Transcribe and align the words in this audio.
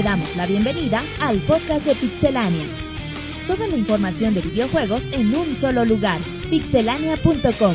te 0.00 0.04
damos 0.04 0.34
la 0.34 0.46
bienvenida 0.46 1.02
al 1.20 1.38
podcast 1.40 1.84
de 1.84 1.94
Pixelania. 1.94 2.64
Toda 3.46 3.68
la 3.68 3.76
información 3.76 4.32
de 4.32 4.40
videojuegos 4.40 5.04
en 5.12 5.36
un 5.36 5.58
solo 5.58 5.84
lugar, 5.84 6.18
pixelania.com. 6.48 7.74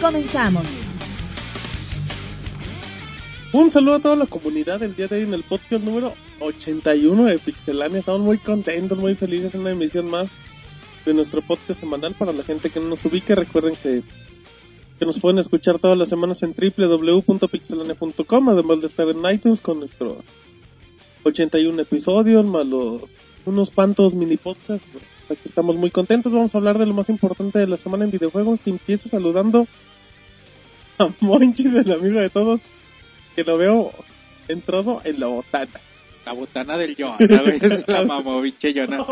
Comenzamos. 0.00 0.64
Un 3.52 3.72
saludo 3.72 3.94
a 3.96 3.98
toda 3.98 4.14
la 4.14 4.26
comunidad 4.26 4.78
del 4.78 4.94
día 4.94 5.08
de 5.08 5.16
hoy 5.16 5.22
en 5.22 5.34
el 5.34 5.42
podcast 5.42 5.82
número 5.82 6.14
81 6.38 7.24
de 7.24 7.38
Pixelania. 7.40 7.98
Estamos 7.98 8.20
muy 8.20 8.38
contentos, 8.38 8.96
muy 8.96 9.16
felices 9.16 9.52
en 9.54 9.62
una 9.62 9.72
emisión 9.72 10.08
más 10.08 10.28
de 11.04 11.12
nuestro 11.12 11.42
podcast 11.42 11.80
semanal. 11.80 12.14
Para 12.14 12.32
la 12.32 12.44
gente 12.44 12.70
que 12.70 12.78
no 12.78 12.90
nos 12.90 13.04
ubique, 13.04 13.34
recuerden 13.34 13.74
que, 13.82 14.04
que 15.00 15.06
nos 15.06 15.18
pueden 15.18 15.40
escuchar 15.40 15.80
todas 15.80 15.98
las 15.98 16.08
semanas 16.08 16.40
en 16.44 16.54
www.pixelania.com, 16.54 18.48
además 18.48 18.80
de 18.80 18.86
estar 18.86 19.08
en 19.08 19.34
iTunes 19.34 19.60
con 19.60 19.80
nuestros 19.80 20.18
81 21.24 21.82
episodios, 21.82 22.44
más 22.44 22.66
los, 22.66 23.02
unos 23.44 23.70
cuantos 23.70 24.14
mini 24.14 24.36
podcasts. 24.36 24.86
Aquí 25.30 25.42
estamos 25.46 25.76
muy 25.76 25.90
contentos. 25.90 26.32
Vamos 26.32 26.54
a 26.54 26.58
hablar 26.58 26.78
de 26.78 26.86
lo 26.86 26.94
más 26.94 27.08
importante 27.08 27.58
de 27.58 27.66
la 27.66 27.78
semana 27.78 28.04
en 28.04 28.10
videojuegos. 28.10 28.66
Y 28.66 28.70
empiezo 28.70 29.08
saludando 29.08 29.66
a 30.98 31.08
Monchis, 31.20 31.72
el 31.72 31.92
amigo 31.92 32.20
de 32.20 32.30
todos 32.30 32.60
que 33.34 33.44
lo 33.44 33.58
veo 33.58 33.92
entrado 34.48 35.00
en 35.04 35.20
la 35.20 35.26
botana. 35.26 35.80
La 36.24 36.32
botana 36.32 36.78
del 36.78 36.96
Jonah, 36.96 37.16
güey. 37.18 37.58
Es 37.60 37.88
la 37.88 38.02
mamoviche 38.02 38.72
Jonah. 38.74 39.04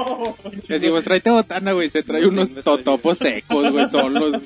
Decimos, 0.69 1.05
tráete 1.05 1.31
botana, 1.31 1.73
güey. 1.73 1.91
Se 1.91 2.03
trae 2.03 2.27
unos 2.27 2.49
totopos 2.65 3.19
secos, 3.19 3.71
güey, 3.71 3.89
solos. 3.91 4.43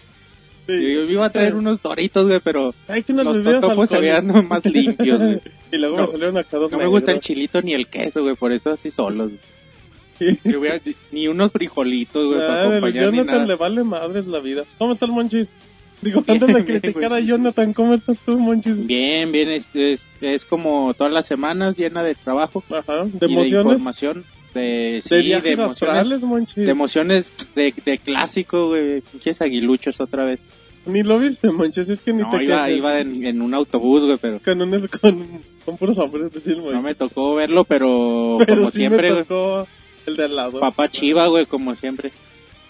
Y 0.68 0.94
yo 0.94 1.02
iba 1.02 1.26
a 1.26 1.30
traer 1.30 1.54
unos 1.54 1.80
doritos, 1.80 2.26
güey, 2.26 2.40
pero 2.42 2.74
unas 3.08 3.24
los 3.26 3.42
totopos 3.60 3.88
se 3.88 3.98
veían 4.00 4.26
más 4.48 4.64
limpios, 4.64 5.22
güey. 5.22 5.40
y 5.72 5.76
luego 5.78 5.96
No, 5.96 6.02
me 6.06 6.08
salieron 6.12 6.36
acá 6.38 6.56
dos 6.58 6.72
No 6.72 6.78
me 6.78 6.86
gusta 6.86 7.12
el 7.12 7.20
chilito 7.20 7.60
ni 7.62 7.72
el 7.74 7.86
queso, 7.86 8.22
güey, 8.22 8.34
por 8.34 8.52
eso 8.52 8.70
así 8.70 8.90
solos. 8.90 9.30
Sí. 10.18 10.38
Hubiera- 10.44 10.80
ni 11.12 11.28
unos 11.28 11.52
frijolitos, 11.52 12.26
güey, 12.26 12.38
para 12.38 12.48
Nada, 12.48 12.62
del 12.70 12.72
acompañar 12.78 13.10
ni 13.12 13.18
Jonathan 13.18 13.34
nada. 13.42 13.46
le 13.46 13.54
vale 13.56 13.84
madres 13.84 14.26
la 14.26 14.40
vida. 14.40 14.64
¿Cómo 14.78 14.94
está 14.94 15.04
el 15.06 15.12
Monchis? 15.12 15.48
Digo, 16.02 16.20
Bien, 16.22 16.34
antes 16.42 16.48
de 16.54 16.62
bien, 16.62 16.80
criticar 16.80 17.10
güey. 17.10 17.22
a 17.22 17.26
Jonathan, 17.26 17.72
¿cómo 17.72 17.94
estás 17.94 18.18
tú, 18.24 18.38
Monchis? 18.38 18.86
Bien, 18.86 19.30
bien, 19.32 19.48
es, 19.50 19.68
es, 19.74 20.06
es 20.20 20.44
como 20.44 20.92
todas 20.94 21.12
las 21.12 21.26
semanas 21.26 21.76
llena 21.78 22.02
de 22.02 22.14
trabajo 22.14 22.62
Ajá, 22.70 23.04
de 23.04 23.08
y 23.14 23.18
de 23.18 23.26
emociones. 23.26 23.72
información. 23.72 24.24
De, 24.56 25.00
sí, 25.02 25.14
de 25.14 25.52
emociones, 25.52 25.70
astrales, 25.70 26.20
de 26.56 26.70
emociones 26.70 27.32
de, 27.54 27.72
de 27.84 27.98
clásico, 27.98 28.68
güey, 28.68 29.00
pinches 29.02 29.40
aguiluchos 29.40 30.00
otra 30.00 30.24
vez. 30.24 30.46
Ni 30.86 31.02
lo 31.02 31.18
viste, 31.18 31.50
Monchis, 31.50 31.88
es 31.88 32.00
que 32.00 32.12
ni 32.12 32.22
No, 32.22 32.30
te 32.30 32.44
iba, 32.44 32.70
iba 32.70 32.98
en, 33.00 33.24
en 33.26 33.42
un 33.42 33.54
autobús, 33.54 34.04
güey, 34.04 34.18
pero 34.20 34.38
Con, 34.44 34.62
unos- 34.62 34.86
con, 34.88 35.40
con 35.64 35.76
puros 35.76 35.98
hombres, 35.98 36.32
decir, 36.32 36.58
no 36.58 36.80
me 36.80 36.94
tocó 36.94 37.34
verlo, 37.34 37.64
pero, 37.64 38.36
Pero 38.46 38.56
como 38.58 38.70
sí 38.70 38.78
siempre, 38.78 39.08
me 39.08 39.14
güey, 39.14 39.24
tocó 39.24 39.66
el 40.06 40.16
de 40.16 40.24
al 40.24 40.36
lado. 40.36 40.60
papá 40.60 40.88
chiva, 40.88 41.26
güey, 41.26 41.46
como 41.46 41.74
siempre. 41.74 42.12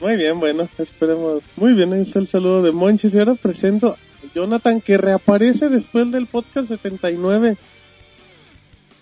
Muy 0.00 0.16
bien, 0.16 0.40
bueno, 0.40 0.66
esperemos. 0.78 1.42
Muy 1.56 1.74
bien, 1.74 1.92
ahí 1.92 2.02
está 2.02 2.18
el 2.18 2.26
saludo 2.26 2.62
de 2.62 2.72
Monchis. 2.72 3.14
Y 3.14 3.18
ahora 3.18 3.34
presento 3.34 3.88
a 3.92 3.96
Jonathan, 4.34 4.80
que 4.80 4.96
reaparece 4.98 5.68
después 5.68 6.10
del 6.10 6.26
podcast 6.26 6.68
79. 6.68 7.56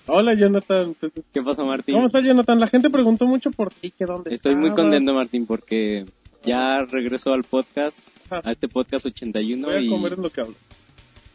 Hola, 0.06 0.34
Jonathan. 0.34 0.94
¿Qué 1.32 1.42
pasa, 1.42 1.64
Martín? 1.64 1.94
¿Cómo 1.94 2.06
está, 2.06 2.20
Jonathan? 2.20 2.60
La 2.60 2.66
gente 2.66 2.90
preguntó 2.90 3.26
mucho 3.26 3.50
por 3.50 3.72
ti, 3.72 3.90
que 3.90 4.04
dónde 4.04 4.34
Estoy 4.34 4.54
muy 4.54 4.72
contento, 4.72 5.14
Martín, 5.14 5.46
porque 5.46 6.04
ya 6.44 6.82
regreso 6.84 7.32
al 7.32 7.44
podcast, 7.44 8.08
a 8.30 8.52
este 8.52 8.68
podcast 8.68 9.06
81 9.06 9.66
Voy 9.66 9.76
a 9.76 9.80
y, 9.80 9.88
comer 9.88 10.12
en 10.14 10.22
lo 10.22 10.30
que 10.30 10.40
hablo. 10.42 10.54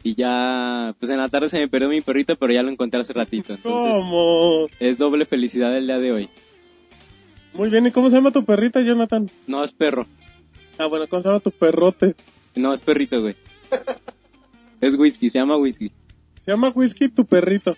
y 0.04 0.14
ya, 0.14 0.94
pues 1.00 1.10
en 1.10 1.18
la 1.18 1.28
tarde 1.28 1.48
se 1.48 1.58
me 1.58 1.66
perdió 1.68 1.88
mi 1.88 2.00
perrito, 2.00 2.36
pero 2.36 2.52
ya 2.52 2.62
lo 2.62 2.70
encontré 2.70 3.00
hace 3.00 3.12
ratito. 3.12 3.54
Entonces, 3.54 3.92
¿Cómo? 4.04 4.66
es 4.78 4.98
doble 4.98 5.24
felicidad 5.26 5.76
el 5.76 5.86
día 5.86 5.98
de 5.98 6.12
hoy. 6.12 6.28
Muy 7.52 7.70
bien, 7.70 7.84
¿y 7.88 7.90
cómo 7.90 8.08
se 8.08 8.16
llama 8.16 8.30
tu 8.30 8.44
perrita, 8.44 8.80
Jonathan? 8.82 9.28
No 9.48 9.64
es 9.64 9.72
perro, 9.72 10.06
Ah, 10.78 10.86
bueno, 10.86 11.06
¿cómo 11.08 11.22
se 11.22 11.28
llama 11.28 11.40
tu 11.40 11.50
perrote? 11.50 12.14
no 12.54 12.72
es 12.72 12.80
perrito, 12.80 13.20
güey. 13.20 13.34
es 14.80 14.94
whisky, 14.94 15.28
se 15.28 15.40
llama 15.40 15.56
whisky. 15.56 15.90
Se 16.44 16.52
llama 16.52 16.70
Whisky 16.74 17.08
tu 17.10 17.26
perrito. 17.26 17.76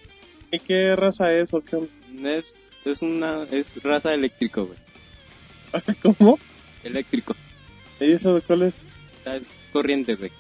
¿Y 0.53 0.61
qué 0.61 0.95
raza 0.95 1.33
es 1.33 1.53
o 1.53 1.63
qué? 1.63 1.89
Es, 2.23 2.55
es 2.85 3.03
una, 3.03 3.45
es 3.51 3.83
raza 3.83 4.13
eléctrico, 4.13 4.67
güey. 4.67 4.79
¿Cómo? 6.17 6.39
Eléctrico. 6.85 7.35
¿Y 7.99 8.13
eso 8.13 8.35
de 8.35 8.43
cuál 8.43 8.63
es? 8.63 8.75
Es 9.25 9.51
corriente, 9.73 10.15
güey. 10.15 10.31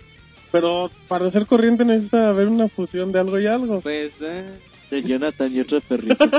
Pero 0.52 0.90
para 1.08 1.30
ser 1.30 1.46
corriente 1.46 1.84
necesita 1.84 2.28
haber 2.28 2.48
una 2.48 2.68
fusión 2.68 3.10
de 3.10 3.20
algo 3.20 3.40
y 3.40 3.46
algo. 3.46 3.80
Pues, 3.80 4.12
eh, 4.20 4.44
de 4.90 5.02
Jonathan 5.02 5.52
y 5.52 5.60
otro 5.60 5.80
perrito. 5.80 6.16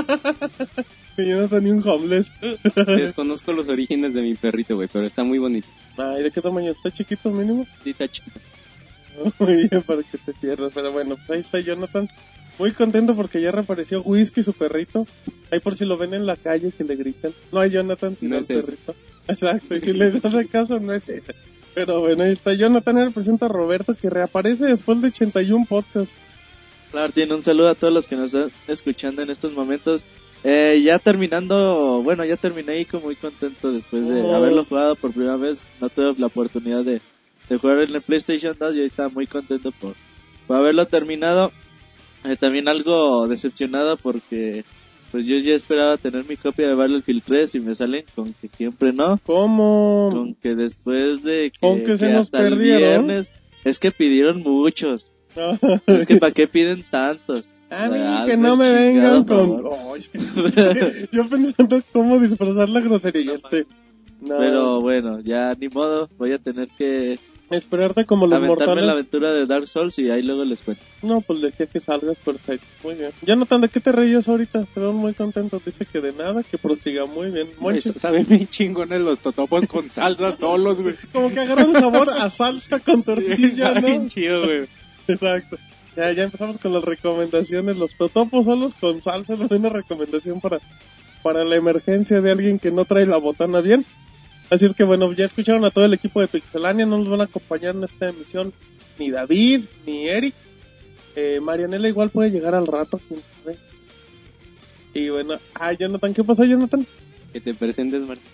Y 1.16 1.28
Jonathan 1.28 1.64
y 1.64 1.70
un 1.70 1.88
homeless. 1.88 2.32
desconozco 2.88 3.52
los 3.52 3.68
orígenes 3.68 4.14
de 4.14 4.22
mi 4.22 4.34
perrito, 4.34 4.74
güey, 4.74 4.88
pero 4.92 5.06
está 5.06 5.22
muy 5.22 5.38
bonito. 5.38 5.68
Ay, 5.96 6.24
¿de 6.24 6.30
qué 6.32 6.40
tamaño? 6.40 6.72
¿Está 6.72 6.90
chiquito 6.90 7.30
mínimo? 7.30 7.66
Sí, 7.84 7.90
está 7.90 8.08
chiquito. 8.08 8.40
Muy 9.38 9.68
bien, 9.68 9.82
para 9.82 10.02
que 10.02 10.18
te 10.18 10.32
pierdas. 10.32 10.72
Pero 10.74 10.90
bueno, 10.90 11.14
pues 11.14 11.30
ahí 11.30 11.40
está 11.40 11.60
Jonathan. 11.60 12.08
Muy 12.58 12.72
contento 12.72 13.16
porque 13.16 13.40
ya 13.40 13.50
reapareció 13.50 14.02
Whisky, 14.02 14.42
su 14.42 14.52
perrito. 14.52 15.06
Ahí 15.50 15.60
por 15.60 15.74
si 15.74 15.84
lo 15.84 15.96
ven 15.98 16.14
en 16.14 16.24
la 16.26 16.36
calle 16.36 16.70
que 16.76 16.84
le 16.84 16.94
gritan. 16.96 17.32
No 17.52 17.60
hay 17.60 17.70
Jonathan, 17.70 18.16
sino 18.18 18.30
No 18.30 18.36
el 18.36 18.42
ese. 18.42 18.54
perrito. 18.60 18.94
Exacto, 19.26 19.74
y 19.76 19.80
si 19.80 19.92
les 19.92 20.24
hace 20.24 20.46
caso, 20.48 20.78
no 20.80 20.92
es 20.92 21.08
ese. 21.08 21.34
Pero 21.74 22.00
bueno, 22.00 22.22
ahí 22.22 22.32
está 22.32 22.54
Jonathan. 22.54 22.98
Ahora 22.98 23.10
presenta 23.10 23.46
a 23.46 23.48
Roberto 23.48 23.96
que 24.00 24.08
reaparece 24.08 24.66
después 24.66 25.00
de 25.02 25.08
81 25.08 25.66
podcasts. 25.68 26.14
Claro, 26.92 27.12
tiene 27.12 27.34
un 27.34 27.42
saludo 27.42 27.70
a 27.70 27.74
todos 27.74 27.92
los 27.92 28.06
que 28.06 28.14
nos 28.14 28.32
están 28.32 28.52
escuchando 28.68 29.22
en 29.22 29.30
estos 29.30 29.52
momentos. 29.52 30.04
Eh, 30.44 30.80
ya 30.84 30.98
terminando, 31.00 32.02
bueno, 32.04 32.24
ya 32.24 32.36
terminé 32.36 32.78
y 32.80 32.84
como 32.84 33.06
muy 33.06 33.16
contento 33.16 33.72
después 33.72 34.06
de 34.06 34.20
Oh. 34.20 34.34
haberlo 34.34 34.64
jugado 34.64 34.94
por 34.94 35.10
primera 35.12 35.36
vez. 35.36 35.66
No 35.80 35.88
tuve 35.88 36.14
la 36.18 36.26
oportunidad 36.26 36.84
de, 36.84 37.00
de 37.48 37.58
jugar 37.58 37.80
en 37.80 37.94
el 37.96 38.02
PlayStation 38.02 38.54
2 38.56 38.76
y 38.76 38.78
ahorita 38.80 39.08
muy 39.08 39.26
contento 39.26 39.72
por, 39.72 39.94
por 40.46 40.56
haberlo 40.58 40.86
terminado. 40.86 41.50
Eh, 42.24 42.36
también 42.36 42.68
algo 42.68 43.28
decepcionado 43.28 43.96
porque 43.96 44.64
pues 45.12 45.26
yo 45.26 45.36
ya 45.36 45.54
esperaba 45.54 45.96
tener 45.96 46.24
mi 46.28 46.36
copia 46.36 46.66
de 46.68 46.74
Battlefield 46.74 47.22
3 47.24 47.54
y 47.54 47.60
me 47.60 47.74
salen 47.74 48.04
con 48.16 48.32
que 48.34 48.48
siempre 48.48 48.92
no. 48.92 49.18
¿Cómo? 49.24 50.08
Con 50.10 50.34
que 50.34 50.54
después 50.54 51.22
de 51.22 51.52
que, 51.52 51.60
Con 51.60 51.82
que 51.82 51.96
se 51.98 52.08
nos 52.10 52.30
perdieron. 52.30 53.06
viernes, 53.06 53.28
es 53.62 53.78
que 53.78 53.90
pidieron 53.92 54.40
muchos. 54.42 55.12
Es 55.86 56.06
que 56.06 56.16
para 56.16 56.32
qué 56.32 56.46
piden 56.48 56.84
tantos. 56.90 57.54
A 57.70 57.88
mí 57.88 57.96
Ah, 57.98 58.24
que 58.26 58.36
no 58.36 58.56
me 58.56 58.70
vengan 58.72 59.24
con... 59.24 59.60
yo 61.12 61.28
pensando 61.28 61.82
cómo 61.92 62.18
disfrazar 62.20 62.68
la 62.68 62.80
grosería 62.80 63.34
este. 63.34 63.66
No. 64.20 64.38
Pero 64.38 64.80
bueno, 64.80 65.20
ya 65.20 65.52
ni 65.58 65.68
modo, 65.68 66.08
voy 66.18 66.32
a 66.32 66.38
tener 66.38 66.68
que 66.78 67.18
Esperarte 67.50 68.06
como 68.06 68.26
los 68.26 68.36
aventarme 68.38 68.64
mortales. 68.66 68.86
la 68.86 68.92
aventura 68.94 69.32
de 69.32 69.46
Dark 69.46 69.66
Souls 69.66 69.98
y 69.98 70.10
ahí 70.10 70.22
luego 70.22 70.44
les 70.44 70.62
cuento. 70.62 70.82
No, 71.02 71.20
pues 71.20 71.40
de 71.42 71.52
que, 71.52 71.66
que 71.66 71.78
salgas 71.78 72.16
perfecto. 72.16 72.66
Muy 72.82 72.94
bien. 72.94 73.10
Jonathan, 73.22 73.60
¿de 73.60 73.68
qué 73.68 73.80
te 73.80 73.92
reías 73.92 74.26
ahorita? 74.28 74.64
Te 74.72 74.80
veo 74.80 74.92
muy 74.92 75.12
contento. 75.14 75.60
Dice 75.64 75.84
que 75.84 76.00
de 76.00 76.12
nada, 76.12 76.42
que 76.42 76.56
prosiga 76.58 77.04
muy 77.04 77.30
bien. 77.30 77.48
Monchis, 77.60 77.86
Eso 77.86 77.98
Saben 77.98 78.26
bien 78.26 78.48
chingones 78.48 79.00
los 79.02 79.18
totopos 79.18 79.66
con 79.66 79.90
salsa 79.90 80.36
solos, 80.40 80.80
güey. 80.80 80.94
como 81.12 81.30
que 81.30 81.40
agarran 81.40 81.72
sabor 81.74 82.08
a 82.10 82.30
salsa 82.30 82.80
con 82.80 83.02
tortilla, 83.02 83.72
bien 83.80 84.04
¿no? 84.04 84.08
chido, 84.08 84.44
güey. 84.44 84.66
Exacto. 85.06 85.58
Ya, 85.96 86.10
ya 86.12 86.24
empezamos 86.24 86.58
con 86.58 86.72
las 86.72 86.82
recomendaciones. 86.82 87.76
Los 87.76 87.94
totopos 87.96 88.46
solos 88.46 88.74
con 88.80 89.00
salsa 89.02 89.34
es 89.34 89.40
una 89.50 89.68
recomendación 89.68 90.40
para, 90.40 90.58
para 91.22 91.44
la 91.44 91.56
emergencia 91.56 92.20
de 92.22 92.30
alguien 92.30 92.58
que 92.58 92.72
no 92.72 92.84
trae 92.86 93.06
la 93.06 93.18
botana 93.18 93.60
bien. 93.60 93.84
Así 94.54 94.66
es 94.66 94.74
que 94.74 94.84
bueno, 94.84 95.12
ya 95.12 95.24
escucharon 95.24 95.64
a 95.64 95.70
todo 95.70 95.84
el 95.84 95.94
equipo 95.94 96.20
de 96.20 96.28
Pixelania, 96.28 96.86
no 96.86 96.98
nos 96.98 97.08
van 97.08 97.22
a 97.22 97.24
acompañar 97.24 97.74
en 97.74 97.82
esta 97.82 98.08
emisión 98.08 98.52
ni 99.00 99.10
David, 99.10 99.64
ni 99.84 100.08
Eric. 100.08 100.32
Eh, 101.16 101.40
Marianela 101.40 101.88
igual 101.88 102.10
puede 102.10 102.30
llegar 102.30 102.54
al 102.54 102.68
rato, 102.68 103.00
quién 103.08 103.20
sabe. 103.20 103.58
Y 104.92 105.08
bueno, 105.08 105.40
ah, 105.54 105.72
Jonathan, 105.72 106.14
¿qué 106.14 106.22
pasó, 106.22 106.44
Jonathan? 106.44 106.86
Que 107.32 107.40
te 107.40 107.52
presentes, 107.52 108.00
Martín. 108.02 108.30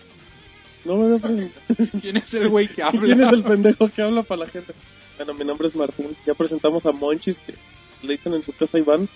No 0.84 0.96
me 0.96 1.08
veo 1.08 1.18
presentado. 1.18 1.88
¿Quién 2.02 2.18
es 2.18 2.34
el 2.34 2.48
güey 2.50 2.68
que 2.68 2.82
habla? 2.82 3.00
¿Quién 3.00 3.22
es 3.22 3.32
el 3.32 3.42
pendejo 3.42 3.88
que 3.88 4.02
habla 4.02 4.22
para 4.22 4.40
la 4.40 4.46
gente? 4.48 4.74
Bueno, 5.16 5.32
mi 5.32 5.46
nombre 5.46 5.68
es 5.68 5.74
Martín. 5.74 6.14
Ya 6.26 6.34
presentamos 6.34 6.84
a 6.84 6.92
Monchis, 6.92 7.38
que 7.38 7.54
le 8.02 8.12
dicen 8.12 8.34
en 8.34 8.42
su 8.42 8.52
casa 8.52 8.78
Iván. 8.78 9.08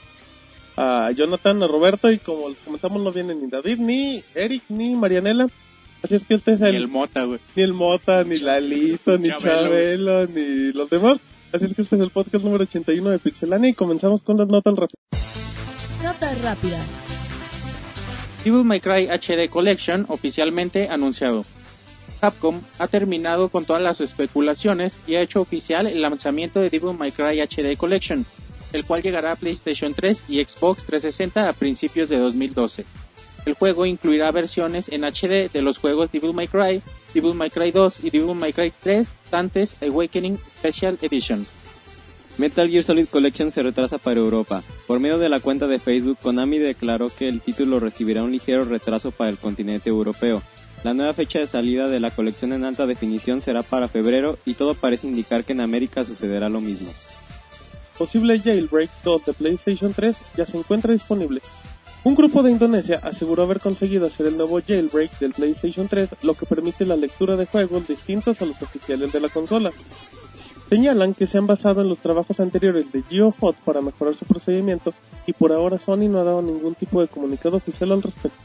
A 0.77 1.11
Jonathan, 1.13 1.63
a 1.63 1.69
Roberto, 1.69 2.11
y 2.11 2.19
como 2.19 2.49
les 2.49 2.59
comentamos, 2.61 3.03
no 3.03 3.13
vienen 3.13 3.43
ni 3.43 3.51
David, 3.51 3.79
ni 3.79 4.25
Eric, 4.35 4.63
ni 4.71 4.95
Marianela. 4.95 5.49
Así 6.05 6.17
es 6.17 6.25
que 6.27 6.35
este 6.35 6.53
es 6.53 6.61
el, 6.61 6.75
el 6.75 6.89
mota, 6.89 7.25
güey. 7.25 7.41
ni 7.57 7.63
el 7.63 7.73
Mota, 7.73 8.25
ni 8.25 8.37
Lalito, 8.37 9.17
ni 9.17 9.29
Chabelo. 9.29 9.71
Chabelo, 9.71 10.27
ni 10.27 10.71
los 10.75 10.91
demás. 10.91 11.17
Así 11.51 11.65
es 11.65 11.75
que 11.75 11.81
este 11.81 11.97
es 11.97 12.03
el 12.03 12.11
podcast 12.11 12.45
número 12.45 12.65
81 12.65 13.09
de 13.09 13.19
Pixelania 13.19 13.71
y 13.71 13.73
comenzamos 13.73 14.21
con 14.23 14.37
las 14.37 14.47
notas 14.47 14.75
rápidas. 14.77 16.03
Notas 16.03 16.43
rápidas. 16.43 16.87
Devil 18.45 18.65
May 18.65 18.81
Cry 18.81 19.07
HD 19.07 19.49
Collection 19.49 20.05
oficialmente 20.09 20.91
anunciado. 20.91 21.43
Capcom 22.21 22.61
ha 22.79 22.87
terminado 22.87 23.49
con 23.49 23.65
todas 23.65 23.81
las 23.81 24.03
especulaciones 24.03 25.01
y 25.07 25.15
ha 25.15 25.23
hecho 25.23 25.41
oficial 25.41 25.87
el 25.87 26.03
lanzamiento 26.03 26.61
de 26.61 26.69
Devil 26.69 26.99
May 26.99 27.13
Cry 27.13 27.41
HD 27.41 27.79
Collection. 27.79 28.27
el 28.75 28.85
cual 28.85 29.03
llegará 29.03 29.33
a 29.33 29.37
PlayStation 29.37 29.95
3 29.95 30.25
y 30.29 30.45
Xbox 30.45 30.85
360 30.85 31.49
a 31.49 31.53
principios 31.55 32.11
de 32.11 32.19
2012. 32.19 32.85
El 33.47 33.55
juego 33.55 33.85
incluirá 33.85 34.31
versiones 34.31 34.89
en 34.89 35.05
HD 35.05 35.51
de 35.53 35.63
los 35.63 35.79
juegos 35.79 36.11
Devil 36.11 36.33
May 36.33 36.49
Cry, 36.49 36.81
Devil 37.13 37.35
May 37.35 37.51
Cry 37.51 37.71
2 37.71 38.05
y 38.05 38.11
Devil 38.11 38.35
May 38.35 38.53
Cry 38.53 38.73
3 38.83 39.07
Dante's 39.31 39.77
Awakening 39.83 40.39
Special 40.59 40.99
Edition. 41.03 41.47
Metal 42.39 42.69
Gear 42.69 42.83
Solid 42.83 43.07
Collection 43.07 43.51
se 43.51 43.63
retrasa 43.63 43.99
para 43.99 44.19
Europa. 44.19 44.63
Por 44.87 44.99
medio 44.99 45.19
de 45.19 45.29
la 45.29 45.41
cuenta 45.41 45.69
de 45.69 45.79
Facebook, 45.79 46.19
Konami 46.21 46.59
declaró 46.59 47.09
que 47.09 47.29
el 47.29 47.41
título 47.41 47.79
recibirá 47.79 48.25
un 48.25 48.33
ligero 48.33 48.65
retraso 48.65 49.13
para 49.13 49.31
el 49.31 49.39
continente 49.39 49.91
europeo. 49.91 50.43
La 50.83 50.95
nueva 50.95 51.15
fecha 51.15 51.39
de 51.39 51.47
salida 51.47 51.89
de 51.89 52.01
la 52.01 52.11
colección 52.11 52.53
en 52.53 52.65
alta 52.65 52.87
definición 52.87 53.41
será 53.41 53.63
para 53.63 53.89
febrero 53.89 54.39
y 54.45 54.55
todo 54.55 54.75
parece 54.75 55.07
indicar 55.07 55.45
que 55.45 55.53
en 55.53 55.61
América 55.61 56.05
sucederá 56.05 56.49
lo 56.49 56.61
mismo. 56.61 56.93
Posible 57.97 58.41
Jailbreak 58.41 58.91
2 59.05 59.25
de 59.27 59.33
PlayStation 59.33 59.95
3 59.95 60.17
ya 60.37 60.45
se 60.45 60.59
encuentra 60.59 60.93
disponible. 60.93 61.41
Un 62.05 62.15
grupo 62.15 62.43
de 62.43 62.51
Indonesia 62.51 63.01
aseguró 63.03 63.45
haber 63.45 63.61
conseguido 63.61 64.07
hacer 64.07 64.27
el 64.27 64.37
nuevo 64.37 64.61
jailbreak 64.61 65.19
del 65.21 65.33
PlayStation 65.33 65.89
3, 65.89 66.17
lo 66.23 66.35
que 66.35 66.45
permite 66.45 66.85
la 66.85 66.97
lectura 66.97 67.35
de 67.35 67.47
juegos 67.47 67.89
distintos 67.89 68.43
a 68.43 68.45
los 68.45 68.61
oficiales 68.61 69.11
de 69.11 69.21
la 69.21 69.31
consola. 69.31 69.73
Señalan 70.69 71.15
que 71.15 71.27
se 71.27 71.39
han 71.39 71.47
basado 71.47 71.81
en 71.81 71.89
los 71.89 72.01
trabajos 72.01 72.41
anteriores 72.41 72.93
de 72.93 73.03
GeoHot 73.09 73.57
para 73.65 73.81
mejorar 73.81 74.15
su 74.15 74.27
procedimiento 74.27 74.93
y 75.27 75.33
por 75.33 75.51
ahora 75.51 75.79
Sony 75.79 76.11
no 76.11 76.21
ha 76.21 76.25
dado 76.25 76.43
ningún 76.43 76.75
tipo 76.75 77.01
de 77.01 77.09
comunicado 77.09 77.57
oficial 77.57 77.93
al 77.93 78.03
respecto. 78.03 78.39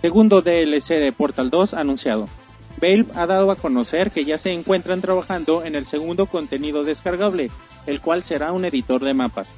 Segundo 0.00 0.42
DLC 0.42 0.88
de 0.98 1.12
Portal 1.12 1.50
2 1.50 1.72
anunciado. 1.72 2.28
Valve 2.80 3.12
ha 3.14 3.26
dado 3.26 3.52
a 3.52 3.56
conocer 3.56 4.10
que 4.10 4.24
ya 4.24 4.38
se 4.38 4.52
encuentran 4.52 5.00
trabajando 5.00 5.64
en 5.64 5.76
el 5.76 5.86
segundo 5.86 6.26
contenido 6.26 6.82
descargable, 6.82 7.48
el 7.86 8.00
cual 8.00 8.24
será 8.24 8.50
un 8.50 8.64
editor 8.64 9.04
de 9.04 9.14
mapas. 9.14 9.52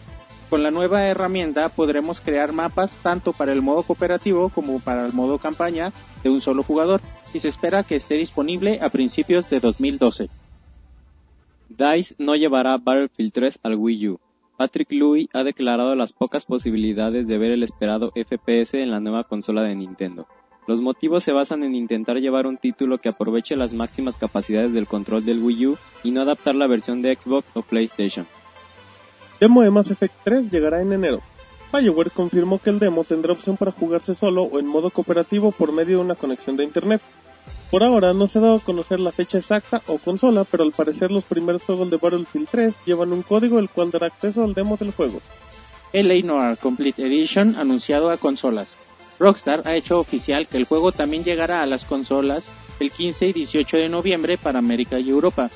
Con 0.51 0.63
la 0.63 0.71
nueva 0.71 1.05
herramienta 1.05 1.69
podremos 1.69 2.23
crear 2.23 2.55
mapas 2.55 2.95
tanto 3.03 3.35
para 3.35 3.53
el 3.53 3.61
modo 3.61 3.83
cooperativo 3.83 4.49
como 4.49 4.81
para 4.81 5.05
el 5.05 5.13
modo 5.13 5.39
campaña 5.39 5.93
de 6.23 6.31
un 6.31 6.41
solo 6.41 6.63
jugador 6.63 7.03
y 7.35 7.41
se 7.41 7.49
espera 7.49 7.83
que 7.83 7.97
esté 7.97 8.15
disponible 8.15 8.81
a 8.81 8.89
principios 8.89 9.51
de 9.51 9.61
2012. 9.61 10.31
DICE 11.69 12.15
no 12.19 12.35
llevará 12.35 12.79
Battlefield 12.79 13.33
3 13.33 13.59
al 13.63 13.75
Wii 13.75 14.09
U. 14.09 14.21
Patrick 14.57 14.91
Louis 14.91 15.29
ha 15.35 15.45
declarado 15.45 15.95
las 15.95 16.15
pocas 16.15 16.47
posibilidades 16.47 17.29
de 17.29 17.37
ver 17.37 17.53
el 17.53 17.63
esperado 17.63 18.11
FPS 18.17 18.75
en 18.75 18.91
la 18.91 19.01
nueva 19.01 19.25
consola 19.25 19.63
de 19.63 19.77
Nintendo. 19.77 20.27
Los 20.67 20.81
motivos 20.81 21.23
se 21.25 21.33
basan 21.33 21.63
en 21.63 21.75
intentar 21.75 22.17
llevar 22.17 22.47
un 22.47 22.57
título 22.57 22.99
que 22.99 23.11
aproveche 23.11 23.55
las 23.55 23.75
máximas 23.75 24.17
capacidades 24.17 24.73
del 24.73 24.87
control 24.87 25.25
del 25.25 25.43
Wii 25.43 25.67
U 25.67 25.79
y 26.05 26.11
no 26.11 26.23
adaptar 26.23 26.55
la 26.55 26.67
versión 26.67 27.03
de 27.03 27.15
Xbox 27.15 27.51
o 27.55 27.63
PlayStation. 27.63 28.27
Demo 29.41 29.63
de 29.63 29.71
Mass 29.71 29.91
Effect 29.91 30.15
3 30.25 30.51
llegará 30.51 30.83
en 30.83 30.93
enero. 30.93 31.23
BioWare 31.73 32.11
confirmó 32.11 32.59
que 32.59 32.71
el 32.71 32.79
demo 32.79 33.05
tendrá 33.05 33.33
opción 33.33 33.57
para 33.57 33.73
jugarse 33.73 34.15
solo 34.15 34.43
o 34.45 34.59
en 34.59 34.67
modo 34.67 34.91
cooperativo 34.91 35.53
por 35.53 35.73
medio 35.73 35.99
de 35.99 36.05
una 36.05 36.15
conexión 36.15 36.57
de 36.57 36.65
internet. 36.65 37.01
Por 37.71 37.85
ahora 37.85 38.13
no 38.15 38.27
se 38.27 38.39
ha 38.39 38.43
dado 38.43 38.57
a 38.57 38.61
conocer 38.61 38.99
la 38.99 39.13
fecha 39.13 39.39
exacta 39.39 39.83
o 39.87 39.99
consola, 39.99 40.45
pero 40.45 40.65
al 40.65 40.73
parecer 40.73 41.11
los 41.11 41.25
primeros 41.25 41.63
juegos 41.63 41.91
de 41.91 41.99
Battlefield 41.99 42.49
3 42.51 42.75
llevan 42.87 43.13
un 43.13 43.23
código 43.23 43.59
el 43.59 43.69
cual 43.69 43.91
dará 43.91 44.07
acceso 44.07 44.43
al 44.43 44.55
demo 44.55 44.77
del 44.77 44.93
juego. 44.93 45.21
LA 45.93 46.23
Noir 46.25 46.59
Complete 46.59 47.07
Edition 47.07 47.57
anunciado 47.57 48.11
a 48.11 48.17
consolas. 48.17 48.77
Rockstar 49.19 49.63
ha 49.67 49.75
hecho 49.75 50.01
oficial 50.01 50.47
que 50.47 50.57
el 50.57 50.65
juego 50.65 50.93
también 50.93 51.25
llegará 51.25 51.63
a 51.63 51.67
las 51.67 51.85
consolas 51.85 52.49
el 52.81 52.91
15 52.91 53.27
y 53.29 53.33
18 53.33 53.77
de 53.77 53.89
noviembre 53.89 54.39
para 54.39 54.59
América 54.59 54.99
y 54.99 55.11
Europa. 55.11 55.51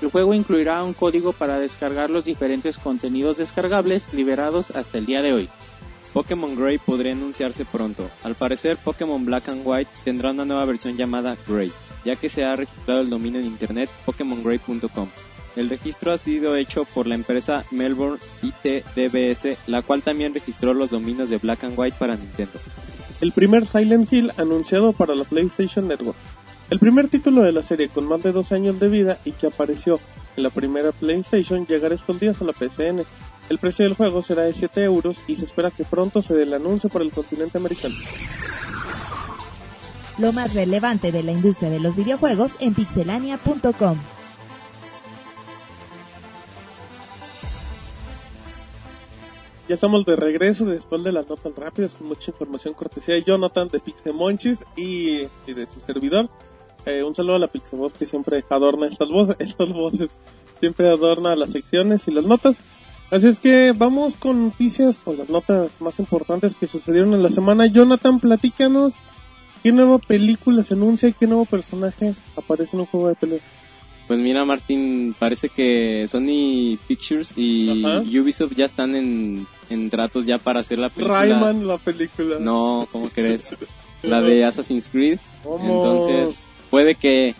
El 0.00 0.10
juego 0.10 0.34
incluirá 0.34 0.82
un 0.84 0.92
código 0.92 1.32
para 1.32 1.58
descargar 1.58 2.10
los 2.10 2.24
diferentes 2.24 2.78
contenidos 2.78 3.36
descargables 3.36 4.12
liberados 4.12 4.70
hasta 4.70 4.98
el 4.98 5.06
día 5.06 5.22
de 5.22 5.32
hoy. 5.32 5.48
Pokémon 6.12 6.56
Grey 6.56 6.78
podría 6.78 7.12
anunciarse 7.12 7.64
pronto. 7.64 8.08
Al 8.22 8.34
parecer, 8.34 8.76
Pokémon 8.76 9.24
Black 9.24 9.48
and 9.48 9.62
White 9.64 9.90
tendrá 10.04 10.30
una 10.30 10.44
nueva 10.44 10.64
versión 10.64 10.96
llamada 10.96 11.36
Grey, 11.46 11.72
ya 12.04 12.16
que 12.16 12.28
se 12.28 12.44
ha 12.44 12.56
registrado 12.56 13.00
el 13.00 13.10
dominio 13.10 13.40
en 13.40 13.46
internet 13.46 13.90
pokemongray.com. 14.06 15.08
El 15.56 15.68
registro 15.68 16.12
ha 16.12 16.18
sido 16.18 16.54
hecho 16.54 16.84
por 16.84 17.06
la 17.06 17.16
empresa 17.16 17.64
Melbourne 17.72 18.18
ITDBS, 18.42 19.58
la 19.66 19.82
cual 19.82 20.02
también 20.02 20.32
registró 20.32 20.72
los 20.72 20.90
dominios 20.90 21.30
de 21.30 21.38
Black 21.38 21.64
and 21.64 21.76
White 21.76 21.96
para 21.98 22.16
Nintendo. 22.16 22.60
El 23.20 23.32
primer 23.32 23.66
Silent 23.66 24.12
Hill 24.12 24.30
anunciado 24.36 24.92
para 24.92 25.16
la 25.16 25.24
PlayStation 25.24 25.88
Network. 25.88 26.16
El 26.70 26.78
primer 26.78 27.08
título 27.08 27.42
de 27.42 27.52
la 27.52 27.62
serie 27.62 27.88
con 27.88 28.06
más 28.06 28.22
de 28.22 28.30
dos 28.30 28.52
años 28.52 28.78
de 28.78 28.90
vida 28.90 29.18
y 29.24 29.32
que 29.32 29.46
apareció 29.46 29.98
en 30.36 30.42
la 30.42 30.50
primera 30.50 30.92
PlayStation 30.92 31.66
llegará 31.66 31.94
estos 31.94 32.20
días 32.20 32.42
a 32.42 32.44
la 32.44 32.52
PCN. 32.52 33.04
El 33.48 33.58
precio 33.58 33.86
del 33.86 33.94
juego 33.94 34.20
será 34.20 34.42
de 34.42 34.52
7 34.52 34.84
euros 34.84 35.18
y 35.26 35.36
se 35.36 35.46
espera 35.46 35.70
que 35.70 35.84
pronto 35.84 36.20
se 36.20 36.34
dé 36.34 36.42
el 36.42 36.52
anuncio 36.52 36.90
para 36.90 37.06
el 37.06 37.10
continente 37.10 37.56
americano. 37.56 37.94
Lo 40.18 40.32
más 40.32 40.52
relevante 40.52 41.10
de 41.10 41.22
la 41.22 41.32
industria 41.32 41.70
de 41.70 41.80
los 41.80 41.96
videojuegos 41.96 42.52
en 42.60 42.74
pixelania.com. 42.74 43.96
Ya 49.68 49.74
estamos 49.74 50.04
de 50.04 50.16
regreso 50.16 50.66
después 50.66 51.02
de 51.02 51.12
las 51.12 51.28
notas 51.28 51.54
rápidas 51.56 51.94
con 51.94 52.08
mucha 52.08 52.30
información 52.30 52.74
cortesía 52.74 53.14
de 53.14 53.22
Jonathan 53.22 53.68
de 53.68 53.80
Pixemonchis 53.80 54.58
y, 54.76 55.22
y 55.46 55.54
de 55.54 55.66
su 55.66 55.80
servidor. 55.80 56.28
Eh, 56.86 57.02
un 57.02 57.14
saludo 57.14 57.36
a 57.36 57.38
la 57.38 57.48
Pixevoz 57.48 57.92
que 57.92 58.06
siempre 58.06 58.44
adorna 58.48 58.86
estas 58.86 59.08
voces, 59.08 59.36
estas 59.40 59.72
voces 59.72 60.08
siempre 60.60 60.88
adorna 60.88 61.36
las 61.36 61.52
secciones 61.52 62.08
y 62.08 62.10
las 62.10 62.26
notas. 62.26 62.58
Así 63.10 63.26
es 63.26 63.38
que 63.38 63.72
vamos 63.76 64.16
con 64.16 64.46
noticias, 64.48 64.98
con 64.98 65.16
las 65.16 65.30
notas 65.30 65.70
más 65.80 65.98
importantes 65.98 66.54
que 66.54 66.66
sucedieron 66.66 67.14
en 67.14 67.22
la 67.22 67.30
semana. 67.30 67.66
Jonathan, 67.66 68.20
platícanos 68.20 68.94
qué 69.62 69.72
nueva 69.72 69.98
película 69.98 70.62
se 70.62 70.74
anuncia 70.74 71.08
y 71.08 71.14
qué 71.14 71.26
nuevo 71.26 71.46
personaje 71.46 72.14
aparece 72.36 72.76
en 72.76 72.80
un 72.80 72.86
juego 72.86 73.08
de 73.08 73.14
pelea. 73.14 73.40
Pues 74.06 74.20
mira, 74.20 74.44
Martín, 74.44 75.14
parece 75.18 75.50
que 75.50 76.06
Sony 76.08 76.78
Pictures 76.86 77.36
y 77.36 77.84
Ajá. 77.84 78.00
Ubisoft 78.00 78.54
ya 78.56 78.64
están 78.64 78.94
en, 78.94 79.46
en 79.68 79.90
tratos 79.90 80.24
ya 80.24 80.38
para 80.38 80.60
hacer 80.60 80.78
la 80.78 80.88
película. 80.88 81.20
Rayman, 81.20 81.66
la 81.66 81.76
película. 81.76 82.38
No, 82.38 82.88
¿cómo 82.90 83.10
crees? 83.10 83.54
La 84.02 84.22
de 84.22 84.44
Assassin's 84.44 84.88
Creed. 84.88 85.18
¿Cómo? 85.42 86.06
Entonces, 86.08 86.46
puede 86.70 86.94
que, 86.94 87.34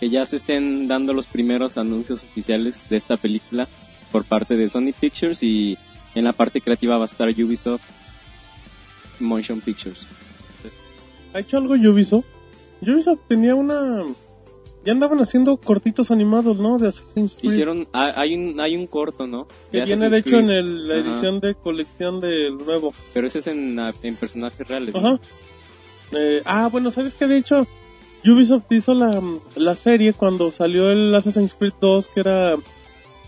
que 0.00 0.10
ya 0.10 0.24
se 0.26 0.36
estén 0.36 0.88
dando 0.88 1.12
los 1.12 1.26
primeros 1.26 1.78
anuncios 1.78 2.22
oficiales 2.22 2.88
de 2.88 2.96
esta 2.96 3.16
película 3.16 3.68
por 4.12 4.24
parte 4.24 4.56
de 4.56 4.68
Sony 4.68 4.92
Pictures 4.98 5.42
y 5.42 5.76
en 6.14 6.24
la 6.24 6.32
parte 6.32 6.60
creativa 6.60 6.96
va 6.96 7.04
a 7.04 7.06
estar 7.06 7.28
Ubisoft 7.28 7.82
Motion 9.20 9.60
Pictures. 9.60 10.06
¿Ha 11.34 11.40
hecho 11.40 11.58
algo 11.58 11.74
Ubisoft? 11.74 12.24
Ubisoft 12.82 13.20
tenía 13.28 13.54
una... 13.54 14.04
Ya 14.84 14.92
andaban 14.92 15.18
haciendo 15.20 15.56
cortitos 15.58 16.10
animados, 16.10 16.58
¿no? 16.58 16.78
De 16.78 16.88
Assassin's 16.88 17.36
Creed. 17.36 17.52
Hicieron, 17.52 17.88
hay 17.92 18.34
un, 18.34 18.60
hay 18.60 18.76
un 18.76 18.86
corto, 18.86 19.26
¿no? 19.26 19.46
Que 19.70 19.82
viene 19.84 20.08
de 20.08 20.18
hecho 20.18 20.38
en 20.38 20.48
el- 20.50 20.84
la 20.86 21.00
Ajá. 21.00 21.10
edición 21.10 21.40
de 21.40 21.54
colección 21.56 22.20
del 22.20 22.56
nuevo. 22.56 22.94
Pero 23.12 23.26
ese 23.26 23.40
es 23.40 23.48
en, 23.48 23.78
en 24.02 24.16
personajes 24.16 24.66
reales. 24.66 24.94
¿no? 24.94 25.14
Ajá. 25.16 25.20
Eh, 26.12 26.42
ah, 26.46 26.68
bueno, 26.70 26.90
¿sabes 26.92 27.14
qué? 27.14 27.26
De 27.26 27.36
hecho, 27.36 27.66
Ubisoft 28.24 28.70
hizo 28.72 28.94
la, 28.94 29.10
la 29.56 29.76
serie 29.76 30.12
cuando 30.12 30.50
salió 30.50 30.90
el 30.90 31.14
Assassin's 31.14 31.54
Creed 31.54 31.74
2, 31.80 32.08
que 32.08 32.20
era 32.20 32.56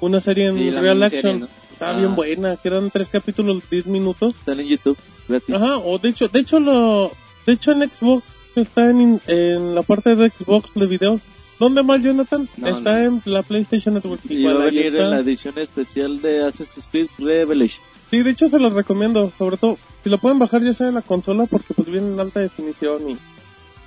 una 0.00 0.20
serie 0.20 0.46
en 0.46 0.56
Sí, 0.56 0.70
real 0.70 1.02
action. 1.02 1.40
¿no? 1.40 1.48
Estaba 1.72 1.92
Ah. 1.92 1.98
bien 1.98 2.14
buena, 2.14 2.56
que 2.56 2.68
eran 2.68 2.90
tres 2.90 3.08
capítulos, 3.08 3.62
10 3.70 3.86
minutos. 3.86 4.36
Están 4.36 4.60
en 4.60 4.66
YouTube, 4.66 4.98
gratis. 5.28 5.54
Ajá, 5.54 5.78
o 5.78 5.98
de 5.98 6.08
hecho, 6.10 6.28
de 6.28 6.40
hecho 6.40 6.60
lo, 6.60 7.10
de 7.46 7.52
hecho 7.54 7.72
en 7.72 7.90
Xbox 7.90 8.22
está 8.56 8.90
en, 8.90 9.20
en 9.26 9.74
la 9.74 9.82
parte 9.82 10.14
de 10.14 10.30
Xbox 10.30 10.70
de 10.74 10.86
videos. 10.86 11.20
¿Dónde 11.58 11.82
más, 11.82 12.02
Jonathan? 12.02 12.48
No, 12.56 12.68
está 12.68 12.98
no. 12.98 13.06
en 13.06 13.22
la 13.32 13.42
PlayStation 13.42 13.94
Network. 13.94 14.20
Y 14.28 14.44
va 14.44 14.52
a 14.52 14.64
venir 14.64 14.86
está. 14.86 14.98
en 15.04 15.10
la 15.10 15.20
edición 15.20 15.58
especial 15.58 16.20
de 16.20 16.46
Assassin's 16.46 16.88
Creed 16.90 17.08
Revelation. 17.18 17.82
Sí, 18.10 18.22
de 18.22 18.30
hecho 18.30 18.48
se 18.48 18.58
los 18.58 18.72
recomiendo, 18.74 19.30
sobre 19.38 19.56
todo 19.56 19.78
si 20.02 20.10
lo 20.10 20.18
pueden 20.18 20.38
bajar 20.38 20.62
ya 20.64 20.74
sea 20.74 20.88
en 20.88 20.94
la 20.96 21.02
consola 21.02 21.46
porque 21.46 21.74
pues 21.74 21.88
viene 21.90 22.08
en 22.12 22.18
alta 22.18 22.40
definición 22.40 23.10
y 23.10 23.16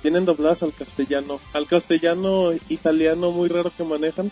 vienen 0.04 0.26
dobladas 0.26 0.62
al 0.62 0.74
castellano, 0.74 1.40
al 1.54 1.66
castellano 1.66 2.52
italiano 2.68 3.32
muy 3.32 3.48
raro 3.48 3.72
que 3.76 3.84
manejan. 3.84 4.30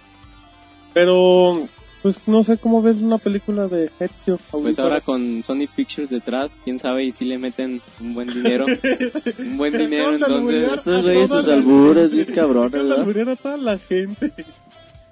Pero 0.93 1.67
pues 2.02 2.29
no 2.29 2.45
sé 2.45 2.59
cómo 2.59 2.83
ves 2.83 2.99
una 2.99 3.17
película 3.17 3.69
de 3.69 3.91
Ezio 3.99 4.38
Pues 4.50 4.79
ahora 4.79 5.00
con 5.00 5.43
Sony 5.43 5.67
Pictures 5.75 6.11
detrás, 6.11 6.61
quién 6.62 6.79
sabe 6.79 7.07
y 7.07 7.12
si 7.12 7.25
le 7.25 7.38
meten 7.38 7.81
un 8.00 8.12
buen 8.12 8.29
dinero. 8.29 8.67
un 9.38 9.57
buen 9.57 9.79
dinero, 9.79 10.12
entonces. 10.12 10.73
Estos 10.75 11.02
güeyes 11.02 11.31
sus 11.31 11.49
albures 11.49 12.11
bien 12.11 12.26
cabrones, 12.35 12.83
¿verdad? 12.87 13.29
a 13.31 13.37
toda 13.37 13.57
la 13.57 13.79
gente. 13.79 14.33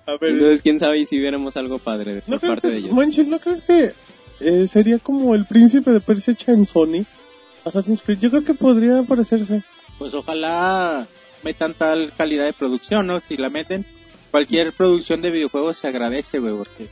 A 0.06 0.16
ver, 0.16 0.32
Entonces, 0.32 0.62
quién 0.62 0.80
sabe 0.80 0.98
y 0.98 1.06
si 1.06 1.18
viéramos 1.18 1.56
algo 1.56 1.78
padre 1.78 2.14
de- 2.14 2.22
¿no 2.26 2.40
por 2.40 2.48
parte 2.48 2.68
que, 2.68 2.72
de 2.72 2.78
ellos. 2.78 2.92
Monchis, 2.92 3.28
¿no 3.28 3.38
crees 3.38 3.60
que 3.60 3.92
eh, 4.40 4.66
sería 4.66 4.98
como 4.98 5.36
el 5.36 5.44
príncipe 5.44 5.92
de 5.92 6.00
Persia 6.00 6.32
hecha 6.32 6.50
en 6.50 6.66
Sony? 6.66 7.04
Assassin's 7.64 8.02
Creed, 8.02 8.18
yo 8.18 8.30
creo 8.30 8.44
que 8.44 8.54
podría 8.54 9.02
parecerse. 9.04 9.62
Pues 10.00 10.14
ojalá 10.14 11.06
metan 11.42 11.74
tal 11.74 12.10
calidad 12.16 12.46
de 12.46 12.54
producción, 12.54 13.06
¿no? 13.06 13.20
Si 13.20 13.36
la 13.36 13.50
meten, 13.50 13.84
cualquier 14.30 14.72
producción 14.72 15.20
de 15.20 15.30
videojuegos 15.30 15.76
se 15.76 15.88
agradece, 15.88 16.38
güey, 16.38 16.54
porque 16.56 16.88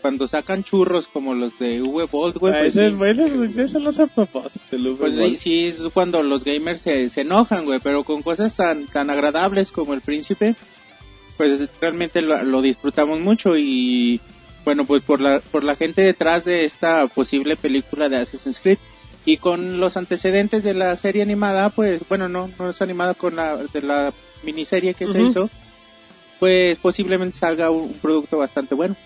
cuando 0.00 0.28
sacan 0.28 0.62
churros 0.62 1.08
como 1.08 1.34
los 1.34 1.58
de 1.58 1.82
V 1.82 2.06
Bolt, 2.12 2.36
güey, 2.36 2.54
Ah, 2.54 2.58
pues, 2.60 2.76
ese, 2.76 3.68
sí, 3.68 3.78
lo 3.80 3.90
hace 3.90 4.02
a 4.02 4.06
propósito, 4.06 4.76
el 4.76 4.94
pues 4.96 5.14
sí, 5.14 5.36
sí, 5.36 5.64
es 5.64 5.82
cuando 5.92 6.22
los 6.22 6.44
gamers 6.44 6.80
se, 6.80 7.08
se 7.08 7.22
enojan, 7.22 7.64
güey, 7.64 7.80
pero 7.80 8.04
con 8.04 8.22
cosas 8.22 8.54
tan, 8.54 8.86
tan 8.86 9.10
agradables 9.10 9.72
como 9.72 9.92
el 9.92 10.00
príncipe, 10.00 10.54
pues 11.36 11.68
realmente 11.80 12.22
lo, 12.22 12.40
lo 12.44 12.62
disfrutamos 12.62 13.18
mucho 13.18 13.56
y 13.56 14.20
bueno, 14.64 14.86
pues 14.86 15.02
por 15.02 15.20
la, 15.20 15.40
por 15.40 15.64
la 15.64 15.74
gente 15.74 16.02
detrás 16.02 16.44
de 16.44 16.64
esta 16.64 17.08
posible 17.08 17.56
película 17.56 18.08
de 18.08 18.18
Assassin's 18.18 18.60
Creed 18.60 18.78
y 19.26 19.38
con 19.38 19.80
los 19.80 19.96
antecedentes 19.96 20.62
de 20.64 20.74
la 20.74 20.96
serie 20.96 21.22
animada, 21.22 21.70
pues 21.70 22.00
bueno, 22.08 22.28
no, 22.28 22.50
no 22.58 22.70
es 22.70 22.82
animada 22.82 23.14
con 23.14 23.36
la, 23.36 23.56
de 23.56 23.82
la 23.82 24.12
miniserie 24.42 24.94
que 24.94 25.06
se 25.06 25.22
hizo, 25.22 25.48
pues 26.40 26.76
posiblemente 26.78 27.38
salga 27.38 27.70
un, 27.70 27.82
un 27.84 27.94
producto 27.94 28.38
bastante 28.38 28.74
bueno. 28.74 28.96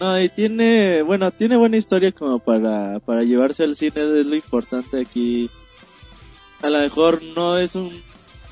No, 0.00 0.18
y 0.20 0.28
tiene, 0.30 1.02
bueno, 1.02 1.30
tiene 1.30 1.56
buena 1.56 1.76
historia 1.76 2.10
como 2.10 2.38
para, 2.38 3.00
para 3.00 3.22
llevarse 3.22 3.62
al 3.64 3.76
cine, 3.76 4.20
es 4.20 4.26
lo 4.26 4.34
importante 4.34 4.98
aquí. 5.00 5.50
A 6.62 6.70
lo 6.70 6.78
mejor 6.78 7.22
no 7.22 7.58
es 7.58 7.74
un, 7.74 8.02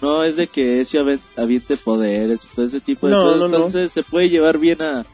no 0.03 0.25
es 0.25 0.37
de 0.37 0.47
que 0.47 0.83
ese 0.83 0.99
aviente 1.37 1.77
poderes 1.79 2.47
todo 2.55 2.67
ese 2.67 2.81
tipo 2.81 3.07
de 3.09 3.15
No, 3.15 3.23
cosas, 3.25 3.39
no, 3.41 3.49
no. 3.49 3.57
entonces 3.57 3.93
se 3.93 4.03
puede 4.03 4.29
llevar 4.29 4.59
bien 4.59 4.83
a, 4.83 5.05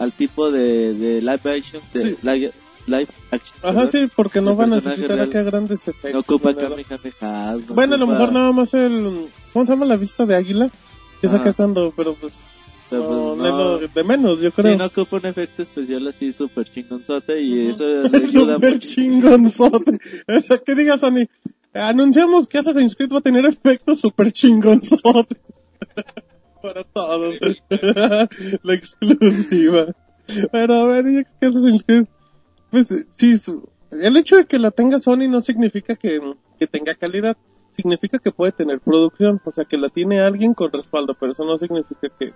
al 0.00 0.12
tipo 0.12 0.50
de, 0.50 0.94
de 0.94 1.20
live 1.22 1.40
action, 1.58 1.80
de 1.92 2.10
Sí. 2.10 2.16
live, 2.22 2.52
live 2.86 3.08
action. 3.30 3.58
Ajá, 3.62 3.88
sí, 3.88 4.08
porque 4.14 4.40
no 4.40 4.52
El 4.52 4.60
va 4.60 4.64
a 4.64 4.66
necesitar 4.68 5.18
acá 5.20 5.42
grandes 5.42 5.86
efectos. 5.88 6.12
No 6.12 6.20
ocupa. 6.20 6.54
Kamehamehas, 6.54 7.68
no 7.68 7.74
Bueno, 7.74 7.94
a 7.94 7.98
lo 7.98 8.04
ocupa- 8.04 8.12
mejor 8.18 8.32
nada 8.32 8.52
más 8.52 8.74
el... 8.74 9.26
¿Cómo 9.52 9.66
se 9.66 9.72
llama 9.72 9.86
la 9.86 9.96
vista 9.96 10.26
de 10.26 10.34
águila? 10.36 10.70
Que 11.20 11.28
saca 11.28 11.52
cuando... 11.52 11.92
Pero 11.96 12.14
pues... 12.14 12.32
pero, 12.90 13.34
no, 13.36 13.36
pues, 13.36 13.52
no 13.52 13.78
de 13.94 14.04
menos, 14.04 14.40
yo 14.40 14.50
Sí, 14.50 14.56
creo. 14.56 14.76
no 14.76 14.86
ocupa 14.86 15.16
un 15.16 15.26
efecto 15.26 15.62
especial 15.62 16.06
así 16.08 16.32
súper 16.32 16.70
chingonzote 16.70 17.40
y 17.40 17.68
eso 17.68 17.84
le 18.08 18.18
ayuda 18.24 18.58
mucho. 18.58 18.78
chingonzote. 18.78 19.98
¿Qué 20.66 20.74
diga 20.74 20.98
Sony? 20.98 21.26
Anunciamos 21.72 22.46
que 22.46 22.58
Assassin's 22.58 22.94
Creed 22.94 23.10
va 23.12 23.18
a 23.18 23.22
tener 23.22 23.44
efectos 23.46 24.00
super 24.00 24.30
chingonzote. 24.30 25.36
Para 26.62 26.82
todos. 26.84 27.34
la 28.62 28.74
exclusiva. 28.74 29.86
Pero 30.52 30.74
a 30.74 30.86
ver, 30.86 31.04
yo 31.04 31.10
creo 31.22 31.26
que 31.40 31.46
Assassin's 31.46 31.82
Creed, 31.84 32.04
pues 32.74 33.06
sí, 33.16 33.34
el 33.92 34.16
hecho 34.16 34.36
de 34.36 34.46
que 34.46 34.58
la 34.58 34.72
tenga 34.72 34.98
Sony 34.98 35.28
no 35.28 35.40
significa 35.40 35.94
que, 35.94 36.20
que 36.58 36.66
tenga 36.66 36.94
calidad. 36.94 37.36
Significa 37.70 38.18
que 38.18 38.30
puede 38.30 38.52
tener 38.52 38.80
producción. 38.80 39.40
O 39.44 39.50
sea, 39.50 39.64
que 39.64 39.76
la 39.76 39.88
tiene 39.88 40.20
alguien 40.20 40.54
con 40.54 40.72
respaldo. 40.72 41.14
Pero 41.18 41.32
eso 41.32 41.44
no 41.44 41.56
significa 41.56 42.08
que, 42.18 42.32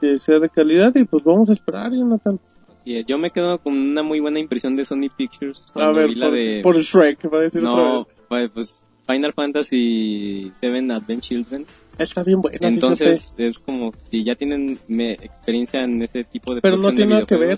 que 0.00 0.18
sea 0.18 0.38
de 0.38 0.48
calidad. 0.48 0.94
Y 0.94 1.04
pues 1.04 1.24
vamos 1.24 1.48
a 1.48 1.54
esperar, 1.54 1.92
Jonathan. 1.92 2.38
Así 2.72 2.96
es, 2.96 3.06
yo 3.06 3.18
me 3.18 3.30
quedo 3.30 3.58
con 3.58 3.72
una 3.72 4.02
muy 4.02 4.20
buena 4.20 4.38
impresión 4.38 4.76
de 4.76 4.84
Sony 4.84 5.08
Pictures. 5.16 5.66
A 5.74 5.90
ver, 5.90 6.10
por, 6.18 6.32
de... 6.32 6.60
por 6.62 6.76
Shrek, 6.76 7.32
va 7.32 7.38
a 7.38 7.42
decir 7.42 7.62
otra 7.62 7.74
no, 7.74 8.04
vez. 8.04 8.14
pues, 8.28 8.50
pues 8.52 8.84
Final 9.06 9.32
Fantasy 9.32 10.50
VII 10.60 10.92
Advent 10.92 11.22
Children. 11.22 11.66
Está 11.98 12.22
bien 12.22 12.40
buena. 12.40 12.58
fíjate. 12.58 12.74
Entonces 12.74 13.34
es 13.38 13.58
como 13.58 13.92
si 14.10 14.22
ya 14.22 14.34
tienen 14.34 14.78
me, 14.86 15.12
experiencia 15.12 15.80
en 15.80 16.02
ese 16.02 16.24
tipo 16.24 16.54
de 16.54 16.60
Pero 16.60 16.76
no 16.76 16.92
tiene 16.92 17.14
nada 17.14 17.26
que 17.26 17.36
ver. 17.36 17.56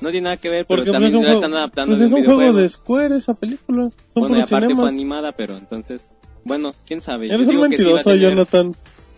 No 0.00 0.10
tiene 0.10 0.24
nada 0.26 0.36
que 0.36 0.48
ver, 0.48 0.64
pero 0.66 0.78
Porque 0.82 0.90
pues, 0.90 0.94
también 0.94 1.12
es 1.12 1.16
un 1.18 1.22
la 1.24 1.28
juego, 1.30 1.44
están 1.44 1.58
adaptando 1.58 1.90
pues 1.90 1.98
de 1.98 2.06
es 2.06 2.12
un 2.12 2.18
un 2.18 2.24
juego 2.24 2.38
videojuego. 2.40 2.62
de 2.62 2.68
Square 2.68 3.16
esa 3.16 3.34
película. 3.34 3.82
Son 3.84 3.92
Bueno, 4.14 4.36
y 4.36 4.40
aparte 4.40 4.66
fue 4.66 4.68
cinemas. 4.74 4.92
animada, 4.92 5.32
pero 5.32 5.56
entonces, 5.56 6.10
bueno, 6.44 6.70
quién 6.86 7.00
sabe. 7.02 7.28
Yo 7.28 7.34
Eres 7.34 7.48
un 7.48 7.50
digo 7.54 7.68
que 7.68 7.76
sí 7.78 7.82
va 7.84 7.88
a 7.88 7.92
mentiroso, 7.94 8.10
tener- 8.10 8.28
Jonathan. 8.30 8.72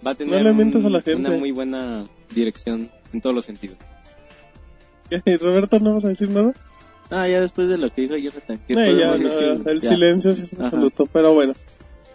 Va 0.06 0.10
a 0.12 0.14
tener 0.14 0.42
le 0.42 0.52
mientas 0.54 0.82
a 0.84 0.86
un- 0.86 0.92
la 0.94 1.02
gente. 1.02 1.28
una 1.30 1.38
muy 1.38 1.50
buena 1.52 2.04
dirección 2.34 2.90
en 3.12 3.20
todos 3.20 3.34
los 3.36 3.44
sentidos. 3.44 3.76
¿Y 5.26 5.36
Roberto, 5.36 5.78
¿no 5.80 5.94
vas 5.94 6.04
a 6.04 6.08
decir 6.08 6.30
nada? 6.30 6.52
Ah, 7.10 7.26
ya 7.28 7.40
después 7.40 7.68
de 7.68 7.76
lo 7.76 7.90
que 7.92 8.02
dijo 8.02 8.16
Jonathan, 8.16 8.58
¿qué 8.68 8.74
No, 8.74 8.86
ya, 8.86 9.06
no, 9.08 9.18
decir? 9.18 9.62
el 9.66 9.80
Ya. 9.80 9.88
silencio 9.90 10.30
es 10.30 10.52
absoluto, 10.58 11.04
pero 11.12 11.34
bueno. 11.34 11.52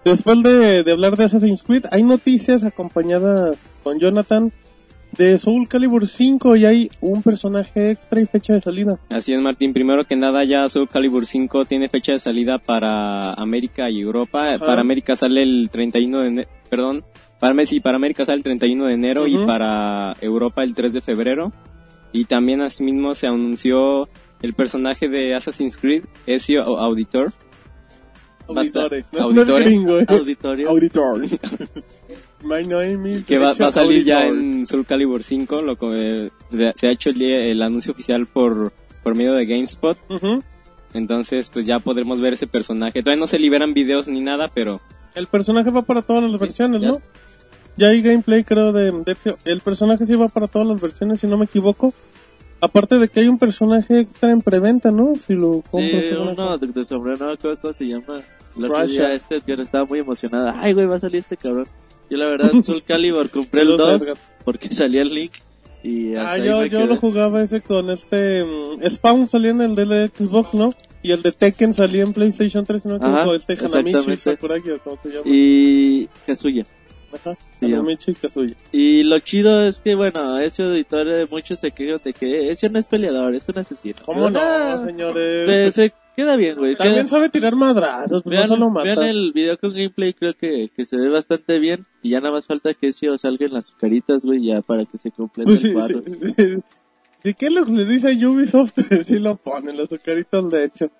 Después 0.05 0.41
de, 0.43 0.83
de 0.83 0.91
hablar 0.91 1.17
de 1.17 1.25
Assassin's 1.25 1.63
Creed, 1.63 1.85
hay 1.91 2.03
noticias 2.03 2.63
acompañadas 2.63 3.57
con 3.83 3.99
Jonathan 3.99 4.51
de 5.17 5.37
Soul 5.37 5.67
Calibur 5.67 6.07
5 6.07 6.55
y 6.55 6.65
hay 6.65 6.91
un 7.01 7.21
personaje 7.21 7.91
extra 7.91 8.21
y 8.21 8.25
fecha 8.25 8.53
de 8.53 8.61
salida. 8.61 8.99
Así 9.09 9.33
es, 9.33 9.41
Martín. 9.41 9.73
Primero 9.73 10.05
que 10.05 10.15
nada, 10.15 10.43
ya 10.43 10.67
Soul 10.69 10.89
Calibur 10.89 11.25
5 11.25 11.65
tiene 11.65 11.89
fecha 11.89 12.13
de 12.13 12.19
salida 12.19 12.57
para 12.57 13.33
América 13.33 13.89
y 13.89 14.01
Europa. 14.01 14.49
Ajá. 14.49 14.65
Para 14.65 14.81
América 14.81 15.15
sale 15.15 15.43
el 15.43 15.69
31 15.71 16.19
de 16.19 16.27
enero, 16.27 16.49
perdón. 16.69 17.05
Para, 17.39 17.65
sí, 17.65 17.79
para 17.79 17.97
América 17.97 18.25
sale 18.25 18.37
el 18.37 18.43
31 18.43 18.85
de 18.87 18.93
enero 18.93 19.27
y 19.27 19.37
para 19.45 20.15
Europa 20.21 20.63
el 20.63 20.73
3 20.73 20.93
de 20.93 21.01
febrero. 21.01 21.51
Y 22.11 22.25
también 22.25 22.61
asimismo 22.61 23.13
se 23.13 23.27
anunció 23.27 24.07
el 24.41 24.53
personaje 24.53 25.09
de 25.09 25.35
Assassin's 25.35 25.77
Creed, 25.77 26.05
Ezio 26.25 26.63
Auditor. 26.63 27.33
Basta. 28.47 28.83
Auditore. 28.83 29.05
No, 29.11 29.19
no 29.19 29.25
Auditore. 29.25 29.65
es 29.65 29.71
gringo, 29.71 29.99
eh. 29.99 30.05
Auditorio. 30.07 30.69
Auditor. 30.69 31.25
My 32.45 32.63
name 32.65 33.09
is 33.17 33.25
que 33.25 33.37
va, 33.39 33.53
va 33.53 33.67
a 33.67 33.71
salir 33.71 34.03
ya 34.05 34.25
en 34.27 34.65
Soul 34.67 34.85
Calibur 34.85 35.23
5. 35.23 35.61
Lo, 35.61 35.75
eh, 35.95 36.29
se 36.75 36.87
ha 36.87 36.91
hecho 36.91 37.09
el, 37.09 37.17
día- 37.17 37.37
el 37.39 37.61
anuncio 37.61 37.91
oficial 37.93 38.27
por, 38.27 38.71
por 39.03 39.15
medio 39.15 39.33
de 39.33 39.45
GameSpot. 39.45 39.97
Ujú. 40.09 40.41
Entonces, 40.93 41.49
pues 41.49 41.65
ya 41.65 41.79
podremos 41.79 42.21
ver 42.21 42.33
ese 42.33 42.47
personaje. 42.47 43.01
Todavía 43.01 43.19
no 43.19 43.27
se 43.27 43.39
liberan 43.39 43.73
videos 43.73 44.07
ni 44.07 44.21
nada, 44.21 44.49
pero 44.53 44.79
El 45.15 45.27
personaje 45.27 45.71
va 45.71 45.81
para 45.81 46.01
todas 46.03 46.23
las 46.23 46.33
Sí, 46.33 46.37
versiones, 46.39 46.81
ya 46.81 46.87
¿no? 46.87 46.97
Ya 47.77 47.87
hay 47.89 48.01
gameplay, 48.01 48.43
creo, 48.45 48.71
de, 48.71 48.85
de. 48.91 49.17
El 49.43 49.59
personaje 49.59 50.05
sí 50.05 50.15
va 50.15 50.29
para 50.29 50.47
todas 50.47 50.67
las 50.67 50.79
versiones, 50.79 51.19
si 51.19 51.27
no 51.27 51.37
me 51.37 51.45
equivoco. 51.45 51.93
Aparte 52.61 52.97
de 52.97 53.09
que 53.09 53.19
hay 53.19 53.27
un 53.27 53.37
personaje 53.37 53.99
extra 53.99 54.31
en 54.31 54.39
preventa, 54.41 54.91
¿no? 54.91 55.13
Si 55.15 55.33
lo 55.33 55.55
Sí, 55.55 55.61
compras. 55.71 56.19
una 56.19 56.31
uno 56.31 56.57
de, 56.57 56.67
de 56.67 56.85
sombrero, 56.85 57.35
cómo 57.61 57.73
se 57.73 57.85
llama. 57.85 58.21
Día 58.87 59.13
este 59.13 59.35
Edgar 59.37 59.59
estaba 59.59 59.85
muy 59.85 59.99
emocionada. 59.99 60.55
Ay, 60.61 60.71
güey, 60.71 60.85
va 60.85 60.95
a 60.95 60.99
salir 60.99 61.17
este 61.17 61.35
cabrón. 61.35 61.67
Yo 62.09 62.17
la 62.17 62.27
verdad, 62.27 62.51
Soul 62.63 62.83
Calibur 62.83 63.29
compré 63.29 63.61
el 63.61 63.69
Los 63.69 63.77
2 63.77 64.01
Edgar. 64.03 64.17
porque 64.43 64.69
salía 64.73 65.01
el 65.01 65.13
link. 65.13 65.31
Y 65.83 66.15
Ah, 66.15 66.37
yo, 66.37 66.65
yo 66.65 66.85
lo 66.87 66.95
jugaba 66.97 67.41
ese 67.43 67.61
con 67.61 67.89
este... 67.91 68.43
mm, 68.43 68.89
Spawn 68.89 69.27
salía 69.27 69.51
en 69.51 69.61
el 69.61 69.75
de 69.75 70.11
Xbox, 70.15 70.53
¿no? 70.55 70.73
Y 71.03 71.11
el 71.11 71.21
de 71.21 71.31
Tekken 71.31 71.73
salía 71.75 72.01
en 72.01 72.13
PlayStation 72.13 72.65
3, 72.65 72.85
¿no? 72.87 72.95
Ajá, 72.95 73.19
Como 73.21 73.35
este 73.35 73.53
Hanamichi 73.53 73.97
exactamente. 74.11 74.17
Sakuragi, 74.17 74.71
o 74.71 74.79
como 74.79 74.97
se 74.97 75.09
llama. 75.09 75.21
Y 75.25 76.09
Kazuya. 76.25 76.65
Ajá, 77.13 77.37
Sí, 77.59 77.65
Hanamichi 77.67 78.13
Kazuya. 78.15 78.55
Y 78.71 79.03
lo 79.03 79.19
chido 79.19 79.63
es 79.63 79.77
que, 79.79 79.93
bueno, 79.93 80.39
ese 80.39 80.63
auditorio 80.63 81.15
de 81.15 81.27
muchos 81.27 81.59
se 81.59 81.69
quejan 81.71 82.01
de 82.03 82.13
que 82.13 82.49
ese 82.49 82.67
no 82.69 82.79
es 82.79 82.87
peleador, 82.87 83.35
es 83.35 83.47
un 83.47 83.59
asesino. 83.59 83.99
¿Cómo 84.05 84.31
no, 84.31 84.39
Ah, 84.41 84.81
señores? 84.83 85.45
Se, 85.45 85.71
se 85.71 85.93
queda 86.15 86.35
bien, 86.35 86.57
güey. 86.57 86.75
También 86.75 87.05
Queda- 87.05 87.07
sabe 87.07 87.29
tirar 87.29 87.55
madrazos, 87.55 88.23
pues 88.23 88.37
Vean, 88.37 88.49
no 88.49 88.55
solo 88.55 88.69
mata. 88.69 88.83
vean 88.83 89.03
el 89.03 89.31
video 89.33 89.57
con 89.57 89.71
gameplay, 89.73 90.13
creo 90.13 90.33
que, 90.33 90.69
que 90.75 90.85
se 90.85 90.97
ve 90.97 91.09
bastante 91.09 91.59
bien. 91.59 91.85
Y 92.01 92.11
ya 92.11 92.19
nada 92.19 92.31
más 92.33 92.45
falta 92.47 92.73
que 92.73 92.87
Ezio 92.89 93.17
salga 93.17 93.45
en 93.45 93.53
las 93.53 93.71
caritas, 93.71 94.25
güey, 94.25 94.45
ya 94.45 94.61
para 94.61 94.85
que 94.85 94.97
se 94.97 95.11
complete 95.11 95.49
Pues 95.51 95.63
el 95.63 95.69
sí, 95.69 95.73
cuadro. 95.73 96.01
sí, 96.01 96.33
sí. 96.37 96.63
Si 97.23 97.33
Kellogg 97.33 97.69
le 97.69 97.85
dice 97.85 98.09
a 98.09 98.29
Ubisoft, 98.29 98.73
sí 99.05 99.19
lo 99.19 99.35
ponen, 99.35 99.75
los 99.77 99.91
azucaritos 99.91 100.49
de 100.51 100.65
hecho. 100.65 100.91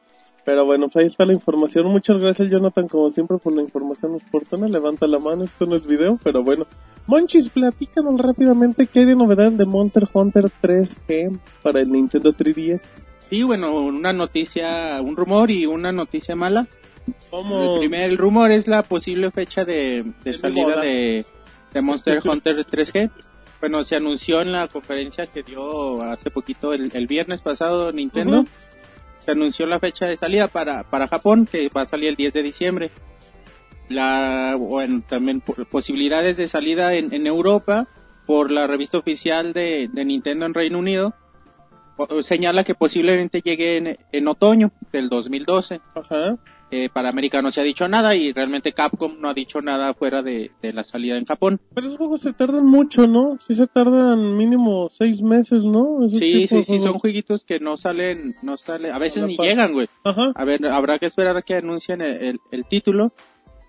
Pero 0.44 0.64
bueno, 0.64 0.86
pues 0.88 0.98
ahí 0.98 1.06
está 1.08 1.26
la 1.26 1.34
información. 1.34 1.86
Muchas 1.92 2.20
gracias, 2.22 2.50
Jonathan, 2.52 2.88
como 2.88 3.10
siempre, 3.10 3.38
por 3.40 3.52
la 3.56 3.64
información 3.64 4.14
oportuna. 4.14 4.68
Levanta 4.68 5.08
la 5.08 5.18
mano, 5.18 5.44
esto 5.44 5.66
no 5.66 5.76
es 5.76 5.88
video, 5.88 6.20
pero 6.24 6.44
bueno. 6.44 6.68
Monchis, 7.08 7.50
platícanos 7.50 8.20
rápidamente 8.22 8.86
qué 8.86 9.00
hay 9.00 9.06
de 9.06 9.16
novedad 9.16 9.52
de 9.52 9.66
Monster 9.66 10.08
Hunter 10.14 10.46
3G 10.62 11.40
para 11.64 11.80
el 11.80 11.92
Nintendo 11.92 12.32
3DS. 12.32 12.82
Sí, 13.29 13.44
bueno, 13.44 13.74
una 13.74 14.13
noticia, 14.13 15.01
un 15.01 15.15
rumor 15.15 15.50
y 15.50 15.65
una 15.65 15.91
noticia 15.91 16.36
mala. 16.36 16.67
¿Cómo? 17.29 17.74
El 17.74 17.79
primer 17.79 18.17
rumor 18.17 18.51
es 18.51 18.67
la 18.67 18.84
posible 18.84 19.32
fecha 19.32 19.63
de, 19.63 20.13
salida 20.34 20.82
de, 20.82 21.25
de 21.74 21.82
Monster 21.82 22.20
Hunter 22.25 22.65
3G. 22.65 23.12
Bueno, 23.60 23.84
se 23.84 23.96
anunció 23.96 24.41
en 24.41 24.51
la 24.51 24.67
conferencia 24.67 25.27
que 25.27 25.41
dio 25.41 26.01
hace 26.03 26.29
poquito, 26.29 26.74
el, 26.74 26.91
el 26.94 27.08
viernes 27.08 27.41
pasado, 27.41 27.91
Nintendo. 27.91 28.46
Se 29.20 29.32
anunció 29.32 29.65
la 29.65 29.79
fecha 29.79 30.05
de 30.05 30.17
salida 30.17 30.48
para, 30.48 30.84
para 30.84 31.08
Japón, 31.08 31.48
que 31.51 31.70
va 31.75 31.82
a 31.82 31.86
salir 31.86 32.10
el 32.10 32.15
10 32.15 32.34
de 32.34 32.44
diciembre. 32.44 32.91
La, 33.89 34.55
bueno, 34.55 35.01
también 35.08 35.41
posibilidades 35.41 36.38
de 36.38 36.48
salida 36.48 36.94
en, 36.94 37.13
en 37.13 37.25
Europa 37.25 37.88
por 38.25 38.51
la 38.51 38.67
revista 38.67 38.98
oficial 38.98 39.53
de, 39.53 39.89
de 39.91 40.05
Nintendo 40.05 40.46
en 40.46 40.53
Reino 40.53 40.79
Unido. 40.79 41.15
Señala 42.22 42.64
que 42.64 42.75
posiblemente 42.75 43.42
llegue 43.42 43.78
en, 43.78 43.98
en 44.12 44.28
otoño 44.28 44.72
del 44.92 45.10
2012. 45.10 45.80
Ajá. 45.96 46.38
Eh, 46.72 46.90
para 46.92 47.10
América 47.10 47.44
no 47.44 47.52
se 47.52 47.62
ha 47.62 47.64
dicho 47.64 47.88
nada 47.88 48.16
y 48.16 48.34
realmente 48.34 48.74
Capcom 48.74 49.20
no 49.20 49.30
ha 49.30 49.34
dicho 49.36 49.62
nada 49.62 49.94
fuera 49.94 50.24
de, 50.24 50.52
de 50.64 50.74
la 50.74 50.84
salida 50.84 51.16
en 51.18 51.25
Japón. 51.25 51.62
Pero 51.75 51.86
esos 51.88 51.98
juegos 51.98 52.22
se 52.22 52.34
tardan 52.34 52.66
mucho, 52.66 53.06
¿no? 53.06 53.38
Sí 53.40 53.56
se 53.56 53.68
tardan 53.68 54.36
mínimo 54.36 54.90
seis 54.90 55.22
meses, 55.22 55.64
¿no? 55.64 56.00
Sí, 56.10 56.48
sí, 56.48 56.64
sí, 56.64 56.80
son 56.80 56.94
jueguitos 56.94 57.46
que 57.46 57.60
no 57.60 57.78
salen, 57.78 58.34
no 58.42 58.58
salen, 58.58 58.92
a 58.92 58.98
veces 58.98 59.24
A 59.24 59.28
ni 59.28 59.36
par. 59.38 59.46
llegan, 59.46 59.74
güey. 59.74 59.88
Ajá. 60.04 60.32
A 60.34 60.44
ver, 60.44 60.66
habrá 60.66 60.98
que 60.98 61.06
esperar 61.06 61.38
a 61.38 61.44
que 61.44 61.54
anuncien 61.56 62.02
el, 62.02 62.16
el- 62.24 62.40
el 62.52 62.66
título. 62.66 63.12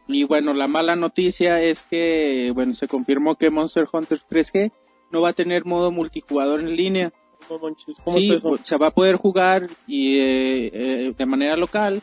Y 0.08 0.24
bueno, 0.24 0.54
la 0.54 0.66
mala 0.66 0.96
noticia 0.96 1.60
es 1.60 1.82
que, 1.82 2.50
bueno, 2.54 2.72
se 2.74 2.88
confirmó 2.88 3.34
que 3.36 3.50
Monster 3.50 3.86
Hunter 3.92 4.20
3G 4.30 4.72
no 5.12 5.20
va 5.20 5.28
a 5.30 5.32
tener 5.34 5.64
modo 5.66 5.90
multijugador 5.92 6.60
en 6.60 6.76
línea. 6.76 7.12
No 7.50 7.58
manches, 7.58 7.96
¿cómo 8.04 8.18
Sí, 8.18 8.30
es 8.30 8.36
eso? 8.38 8.48
pues, 8.48 8.60
se 8.64 8.76
va 8.76 8.88
a 8.88 8.90
poder 8.90 9.16
jugar 9.16 9.66
y, 9.86 10.18
eh, 10.18 10.70
eh, 10.72 11.14
de 11.16 11.26
manera 11.26 11.56
local 11.56 12.02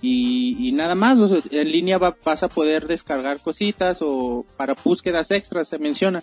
y, 0.00 0.68
y 0.68 0.72
nada 0.72 0.94
más. 0.94 1.18
o 1.18 1.28
sea, 1.28 1.40
en 1.60 1.70
línea 1.70 1.98
va- 1.98 2.16
vas 2.24 2.42
a 2.42 2.48
poder 2.48 2.86
descargar 2.86 3.40
cositas 3.40 3.98
o 4.02 4.44
para 4.56 4.74
búsquedas 4.84 5.30
extras, 5.30 5.68
se 5.68 5.78
menciona. 5.78 6.20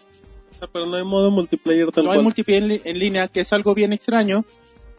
O 0.52 0.54
sea, 0.60 0.68
pero 0.72 0.86
no 0.86 0.96
hay 0.98 1.04
modo 1.04 1.32
multiplayer 1.32 1.92
tal 1.92 2.06
No 2.06 2.12
hay 2.12 2.22
multiplayer 2.22 2.64
en, 2.64 2.82
en 2.84 3.00
línea, 3.00 3.28
que 3.28 3.42
es 3.42 3.54
algo 3.54 3.74
bien 3.74 3.94
extraño, 3.94 4.44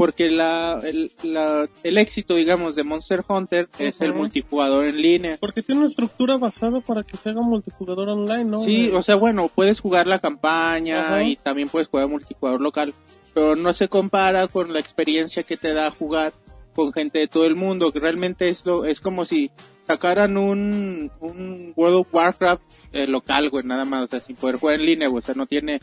porque 0.01 0.31
la, 0.31 0.81
el, 0.83 1.13
la- 1.25 1.69
el 1.83 1.99
éxito, 1.99 2.35
digamos, 2.35 2.75
de 2.75 2.85
Monster 2.85 3.21
Hunter 3.29 3.69
es 3.79 4.01
el 4.01 4.15
multijugador 4.15 4.87
en 4.87 4.97
línea. 4.97 5.37
Porque 5.39 5.61
tiene 5.63 5.83
una 5.83 5.91
estructura 5.91 6.39
basada 6.39 6.81
para 6.81 7.03
que 7.03 7.19
se 7.19 7.29
haga 7.29 7.43
multijugador 7.43 8.09
online, 8.09 8.47
¿no? 8.47 8.63
Sí, 8.65 8.91
o 8.95 9.03
sea, 9.03 9.17
bueno, 9.17 9.51
puedes 9.55 9.79
jugar 9.79 10.07
la 10.07 10.19
campaña 10.19 11.23
y 11.23 11.37
también 11.37 11.69
puedes 11.69 11.89
jugar 11.89 12.09
multijugador 12.09 12.63
local, 12.63 12.95
pero 13.35 13.57
no 13.57 13.75
se 13.75 13.89
compara 13.89 14.49
con 14.49 14.73
la 14.73 14.81
experiencia 14.81 15.43
que 15.43 15.59
te 15.59 15.75
da 15.75 15.91
jugar 15.91 16.33
con 16.75 16.95
gente 16.95 17.19
de 17.19 17.29
todo 17.29 17.45
el 17.45 17.55
mundo, 17.55 17.93
que 17.93 18.01
realmente 18.01 18.49
es 18.49 18.65
lo, 18.65 18.87
es 18.87 19.03
como 19.03 19.27
si 19.27 19.51
sacaran 19.87 20.39
un, 20.39 21.11
un 21.21 21.75
World 21.77 21.97
of 21.99 22.07
Warcraft 22.11 22.63
eh, 22.95 23.07
local, 23.07 23.51
güey, 23.51 23.65
nada 23.67 23.85
más, 23.85 24.05
o 24.05 24.07
sea, 24.07 24.21
sin 24.21 24.35
poder 24.37 24.57
jugar 24.57 24.77
en 24.77 24.87
línea, 24.87 25.09
güey, 25.09 25.19
o 25.19 25.27
sea, 25.27 25.35
no 25.35 25.45
tiene 25.45 25.79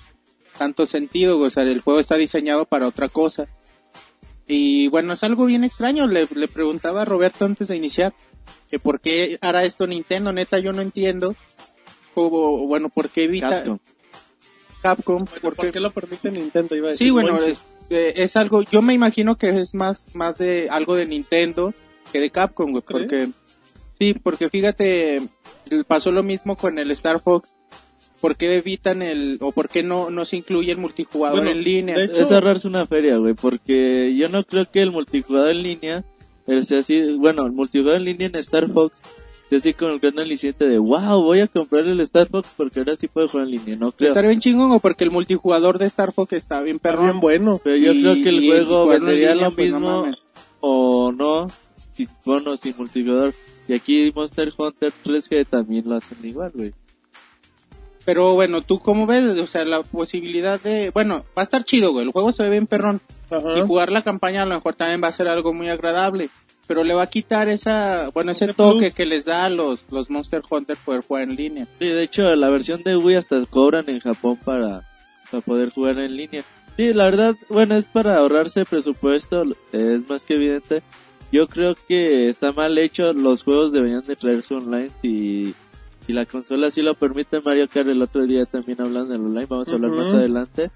tanto 0.57 0.87
sentido, 0.87 1.35
güey, 1.35 1.47
o 1.47 1.51
sea, 1.51 1.61
el 1.61 1.81
juego 1.81 1.99
está 1.99 2.15
diseñado 2.15 2.65
para 2.65 2.87
otra 2.87 3.09
cosa. 3.09 3.47
Y 4.47 4.87
bueno, 4.87 5.13
es 5.13 5.23
algo 5.23 5.45
bien 5.45 5.63
extraño, 5.63 6.07
le, 6.07 6.25
le 6.33 6.47
preguntaba 6.47 7.01
a 7.01 7.05
Roberto 7.05 7.43
antes 7.45 7.67
de 7.67 7.75
iniciar, 7.75 8.13
que 8.71 8.79
por 8.79 9.01
qué 9.01 9.37
hará 9.41 9.63
esto 9.65 9.85
Nintendo, 9.87 10.31
neta, 10.31 10.57
yo 10.59 10.71
no 10.71 10.81
entiendo. 10.81 11.35
O, 12.13 12.23
o, 12.23 12.67
bueno, 12.67 12.89
¿por 12.89 13.09
qué 13.09 13.25
evita 13.25 13.49
Capcom. 13.63 13.79
Capcom? 14.81 15.17
Bueno, 15.25 15.41
¿Por 15.41 15.55
¿Por 15.55 15.71
qué- 15.71 15.79
lo 15.79 15.91
permite 15.91 16.31
Nintendo? 16.31 16.75
Iba 16.75 16.87
a 16.87 16.89
decir, 16.91 17.07
Sí, 17.07 17.11
bueno, 17.11 17.37
es, 17.39 17.61
eh, 17.89 18.13
es 18.15 18.35
algo, 18.35 18.61
yo 18.63 18.81
me 18.81 18.93
imagino 18.93 19.37
que 19.37 19.49
es 19.49 19.73
más, 19.73 20.15
más 20.15 20.37
de 20.37 20.69
algo 20.69 20.95
de 20.95 21.05
Nintendo 21.05 21.73
que 22.11 22.19
de 22.19 22.29
Capcom, 22.29 22.81
porque, 22.87 23.29
sí, 23.99 24.13
porque 24.13 24.49
fíjate, 24.49 25.17
pasó 25.87 26.11
lo 26.11 26.23
mismo 26.23 26.55
con 26.55 26.79
el 26.79 26.89
Star 26.91 27.19
Fox, 27.19 27.53
¿por 28.21 28.35
qué 28.35 28.55
evitan 28.57 29.01
el, 29.01 29.37
o 29.41 29.51
por 29.51 29.69
qué 29.69 29.83
no, 29.83 30.09
no 30.09 30.25
se 30.25 30.37
incluye 30.37 30.71
el 30.71 30.77
multijugador 30.77 31.37
Bueno, 31.43 31.51
en 31.51 31.63
línea? 31.63 31.95
de 31.95 32.05
hecho- 32.05 32.19
Es 32.21 32.31
ahorrarse 32.31 32.67
una 32.67 32.85
feria, 32.85 33.17
güey, 33.17 33.33
porque 33.33 34.13
yo 34.15 34.29
no 34.29 34.43
creo 34.43 34.69
que 34.69 34.81
el 34.81 34.91
multijugador 34.91 35.51
en 35.51 35.61
línea, 35.63 36.03
el 36.47 36.63
sea 36.65 36.79
así, 36.79 37.15
bueno, 37.17 37.45
el 37.45 37.51
multijugador 37.51 37.99
en 37.99 38.05
línea 38.05 38.27
en 38.27 38.35
Star 38.37 38.67
Fox, 38.69 39.01
sea 39.49 39.59
así 39.59 39.73
con 39.73 39.91
el 39.91 39.99
gran 39.99 40.19
aliciente 40.19 40.67
de, 40.67 40.77
wow, 40.77 41.21
voy 41.21 41.39
a 41.39 41.47
comprar 41.47 41.85
el 41.85 41.99
Star 42.01 42.27
Fox 42.27 42.53
porque 42.57 42.79
ahora 42.79 42.95
sí 42.97 43.07
puedo 43.07 43.27
jugar 43.27 43.45
en 43.47 43.51
línea, 43.51 43.75
no 43.77 43.91
creo. 43.91 44.09
Estar 44.09 44.25
bien 44.27 44.39
chingón, 44.41 44.71
o 44.71 44.79
porque 44.79 45.03
el 45.03 45.11
multijugador 45.11 45.77
de 45.77 45.85
Star 45.85 46.11
Fox 46.11 46.33
está 46.33 46.61
bien 46.61 46.77
Está 46.77 46.89
perrón. 46.89 47.05
bien 47.05 47.19
bueno. 47.21 47.61
Pero 47.63 47.77
yo 47.77 47.93
Y- 47.93 48.01
creo 48.01 48.13
que 48.15 48.29
el 48.29 48.45
juego 48.45 48.87
vendería 48.87 49.35
lo 49.35 49.51
pues, 49.51 49.71
no 49.71 49.79
mismo 50.03 50.05
o 50.59 51.11
no, 51.11 51.47
si, 51.91 52.07
bueno, 52.25 52.57
sin 52.57 52.75
multijugador. 52.77 53.33
Y 53.69 53.73
aquí 53.73 54.11
Monster 54.15 54.51
Hunter 54.57 54.91
3G 55.03 55.45
también 55.45 55.87
lo 55.87 55.95
hacen 55.95 56.17
igual, 56.23 56.51
güey. 56.53 56.73
Pero 58.07 58.35
bueno, 58.35 58.61
¿tú 58.61 58.79
cómo 58.79 59.05
ves? 59.05 59.37
O 59.37 59.47
sea, 59.47 59.65
la 59.65 59.83
posibilidad 59.83 60.61
de... 60.61 60.91
Bueno, 60.91 61.25
va 61.37 61.41
a 61.41 61.43
estar 61.43 61.65
chido, 61.65 61.91
güey. 61.91 62.05
El 62.05 62.13
juego 62.13 62.31
se 62.31 62.43
ve 62.43 62.51
bien 62.51 62.65
perrón. 62.65 63.01
Ajá. 63.29 63.59
Y 63.59 63.67
jugar 63.67 63.91
la 63.91 64.01
campaña 64.01 64.43
a 64.43 64.45
lo 64.45 64.55
mejor 64.55 64.75
también 64.75 65.03
va 65.03 65.09
a 65.09 65.11
ser 65.11 65.27
algo 65.27 65.53
muy 65.53 65.67
agradable. 65.67 66.29
Pero 66.67 66.85
le 66.85 66.93
va 66.93 67.03
a 67.03 67.07
quitar 67.07 67.49
esa... 67.49 68.09
Bueno, 68.13 68.31
ese 68.31 68.53
toque 68.53 68.79
plus. 68.79 68.93
que 68.93 69.05
les 69.05 69.25
da 69.25 69.43
a 69.43 69.49
los, 69.49 69.83
los 69.91 70.09
Monster 70.09 70.41
Hunter 70.49 70.77
poder 70.85 71.01
jugar 71.01 71.23
en 71.23 71.35
línea. 71.35 71.67
Sí, 71.79 71.87
de 71.87 72.01
hecho, 72.01 72.33
la 72.33 72.49
versión 72.49 72.81
de 72.81 72.95
Wii 72.95 73.17
hasta 73.17 73.45
cobran 73.45 73.89
en 73.89 73.99
Japón 73.99 74.39
para, 74.41 74.87
para 75.29 75.41
poder 75.41 75.71
jugar 75.71 75.99
en 75.99 76.15
línea. 76.15 76.43
Sí, 76.77 76.93
la 76.93 77.03
verdad, 77.03 77.35
bueno, 77.49 77.75
es 77.75 77.89
para 77.89 78.15
ahorrarse 78.15 78.63
presupuesto, 78.63 79.43
es 79.73 80.09
más 80.09 80.23
que 80.23 80.35
evidente. 80.35 80.81
Yo 81.33 81.47
creo 81.47 81.75
que 81.89 82.29
está 82.29 82.53
mal 82.53 82.77
hecho, 82.77 83.11
los 83.11 83.43
juegos 83.43 83.73
deberían 83.73 84.07
de 84.07 84.15
traerse 84.15 84.53
online 84.53 84.91
si, 85.01 85.53
si 86.07 86.13
la 86.13 86.25
consola 86.25 86.71
sí 86.71 86.81
lo 86.81 86.95
permite. 86.95 87.41
Mario 87.41 87.67
Kart 87.67 87.89
el 87.89 88.01
otro 88.01 88.25
día 88.25 88.45
también 88.45 88.79
hablando 88.81 89.11
del 89.11 89.25
online, 89.25 89.45
vamos 89.45 89.67
a 89.67 89.73
hablar 89.73 89.91
más 89.91 90.13
adelante. 90.13 90.71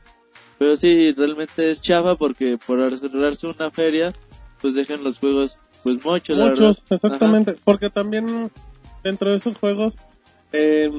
Pero 0.60 0.76
sí, 0.76 1.13
realmente 1.13 1.72
es 1.72 1.82
chafa 1.82 2.15
porque 2.15 2.60
por 2.67 2.82
ahorrarse 2.82 3.48
una 3.48 3.72
feria, 3.72 4.13
pues 4.62 4.76
dejan 4.76 5.04
los 5.06 5.20
juegos, 5.20 5.63
pues 5.84 6.04
mucho, 6.06 6.34
la 6.36 6.50
Muchos, 6.50 6.84
verdad. 6.89 7.06
exactamente. 7.06 7.56
Porque 7.63 7.89
también 7.89 8.52
dentro 9.04 9.32
de 9.32 9.38
esos 9.38 9.56
juegos, 9.56 9.96
eh, 10.52 10.91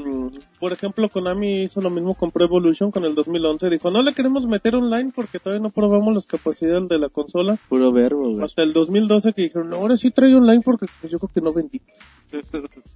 por 0.59 0.73
ejemplo, 0.73 1.11
Konami 1.11 1.65
hizo 1.65 1.83
lo 1.83 1.91
mismo 1.91 2.15
con 2.15 2.31
Pro 2.31 2.47
Evolution 2.47 2.91
con 2.91 3.05
el 3.05 3.15
2011. 3.15 3.69
Dijo, 3.69 3.91
no 3.91 4.03
le 4.03 4.15
queremos 4.15 4.47
meter 4.47 4.75
online 4.75 5.13
porque 5.15 5.39
todavía 5.39 5.63
no 5.63 5.71
probamos 5.71 6.15
las 6.15 6.27
capacidades 6.27 6.89
de 6.89 6.99
la 6.99 7.11
consola. 7.11 7.59
Puro 7.69 7.93
verbo, 7.93 8.31
güey. 8.31 8.43
Hasta 8.43 8.63
el 8.63 8.73
2012 8.73 9.35
que 9.35 9.43
dijeron, 9.43 9.69
no, 9.69 9.77
ahora 9.77 9.99
sí 9.99 10.11
trae 10.11 10.35
online 10.35 10.63
porque 10.65 10.87
yo 11.09 11.19
creo 11.19 11.31
que 11.33 11.41
no 11.43 11.53
vendí. 11.53 11.83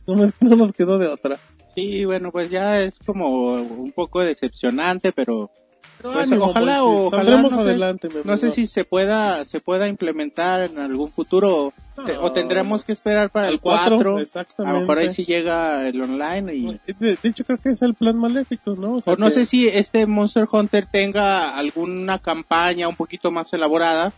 No, 0.07 0.15
me- 0.15 0.31
no 0.41 0.57
nos 0.57 0.73
quedó 0.73 0.99
de 0.99 1.09
otra. 1.09 1.37
Sí, 1.75 2.05
bueno, 2.05 2.33
pues 2.33 2.49
ya 2.51 2.81
es 2.81 2.99
como 3.05 3.53
un 3.55 3.93
poco 3.93 4.21
decepcionante, 4.21 5.13
pero... 5.13 5.51
Pero 5.99 6.13
Pues, 6.13 6.31
ánimo, 6.31 6.47
ojalá, 6.47 6.85
ojalá, 6.85 7.41
no 7.43 7.49
sé. 7.51 7.55
adelante, 7.57 8.09
No 8.25 8.37
sé 8.37 8.51
si 8.51 8.67
se 8.67 8.85
pueda 8.85 9.45
se 9.47 9.61
pueda 9.61 9.89
implementar 9.89 10.63
en 10.65 10.79
algún 10.79 11.11
futuro 11.11 11.73
o, 11.97 12.03
te- 12.05 12.19
o 12.19 12.33
tendremos 12.33 12.85
que 12.85 12.93
esperar 12.93 13.31
para 13.31 13.49
el 13.49 13.55
Al 13.55 13.61
cuatro, 13.61 14.19
4. 14.33 14.67
A 14.67 14.73
lo 14.75 14.81
mejor 14.81 14.99
ahí 14.99 15.09
sí 15.11 15.25
llega 15.25 15.89
el 15.89 16.03
online 16.03 16.55
y... 16.55 16.81
De, 16.99 17.17
de 17.17 17.29
hecho, 17.29 17.45
creo 17.45 17.59
que 17.59 17.71
es 17.71 17.81
el 17.81 17.95
plan 17.95 18.19
maléfico, 18.19 18.75
¿no? 18.75 19.01
sea 19.01 19.15
O 19.15 19.17
no 19.17 19.27
que- 19.27 19.33
sé 19.33 19.47
si 19.47 19.69
este 19.69 20.07
Monster 20.07 20.45
Hunter 20.51 20.87
tenga 20.91 21.57
alguna 21.57 22.19
campaña 22.19 22.89
un 22.89 22.97
poquito 22.97 23.31
más 23.31 23.51
elaborada 23.55 24.13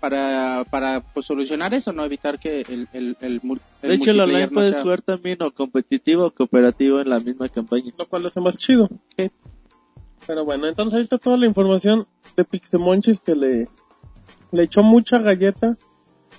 para, 0.00 0.64
para 0.70 1.00
pues, 1.00 1.26
solucionar 1.26 1.74
eso, 1.74 1.92
no 1.92 2.04
evitar 2.04 2.38
que 2.38 2.60
el, 2.62 2.88
el, 2.92 3.16
el, 3.20 3.40
De 3.82 3.94
hecho, 3.94 4.10
el 4.12 4.20
online 4.20 4.46
no 4.46 4.52
puedes 4.52 4.74
sea- 4.74 4.82
jugar 4.82 5.02
también 5.02 5.42
o 5.42 5.50
competitivo 5.52 6.26
o 6.26 6.30
cooperativo 6.30 7.00
en 7.00 7.08
la 7.10 7.20
misma 7.20 7.48
campaña. 7.48 7.92
lo 7.98 8.06
cual 8.06 8.22
lo 8.22 8.28
hace 8.28 8.40
más 8.40 8.56
chido. 8.56 8.88
Pero 10.26 10.44
bueno, 10.44 10.66
entonces 10.66 10.96
ahí 10.96 11.02
está 11.02 11.18
toda 11.18 11.36
la 11.36 11.46
información 11.46 12.06
de 12.36 12.44
Pixemonchis 12.44 13.20
que 13.20 13.34
le, 13.36 13.68
le 14.52 14.62
echó 14.62 14.82
mucha 14.82 15.18
galleta 15.18 15.76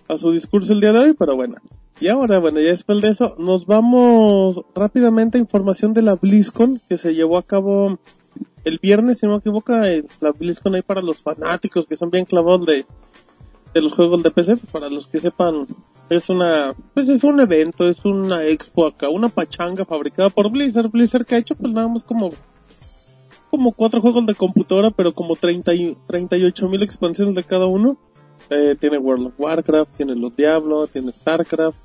a 0.09 0.17
su 0.17 0.31
discurso 0.31 0.73
el 0.73 0.81
día 0.81 0.91
de 0.93 0.99
hoy, 0.99 1.13
pero 1.13 1.35
bueno. 1.35 1.55
Y 1.99 2.09
ahora, 2.09 2.39
bueno, 2.39 2.59
ya 2.59 2.69
después 2.71 3.01
de 3.01 3.09
eso, 3.09 3.35
nos 3.39 3.65
vamos 3.65 4.61
rápidamente 4.75 5.37
a 5.37 5.41
información 5.41 5.93
de 5.93 6.01
la 6.03 6.15
BlizzCon 6.15 6.79
que 6.87 6.97
se 6.97 7.15
llevó 7.15 7.37
a 7.37 7.43
cabo 7.43 7.97
el 8.65 8.79
viernes, 8.79 9.19
si 9.19 9.25
no 9.25 9.33
me 9.33 9.37
equivoco, 9.39 9.73
eh, 9.83 10.03
la 10.19 10.31
BlizzCon 10.31 10.75
ahí 10.75 10.81
para 10.81 11.01
los 11.01 11.21
fanáticos 11.23 11.87
que 11.87 11.95
son 11.95 12.11
bien 12.11 12.25
clavados 12.25 12.65
de, 12.65 12.85
de 13.77 13.83
los 13.83 13.93
juegos 13.93 14.21
de 14.23 14.31
PC, 14.31 14.57
pues 14.57 14.71
para 14.71 14.89
los 14.89 15.07
que 15.07 15.19
sepan, 15.19 15.65
es 16.09 16.29
una, 16.29 16.73
pues 16.93 17.09
es 17.09 17.23
un 17.23 17.39
evento, 17.39 17.87
es 17.87 18.03
una 18.05 18.43
expo 18.45 18.85
acá, 18.85 19.09
una 19.09 19.29
pachanga 19.29 19.85
fabricada 19.85 20.29
por 20.29 20.49
Blizzard, 20.51 20.89
Blizzard 20.89 21.25
que 21.25 21.35
ha 21.35 21.39
hecho 21.39 21.55
pues 21.55 21.71
nada 21.73 21.87
más 21.87 22.03
como 22.03 22.29
como 23.49 23.71
cuatro 23.71 24.01
juegos 24.01 24.25
de 24.25 24.35
computadora, 24.35 24.91
pero 24.91 25.13
como 25.13 25.35
30 25.35 25.73
y 25.73 25.97
38 26.07 26.67
mil 26.69 26.83
expansiones 26.83 27.33
de 27.33 27.43
cada 27.43 27.65
uno. 27.65 27.97
Eh, 28.49 28.75
tiene 28.79 28.97
World 28.97 29.27
of 29.27 29.33
Warcraft, 29.37 29.95
tiene 29.97 30.15
los 30.15 30.35
Diablo, 30.35 30.85
tiene 30.87 31.11
StarCraft, 31.11 31.77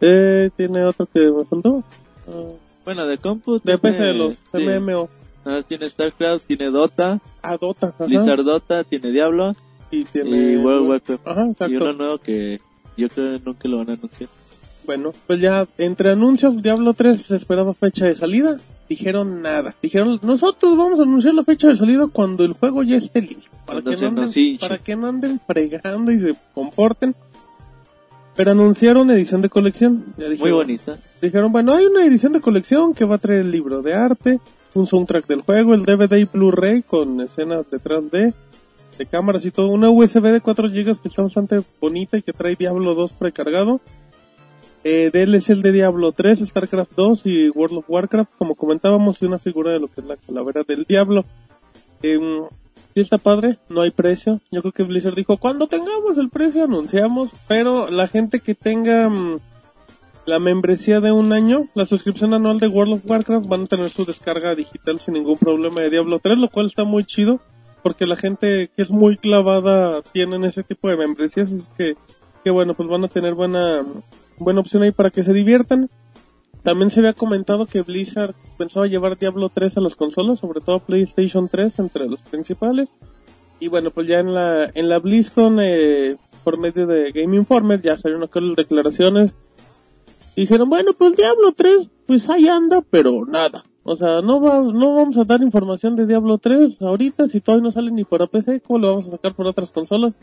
eh, 0.00 0.50
tiene 0.56 0.84
otro 0.84 1.06
que 1.06 1.20
me 1.30 1.44
faltó. 1.44 1.82
Ah, 2.26 2.32
Bueno, 2.84 3.06
de 3.06 3.18
compu. 3.18 3.60
de 3.62 3.76
PC 3.78 4.02
de 4.02 4.14
los 4.14 4.36
sí. 4.54 4.62
MMO. 4.66 5.08
Nada 5.44 5.58
más 5.58 5.66
tiene 5.66 5.88
StarCraft, 5.88 6.46
tiene 6.46 6.66
Dota, 6.70 7.20
Ah, 7.42 7.56
Dota. 7.58 7.94
Blizzard 8.00 8.42
Dota, 8.44 8.84
tiene 8.84 9.10
Diablo 9.10 9.52
y 9.90 10.04
tiene 10.04 10.52
y 10.52 10.56
World. 10.56 11.18
Ajá, 11.24 11.48
Y 11.68 11.76
uno 11.76 11.92
nuevo 11.92 12.18
que 12.18 12.60
yo 12.96 13.08
creo 13.08 13.38
que 13.38 13.44
nunca 13.44 13.68
lo 13.68 13.78
van 13.78 13.90
a 13.90 13.92
anunciar. 13.94 14.28
Bueno, 14.88 15.12
pues 15.26 15.38
ya 15.38 15.66
entre 15.76 16.10
anuncios 16.10 16.62
Diablo 16.62 16.94
3 16.94 17.20
se 17.20 17.36
esperaba 17.36 17.74
fecha 17.74 18.06
de 18.06 18.14
salida. 18.14 18.56
Dijeron 18.88 19.42
nada. 19.42 19.74
Dijeron, 19.82 20.18
nosotros 20.22 20.78
vamos 20.78 20.98
a 20.98 21.02
anunciar 21.02 21.34
la 21.34 21.44
fecha 21.44 21.68
de 21.68 21.76
salida 21.76 22.06
cuando 22.10 22.42
el 22.42 22.54
juego 22.54 22.82
ya 22.82 22.96
esté 22.96 23.20
listo. 23.20 23.50
Para, 23.66 23.82
que 23.82 23.94
no, 24.00 24.22
anden, 24.22 24.58
para 24.58 24.78
que 24.78 24.96
no 24.96 25.06
anden 25.08 25.40
fregando 25.46 26.10
y 26.10 26.18
se 26.18 26.32
comporten. 26.54 27.14
Pero 28.34 28.52
anunciaron 28.52 29.10
edición 29.10 29.42
de 29.42 29.50
colección. 29.50 30.06
Ya 30.16 30.24
Muy 30.24 30.36
dijeron, 30.36 30.56
bonita. 30.56 30.96
Dijeron, 31.20 31.52
bueno, 31.52 31.74
hay 31.74 31.84
una 31.84 32.04
edición 32.06 32.32
de 32.32 32.40
colección 32.40 32.94
que 32.94 33.04
va 33.04 33.16
a 33.16 33.18
traer 33.18 33.40
el 33.40 33.50
libro 33.50 33.82
de 33.82 33.92
arte, 33.92 34.40
un 34.72 34.86
soundtrack 34.86 35.26
del 35.26 35.42
juego, 35.42 35.74
el 35.74 35.84
DVD 35.84 36.16
y 36.16 36.24
Blu-ray 36.24 36.82
con 36.82 37.20
escenas 37.20 37.70
detrás 37.70 38.10
de, 38.10 38.32
de 38.98 39.06
cámaras 39.06 39.44
y 39.44 39.50
todo, 39.50 39.68
una 39.68 39.90
USB 39.90 40.22
de 40.24 40.40
4 40.40 40.68
GB 40.68 41.00
que 41.00 41.08
está 41.08 41.22
bastante 41.22 41.56
bonita 41.80 42.18
y 42.18 42.22
que 42.22 42.32
trae 42.32 42.56
Diablo 42.56 42.94
2 42.94 43.12
precargado. 43.14 43.80
Eh, 44.84 45.10
DLC 45.12 45.50
el 45.50 45.62
de 45.62 45.72
Diablo 45.72 46.12
3, 46.12 46.40
StarCraft 46.40 46.92
2 46.94 47.26
y 47.26 47.50
World 47.50 47.78
of 47.78 47.84
Warcraft, 47.88 48.30
como 48.38 48.54
comentábamos, 48.54 49.20
y 49.22 49.26
una 49.26 49.38
figura 49.38 49.72
de 49.72 49.80
lo 49.80 49.88
que 49.88 50.00
es 50.00 50.06
la 50.06 50.16
calavera 50.16 50.62
del 50.66 50.84
Diablo. 50.84 51.24
Eh, 52.02 52.18
está 53.00 53.18
padre, 53.18 53.58
no 53.68 53.82
hay 53.82 53.90
precio. 53.90 54.40
Yo 54.50 54.60
creo 54.60 54.72
que 54.72 54.82
Blizzard 54.82 55.14
dijo, 55.14 55.36
cuando 55.36 55.66
tengamos 55.66 56.18
el 56.18 56.30
precio 56.30 56.64
anunciamos, 56.64 57.32
pero 57.46 57.90
la 57.90 58.08
gente 58.08 58.40
que 58.40 58.54
tenga 58.54 59.08
mm, 59.08 59.38
la 60.26 60.38
membresía 60.38 61.00
de 61.00 61.12
un 61.12 61.32
año, 61.32 61.66
la 61.74 61.86
suscripción 61.86 62.34
anual 62.34 62.58
de 62.60 62.68
World 62.68 62.94
of 62.94 63.06
Warcraft 63.06 63.46
van 63.46 63.62
a 63.62 63.66
tener 63.66 63.90
su 63.90 64.04
descarga 64.04 64.54
digital 64.54 65.00
sin 65.00 65.14
ningún 65.14 65.38
problema 65.38 65.80
de 65.80 65.90
Diablo 65.90 66.18
3, 66.18 66.38
lo 66.38 66.50
cual 66.50 66.66
está 66.66 66.84
muy 66.84 67.04
chido. 67.04 67.40
Porque 67.82 68.06
la 68.06 68.16
gente 68.16 68.70
que 68.74 68.82
es 68.82 68.90
muy 68.90 69.16
clavada 69.16 70.02
tienen 70.12 70.44
ese 70.44 70.62
tipo 70.62 70.88
de 70.88 70.96
membresías, 70.96 71.52
es 71.52 71.70
que, 71.70 71.96
que 72.44 72.50
bueno, 72.50 72.74
pues 72.74 72.88
van 72.88 73.04
a 73.04 73.08
tener 73.08 73.34
buena, 73.34 73.82
buena 74.38 74.60
opción 74.60 74.82
ahí 74.82 74.92
para 74.92 75.10
que 75.10 75.22
se 75.22 75.32
diviertan. 75.32 75.88
También 76.62 76.90
se 76.90 77.00
había 77.00 77.12
comentado 77.12 77.66
que 77.66 77.82
Blizzard 77.82 78.34
pensaba 78.56 78.86
llevar 78.86 79.16
Diablo 79.16 79.48
3 79.48 79.76
a 79.76 79.80
las 79.80 79.96
consolas, 79.96 80.40
sobre 80.40 80.60
todo 80.60 80.80
PlayStation 80.80 81.48
3 81.48 81.78
entre 81.78 82.08
los 82.08 82.20
principales. 82.20 82.90
Y 83.60 83.68
bueno, 83.68 83.90
pues 83.90 84.06
ya 84.06 84.18
en 84.18 84.34
la, 84.34 84.70
en 84.74 84.88
la 84.88 84.98
BlizzCon, 84.98 85.58
eh, 85.60 86.16
por 86.44 86.58
medio 86.58 86.86
de 86.86 87.10
Game 87.12 87.36
Informer, 87.36 87.80
ya 87.80 87.96
salieron 87.96 88.28
las 88.32 88.56
declaraciones. 88.56 89.34
Dijeron, 90.36 90.68
bueno, 90.68 90.92
pues 90.96 91.16
Diablo 91.16 91.52
3, 91.52 91.88
pues 92.06 92.28
ahí 92.28 92.46
anda, 92.48 92.82
pero 92.88 93.24
nada. 93.26 93.64
O 93.90 93.96
sea, 93.96 94.20
no, 94.20 94.38
va, 94.38 94.60
no 94.60 94.96
vamos 94.96 95.16
a 95.16 95.24
dar 95.24 95.40
información 95.40 95.96
de 95.96 96.04
Diablo 96.04 96.36
3 96.36 96.82
ahorita, 96.82 97.26
si 97.26 97.40
todavía 97.40 97.64
no 97.64 97.70
sale 97.70 97.90
ni 97.90 98.04
para 98.04 98.26
PC, 98.26 98.60
¿cómo 98.60 98.80
lo 98.80 98.88
vamos 98.88 99.08
a 99.08 99.12
sacar 99.12 99.34
por 99.34 99.46
otras 99.46 99.70
consolas? 99.70 100.14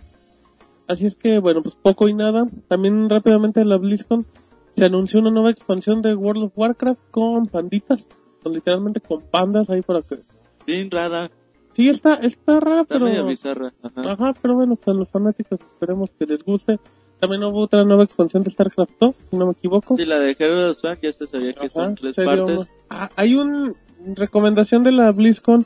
Así 0.88 1.08
es 1.08 1.15
que, 1.15 1.39
bueno, 1.39 1.63
pues 1.63 1.73
poco 1.73 2.08
y 2.08 2.13
nada. 2.13 2.45
También 2.67 3.10
rápidamente 3.10 3.62
en 3.62 3.69
la 3.69 3.78
BlizzCon 3.78 4.28
se 4.75 4.86
anunció 4.86 5.19
una 5.19 5.32
nueva 5.32 5.49
expansión 5.49 6.04
de 6.04 6.13
World 6.13 6.43
of 6.43 6.51
Warcraft 6.56 6.99
con 7.10 7.47
panditas, 7.47 8.06
con 8.43 8.54
literalmente 8.54 8.99
con 8.99 9.23
pandas 9.23 9.67
ahí 9.71 9.82
para 9.82 10.04
que... 10.04 10.19
Bien 10.67 10.91
rara. 10.91 11.32
Sí, 11.73 11.89
está, 11.89 12.13
está 12.17 12.60
rara, 12.60 12.82
Está 12.82 12.93
pero... 12.93 13.06
medio 13.08 13.25
bizarra. 13.25 13.71
Ajá. 13.82 14.12
Ajá, 14.12 14.34
pero 14.43 14.54
bueno, 14.54 14.75
pues 14.75 14.95
a 14.95 14.99
los 14.99 15.10
fanáticos 15.10 15.60
esperemos 15.60 16.12
que 16.12 16.28
les 16.28 16.43
guste. 16.43 16.80
También 17.27 17.43
hubo 17.43 17.61
otra 17.61 17.83
nueva 17.83 18.03
expansión 18.03 18.43
de 18.43 18.51
StarCraft 18.51 18.93
2, 18.99 19.15
si 19.29 19.35
no 19.38 19.45
me 19.47 19.51
equivoco. 19.53 19.95
Sí, 19.95 20.05
la 20.05 20.19
de 20.19 20.35
Hero 20.38 20.73
Swan 20.73 20.97
ya 21.01 21.11
se 21.13 21.27
sabía 21.27 21.53
que 21.53 21.59
Ajá, 21.67 21.69
son 21.69 21.95
tres 21.95 22.15
partes. 22.15 22.69
Ah, 22.89 23.09
hay 23.15 23.35
un 23.35 23.73
recomendación 24.15 24.83
de 24.83 24.91
la 24.91 25.11
BlizzCon. 25.11 25.65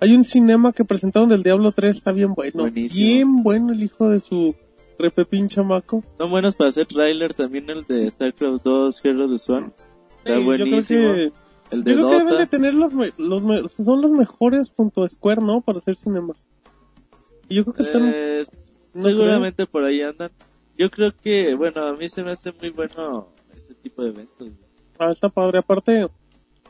Hay 0.00 0.14
un 0.14 0.24
cinema 0.24 0.72
que 0.72 0.84
presentaron 0.84 1.28
del 1.28 1.42
Diablo 1.42 1.72
3, 1.72 1.96
está 1.96 2.12
bien 2.12 2.32
bueno. 2.34 2.52
Buenísimo. 2.62 3.04
Bien 3.06 3.36
bueno 3.42 3.72
el 3.72 3.82
hijo 3.82 4.08
de 4.08 4.20
su 4.20 4.54
repepín 4.98 5.48
chamaco. 5.48 6.02
Son 6.16 6.30
buenos 6.30 6.54
para 6.54 6.70
hacer 6.70 6.86
trailer. 6.86 7.34
También 7.34 7.68
el 7.68 7.84
de 7.84 8.10
StarCraft 8.10 8.62
2, 8.64 9.04
Hero 9.04 9.28
de 9.28 9.38
Swan. 9.38 9.72
Está 10.18 10.38
Sí, 10.38 10.44
buenísimo. 10.44 11.00
Yo 11.00 11.14
creo 11.14 11.14
que, 11.14 11.76
El 11.76 11.84
yo 11.84 12.08
que 12.08 12.16
deben 12.16 12.38
de 12.38 12.46
tener 12.46 12.74
los, 12.74 12.94
me- 12.94 13.12
los 13.18 13.42
me- 13.42 13.68
son 13.68 14.00
los 14.00 14.10
mejores 14.10 14.70
junto 14.74 15.04
a 15.04 15.08
Square, 15.08 15.42
¿no? 15.42 15.60
Para 15.60 15.78
hacer 15.78 15.96
cinemas. 15.96 16.36
Y 17.50 17.56
yo 17.56 17.64
creo 17.64 17.74
que 17.74 17.82
están... 17.82 18.10
Eh, 18.14 18.44
¿No 18.94 19.02
seguramente 19.02 19.66
por 19.66 19.84
ahí 19.84 20.00
andan. 20.02 20.30
Yo 20.80 20.90
creo 20.90 21.12
que, 21.22 21.54
bueno, 21.54 21.84
a 21.84 21.92
mí 21.92 22.08
se 22.08 22.22
me 22.22 22.30
hace 22.30 22.52
muy 22.58 22.70
bueno 22.70 23.28
ese 23.52 23.74
tipo 23.74 24.02
de 24.02 24.08
eventos. 24.08 24.48
Ah, 24.98 25.10
está 25.12 25.28
padre. 25.28 25.58
Aparte, 25.58 26.06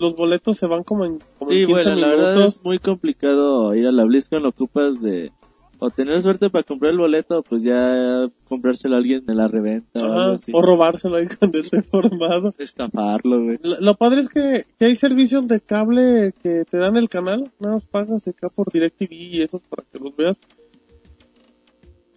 los 0.01 0.16
boletos 0.16 0.57
se 0.57 0.66
van 0.66 0.83
como 0.83 1.05
en, 1.05 1.20
como 1.38 1.53
en 1.53 1.59
Sí, 1.59 1.66
15 1.66 1.73
bueno, 1.73 1.94
la 2.01 2.09
verdad 2.09 2.44
es 2.46 2.61
muy 2.64 2.81
complicado 2.81 3.73
ir 3.77 3.87
a 3.87 3.92
la 3.92 4.05
BlizzCon, 4.05 4.44
ocupas 4.46 5.01
de 5.01 5.31
o 5.79 5.90
tener 5.90 6.20
suerte 6.23 6.51
para 6.51 6.64
comprar 6.64 6.90
el 6.92 6.99
boleto, 6.99 7.42
pues 7.42 7.62
ya 7.62 8.29
comprárselo 8.49 8.96
a 8.96 8.99
alguien 8.99 9.23
en 9.29 9.37
la 9.37 9.46
reventa 9.46 10.01
o 10.01 10.03
algo 10.03 10.20
Ajá, 10.20 10.33
así. 10.33 10.51
o 10.53 10.61
robárselo 10.61 11.16
ahí 11.16 11.29
cuando 11.38 11.61
esté 11.61 11.81
formado. 11.90 12.53
Estafarlo, 12.59 13.44
güey. 13.44 13.59
Lo, 13.62 13.81
lo 13.81 13.94
padre 13.94 14.23
es 14.23 14.29
que, 14.29 14.66
que 14.77 14.87
hay 14.87 14.96
servicios 14.96 15.46
de 15.46 15.61
cable 15.61 16.35
que 16.42 16.64
te 16.68 16.79
dan 16.79 16.96
el 16.96 17.09
canal, 17.09 17.44
nada 17.61 17.75
más 17.77 17.87
pagas 17.87 18.27
acá 18.27 18.49
por 18.49 18.70
DirecTV 18.73 19.12
y 19.12 19.42
esos 19.42 19.61
para 19.62 19.85
que 19.90 20.01
los 20.01 20.14
veas. 20.16 20.38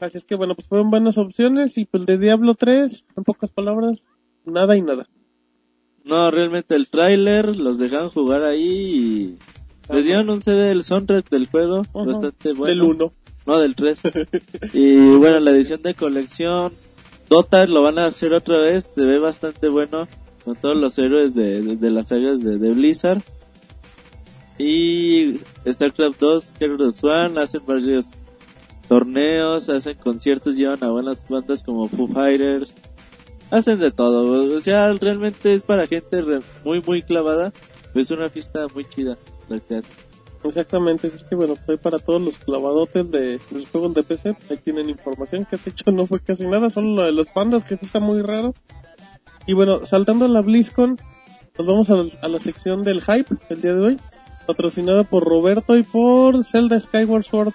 Así 0.03 0.17
es 0.17 0.25
que 0.25 0.35
bueno, 0.35 0.53
pues 0.53 0.67
fueron 0.67 0.91
buenas 0.91 1.17
opciones 1.17 1.77
y 1.77 1.85
pues 1.85 2.05
de 2.05 2.17
Diablo 2.17 2.55
3, 2.55 3.05
en 3.15 3.23
pocas 3.23 3.49
palabras, 3.51 4.03
nada 4.43 4.75
y 4.75 4.81
nada. 4.81 5.07
No, 6.03 6.29
realmente 6.29 6.75
el 6.75 6.89
tráiler 6.89 7.55
los 7.55 7.77
dejaron 7.77 8.09
jugar 8.09 8.43
ahí 8.43 9.37
y 9.87 9.93
les 9.93 10.03
dieron 10.03 10.29
un 10.29 10.41
CD 10.41 10.67
del 10.67 10.83
soundtrack 10.83 11.29
del 11.29 11.47
juego, 11.47 11.81
Ajá. 11.81 12.03
bastante 12.03 12.51
bueno. 12.51 12.65
Del 12.65 12.81
1. 12.81 13.11
No, 13.45 13.59
del 13.59 13.75
3. 13.75 14.01
y 14.73 14.97
bueno, 15.15 15.39
la 15.39 15.51
edición 15.51 15.81
de 15.81 15.93
colección, 15.93 16.73
Dota 17.29 17.65
lo 17.65 17.81
van 17.81 17.97
a 17.97 18.05
hacer 18.07 18.33
otra 18.33 18.59
vez, 18.59 18.91
se 18.95 19.05
ve 19.05 19.19
bastante 19.19 19.69
bueno 19.69 20.05
con 20.43 20.57
todos 20.57 20.75
los 20.75 20.97
héroes 20.97 21.33
de, 21.33 21.61
de, 21.61 21.75
de 21.77 21.89
las 21.89 22.09
sagas 22.09 22.43
de, 22.43 22.57
de 22.57 22.73
Blizzard. 22.73 23.21
Y 24.57 25.39
StarCraft 25.65 26.19
2, 26.19 26.55
Hero 26.59 26.87
of 26.87 26.95
Swan, 26.95 27.37
hacen 27.37 27.61
varios 27.65 28.11
torneos, 28.93 29.69
hacen 29.69 29.97
conciertos, 29.97 30.55
llevan 30.55 30.83
a 30.83 30.89
buenas 30.91 31.27
bandas 31.27 31.63
como 31.63 31.87
Foo 31.87 32.07
Fighters, 32.07 32.75
hacen 33.49 33.79
de 33.79 33.89
todo, 33.91 34.55
o 34.55 34.59
sea, 34.61 34.93
realmente 34.93 35.51
es 35.55 35.63
para 35.63 35.87
gente 35.87 36.21
re- 36.21 36.41
muy 36.63 36.79
muy 36.85 37.01
clavada, 37.01 37.51
es 37.95 38.11
una 38.11 38.29
fiesta 38.29 38.67
muy 38.75 38.85
chida 38.85 39.17
la 39.49 39.59
que 39.59 39.77
hacen. 39.77 39.91
Exactamente, 40.43 41.07
es 41.07 41.23
que 41.23 41.33
bueno, 41.33 41.55
fue 41.65 41.79
para 41.79 41.97
todos 41.97 42.21
los 42.21 42.37
clavadotes 42.37 43.09
de 43.09 43.39
los 43.49 43.67
juegos 43.69 43.95
de 43.95 44.03
PC, 44.03 44.35
ahí 44.51 44.57
tienen 44.63 44.89
información 44.91 45.45
que 45.45 45.55
de 45.57 45.71
hecho 45.71 45.89
no 45.91 46.05
fue 46.05 46.19
casi 46.19 46.45
nada, 46.45 46.69
solo 46.69 46.89
lo 46.97 47.03
de 47.03 47.13
los 47.13 47.31
pandas 47.31 47.63
que 47.63 47.75
sí 47.77 47.85
está 47.85 47.99
muy 47.99 48.21
raro. 48.21 48.53
Y 49.47 49.53
bueno, 49.53 49.85
saltando 49.85 50.25
a 50.25 50.27
la 50.27 50.41
BlizzCon, 50.41 50.99
nos 51.57 51.67
vamos 51.67 51.89
a, 51.89 51.95
a 52.23 52.27
la 52.27 52.39
sección 52.39 52.83
del 52.83 53.01
hype 53.01 53.35
el 53.49 53.59
día 53.61 53.73
de 53.73 53.81
hoy, 53.87 53.99
patrocinada 54.45 55.03
por 55.03 55.23
Roberto 55.23 55.75
y 55.77 55.81
por 55.83 56.43
Zelda 56.43 56.79
Skyward 56.79 57.23
Sword. 57.23 57.53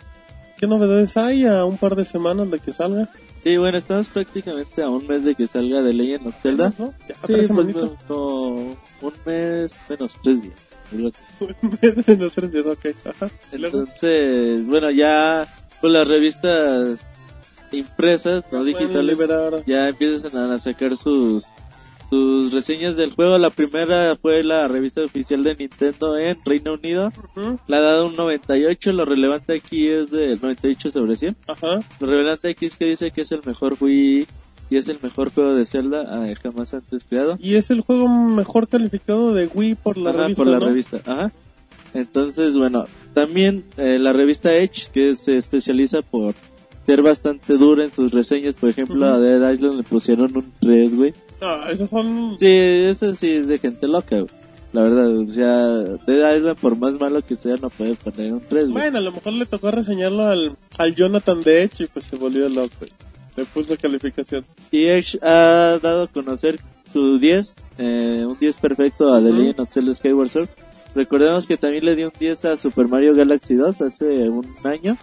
¿Qué 0.58 0.66
novedades 0.66 1.16
hay 1.16 1.46
a 1.46 1.64
un 1.64 1.78
par 1.78 1.94
de 1.94 2.04
semanas 2.04 2.50
de 2.50 2.58
que 2.58 2.72
salga? 2.72 3.08
Sí, 3.44 3.56
bueno, 3.56 3.78
estamos 3.78 4.08
prácticamente 4.08 4.82
a 4.82 4.90
un 4.90 5.06
mes 5.06 5.24
de 5.24 5.36
que 5.36 5.46
salga 5.46 5.80
de 5.82 5.92
Legend 5.92 6.26
of 6.26 6.42
Zelda. 6.42 6.72
¿No? 6.76 6.92
Ya, 7.08 7.14
Sí, 7.14 7.34
pues 7.34 7.50
no, 7.50 7.96
no, 8.08 8.52
un 9.00 9.12
mes 9.24 9.78
menos 9.88 10.16
tres 10.22 10.42
días. 10.42 10.60
algo 10.92 11.08
así. 11.08 11.22
no, 12.18 12.30
tres 12.30 12.52
días, 12.52 12.66
ok. 12.66 12.86
Ajá. 13.04 13.30
Entonces, 13.52 14.66
bueno, 14.66 14.90
ya 14.90 15.46
con 15.80 15.92
las 15.92 16.08
revistas 16.08 16.98
impresas, 17.70 18.44
no 18.50 18.64
digitales, 18.64 19.16
ya 19.66 19.88
empiezan 19.88 20.36
a 20.50 20.58
sacar 20.58 20.96
sus 20.96 21.44
sus 22.08 22.52
reseñas 22.52 22.96
del 22.96 23.14
juego. 23.14 23.36
La 23.38 23.50
primera 23.50 24.16
fue 24.16 24.42
la 24.42 24.66
revista 24.68 25.02
oficial 25.04 25.42
de 25.42 25.54
Nintendo 25.54 26.16
en 26.16 26.36
Reino 26.44 26.74
Unido. 26.74 27.10
La 27.66 27.78
ha 27.78 27.82
dado 27.82 28.06
un 28.06 28.14
98. 28.16 28.92
Lo 28.92 29.04
relevante 29.04 29.54
aquí 29.54 29.88
es 29.88 30.10
del 30.10 30.38
98 30.40 30.90
sobre 30.90 31.16
100. 31.16 31.36
Ajá. 31.46 31.80
Lo 32.00 32.06
relevante 32.06 32.50
aquí 32.50 32.66
es 32.66 32.76
que 32.76 32.86
dice 32.86 33.10
que 33.10 33.22
es 33.22 33.32
el 33.32 33.40
mejor 33.44 33.76
Wii 33.80 34.26
y 34.70 34.76
es 34.76 34.88
el 34.88 34.98
mejor 35.02 35.30
juego 35.32 35.54
de 35.54 35.64
Zelda 35.64 36.04
ah, 36.08 36.26
jamás 36.42 36.74
antes 36.74 37.04
creado. 37.04 37.36
Y 37.40 37.54
es 37.54 37.70
el 37.70 37.80
juego 37.82 38.08
mejor 38.08 38.68
calificado 38.68 39.32
de 39.32 39.46
Wii 39.46 39.74
por 39.76 39.96
la 39.98 40.10
Ajá, 40.10 40.22
revista, 40.24 40.36
por 40.42 40.46
la 40.52 40.58
¿no? 40.60 40.66
revista. 40.66 40.96
Ajá. 41.06 41.32
Entonces, 41.94 42.56
bueno, 42.56 42.84
también 43.14 43.64
eh, 43.78 43.98
la 43.98 44.12
revista 44.12 44.54
Edge, 44.54 44.88
que 44.92 45.14
se 45.14 45.36
especializa 45.38 46.02
por 46.02 46.34
ser 46.84 47.02
bastante 47.02 47.54
dura 47.54 47.84
en 47.84 47.92
sus 47.92 48.12
reseñas. 48.12 48.56
Por 48.56 48.68
ejemplo, 48.70 48.96
Ujú. 48.96 49.04
a 49.04 49.18
Dead 49.18 49.52
Island 49.52 49.76
le 49.76 49.82
pusieron 49.84 50.36
un 50.36 50.52
3, 50.60 50.94
güey. 50.96 51.14
Ah, 51.40 51.68
esos 51.70 51.90
son... 51.90 52.36
Sí, 52.38 52.46
eso 52.46 53.12
sí 53.14 53.30
es 53.30 53.48
de 53.48 53.58
gente 53.58 53.86
loca, 53.86 54.16
güey. 54.16 54.30
La 54.72 54.82
verdad, 54.82 55.16
o 55.16 55.26
sea, 55.28 55.66
Dead 56.06 56.36
Island, 56.36 56.58
por 56.58 56.76
más 56.76 57.00
malo 57.00 57.22
que 57.22 57.36
sea, 57.36 57.56
no 57.56 57.70
puede 57.70 57.94
poner 57.94 58.34
un 58.34 58.40
3, 58.40 58.64
güey. 58.64 58.72
Bueno, 58.72 58.98
a 58.98 59.00
lo 59.00 59.12
mejor 59.12 59.32
le 59.32 59.46
tocó 59.46 59.70
reseñarlo 59.70 60.24
al, 60.24 60.56
al 60.76 60.94
Jonathan 60.94 61.40
de 61.40 61.62
Edge 61.62 61.84
y 61.84 61.86
pues 61.86 62.04
se 62.04 62.16
volvió 62.16 62.48
loco. 62.50 62.84
y 62.84 62.90
Le 63.36 63.46
puso 63.46 63.76
calificación. 63.78 64.44
Y 64.70 64.84
Edge 64.84 65.18
ha 65.22 65.78
dado 65.80 66.02
a 66.02 66.06
conocer 66.08 66.60
su 66.92 67.18
10, 67.18 67.56
eh, 67.78 68.24
un 68.26 68.38
10 68.38 68.56
perfecto 68.58 69.14
a 69.14 69.22
The. 69.22 69.32
Legend 69.32 69.60
of 69.60 69.72
Zelda 69.72 69.94
Skyward 69.94 70.28
Sword. 70.28 70.48
Recordemos 70.94 71.46
que 71.46 71.56
también 71.56 71.84
le 71.84 71.96
dio 71.96 72.06
un 72.06 72.12
10 72.18 72.44
a 72.44 72.56
Super 72.56 72.88
Mario 72.88 73.14
Galaxy 73.14 73.54
2 73.54 73.80
hace 73.80 74.28
un 74.28 74.46
año. 74.64 74.98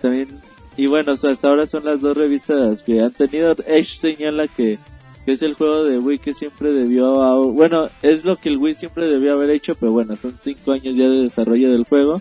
También, 0.00 0.28
y 0.76 0.86
bueno, 0.86 1.12
o 1.12 1.16
sea, 1.16 1.30
hasta 1.30 1.48
ahora 1.48 1.66
son 1.66 1.84
las 1.84 2.00
dos 2.00 2.16
revistas 2.16 2.82
que 2.82 3.00
han 3.00 3.12
tenido. 3.12 3.54
Edge 3.66 3.96
señala 3.96 4.48
que, 4.48 4.78
que 5.24 5.32
es 5.32 5.42
el 5.42 5.54
juego 5.54 5.84
de 5.84 5.98
Wii 5.98 6.18
que 6.18 6.34
siempre 6.34 6.72
debió, 6.72 7.22
a- 7.22 7.38
bueno, 7.46 7.88
es 8.02 8.24
lo 8.24 8.36
que 8.36 8.50
el 8.50 8.58
Wii 8.58 8.74
siempre 8.74 9.06
debió 9.06 9.32
haber 9.32 9.50
hecho, 9.50 9.74
pero 9.74 9.92
bueno, 9.92 10.16
son 10.16 10.36
5 10.38 10.72
años 10.72 10.96
ya 10.96 11.08
de 11.08 11.22
desarrollo 11.22 11.70
del 11.70 11.84
juego. 11.84 12.20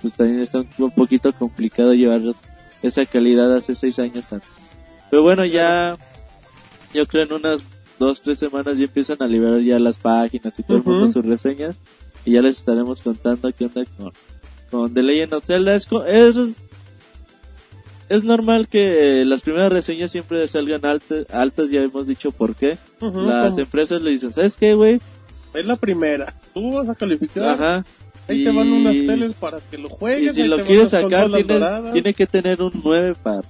Pues 0.00 0.14
también 0.14 0.40
está 0.40 0.64
un, 0.78 0.90
poquito 0.92 1.32
complicado 1.32 1.92
llevar 1.94 2.20
esa 2.82 3.04
calidad 3.06 3.52
hace 3.54 3.74
6 3.74 3.98
años 3.98 4.32
antes. 4.32 4.48
Pero 5.10 5.22
bueno, 5.22 5.44
ya, 5.44 5.96
yo 6.94 7.06
creo 7.08 7.24
en 7.24 7.32
unas 7.32 7.64
2, 7.98 8.22
3 8.22 8.38
semanas 8.38 8.78
ya 8.78 8.84
empiezan 8.84 9.16
a 9.20 9.26
liberar 9.26 9.58
ya 9.60 9.78
las 9.80 9.98
páginas 9.98 10.56
y 10.58 10.62
todo 10.62 10.76
el 10.78 10.84
mundo 10.84 11.08
sus 11.08 11.24
reseñas. 11.24 11.76
Y 12.24 12.32
ya 12.32 12.42
les 12.42 12.58
estaremos 12.58 13.00
contando 13.02 13.50
qué 13.52 13.64
onda 13.64 13.84
con, 13.96 14.12
con 14.70 14.94
The 14.94 15.02
Legend 15.02 15.32
of 15.34 15.44
Zelda. 15.44 15.74
Es, 15.74 15.88
es, 16.06 16.66
es 18.08 18.24
normal 18.24 18.68
que 18.68 19.24
las 19.26 19.42
primeras 19.42 19.70
reseñas 19.72 20.10
siempre 20.12 20.46
salgan 20.48 20.84
altas, 20.84 21.26
altas 21.30 21.70
ya 21.70 21.82
hemos 21.82 22.06
dicho 22.06 22.30
por 22.32 22.54
qué. 22.54 22.78
Ujú, 23.00 23.20
Las 23.22 23.50
como- 23.50 23.60
empresas 23.60 24.02
le 24.02 24.10
dicen, 24.10 24.30
¿sabes 24.32 24.56
qué, 24.56 24.74
güey? 24.74 25.00
Es 25.54 25.64
la 25.66 25.76
primera. 25.76 26.34
Tú 26.54 26.72
vas 26.72 26.88
a 26.88 26.94
calificar. 26.94 27.48
Ajá. 27.50 27.84
Ahí 28.28 28.42
Y- 28.42 28.44
te 28.44 28.50
van 28.52 28.70
unas 28.70 28.94
teles 28.94 29.32
para 29.32 29.58
que 29.70 29.78
lo 29.78 29.88
juegues. 29.88 30.32
Y 30.32 30.34
si 30.34 30.42
ahí 30.42 30.48
lo 30.48 30.56
quieres 30.64 30.92
las 30.92 31.02
sacar, 31.02 31.30
consolas 31.30 31.92
tiene, 31.92 32.12
que 32.14 32.26
tener 32.26 32.62
un 32.62 32.72
9 32.84 33.14
par. 33.22 33.44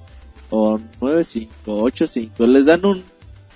O 0.50 0.78
9.5, 1.00 1.48
8.5. 1.82 2.46
Les 2.46 2.66
dan 2.66 2.84
un, 2.86 3.02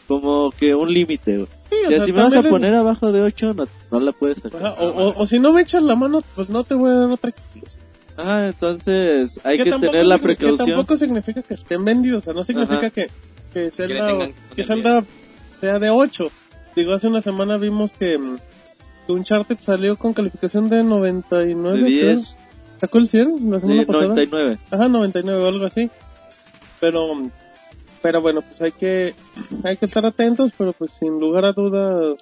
como 0.08 0.50
que 0.50 0.74
un 0.74 0.92
límite, 0.92 1.36
güey. 1.36 1.48
Sí, 1.70 1.76
o 1.84 1.86
O 1.86 1.88
sea, 1.90 2.04
si 2.04 2.12
me 2.12 2.22
vas 2.22 2.34
a 2.34 2.40
es- 2.40 2.46
poner 2.46 2.74
abajo 2.74 3.12
de 3.12 3.22
8, 3.22 3.52
no, 3.54 3.66
no 3.90 4.00
la 4.00 4.12
puedes 4.12 4.38
sacar. 4.40 4.66
Ajá, 4.66 4.82
o, 4.82 4.88
o- 4.88 5.22
o 5.22 5.26
si 5.26 5.38
no 5.38 5.52
me 5.52 5.62
echas 5.62 5.82
la 5.82 5.94
mano, 5.96 6.22
pues 6.34 6.48
no 6.50 6.64
te 6.64 6.74
voy 6.74 6.90
a 6.90 6.94
dar 6.94 7.10
otra 7.10 7.30
exclusiva. 7.30 7.81
Ah, 8.16 8.46
entonces 8.48 9.40
hay 9.44 9.56
que, 9.58 9.64
tener 9.64 9.80
la 10.06 10.16
significa- 10.16 10.18
Que 10.18 10.20
precaución. 10.46 10.68
tampoco 10.68 10.96
significa 10.96 11.42
que 11.42 11.54
estén 11.54 11.84
vendidos, 11.84 12.18
o 12.18 12.24
sea, 12.24 12.34
no 12.34 12.44
significa 12.44 12.76
Ajá. 12.78 12.90
que, 12.90 13.08
que 13.52 13.70
Zelda, 13.70 14.06
tengan 14.08 14.32
que 14.54 14.64
Zelda 14.64 15.04
sea 15.60 15.78
de 15.78 15.90
8. 15.90 16.30
Digo, 16.76 16.92
hace 16.92 17.06
una 17.08 17.22
semana 17.22 17.56
vimos 17.56 17.92
que, 17.92 18.18
mm, 18.18 18.36
que 19.06 19.12
Uncharted 19.12 19.58
salió 19.60 19.96
con 19.96 20.12
calificación 20.12 20.68
de 20.68 20.82
99. 20.84 21.78
De 21.78 21.84
creo. 21.84 22.08
10, 22.08 22.36
¿Sacó 22.78 22.98
el 22.98 23.08
100 23.08 23.50
la 23.50 23.60
sí, 23.60 23.66
semana 23.66 23.86
pasada? 23.86 24.04
99. 24.08 24.58
Ajá, 24.70 24.88
99 24.88 25.44
o 25.44 25.48
algo 25.48 25.66
así. 25.66 25.88
Pero, 26.80 27.06
pero 28.02 28.20
bueno, 28.20 28.42
pues 28.42 28.60
hay 28.60 28.72
que, 28.72 29.14
hay 29.62 29.76
que 29.76 29.86
estar 29.86 30.04
atentos, 30.04 30.52
pero 30.58 30.72
pues 30.72 30.90
sin 30.92 31.20
lugar 31.20 31.44
a 31.44 31.52
dudas, 31.52 32.18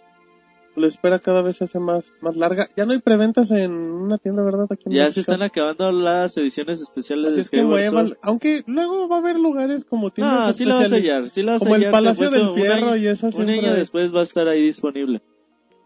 la 0.76 0.86
espera 0.86 1.18
cada 1.18 1.42
vez 1.42 1.56
se 1.56 1.64
hace 1.64 1.78
más, 1.78 2.04
más 2.20 2.36
larga. 2.36 2.68
Ya 2.76 2.86
no 2.86 2.92
hay 2.92 3.00
preventas 3.00 3.50
en 3.50 3.72
una 3.72 4.18
tienda, 4.18 4.42
¿verdad? 4.42 4.66
Aquí 4.70 4.84
en 4.86 4.92
Ya 4.92 5.02
México. 5.02 5.14
se 5.14 5.20
están 5.20 5.42
acabando 5.42 5.90
las 5.92 6.36
ediciones 6.36 6.80
especiales 6.80 7.26
Así 7.26 7.34
de 7.36 7.40
es 7.42 7.50
que 7.50 7.64
muevan, 7.64 8.14
aunque 8.22 8.62
luego 8.66 9.08
va 9.08 9.16
a 9.16 9.18
haber 9.18 9.38
lugares 9.38 9.84
como 9.84 10.10
tiendas 10.10 10.46
No, 10.46 10.52
sí 10.52 10.64
la 10.64 10.76
vas 10.76 10.92
a 10.92 10.94
hallar, 10.96 11.28
sí 11.28 11.42
la 11.42 11.52
vas 11.52 11.62
a 11.62 11.64
como 11.64 11.74
el 11.76 11.82
hallar, 11.82 11.92
te 11.92 11.96
Palacio 11.96 12.30
del 12.30 12.48
Fierro 12.50 12.86
año- 12.92 12.96
y 12.96 13.06
esas 13.08 13.34
Un 13.34 13.50
año 13.50 13.70
hay. 13.70 13.76
después 13.76 14.14
va 14.14 14.20
a 14.20 14.24
estar 14.24 14.46
ahí 14.48 14.62
disponible. 14.62 15.20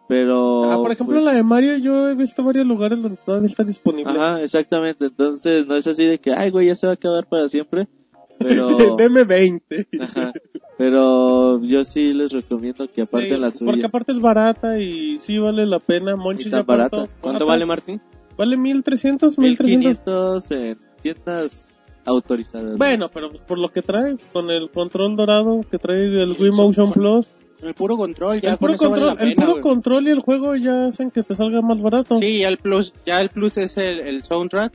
Pero... 0.07 0.71
Ah, 0.71 0.77
por 0.77 0.93
ejemplo, 0.93 1.15
pues, 1.17 1.25
la 1.25 1.33
de 1.33 1.43
Mario 1.43 1.79
yo 1.79 2.11
he 2.11 2.15
visto 2.15 2.45
varios 2.45 2.67
lugares 2.67 3.01
donde 3.03 3.17
todavía 3.25 3.47
está 3.47 3.65
disponible. 3.65 4.13
Ajá, 4.13 4.43
exactamente. 4.43 5.07
Entonces, 5.07 5.67
no 5.67 5.77
es 5.77 5.87
así 5.87 6.05
de 6.05 6.19
que, 6.19 6.33
ay, 6.33 6.51
güey, 6.51 6.67
ya 6.67 6.75
se 6.75 6.87
va 6.87 6.93
a 6.93 6.95
acabar 6.97 7.27
para 7.27 7.49
siempre. 7.49 7.89
Pero... 8.39 8.97
Deme 8.97 9.25
20. 9.25 9.89
Ajá. 10.01 10.33
Pero 10.77 11.61
yo 11.63 11.85
sí 11.85 12.13
les 12.13 12.33
recomiendo 12.33 12.87
que 12.89 13.03
aparte 13.03 13.29
Sí, 13.29 13.37
la 13.37 13.51
suya. 13.51 13.71
Porque 13.71 13.87
aparte 13.87 14.13
es 14.13 14.21
barata 14.21 14.79
y 14.79 15.19
sí 15.19 15.39
vale 15.39 15.67
la 15.67 15.79
pena. 15.79 16.17
Monchi 16.17 16.49
¿Y 16.49 16.51
ya 16.51 16.63
barata? 16.63 17.07
¿Cuánto 17.21 17.47
vale, 17.47 17.65
Martín? 17.65 18.01
Vale 18.37 18.57
1300, 18.57 19.39
1300. 19.39 19.67
1500 19.67 20.51
en 20.51 20.79
tiendas 21.03 21.65
autorizadas. 22.05 22.77
Bueno, 22.77 23.09
pero 23.13 23.31
pues 23.31 23.43
por 23.43 23.59
lo 23.59 23.69
que 23.71 23.83
trae, 23.83 24.17
con 24.33 24.51
el 24.51 24.71
control 24.71 25.17
dorado 25.17 25.61
que 25.71 25.79
trae 25.79 26.07
el 26.07 26.33
Wii 26.39 26.51
Motion 26.51 26.93
Plus, 26.93 27.31
El 27.63 27.75
puro 27.75 27.97
control, 27.97 28.41
ya 28.41 28.53
el 28.53 28.59
con 28.59 28.77
puro, 28.77 28.91
vale 28.91 29.03
control, 29.03 29.07
la 29.07 29.23
el 29.23 29.35
pena, 29.35 29.47
puro 29.47 29.61
control 29.61 30.09
y 30.09 30.11
el 30.11 30.21
juego 30.21 30.57
ya 30.57 30.87
hacen 30.87 31.11
que 31.11 31.23
te 31.23 31.35
salga 31.35 31.63
más 31.63 31.81
barato. 31.81 32.17
Sí, 32.17 32.41
ya 32.41 32.49
el 32.49 32.59
plus, 32.59 32.93
ya 33.07 33.21
el 33.21 33.31
plus 33.31 33.57
es 33.57 33.77
el, 33.77 34.01
el 34.01 34.25
soundtrack, 34.25 34.73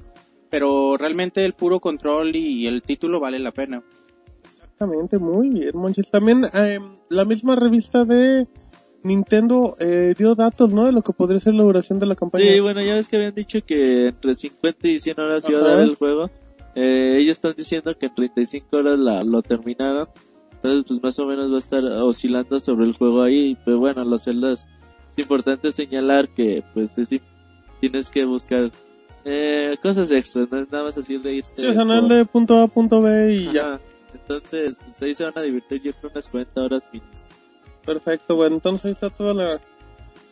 pero 0.49 0.95
realmente 0.97 1.43
el 1.45 1.53
puro 1.53 1.79
control 1.79 2.35
y 2.35 2.65
el 2.67 2.81
título 2.81 3.19
vale 3.19 3.37
la 3.39 3.51
pena. 3.51 3.83
Exactamente, 4.81 5.19
muy 5.19 5.49
bien, 5.49 5.71
Monchis. 5.73 6.09
También 6.09 6.45
eh, 6.53 6.79
la 7.09 7.25
misma 7.25 7.57
revista 7.57 8.05
de 8.05 8.47
Nintendo 9.03 9.75
eh, 9.77 10.13
dio 10.17 10.35
datos, 10.35 10.71
¿no? 10.73 10.85
De 10.85 10.93
lo 10.93 11.01
que 11.01 11.11
podría 11.11 11.37
ser 11.39 11.53
la 11.55 11.63
duración 11.63 11.99
de 11.99 12.05
la 12.05 12.15
campaña. 12.15 12.45
Sí, 12.45 12.61
bueno, 12.61 12.81
ya 12.81 12.93
ves 12.93 13.09
que 13.09 13.17
habían 13.17 13.35
dicho 13.35 13.59
que 13.65 14.07
entre 14.07 14.35
50 14.35 14.87
y 14.87 14.99
100 15.01 15.19
horas 15.19 15.49
iba 15.49 15.59
a 15.59 15.63
dar 15.63 15.79
el 15.81 15.95
juego. 15.95 16.29
Eh, 16.75 17.17
ellos 17.19 17.31
están 17.31 17.55
diciendo 17.57 17.93
que 17.99 18.05
en 18.05 18.15
35 18.15 18.77
horas 18.77 18.97
la, 18.97 19.25
lo 19.25 19.41
terminaron. 19.41 20.07
Entonces, 20.53 20.85
pues 20.87 21.03
más 21.03 21.19
o 21.19 21.25
menos 21.25 21.51
va 21.51 21.55
a 21.55 21.59
estar 21.59 21.83
oscilando 21.83 22.57
sobre 22.57 22.85
el 22.85 22.93
juego 22.93 23.21
ahí. 23.21 23.57
Pero 23.65 23.79
bueno, 23.79 24.05
los 24.05 24.23
celdas 24.23 24.65
es 25.09 25.19
importante 25.19 25.71
señalar 25.71 26.29
que, 26.29 26.63
pues, 26.73 26.97
es 26.97 27.09
tienes 27.81 28.09
que 28.09 28.23
buscar 28.23 28.71
eh, 29.25 29.75
cosas 29.81 30.09
extras. 30.09 30.47
No 30.49 30.59
es 30.59 30.71
nada 30.71 30.85
más 30.85 30.97
así 30.97 31.17
de 31.17 31.33
irte. 31.33 31.51
Sí, 31.57 31.65
o 31.65 31.73
sea, 31.73 31.83
no 31.83 32.07
de 32.07 32.23
punto 32.23 32.55
A 32.55 32.63
a 32.63 32.67
punto 32.67 33.01
B 33.01 33.33
y 33.33 33.51
ya. 33.51 33.81
Entonces, 34.13 34.77
pues 34.83 35.01
ahí 35.01 35.13
se 35.15 35.23
van 35.23 35.33
a 35.37 35.41
divertir 35.41 35.81
yo 35.81 35.93
creo 35.93 36.11
unas 36.11 36.29
40 36.29 36.61
horas 36.61 36.83
mínimo. 36.91 37.11
Perfecto, 37.85 38.35
bueno, 38.35 38.55
entonces 38.55 38.85
ahí 38.85 38.91
está 38.91 39.09
toda 39.09 39.33
la, 39.33 39.59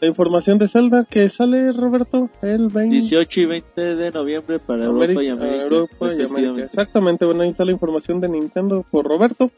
la 0.01 0.07
información 0.07 0.57
de 0.57 0.67
Zelda 0.67 1.05
que 1.09 1.27
sale, 1.29 1.71
Roberto, 1.71 2.29
el 2.41 2.67
20 2.67 2.95
18 2.95 3.41
y 3.41 3.45
20 3.45 3.95
de 3.95 4.11
noviembre 4.11 4.59
para 4.59 4.85
Europa 4.85 5.23
y 5.23 5.29
América- 5.29 5.33
América. 5.45 5.63
Europa 5.63 6.07
y 6.17 6.21
América. 6.23 6.63
Exactamente, 6.65 7.25
bueno, 7.25 7.43
ahí 7.43 7.49
está 7.49 7.65
la 7.65 7.71
información 7.71 8.19
de 8.21 8.29
Nintendo 8.29 8.85
por 8.91 9.05
Roberto. 9.05 9.49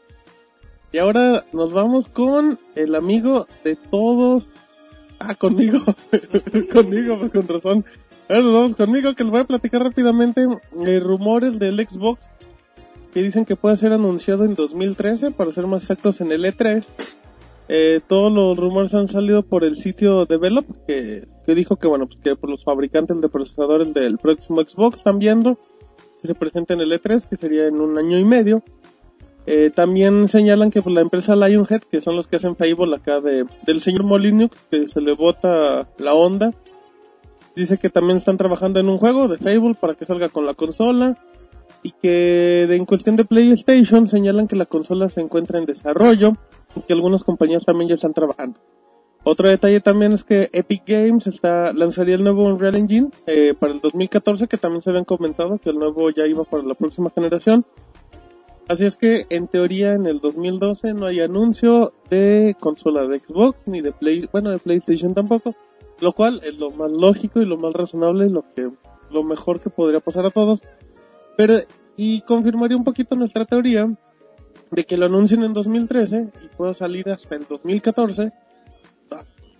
Y 0.92 0.98
ahora 0.98 1.44
nos 1.52 1.72
vamos 1.72 2.08
con 2.08 2.58
el 2.74 2.94
amigo 2.94 3.46
de 3.64 3.76
todos. 3.76 4.48
Ah, 5.18 5.34
conmigo. 5.34 5.78
conmigo, 6.72 7.18
pues 7.18 7.30
con 7.30 7.46
razón. 7.46 7.84
Ahora 8.28 8.42
nos 8.42 8.52
vamos 8.52 8.76
conmigo 8.76 9.14
que 9.14 9.22
les 9.24 9.30
voy 9.30 9.40
a 9.40 9.44
platicar 9.44 9.82
rápidamente 9.82 10.46
eh, 10.86 11.00
rumores 11.00 11.58
del 11.58 11.76
Xbox 11.86 12.28
que 13.12 13.22
dicen 13.22 13.44
que 13.44 13.56
puede 13.56 13.76
ser 13.76 13.92
anunciado 13.92 14.44
en 14.44 14.54
2013, 14.54 15.30
para 15.32 15.52
ser 15.52 15.66
más 15.66 15.82
exactos 15.82 16.20
en 16.20 16.32
el 16.32 16.44
E3. 16.44 16.84
Eh, 17.68 18.00
todos 18.06 18.32
los 18.32 18.56
rumores 18.56 18.94
han 18.94 19.08
salido 19.08 19.42
por 19.42 19.64
el 19.64 19.76
sitio 19.76 20.26
Develop, 20.26 20.66
que, 20.86 21.28
que 21.46 21.54
dijo 21.54 21.76
que 21.76 21.86
bueno, 21.86 22.06
pues 22.06 22.20
que 22.20 22.34
por 22.36 22.50
los 22.50 22.64
fabricantes 22.64 23.20
de 23.20 23.28
procesadores 23.28 23.94
del 23.94 24.18
próximo 24.18 24.60
Xbox 24.60 24.98
están 24.98 25.18
viendo 25.18 25.58
si 26.20 26.28
se 26.28 26.34
presenta 26.34 26.74
en 26.74 26.80
el 26.80 26.92
E3, 26.92 27.26
que 27.26 27.36
sería 27.36 27.66
en 27.66 27.80
un 27.80 27.98
año 27.98 28.18
y 28.18 28.24
medio. 28.24 28.62
Eh, 29.46 29.70
también 29.74 30.28
señalan 30.28 30.70
que 30.70 30.82
pues, 30.82 30.94
la 30.94 31.00
empresa 31.00 31.34
Lionhead, 31.34 31.82
que 31.90 32.00
son 32.00 32.14
los 32.16 32.28
que 32.28 32.36
hacen 32.36 32.56
Fable 32.56 32.94
acá 32.94 33.20
de, 33.20 33.46
del 33.64 33.80
señor 33.80 34.04
Molinux, 34.04 34.56
que 34.70 34.86
se 34.86 35.00
le 35.00 35.14
bota 35.14 35.88
la 35.98 36.14
onda, 36.14 36.52
dice 37.56 37.78
que 37.78 37.88
también 37.88 38.18
están 38.18 38.36
trabajando 38.36 38.80
en 38.80 38.88
un 38.88 38.98
juego 38.98 39.28
de 39.28 39.38
Fable 39.38 39.74
para 39.74 39.94
que 39.94 40.06
salga 40.06 40.28
con 40.28 40.44
la 40.44 40.54
consola 40.54 41.18
y 41.82 41.92
que 41.92 42.62
en 42.70 42.84
cuestión 42.84 43.16
de 43.16 43.24
PlayStation 43.24 44.06
señalan 44.06 44.48
que 44.48 44.56
la 44.56 44.66
consola 44.66 45.08
se 45.08 45.20
encuentra 45.20 45.58
en 45.58 45.66
desarrollo 45.66 46.32
y 46.76 46.80
que 46.82 46.92
algunas 46.92 47.24
compañías 47.24 47.64
también 47.64 47.88
ya 47.88 47.94
están 47.94 48.12
trabajando. 48.12 48.60
Otro 49.22 49.48
detalle 49.48 49.80
también 49.80 50.12
es 50.12 50.24
que 50.24 50.48
Epic 50.52 50.84
Games 50.86 51.26
está, 51.26 51.74
lanzaría 51.74 52.14
el 52.14 52.22
nuevo 52.22 52.44
Unreal 52.44 52.76
Engine 52.76 53.10
eh, 53.26 53.54
para 53.58 53.72
el 53.74 53.80
2014, 53.80 54.48
que 54.48 54.56
también 54.56 54.80
se 54.80 54.90
habían 54.90 55.04
comentado 55.04 55.58
que 55.58 55.70
el 55.70 55.76
nuevo 55.76 56.08
ya 56.10 56.26
iba 56.26 56.44
para 56.44 56.62
la 56.62 56.74
próxima 56.74 57.10
generación. 57.10 57.66
Así 58.66 58.84
es 58.86 58.96
que 58.96 59.26
en 59.30 59.48
teoría 59.48 59.94
en 59.94 60.06
el 60.06 60.20
2012 60.20 60.94
no 60.94 61.06
hay 61.06 61.20
anuncio 61.20 61.92
de 62.08 62.56
consola 62.58 63.06
de 63.06 63.18
Xbox 63.18 63.66
ni 63.66 63.80
de 63.82 63.92
Play, 63.92 64.28
bueno 64.32 64.52
de 64.52 64.58
PlayStation 64.58 65.12
tampoco, 65.12 65.54
lo 66.00 66.12
cual 66.12 66.40
es 66.44 66.54
lo 66.54 66.70
más 66.70 66.90
lógico 66.90 67.42
y 67.42 67.46
lo 67.46 67.58
más 67.58 67.72
razonable 67.74 68.26
y 68.26 68.30
lo 68.30 68.44
que 68.54 68.70
lo 69.10 69.24
mejor 69.24 69.60
que 69.60 69.70
podría 69.70 70.00
pasar 70.00 70.24
a 70.24 70.30
todos. 70.30 70.62
Pero 71.36 71.58
y 71.96 72.20
confirmaría 72.22 72.76
un 72.76 72.84
poquito 72.84 73.16
nuestra 73.16 73.44
teoría 73.44 73.86
de 74.70 74.84
que 74.84 74.96
lo 74.96 75.06
anuncien 75.06 75.42
en 75.42 75.52
2013 75.52 76.28
y 76.44 76.48
pueda 76.56 76.74
salir 76.74 77.08
hasta 77.08 77.36
el 77.36 77.46
2014 77.48 78.32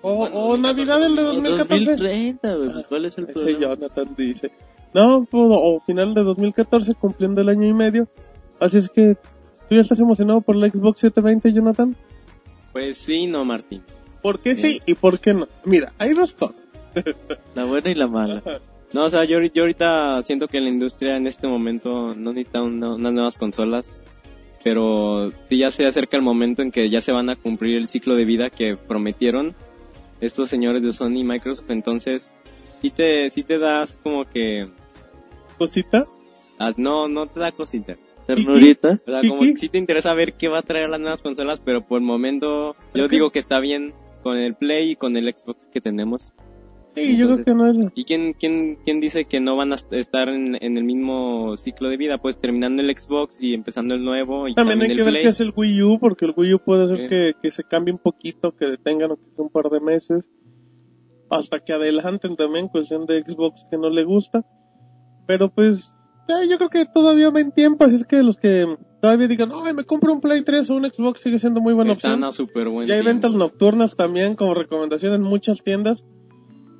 o, 0.02 0.24
o 0.24 0.56
Navidad 0.56 1.00
del 1.00 1.16
de 1.16 1.22
O 1.22 1.34
2014. 1.34 1.84
2030, 1.84 2.54
güey, 2.56 2.72
pues, 2.72 2.86
¿cuál 2.86 3.04
es 3.04 3.18
el 3.18 3.24
Ese 3.24 3.32
problema? 3.32 3.58
Jonathan 3.58 4.14
dice. 4.16 4.52
No, 4.94 5.26
pues, 5.30 5.44
o 5.46 5.80
final 5.86 6.14
de 6.14 6.22
2014 6.22 6.94
cumpliendo 6.94 7.40
el 7.40 7.48
año 7.48 7.66
y 7.66 7.74
medio. 7.74 8.08
Así 8.58 8.78
es 8.78 8.88
que 8.88 9.16
tú 9.68 9.74
ya 9.74 9.82
estás 9.82 10.00
emocionado 10.00 10.40
por 10.40 10.56
la 10.56 10.68
Xbox 10.68 11.00
720, 11.00 11.52
Jonathan. 11.52 11.96
Pues 12.72 12.96
sí, 12.96 13.26
no, 13.26 13.44
Martín. 13.44 13.82
¿Por 14.22 14.40
qué 14.40 14.54
sí 14.54 14.80
y 14.86 14.94
por 14.94 15.18
qué 15.18 15.34
no? 15.34 15.48
Mira, 15.64 15.92
hay 15.98 16.14
dos 16.14 16.34
cosas. 16.34 16.56
La 17.54 17.64
buena 17.64 17.90
y 17.90 17.94
la 17.94 18.06
mala. 18.06 18.42
No, 18.92 19.04
o 19.04 19.10
sea, 19.10 19.24
yo, 19.24 19.38
yo 19.40 19.62
ahorita 19.62 20.22
siento 20.24 20.48
que 20.48 20.60
la 20.60 20.68
industria 20.68 21.16
en 21.16 21.26
este 21.26 21.46
momento 21.46 22.14
no 22.14 22.32
necesita 22.32 22.62
una- 22.62 22.94
unas 22.94 23.12
nuevas 23.12 23.36
consolas, 23.38 24.00
pero 24.64 25.30
sí 25.48 25.58
ya 25.58 25.70
se 25.70 25.86
acerca 25.86 26.16
el 26.16 26.22
momento 26.22 26.62
en 26.62 26.70
que 26.72 26.90
ya 26.90 27.00
se 27.00 27.12
van 27.12 27.30
a 27.30 27.36
cumplir 27.36 27.76
el 27.76 27.88
ciclo 27.88 28.14
de 28.16 28.24
vida 28.24 28.50
que 28.50 28.76
prometieron 28.76 29.54
estos 30.20 30.48
señores 30.48 30.82
de 30.82 30.92
Sony 30.92 31.18
y 31.20 31.24
Microsoft, 31.24 31.70
entonces 31.70 32.34
sí 32.80 32.90
te, 32.90 33.30
sí 33.30 33.42
te 33.42 33.58
das 33.58 33.98
como 34.02 34.24
que, 34.28 34.68
Cosita. 35.56 36.06
ah, 36.58 36.72
no, 36.76 37.08
no 37.08 37.26
te 37.26 37.40
da 37.40 37.52
cosita. 37.52 37.96
Ternurita. 38.26 39.00
O 39.06 39.10
sea, 39.10 39.20
Kiki. 39.22 39.28
como 39.28 39.40
que 39.42 39.56
sí 39.56 39.68
te 39.68 39.78
interesa 39.78 40.14
ver 40.14 40.34
qué 40.34 40.48
va 40.48 40.58
a 40.58 40.62
traer 40.62 40.88
las 40.90 41.00
nuevas 41.00 41.22
consolas, 41.22 41.60
pero 41.60 41.80
por 41.82 41.98
el 42.00 42.04
momento 42.06 42.76
yo 42.94 43.08
digo 43.08 43.30
que 43.30 43.38
está 43.38 43.60
bien 43.60 43.92
con 44.22 44.38
el 44.38 44.54
Play 44.54 44.90
y 44.92 44.96
con 44.96 45.16
el 45.16 45.24
Xbox 45.34 45.66
que 45.72 45.80
tenemos. 45.80 46.32
Sí, 46.94 47.16
yo 47.16 47.26
creo 47.30 47.44
que 47.44 47.54
no 47.54 47.66
es. 47.70 47.78
¿Y 47.94 48.04
quién, 48.04 48.32
quién, 48.32 48.78
quién 48.84 49.00
dice 49.00 49.24
que 49.24 49.40
no 49.40 49.56
van 49.56 49.72
a 49.72 49.76
est- 49.76 49.92
estar 49.92 50.28
en, 50.28 50.56
en 50.60 50.76
el 50.76 50.84
mismo 50.84 51.56
ciclo 51.56 51.88
de 51.88 51.96
vida? 51.96 52.18
Pues 52.18 52.40
terminando 52.40 52.82
el 52.82 52.96
Xbox 52.96 53.38
y 53.40 53.54
empezando 53.54 53.94
el 53.94 54.04
nuevo 54.04 54.48
y 54.48 54.54
También 54.54 54.78
también, 54.80 54.90
hay 54.92 54.96
que 55.04 55.10
ver 55.10 55.22
qué 55.22 55.28
es 55.28 55.40
el 55.40 55.52
Wii 55.56 55.82
U, 55.82 55.98
porque 56.00 56.24
el 56.26 56.34
Wii 56.36 56.54
U 56.54 56.58
puede 56.64 56.88
ser 56.88 57.06
que, 57.06 57.32
que 57.40 57.50
se 57.50 57.62
cambie 57.64 57.92
un 57.92 58.00
poquito, 58.00 58.54
que 58.56 58.66
detengan 58.66 59.10
sea 59.10 59.44
un 59.44 59.50
par 59.50 59.70
de 59.70 59.80
meses, 59.80 60.28
hasta 61.30 61.60
que 61.60 61.72
adelanten 61.72 62.36
también, 62.36 62.68
cuestión 62.68 63.06
de 63.06 63.22
Xbox 63.22 63.64
que 63.70 63.76
no 63.78 63.88
le 63.90 64.04
gusta. 64.04 64.44
Pero 65.26 65.48
pues, 65.48 65.94
yo 66.48 66.56
creo 66.58 66.70
que 66.70 66.86
todavía 66.86 67.30
ven 67.30 67.52
tiempo, 67.52 67.84
así 67.84 67.94
es 67.96 68.04
que 68.06 68.22
los 68.22 68.36
que 68.36 68.66
todavía 69.00 69.28
digan, 69.28 69.50
ay, 69.54 69.72
me 69.74 69.84
compro 69.84 70.12
un 70.12 70.20
Play 70.20 70.42
3 70.42 70.68
o 70.70 70.74
un 70.74 70.84
Xbox 70.90 71.20
sigue 71.20 71.38
siendo 71.38 71.60
muy 71.60 71.72
buena 71.72 71.92
Están 71.92 72.12
opción. 72.14 72.24
a 72.28 72.32
súper 72.32 72.68
buen 72.68 72.86
Ya 72.88 72.94
hay 72.94 73.02
ventas 73.04 73.32
nocturnas 73.34 73.94
también 73.96 74.34
como 74.34 74.54
recomendación 74.54 75.14
en 75.14 75.22
muchas 75.22 75.62
tiendas. 75.62 76.04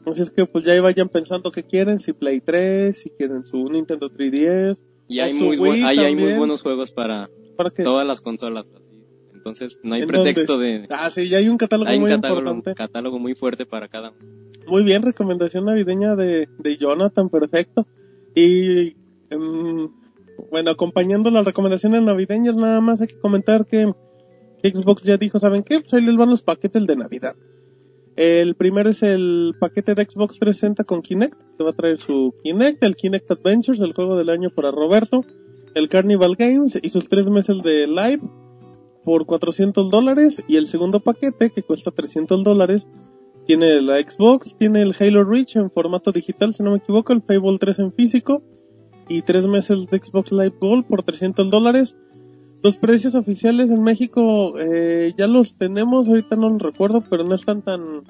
Así 0.06 0.22
es 0.22 0.30
que 0.30 0.46
pues 0.46 0.64
ya 0.64 0.80
vayan 0.80 1.08
pensando 1.08 1.50
qué 1.52 1.62
quieren, 1.62 1.98
si 1.98 2.12
Play 2.12 2.40
3, 2.40 2.96
si 2.96 3.10
quieren 3.10 3.44
su 3.44 3.68
Nintendo 3.68 4.10
3DS, 4.10 4.78
Y 5.08 5.20
hay 5.20 5.34
muy, 5.34 5.58
Wii 5.58 5.82
ahí 5.84 5.98
hay 5.98 6.16
muy 6.16 6.32
buenos 6.34 6.62
juegos 6.62 6.90
para 6.90 7.28
para 7.56 7.70
todas 7.70 8.06
las 8.06 8.20
consolas. 8.20 8.66
Entonces 9.34 9.80
no 9.82 9.94
hay 9.94 10.02
¿En 10.02 10.08
pretexto 10.08 10.58
de... 10.58 10.86
Ah, 10.90 11.10
sí, 11.10 11.28
ya 11.28 11.38
hay 11.38 11.48
un 11.48 11.56
catálogo 11.56 11.90
Hay 11.90 11.96
un 11.96 12.02
muy 12.02 12.10
catálogo, 12.10 12.40
importante. 12.40 12.74
catálogo 12.74 13.18
muy 13.18 13.34
fuerte 13.34 13.64
para 13.66 13.88
cada 13.88 14.10
uno. 14.10 14.18
Muy 14.66 14.82
bien, 14.84 15.02
recomendación 15.02 15.64
navideña 15.64 16.14
de, 16.14 16.48
de 16.58 16.76
Jonathan, 16.76 17.28
perfecto. 17.30 17.86
Y 18.34 18.96
em, 19.30 19.90
bueno, 20.50 20.70
acompañando 20.70 21.30
las 21.30 21.44
recomendaciones 21.44 22.02
navideñas, 22.02 22.56
nada 22.56 22.80
más 22.80 23.00
hay 23.00 23.08
que 23.08 23.18
comentar 23.18 23.66
que, 23.66 23.92
que 24.62 24.70
Xbox 24.70 25.02
ya 25.02 25.16
dijo, 25.16 25.38
¿saben 25.38 25.62
qué? 25.62 25.80
Pues 25.80 25.94
ahí 25.94 26.02
les 26.02 26.16
van 26.16 26.30
los 26.30 26.42
paquetes 26.42 26.86
de 26.86 26.96
Navidad. 26.96 27.34
El 28.20 28.54
primero 28.54 28.90
es 28.90 29.02
el 29.02 29.54
paquete 29.59 29.94
de 29.94 30.04
Xbox 30.04 30.38
360 30.38 30.85
con 30.85 31.00
Kinect, 31.00 31.38
que 31.56 31.64
va 31.64 31.70
a 31.70 31.72
traer 31.72 31.96
su 31.96 32.35
Kinect, 32.42 32.85
el 32.85 32.94
Kinect 32.94 33.30
Adventures, 33.30 33.80
el 33.80 33.94
juego 33.94 34.14
del 34.18 34.28
año 34.28 34.50
para 34.54 34.70
Roberto, 34.70 35.24
el 35.74 35.88
Carnival 35.88 36.37
Games 36.37 36.78
y 36.83 36.90
sus 36.90 37.09
tres 37.09 37.30
meses 37.30 37.62
de 37.62 37.87
live 37.87 38.20
por 39.06 39.24
400 39.24 39.88
dólares 39.88 40.44
y 40.46 40.56
el 40.56 40.66
segundo 40.66 41.00
paquete 41.00 41.48
que 41.48 41.62
cuesta 41.62 41.92
300 41.92 42.44
dólares 42.44 42.87
tiene 43.46 43.80
la 43.80 43.98
Xbox, 43.98 44.54
tiene 44.59 44.83
el 44.83 44.94
Halo 45.00 45.24
Reach 45.24 45.56
en 45.56 45.70
formato 45.70 46.12
digital 46.12 46.54
si 46.54 46.62
no 46.62 46.72
me 46.72 46.76
equivoco, 46.76 47.14
el 47.14 47.22
Fable 47.22 47.56
3 47.59 47.78
en 47.78 47.92
físico 47.94 48.42
y 49.09 49.22
tres 49.22 49.46
meses 49.46 49.87
de 49.87 49.98
Xbox 49.98 50.30
Live 50.30 50.56
Gold 50.61 50.87
por 50.87 51.02
300 51.04 51.50
dólares. 51.50 51.96
Los 52.62 52.77
precios 52.77 53.14
oficiales 53.14 53.70
en 53.70 53.83
México 53.83 54.55
eh, 54.59 55.14
ya 55.16 55.27
los 55.27 55.55
tenemos, 55.55 56.09
ahorita 56.09 56.37
no 56.37 56.51
los 56.51 56.62
recuerdo, 56.62 57.03
pero 57.09 57.25
no 57.25 57.35
están 57.35 57.62
tan... 57.62 58.03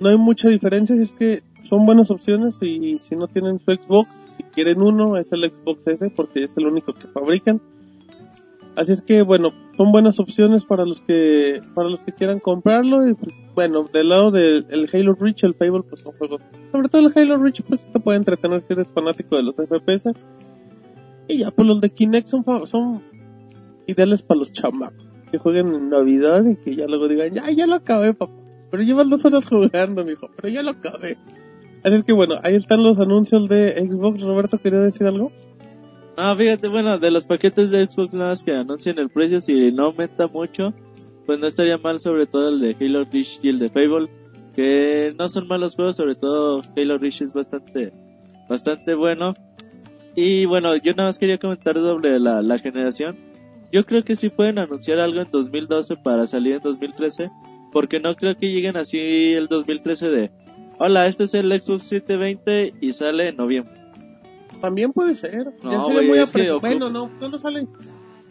No 0.00 0.10
hay 0.10 0.16
mucha 0.16 0.48
diferencia, 0.48 0.94
es 0.94 1.12
que 1.12 1.42
son 1.62 1.84
buenas 1.84 2.10
opciones 2.10 2.58
y 2.60 2.98
si 3.00 3.16
no 3.16 3.28
tienen 3.28 3.58
su 3.58 3.72
Xbox, 3.72 4.10
si 4.36 4.42
quieren 4.44 4.80
uno, 4.80 5.16
es 5.16 5.32
el 5.32 5.50
Xbox 5.50 5.86
S 5.86 6.10
porque 6.14 6.44
es 6.44 6.56
el 6.56 6.66
único 6.66 6.92
que 6.92 7.08
fabrican. 7.08 7.60
Así 8.76 8.92
es 8.92 9.02
que 9.02 9.22
bueno, 9.22 9.52
son 9.76 9.90
buenas 9.90 10.20
opciones 10.20 10.64
para 10.64 10.84
los 10.84 11.00
que 11.00 11.60
para 11.74 11.88
los 11.88 11.98
que 12.00 12.12
quieran 12.12 12.38
comprarlo 12.38 13.08
y 13.08 13.14
pues, 13.14 13.34
bueno, 13.56 13.88
del 13.92 14.08
lado 14.10 14.30
del 14.30 14.66
el 14.70 14.88
Halo 14.92 15.14
Reach, 15.14 15.42
el 15.42 15.54
Fable 15.54 15.82
pues 15.82 16.02
son 16.02 16.12
juegos. 16.12 16.42
Sobre 16.70 16.88
todo 16.88 17.02
el 17.02 17.12
Halo 17.14 17.38
Reach 17.38 17.62
pues 17.62 17.84
te 17.90 17.98
puede 17.98 18.18
entretener 18.18 18.62
si 18.62 18.74
eres 18.74 18.88
fanático 18.88 19.36
de 19.36 19.42
los 19.42 19.56
FPS. 19.56 20.12
Y 21.26 21.38
ya 21.38 21.50
pues 21.50 21.66
los 21.66 21.80
de 21.80 21.90
Kinect 21.90 22.28
son 22.28 22.44
son 22.66 23.02
ideales 23.88 24.22
para 24.22 24.38
los 24.38 24.52
chamacos 24.52 25.04
que 25.30 25.38
jueguen 25.38 25.74
en 25.74 25.90
Navidad 25.90 26.44
y 26.46 26.56
que 26.56 26.76
ya 26.76 26.86
luego 26.86 27.08
digan, 27.08 27.34
"Ya 27.34 27.50
ya 27.50 27.66
lo 27.66 27.74
acabé, 27.74 28.14
papá." 28.14 28.32
Pero 28.70 28.82
llevas 28.82 29.08
dos 29.10 29.24
horas 29.24 29.46
jugando, 29.46 30.04
mijo, 30.04 30.28
pero 30.36 30.48
ya 30.48 30.62
lo 30.62 30.70
acabé. 30.70 31.18
Así 31.82 31.96
es 31.96 32.04
que 32.04 32.12
bueno, 32.12 32.36
ahí 32.42 32.54
están 32.54 32.82
los 32.82 32.98
anuncios 32.98 33.48
de 33.48 33.70
Xbox. 33.70 34.22
Roberto, 34.22 34.58
¿quería 34.58 34.80
decir 34.80 35.06
algo? 35.06 35.32
No, 36.16 36.36
fíjate, 36.36 36.68
bueno, 36.68 36.98
de 36.98 37.10
los 37.10 37.26
paquetes 37.26 37.70
de 37.70 37.88
Xbox 37.88 38.14
nada 38.14 38.30
más 38.30 38.42
que 38.42 38.52
anuncien 38.52 38.98
el 38.98 39.08
precio, 39.08 39.40
si 39.40 39.70
no 39.70 39.86
aumenta 39.86 40.26
mucho, 40.26 40.74
pues 41.26 41.38
no 41.38 41.46
estaría 41.46 41.78
mal 41.78 42.00
sobre 42.00 42.26
todo 42.26 42.48
el 42.48 42.60
de 42.60 42.76
Halo 42.80 43.04
Reach 43.04 43.38
y 43.42 43.48
el 43.50 43.58
de 43.58 43.68
Fable, 43.68 44.08
que 44.56 45.10
no 45.16 45.28
son 45.28 45.46
malos 45.46 45.76
juegos, 45.76 45.96
sobre 45.96 46.16
todo 46.16 46.62
Halo 46.76 46.98
Reach 46.98 47.22
es 47.22 47.32
bastante, 47.32 47.92
bastante 48.48 48.94
bueno. 48.94 49.34
Y 50.16 50.46
bueno, 50.46 50.74
yo 50.76 50.92
nada 50.94 51.10
más 51.10 51.18
quería 51.18 51.38
comentar 51.38 51.76
sobre 51.76 52.18
la, 52.18 52.42
la 52.42 52.58
generación. 52.58 53.27
Yo 53.72 53.84
creo 53.84 54.04
que 54.04 54.16
sí 54.16 54.28
pueden 54.30 54.58
anunciar 54.58 54.98
algo 55.00 55.20
en 55.20 55.28
2012 55.30 55.96
para 55.96 56.26
salir 56.26 56.54
en 56.54 56.60
2013, 56.62 57.30
porque 57.72 58.00
no 58.00 58.14
creo 58.16 58.36
que 58.36 58.50
lleguen 58.50 58.76
así 58.76 58.98
el 59.34 59.46
2013 59.48 60.08
de, 60.08 60.30
hola, 60.78 61.06
este 61.06 61.24
es 61.24 61.34
el 61.34 61.50
Xbox 61.60 61.82
720 61.82 62.74
y 62.80 62.92
sale 62.92 63.28
en 63.28 63.36
noviembre. 63.36 63.74
También 64.60 64.92
puede 64.92 65.14
ser. 65.14 65.52
No, 65.62 65.70
ya 65.70 65.80
sería 65.82 65.94
güey, 65.94 66.08
muy 66.08 66.18
es 66.18 66.32
que 66.32 66.50
Bueno, 66.52 66.90
no, 66.90 67.10
¿cuándo 67.18 67.38
salen? 67.38 67.68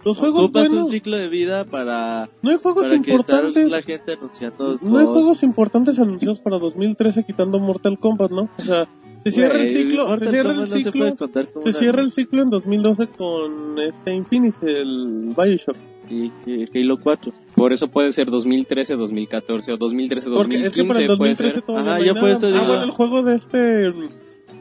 Los 0.04 0.18
juegos 0.20 0.44
Ocupas 0.44 0.70
buenos. 0.70 0.86
un 0.86 0.92
ciclo 0.92 1.18
de 1.18 1.28
vida 1.28 1.66
para, 1.66 2.30
No 2.42 2.52
hay 2.52 2.58
juegos 2.58 2.88
para 2.88 3.02
que 3.02 3.12
estar 3.14 3.36
importantes. 3.46 3.72
la 3.72 3.82
gente 3.82 4.14
anunciando 4.14 4.66
No 4.66 4.72
hay 4.74 4.78
juegos. 5.06 5.14
juegos 5.14 5.44
importantes 5.44 6.00
anunciados 6.00 6.40
para 6.40 6.60
2013 6.60 7.24
quitando 7.26 7.60
Mortal 7.60 7.98
Kombat, 7.98 8.32
¿no? 8.32 8.50
O 8.58 8.62
sea, 8.62 8.88
se 9.32 9.40
cierra 9.40 9.62
el 9.62 9.68
ciclo, 9.68 10.18
se 10.18 10.28
cierra 10.28 10.52
el 10.52 10.56
Kombat 10.56 10.60
no 10.60 10.66
se 10.66 10.84
ciclo, 10.84 11.16
puede 11.16 11.74
se 11.74 11.80
cierra 11.80 12.02
el 12.02 12.12
ciclo 12.12 12.44
en 12.44 12.50
2012 12.50 13.08
con 13.18 13.80
este 13.80 14.14
Infinity, 14.14 14.66
el 14.66 15.30
Bioshock. 15.36 15.78
y, 16.10 16.32
y 16.46 16.70
Halo 16.74 16.98
4. 16.98 17.34
Por 17.56 17.74
eso 17.74 17.88
puede 17.88 18.12
ser 18.12 18.30
2013, 18.30 18.96
2014 18.96 19.74
o 19.74 19.78
2013, 19.78 20.30
Porque 20.30 20.66
es 20.66 20.74
que 20.74 20.84
para 20.84 21.00
el 21.02 21.08
2015 21.08 21.18
puede 21.18 21.32
2013 21.32 21.54
ser. 21.54 21.64
Ajá, 21.64 21.66
por 21.66 22.24
nada. 22.24 22.34
eso 22.34 22.48
Ah, 22.56 22.68
bueno, 22.68 22.84
el 22.84 22.92
juego 22.92 23.24
de 23.24 23.36
este 23.36 23.58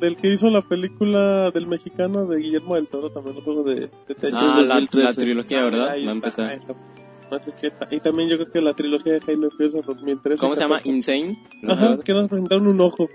del 0.01 0.17
que 0.17 0.33
hizo 0.33 0.51
la 0.51 0.63
película 0.63 1.51
del 1.53 1.67
mexicano 1.67 2.27
de 2.27 2.39
Guillermo 2.39 2.75
del 2.75 2.87
Toro, 2.87 3.11
también 3.11 3.37
el 3.37 3.43
juego 3.43 3.63
de, 3.63 3.75
de 3.75 3.89
Tetris. 4.15 4.35
Ah, 4.35 4.63
la, 4.67 4.75
2013. 4.75 5.05
la 5.05 5.15
trilogía, 5.15 5.65
¿verdad? 5.65 5.87
Va 5.89 6.11
a 6.11 6.15
empezar. 6.15 6.61
Más 7.31 7.49
es 7.49 7.57
que 7.57 7.73
y 7.91 7.99
también 8.01 8.29
yo 8.29 8.37
creo 8.37 8.53
que 8.53 8.61
la 8.61 8.75
trilogía 8.75 9.15
de 9.15 9.21
Halo 9.27 9.49
empieza 9.51 9.79
en 9.79 9.85
2013. 9.87 10.41
¿Cómo 10.41 10.55
se 10.55 10.63
llama? 10.63 10.77
14. 10.77 10.97
Insane. 10.97 11.39
Ajá, 11.67 11.99
que 12.05 12.13
nos 12.13 12.29
presentaron 12.29 12.67
un 12.69 12.81
ojo. 12.81 13.09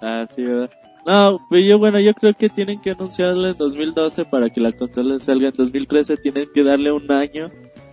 Ah, 0.00 0.24
sí, 0.28 0.42
¿verdad? 0.42 0.70
No, 1.06 1.38
pero 1.48 1.62
yo, 1.62 1.78
bueno, 1.78 2.00
yo 2.00 2.12
creo 2.14 2.34
que 2.34 2.48
tienen 2.48 2.80
que 2.80 2.90
anunciarlo 2.90 3.48
en 3.48 3.56
2012 3.56 4.24
para 4.24 4.50
que 4.50 4.60
la 4.60 4.72
consola 4.72 5.20
salga 5.20 5.48
en 5.48 5.54
2013. 5.56 6.16
Tienen 6.16 6.48
que 6.52 6.64
darle 6.64 6.90
un 6.90 7.10
año 7.12 7.50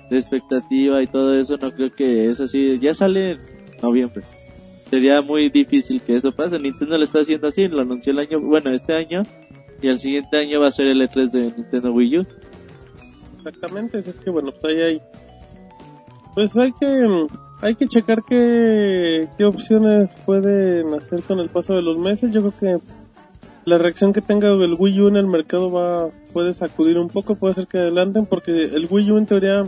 de 0.09 0.17
expectativa 0.17 1.01
y 1.01 1.07
todo 1.07 1.39
eso. 1.39 1.57
No 1.57 1.71
creo 1.71 1.93
que 1.93 2.29
es 2.29 2.39
así. 2.39 2.79
Ya 2.79 2.93
sale 2.93 3.31
en 3.31 3.39
noviembre. 3.81 4.23
Sería 4.89 5.21
muy 5.21 5.49
difícil 5.49 6.01
que 6.01 6.15
eso 6.15 6.31
pase. 6.31 6.57
Nintendo 6.57 6.97
lo 6.97 7.03
está 7.03 7.19
haciendo 7.19 7.47
así. 7.47 7.67
Lo 7.67 7.81
anunció 7.81 8.13
el 8.13 8.19
año, 8.19 8.39
bueno, 8.39 8.71
este 8.71 8.93
año. 8.93 9.21
Y 9.81 9.89
el 9.89 9.99
siguiente 9.99 10.37
año 10.37 10.61
va 10.61 10.69
a 10.69 10.71
ser 10.71 10.87
el 10.87 11.01
E3 11.01 11.29
de 11.29 11.39
Nintendo 11.55 11.91
Wii 11.91 12.17
U. 12.17 12.25
Exactamente, 13.37 13.99
es 13.99 14.15
que 14.15 14.29
bueno, 14.29 14.51
pues 14.51 14.73
ahí 14.73 14.81
hay. 14.81 15.01
Pues 16.33 16.55
hay 16.55 16.71
que 16.71 17.27
hay 17.63 17.75
que 17.75 17.87
checar 17.87 18.23
qué, 18.23 19.27
qué 19.37 19.45
opciones 19.45 20.09
pueden 20.25 20.93
hacer 20.93 21.23
con 21.23 21.39
el 21.39 21.49
paso 21.49 21.75
de 21.75 21.81
los 21.81 21.97
meses. 21.97 22.31
Yo 22.31 22.41
creo 22.51 22.53
que 22.79 22.83
la 23.65 23.77
reacción 23.77 24.11
que 24.13 24.21
tenga 24.21 24.49
el 24.49 24.75
Wii 24.77 25.01
U 25.01 25.07
en 25.07 25.15
el 25.17 25.27
mercado 25.27 25.71
va 25.71 26.09
puede 26.33 26.53
sacudir 26.53 26.97
un 26.97 27.07
poco, 27.09 27.35
puede 27.35 27.53
ser 27.55 27.67
que 27.67 27.77
adelanten 27.77 28.25
porque 28.25 28.51
el 28.65 28.87
Wii 28.89 29.11
U 29.11 29.17
en 29.17 29.25
teoría 29.25 29.63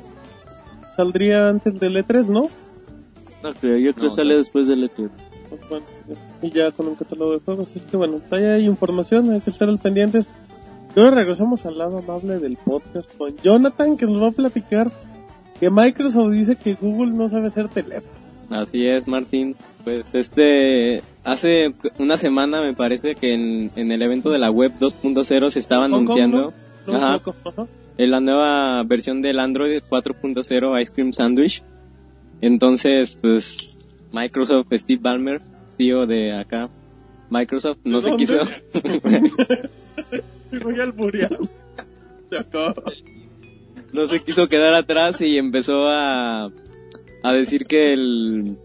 saldría 0.95 1.47
antes 1.49 1.79
del 1.79 1.95
E3, 1.95 2.25
¿no? 2.27 2.49
No 3.43 3.53
creo, 3.53 3.77
yo 3.77 3.93
creo 3.93 4.03
No, 4.05 4.09
que 4.09 4.15
sale 4.15 4.33
no. 4.33 4.37
después 4.39 4.67
del 4.67 4.83
E 4.83 4.87
E3. 4.87 5.09
Pues 5.49 5.61
bueno, 5.69 5.85
y 6.41 6.49
ya 6.51 6.71
con 6.71 6.87
un 6.87 6.95
catálogo 6.95 7.31
de 7.33 7.39
juegos. 7.39 7.67
Es 7.75 7.83
que 7.83 7.95
bueno, 7.97 8.19
ahí 8.31 8.43
hay 8.43 8.65
información, 8.65 9.31
hay 9.31 9.41
que 9.41 9.51
estar 9.51 9.69
al 9.69 9.79
pendientes. 9.79 10.25
Y 10.95 10.99
ahora 10.99 11.17
regresamos 11.17 11.65
al 11.65 11.77
lado 11.77 11.99
amable 11.99 12.39
del 12.39 12.57
podcast 12.57 13.15
con 13.17 13.35
Jonathan, 13.43 13.95
que 13.97 14.05
nos 14.05 14.21
va 14.21 14.27
a 14.27 14.31
platicar 14.31 14.91
que 15.59 15.69
Microsoft 15.69 16.31
dice 16.33 16.55
que 16.55 16.73
Google 16.73 17.11
no 17.11 17.29
sabe 17.29 17.47
hacer 17.47 17.69
teléfono. 17.69 18.13
Así 18.49 18.85
es, 18.85 19.07
Martín. 19.07 19.55
Pues 19.83 20.05
este, 20.13 21.01
hace 21.23 21.69
una 21.97 22.17
semana 22.17 22.61
me 22.61 22.73
parece 22.73 23.15
que 23.15 23.33
en, 23.33 23.71
en 23.75 23.91
el 23.91 24.01
evento 24.01 24.29
de 24.29 24.39
la 24.39 24.51
web 24.51 24.71
2.0 24.79 25.49
se 25.49 25.59
estaba 25.59 25.85
anunciando 25.85 26.53
¿no? 26.85 26.93
No, 26.93 26.97
Ajá. 26.97 27.19
en 27.97 28.11
la 28.11 28.19
nueva 28.19 28.83
versión 28.83 29.21
del 29.21 29.39
Android 29.39 29.81
4.0 29.89 30.81
Ice 30.81 30.93
Cream 30.93 31.13
Sandwich. 31.13 31.63
Entonces, 32.41 33.17
pues 33.19 33.75
Microsoft, 34.11 34.67
Steve 34.73 35.01
Ballmer, 35.01 35.41
CEO 35.77 36.05
de 36.05 36.37
acá, 36.37 36.69
Microsoft, 37.31 37.79
no 37.83 37.97
¿De 37.97 38.03
se 38.03 38.09
dónde? 38.09 38.25
quiso, 38.25 38.39
voy 40.63 40.79
a 40.79 40.83
alburear. 40.83 41.37
Se 42.29 42.37
acabó. 42.37 42.75
No 43.95 44.07
se 44.07 44.21
quiso 44.23 44.47
quedar 44.47 44.73
atrás 44.73 45.21
y 45.21 45.37
empezó 45.37 45.87
a, 45.87 46.51
a 47.23 47.33
decir 47.33 47.65
que 47.65 47.93
el 47.93 48.57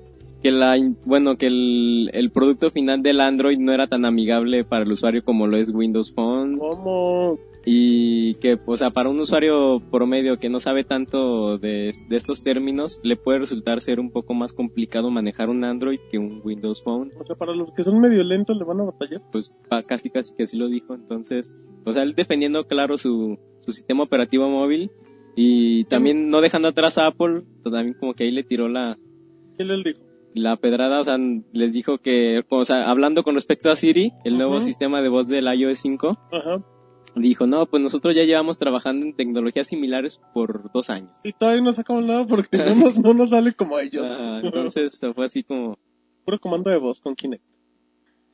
que 0.42 0.50
la 0.50 0.76
bueno 1.04 1.36
que 1.36 1.46
el, 1.48 2.10
el 2.14 2.30
producto 2.30 2.70
final 2.70 3.02
del 3.02 3.20
Android 3.20 3.58
no 3.58 3.72
era 3.72 3.86
tan 3.88 4.04
amigable 4.06 4.64
para 4.64 4.84
el 4.84 4.92
usuario 4.92 5.22
como 5.22 5.46
lo 5.46 5.56
es 5.58 5.70
Windows 5.70 6.12
Phone 6.12 6.56
¿Cómo? 6.58 7.38
y 7.66 8.36
que 8.36 8.58
o 8.64 8.74
sea 8.78 8.88
para 8.88 9.10
un 9.10 9.20
usuario 9.20 9.82
promedio 9.90 10.38
que 10.38 10.48
no 10.48 10.58
sabe 10.58 10.82
tanto 10.82 11.58
de, 11.58 11.90
de 12.08 12.16
estos 12.16 12.42
términos 12.42 13.00
le 13.02 13.16
puede 13.16 13.40
resultar 13.40 13.82
ser 13.82 14.00
un 14.00 14.10
poco 14.10 14.32
más 14.32 14.54
complicado 14.54 15.10
manejar 15.10 15.50
un 15.50 15.62
Android 15.62 16.00
que 16.10 16.16
un 16.16 16.40
Windows 16.42 16.82
Phone 16.82 17.10
O 17.20 17.26
sea, 17.26 17.36
para 17.36 17.54
los 17.54 17.70
que 17.72 17.82
son 17.84 18.00
medio 18.00 18.24
lentos 18.24 18.56
le 18.56 18.64
van 18.64 18.80
a 18.80 18.84
batallar. 18.84 19.20
pues 19.30 19.52
pa- 19.68 19.82
casi 19.82 20.08
casi 20.08 20.34
que 20.34 20.44
así 20.44 20.56
lo 20.56 20.68
dijo 20.68 20.94
entonces 20.94 21.58
o 21.84 21.92
sea 21.92 22.02
él 22.02 22.14
defendiendo 22.14 22.64
claro 22.64 22.96
su, 22.96 23.38
su 23.58 23.72
sistema 23.72 24.04
operativo 24.04 24.48
móvil 24.48 24.90
y 25.36 25.84
también 25.84 26.30
no 26.30 26.40
dejando 26.40 26.68
atrás 26.68 26.98
a 26.98 27.06
Apple 27.06 27.42
también 27.64 27.94
como 27.94 28.14
que 28.14 28.24
ahí 28.24 28.30
le 28.30 28.42
tiró 28.44 28.68
la 28.68 28.98
¿Qué 29.56 29.64
les 29.64 29.84
dijo? 29.84 30.00
la 30.34 30.56
pedrada, 30.56 31.00
o 31.00 31.04
sea, 31.04 31.16
les 31.52 31.72
dijo 31.72 31.98
que, 31.98 32.44
o 32.48 32.64
sea, 32.64 32.88
hablando 32.88 33.22
con 33.22 33.34
respecto 33.34 33.70
a 33.70 33.76
Siri, 33.76 34.12
el 34.24 34.38
nuevo 34.38 34.60
sistema 34.60 35.02
de 35.02 35.08
voz 35.08 35.28
del 35.28 35.52
iOS 35.52 35.78
5, 35.78 36.18
Ajá. 36.32 36.60
dijo, 37.16 37.46
no, 37.46 37.66
pues 37.66 37.82
nosotros 37.82 38.14
ya 38.14 38.22
llevamos 38.22 38.58
trabajando 38.58 39.06
en 39.06 39.16
tecnologías 39.16 39.66
similares 39.66 40.20
por 40.32 40.70
dos 40.72 40.90
años. 40.90 41.10
Y 41.24 41.32
todavía 41.32 41.62
no 41.62 41.72
sacamos 41.72 42.06
nada 42.06 42.26
porque 42.26 42.58
no 42.58 42.74
nos, 42.76 42.98
no 42.98 43.14
nos 43.14 43.30
sale 43.30 43.54
como 43.54 43.78
ellos. 43.78 44.06
Ah, 44.08 44.40
entonces 44.42 45.00
fue 45.14 45.24
así 45.24 45.42
como, 45.42 45.78
Puro 46.24 46.38
comando 46.38 46.70
de 46.70 46.78
voz 46.78 47.00
con 47.00 47.14
Kinect. 47.14 47.42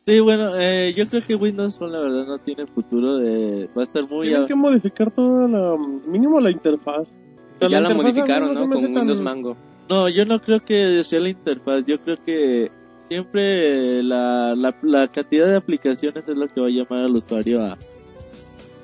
Sí, 0.06 0.20
bueno, 0.20 0.56
eh, 0.58 0.94
yo 0.96 1.06
creo 1.08 1.24
que 1.26 1.34
Windows 1.34 1.76
Phone 1.76 1.90
la 1.92 1.98
verdad 2.00 2.26
no 2.26 2.38
tiene 2.38 2.66
futuro. 2.66 3.16
De, 3.18 3.68
va 3.76 3.80
a 3.80 3.84
estar 3.84 4.08
muy... 4.08 4.26
Tienen 4.28 4.44
a- 4.44 4.46
que 4.46 4.54
modificar 4.54 5.10
toda 5.10 5.48
la, 5.48 5.76
mínimo 6.06 6.40
la 6.40 6.50
interfaz. 6.52 7.08
O 7.56 7.58
sea, 7.58 7.68
ya 7.68 7.80
la 7.80 7.92
modificaron, 7.94 8.54
¿no? 8.54 8.68
Con 8.68 8.70
tan- 8.82 8.94
Windows 8.98 9.20
Mango. 9.20 9.56
No, 9.88 10.08
yo 10.08 10.24
no 10.24 10.40
creo 10.40 10.60
que 10.64 11.02
sea 11.02 11.18
la 11.20 11.30
interfaz. 11.30 11.84
Yo 11.86 11.98
creo 12.00 12.16
que 12.24 12.70
siempre 13.08 14.02
la, 14.04 14.54
la, 14.54 14.76
la 14.82 15.08
cantidad 15.08 15.46
de 15.48 15.56
aplicaciones 15.56 16.22
es 16.28 16.36
lo 16.36 16.46
que 16.48 16.60
va 16.60 16.68
a 16.68 16.70
llamar 16.70 17.04
al 17.04 17.16
usuario 17.16 17.64
a, 17.64 17.76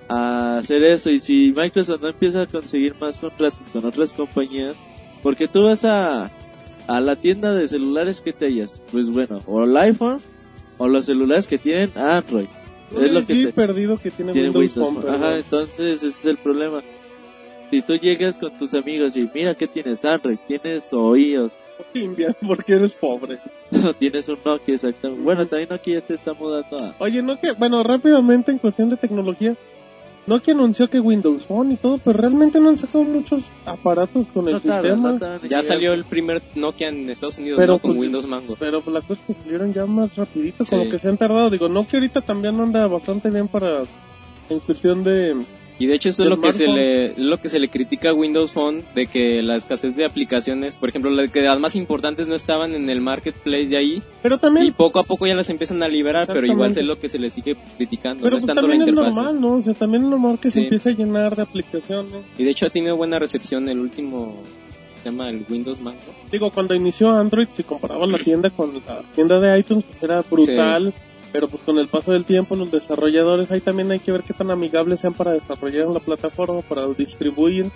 a 0.09 0.59
hacer 0.59 0.83
eso. 0.83 1.09
Y 1.11 1.21
si 1.21 1.53
Microsoft 1.57 2.03
no 2.03 2.09
empieza 2.09 2.43
a 2.43 2.47
conseguir 2.47 2.95
más 3.01 3.17
contratos 3.19 3.65
con 3.73 3.85
otras 3.85 4.13
compañías, 4.13 4.75
porque 5.23 5.47
tú 5.47 5.65
vas 5.65 5.85
a, 5.85 6.31
a 6.89 7.01
la 7.01 7.15
tienda 7.17 7.53
de 7.55 7.69
celulares 7.69 8.21
que 8.21 8.33
te 8.33 8.47
hallas, 8.47 8.83
pues 8.91 9.09
bueno, 9.09 9.39
o 9.47 9.63
el 9.65 9.77
iPhone 9.77 10.19
o 10.83 10.89
los 10.89 11.05
celulares 11.07 11.47
que 11.47 11.59
tienen 11.59 11.91
Android. 11.97 12.47
Es 13.01 13.13
lo 13.13 13.25
que 13.25 13.35
te- 13.47 13.53
perdido 13.53 13.97
que 13.97 14.11
tiene, 14.11 14.33
tiene 14.33 14.51
Windows, 14.51 14.77
Windows. 14.77 15.05
Phone. 15.05 15.15
Ajá, 15.15 15.37
entonces 15.39 15.97
ese 16.03 16.09
es 16.09 16.25
el 16.27 16.37
problema. 16.39 16.83
Si 17.71 17.81
tú 17.81 17.95
llegas 17.97 18.37
con 18.37 18.51
tus 18.59 18.75
amigos 18.75 19.17
y 19.17 19.29
mira 19.33 19.55
que 19.55 19.67
tienes 19.67 20.05
Android, 20.05 20.39
tienes 20.47 20.89
o 20.93 21.17
iOS, 21.17 21.53
Symbian, 21.93 22.37
porque 22.47 22.75
eres 22.75 22.95
pobre. 22.95 23.39
o 23.85 23.95
tienes 23.95 24.29
un 24.29 24.39
Nokia 24.45 24.75
exactamente. 24.75 25.23
Bueno, 25.25 25.47
también 25.47 25.71
Nokia 25.71 26.01
ya 26.01 26.07
se 26.07 26.15
está 26.15 26.35
mudando 26.35 26.77
a... 26.77 26.95
Oye, 26.99 27.23
Nokia, 27.23 27.55
bueno, 27.55 27.83
rápidamente 27.83 28.51
en 28.53 28.59
cuestión 28.59 28.91
de 28.91 28.97
tecnología, 28.99 29.57
Nokia 30.27 30.55
anunció 30.55 30.89
que 30.89 31.01
Windows 31.01 31.47
Phone 31.47 31.73
y 31.73 31.77
todo, 31.77 31.99
pero 31.99 32.17
realmente 32.19 32.61
no 32.61 32.69
han 32.69 32.77
sacado 32.77 33.03
muchos 33.03 33.51
aparatos 33.67 34.27
con 34.33 34.47
el 34.47 34.55
No 34.55 34.61
sistema. 34.61 35.13
no 35.13 35.47
Ya 35.49 35.63
salió 35.65 35.93
el 35.93 36.05
primer 36.05 36.41
Nokia 36.55 36.89
en 36.91 37.11
Estados 37.11 37.39
Unidos 37.39 37.59
Pero, 37.59 37.73
¿no? 37.75 37.79
con 37.81 37.91
pues, 37.93 38.01
Windows 38.03 38.27
Mango. 38.27 38.55
Pero 38.59 38.81
pues, 38.83 38.95
la 38.95 39.01
cosa 39.01 39.21
es 39.29 39.37
que 39.37 39.43
salieron 39.43 39.73
ya 39.73 39.85
más 39.87 40.15
rapidito, 40.15 40.65
Sí. 40.65 40.71
como 40.71 40.89
que 40.89 40.99
se 40.99 41.09
han 41.09 41.17
tardado. 41.17 41.51
Digo, 41.51 41.69
Nokia 41.69 41.99
ahorita 41.99 42.21
también 42.21 42.61
anda 42.61 42.87
bastante 42.87 43.31
bien 43.31 43.49
para, 43.49 43.83
en 44.49 44.61
cuestión 44.61 45.03
de... 45.03 45.37
Y 45.83 45.87
de 45.87 45.97
hecho 45.97 46.11
eso 46.11 46.23
es 46.23 46.29
lo 46.29 46.41
que 46.41 46.53
se 46.53 46.69
le 46.69 47.13
lo 47.17 47.39
que 47.39 47.49
se 47.49 47.59
le 47.59 47.69
critica 47.69 48.11
a 48.11 48.15
Windows 48.15 48.53
Phone 48.53 48.85
de 48.95 49.09
que 49.09 49.43
la 49.43 49.57
escasez 49.57 49.97
de 49.97 50.05
aplicaciones, 50.05 50.77
por 50.77 50.89
ejemplo, 50.89 51.11
las 51.11 51.33
que 51.33 51.43
las 51.43 51.59
más 51.59 51.75
importantes 51.75 52.29
no 52.29 52.37
estaban 52.37 52.73
en 52.73 52.89
el 52.89 53.01
marketplace 53.01 53.67
de 53.67 53.79
ahí 53.79 54.03
Pero 54.23 54.37
y 54.37 54.39
también, 54.39 54.73
poco 54.75 55.01
a 55.01 55.03
poco 55.03 55.27
ya 55.27 55.35
las 55.35 55.51
empiezan 55.51 55.83
a 55.83 55.89
liberar, 55.89 56.29
pero 56.29 56.47
igual 56.47 56.71
es 56.71 56.85
lo 56.85 57.01
que 57.01 57.09
se 57.09 57.19
le 57.19 57.31
sigue 57.31 57.57
criticando, 57.77 58.23
pero 58.23 58.31
no 58.31 58.39
es 58.39 58.45
pues 58.45 58.55
tanto 58.55 58.63
la 58.63 58.69
también 58.69 58.83
es 58.83 58.89
interfaz. 58.91 59.17
normal, 59.17 59.41
¿no? 59.41 59.57
O 59.57 59.63
sea, 59.63 59.75
también 59.75 60.05
es 60.05 60.09
normal 60.09 60.39
que 60.39 60.53
se 60.53 60.61
empiece 60.61 60.91
a 60.91 60.93
llenar 60.93 61.35
de 61.35 61.43
aplicaciones. 61.43 62.15
Y 62.39 62.45
de 62.45 62.51
hecho 62.53 62.67
ha 62.67 62.71
tenido 62.71 62.97
buena 62.97 63.19
recepción 63.19 63.69
el 63.69 63.81
último 63.81 64.41
se 65.03 65.11
llama 65.11 65.31
el 65.31 65.45
Windows 65.51 65.81
Mango. 65.81 66.15
Digo, 66.31 66.53
cuando 66.53 66.77
inició 66.77 67.11
Android, 67.11 67.49
si 67.57 67.65
comparaba 67.65 68.07
la 68.07 68.19
tienda 68.23 68.51
con 68.51 68.73
la 68.87 69.03
tienda 69.17 69.41
de 69.41 69.59
iTunes, 69.59 69.85
pues 69.85 70.01
era 70.01 70.23
brutal. 70.23 70.95
Pero 71.33 71.49
pues 71.49 71.63
con 71.63 71.79
el 71.79 71.89
paso 71.89 72.13
del 72.13 72.25
tiempo, 72.25 72.55
los 72.57 72.71
desarrolladores 72.71 73.51
ahí 73.51 73.61
también 73.61 73.91
hay 73.91 73.99
que 73.99 74.13
ver 74.13 74.23
qué 74.23 74.35
tan 74.35 74.51
amigables 74.51 75.01
sean 75.01 75.15
para 75.15 75.33
desarrollar 75.33 75.87
en 75.87 75.95
la 75.95 76.01
plataforma, 76.01 76.61
para 76.61 76.87
distribuir. 76.89 77.67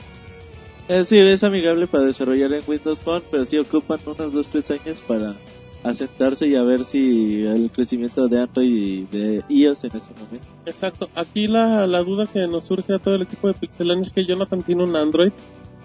Es 0.88 0.98
decir, 0.98 1.26
es 1.26 1.42
amigable 1.42 1.86
para 1.86 2.04
desarrollar 2.04 2.52
en 2.52 2.62
Windows 2.66 3.00
Phone, 3.00 3.22
pero 3.30 3.44
sí 3.44 3.58
ocupan 3.58 3.98
unos 4.06 4.32
2-3 4.32 4.80
años 4.80 5.00
para 5.00 5.36
asentarse 5.82 6.46
y 6.46 6.54
a 6.54 6.62
ver 6.62 6.84
si 6.84 7.42
el 7.42 7.70
crecimiento 7.70 8.28
de 8.28 8.40
Android 8.40 8.66
y 8.66 9.02
de 9.06 9.44
iOS 9.48 9.84
en 9.84 9.96
ese 9.96 10.10
momento. 10.10 10.48
Exacto. 10.66 11.08
Aquí 11.14 11.46
la, 11.46 11.86
la 11.86 12.02
duda 12.02 12.26
que 12.26 12.46
nos 12.46 12.66
surge 12.66 12.94
a 12.94 12.98
todo 12.98 13.14
el 13.14 13.22
equipo 13.22 13.48
de 13.48 13.54
Pixelan 13.54 14.00
es 14.00 14.12
que 14.12 14.24
Jonathan 14.24 14.62
tiene 14.62 14.84
un 14.84 14.96
Android. 14.96 15.32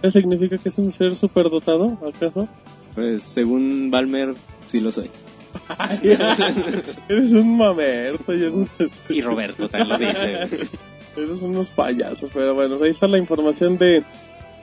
¿Qué 0.01 0.11
significa 0.11 0.57
que 0.57 0.69
es 0.69 0.77
un 0.77 0.91
ser 0.91 1.15
superdotado, 1.15 1.97
acaso? 2.07 2.47
Pues 2.95 3.23
según 3.23 3.91
Balmer 3.91 4.33
sí 4.67 4.79
lo 4.79 4.91
soy. 4.91 5.09
Eres 7.09 7.31
un 7.31 7.57
mamerto, 7.57 8.33
Jonathan. 8.33 8.89
Y 9.09 9.21
Roberto 9.21 9.67
también 9.67 9.89
lo 9.89 9.97
dice. 9.97 10.67
Eres 11.17 11.41
unos 11.41 11.69
payasos, 11.71 12.29
pero 12.33 12.53
bueno, 12.55 12.77
ahí 12.81 12.91
está 12.91 13.07
la 13.07 13.17
información 13.17 13.77
de, 13.77 14.03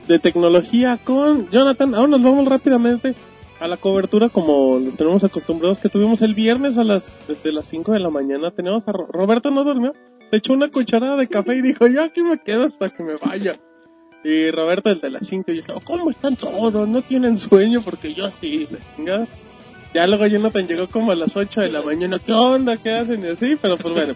de 0.07 0.18
tecnología 0.18 0.99
con 1.03 1.49
Jonathan. 1.51 1.95
Ahora 1.95 2.09
nos 2.09 2.22
vamos 2.22 2.47
rápidamente 2.49 3.14
a 3.61 3.68
la 3.68 3.76
cobertura 3.76 4.28
como 4.28 4.78
los 4.78 4.97
tenemos 4.97 5.24
acostumbrados 5.24 5.78
que 5.80 5.89
tuvimos 5.89 6.22
el 6.22 6.34
viernes 6.34 6.78
a 6.78 6.84
las 6.84 7.16
desde 7.26 7.53
las 7.53 7.66
5 7.68 7.93
de 7.93 7.99
la 8.01 8.09
mañana. 8.11 8.51
Teníamos 8.51 8.86
a 8.89 8.93
Ro- 8.93 9.09
Roberto 9.11 9.51
no 9.51 9.64
durmió, 9.64 9.93
se 10.30 10.36
echó 10.36 10.53
una 10.55 10.70
cucharada 10.70 11.16
de 11.16 11.26
café 11.28 11.57
y 11.57 11.62
dijo, 11.62 11.86
yo 11.86 12.03
aquí 12.03 12.22
me 12.22 12.39
quedo 12.39 12.64
hasta 12.64 12.89
que 12.89 13.03
me 13.03 13.16
vaya. 13.16 13.57
Y 14.24 14.51
Roberto 14.51 14.91
el 14.91 15.01
de 15.01 15.11
las 15.11 15.26
5 15.26 15.53
dijo, 15.53 15.80
¿cómo 15.84 16.11
están 16.11 16.34
todos? 16.36 16.89
No 16.89 17.03
tienen 17.03 17.36
sueño 17.39 17.82
porque 17.84 18.14
yo 18.14 18.30
sí, 18.30 18.66
venga. 18.97 19.26
Ya 19.95 20.07
luego 20.07 20.26
Jonathan 20.26 20.66
llegó 20.66 20.86
como 20.89 21.12
a 21.12 21.16
las 21.16 21.36
8 21.36 21.62
de 21.62 21.70
la 21.70 21.82
mañana, 21.82 22.18
¿qué 22.18 22.32
onda? 22.32 22.76
¿Qué 22.76 22.91
hacen? 22.91 23.24
Y 23.24 23.28
así, 23.28 23.57
pero 23.61 23.76
pues 23.76 23.95
bueno. 23.95 24.14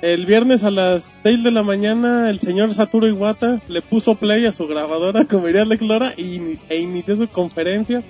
El 0.00 0.26
viernes 0.26 0.62
a 0.62 0.70
las 0.70 1.18
6 1.24 1.42
de 1.42 1.50
la 1.50 1.64
mañana, 1.64 2.30
el 2.30 2.38
señor 2.38 2.72
Saturo 2.74 3.08
Iwata 3.08 3.60
le 3.66 3.82
puso 3.82 4.14
play 4.14 4.46
a 4.46 4.52
su 4.52 4.66
grabadora, 4.68 5.24
como 5.24 5.46
diría 5.46 5.62
Alex 5.62 5.82
Lora, 5.82 6.14
y, 6.16 6.56
e 6.68 6.78
inició 6.78 7.16
su 7.16 7.26
conferencia 7.26 8.04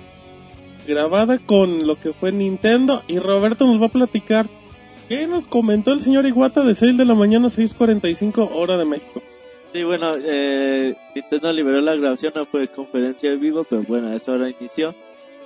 grabada 0.87 1.39
con 1.39 1.79
lo 1.87 1.95
que 1.95 2.13
fue 2.13 2.31
Nintendo. 2.31 3.01
Y 3.07 3.17
Roberto 3.17 3.65
nos 3.65 3.81
va 3.81 3.87
a 3.87 3.89
platicar 3.89 4.47
qué 5.07 5.25
nos 5.25 5.47
comentó 5.47 5.91
el 5.91 5.99
señor 5.99 6.27
Iwata 6.27 6.63
de 6.63 6.75
6 6.75 6.95
de 6.95 7.05
la 7.05 7.15
mañana 7.15 7.47
a 7.47 7.51
6.45 7.51 8.49
hora 8.53 8.77
de 8.77 8.85
México. 8.85 9.23
Sí, 9.73 9.83
bueno, 9.83 10.11
eh, 10.15 10.95
Nintendo 11.15 11.53
liberó 11.53 11.81
la 11.81 11.95
grabación, 11.95 12.33
no 12.35 12.45
fue 12.45 12.67
conferencia 12.67 13.31
en 13.31 13.39
vivo, 13.39 13.65
pero 13.67 13.83
bueno, 13.87 14.09
a 14.09 14.15
esa 14.15 14.31
hora 14.31 14.49
inició. 14.49 14.93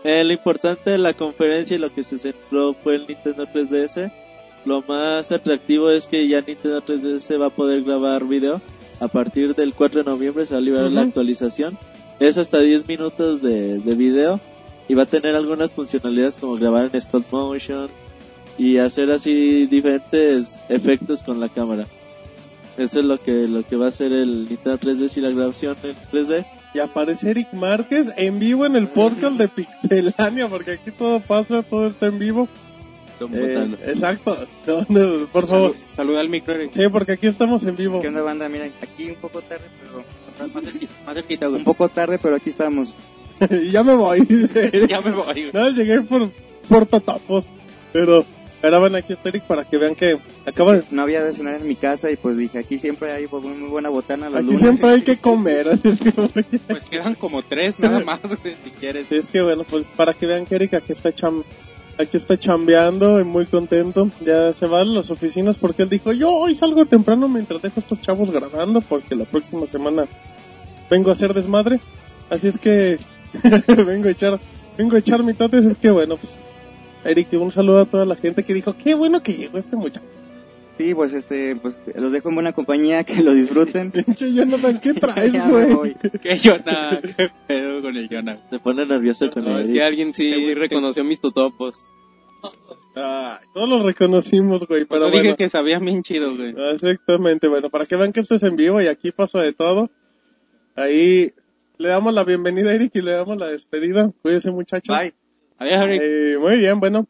Eh, 0.03 0.23
lo 0.23 0.33
importante 0.33 0.89
de 0.89 0.97
la 0.97 1.13
conferencia 1.13 1.75
y 1.75 1.79
lo 1.79 1.93
que 1.93 2.03
se 2.03 2.17
centró 2.17 2.73
fue 2.73 2.95
el 2.95 3.07
Nintendo 3.07 3.45
3DS. 3.45 4.11
Lo 4.65 4.81
más 4.81 5.31
atractivo 5.31 5.89
es 5.89 6.07
que 6.07 6.27
ya 6.27 6.41
Nintendo 6.41 6.81
3DS 6.81 7.39
va 7.39 7.47
a 7.47 7.49
poder 7.49 7.83
grabar 7.83 8.25
video. 8.25 8.61
A 8.99 9.07
partir 9.07 9.55
del 9.55 9.73
4 9.73 10.03
de 10.03 10.09
noviembre 10.09 10.45
se 10.45 10.53
va 10.53 10.59
a 10.59 10.61
liberar 10.61 10.91
la 10.91 11.01
actualización. 11.01 11.77
Es 12.19 12.37
hasta 12.37 12.59
10 12.59 12.87
minutos 12.87 13.41
de, 13.41 13.79
de 13.79 13.95
video 13.95 14.39
y 14.87 14.93
va 14.93 15.03
a 15.03 15.07
tener 15.07 15.35
algunas 15.35 15.73
funcionalidades 15.73 16.37
como 16.37 16.55
grabar 16.55 16.89
en 16.91 16.95
stop 16.95 17.25
motion 17.31 17.87
y 18.57 18.77
hacer 18.77 19.11
así 19.11 19.65
diferentes 19.67 20.59
efectos 20.69 21.21
con 21.21 21.39
la 21.39 21.49
cámara. 21.49 21.85
Eso 22.77 22.99
es 22.99 23.05
lo 23.05 23.21
que 23.21 23.47
lo 23.47 23.65
que 23.65 23.75
va 23.75 23.85
a 23.85 23.89
hacer 23.89 24.13
el 24.13 24.45
Nintendo 24.45 24.77
3DS 24.79 25.17
y 25.17 25.21
la 25.21 25.29
grabación 25.29 25.75
en 25.83 25.95
3D. 26.11 26.45
Y 26.73 26.79
aparece 26.79 27.29
Eric 27.29 27.53
Márquez 27.53 28.07
en 28.17 28.39
vivo 28.39 28.65
en 28.65 28.75
el 28.75 28.87
podcast 28.87 29.37
de 29.37 29.47
Pixelania, 29.47 30.47
porque 30.47 30.71
aquí 30.71 30.91
todo 30.91 31.19
pasa, 31.19 31.61
todo 31.61 31.87
está 31.87 32.07
en 32.07 32.17
vivo. 32.17 32.47
Eh, 33.19 33.77
exacto. 33.85 34.47
No, 34.65 34.85
no, 34.89 35.27
por 35.27 35.47
favor. 35.47 35.75
Saluda 35.95 36.21
al 36.21 36.29
micro, 36.29 36.55
Eric. 36.55 36.71
Sí, 36.73 36.81
porque 36.91 37.13
aquí 37.13 37.27
estamos 37.27 37.63
en 37.63 37.75
vivo. 37.75 38.01
¿Qué 38.01 38.07
onda, 38.07 38.21
banda? 38.21 38.49
Mira, 38.49 38.65
aquí 38.81 39.09
un 39.09 39.15
poco 39.15 39.41
tarde, 39.41 39.65
pero... 39.83 40.03
Más 40.51 40.63
cerquita, 40.63 40.93
más 41.05 41.15
cerquita. 41.15 41.49
Un 41.49 41.63
poco 41.63 41.89
tarde, 41.89 42.17
pero 42.21 42.35
aquí 42.35 42.49
estamos. 42.49 42.95
y 43.51 43.69
ya 43.71 43.83
me 43.83 43.93
voy. 43.93 44.27
Ya 44.89 45.01
me 45.01 45.11
voy, 45.11 45.51
güey. 45.51 45.51
No, 45.53 45.69
llegué 45.69 46.01
por, 46.01 46.31
por 46.67 46.85
totapos. 46.87 47.45
Pero, 47.91 48.25
bueno, 48.69 48.97
aquí 48.97 49.15
Eric 49.23 49.43
para 49.43 49.65
que 49.65 49.77
vean 49.77 49.95
que 49.95 50.17
acaba 50.45 50.77
de... 50.77 50.83
No 50.91 51.01
había 51.01 51.23
de 51.23 51.33
cenar 51.33 51.59
en 51.59 51.67
mi 51.67 51.75
casa 51.75 52.09
y 52.11 52.15
pues 52.15 52.37
dije, 52.37 52.59
aquí 52.59 52.77
siempre 52.77 53.11
hay 53.11 53.27
pues, 53.27 53.43
muy 53.43 53.69
buena 53.69 53.89
botana 53.89 54.29
los 54.29 54.37
Aquí 54.37 54.45
lunes. 54.45 54.61
siempre 54.61 54.89
hay 54.89 55.01
que 55.01 55.17
comer. 55.17 55.69
Así 55.69 55.89
es 55.89 55.99
que, 55.99 56.11
Pues 56.67 56.83
quedan 56.85 57.15
como 57.15 57.43
tres 57.43 57.77
nada 57.77 57.99
más, 57.99 58.21
si 58.63 58.71
quieres. 58.71 59.07
Sí, 59.07 59.15
es 59.15 59.27
que 59.27 59.41
bueno, 59.41 59.63
pues 59.69 59.85
para 59.95 60.13
que 60.13 60.25
vean 60.25 60.45
que 60.45 60.55
Eric 60.55 60.75
aquí 60.75 60.93
está 60.93 61.13
cham 61.13 61.43
aquí 61.97 62.17
está 62.17 62.37
chambeando 62.39 63.19
y 63.19 63.23
muy 63.23 63.45
contento. 63.45 64.09
Ya 64.21 64.53
se 64.53 64.65
va 64.67 64.81
a 64.81 64.85
las 64.85 65.11
oficinas 65.11 65.57
porque 65.57 65.83
él 65.83 65.89
dijo, 65.89 66.11
yo 66.13 66.31
hoy 66.31 66.55
salgo 66.55 66.85
temprano 66.85 67.27
mientras 67.27 67.61
dejo 67.61 67.75
a 67.77 67.79
estos 67.81 68.01
chavos 68.01 68.31
grabando 68.31 68.81
porque 68.81 69.15
la 69.15 69.25
próxima 69.25 69.67
semana 69.67 70.05
vengo 70.89 71.09
a 71.09 71.13
hacer 71.13 71.33
desmadre. 71.33 71.79
Así 72.29 72.47
es 72.47 72.57
que 72.57 72.97
vengo 73.67 74.07
a 74.07 74.11
echar, 74.11 74.39
vengo 74.77 74.95
a 74.95 74.99
echar 74.99 75.23
mitotes. 75.23 75.65
Es 75.65 75.77
que 75.77 75.91
bueno, 75.91 76.17
pues 76.17 76.37
Eric, 77.05 77.33
un 77.33 77.51
saludo 77.51 77.79
a 77.79 77.85
toda 77.85 78.05
la 78.05 78.15
gente 78.15 78.43
que 78.43 78.53
dijo, 78.53 78.75
qué 78.77 78.93
bueno 78.93 79.21
que 79.21 79.33
llegó 79.33 79.57
este 79.57 79.75
muchacho. 79.75 80.05
Sí, 80.77 80.95
pues 80.95 81.13
este, 81.13 81.55
pues 81.55 81.79
los 81.95 82.11
dejo 82.11 82.29
en 82.29 82.35
buena 82.35 82.53
compañía, 82.53 83.03
que 83.03 83.21
lo 83.21 83.33
disfruten. 83.33 83.91
Pinche 84.05 84.33
Jonathan, 84.33 84.79
¿qué 84.79 84.93
traes, 84.93 85.33
güey? 85.47 85.95
¿Qué 86.21 86.39
Jonah? 86.39 86.99
¿Qué 87.17 87.29
pedo 87.47 87.81
con 87.81 87.95
el 87.95 88.09
Jonah? 88.09 88.37
Se 88.49 88.59
pone 88.59 88.85
nervioso 88.85 89.29
con 89.29 89.45
No, 89.45 89.57
el 89.57 89.63
es 89.63 89.69
que 89.69 89.83
alguien 89.83 90.13
sí 90.13 90.53
reconoció 90.55 91.03
mis 91.03 91.21
totopos. 91.21 91.85
Ay, 92.95 93.45
todos 93.53 93.69
lo 93.69 93.83
reconocimos, 93.83 94.67
güey, 94.67 94.85
pero 94.85 95.09
bueno. 95.09 95.21
dije 95.21 95.35
que 95.35 95.49
sabía 95.49 95.79
bien 95.79 96.01
chido, 96.03 96.35
güey. 96.35 96.53
Exactamente, 96.73 97.47
bueno, 97.47 97.69
para 97.69 97.85
que 97.85 97.95
vean 97.95 98.11
que 98.11 98.21
esto 98.21 98.35
es 98.35 98.43
en 98.43 98.55
vivo 98.55 98.81
y 98.81 98.87
aquí 98.87 99.11
pasa 99.11 99.41
de 99.41 99.53
todo. 99.53 99.91
Ahí 100.75 101.33
le 101.77 101.89
damos 101.89 102.13
la 102.13 102.23
bienvenida 102.23 102.71
a 102.71 102.73
Eric 102.73 102.95
y 102.95 103.01
le 103.01 103.11
damos 103.11 103.37
la 103.37 103.47
despedida. 103.47 104.11
Cuídese 104.21 104.51
muchachos. 104.51 104.95
Bye. 104.95 105.13
Adiós, 105.59 105.81
Eric. 105.81 106.01
Eh, 106.03 106.37
muy 106.39 106.57
bien, 106.57 106.79
bueno. 106.79 107.07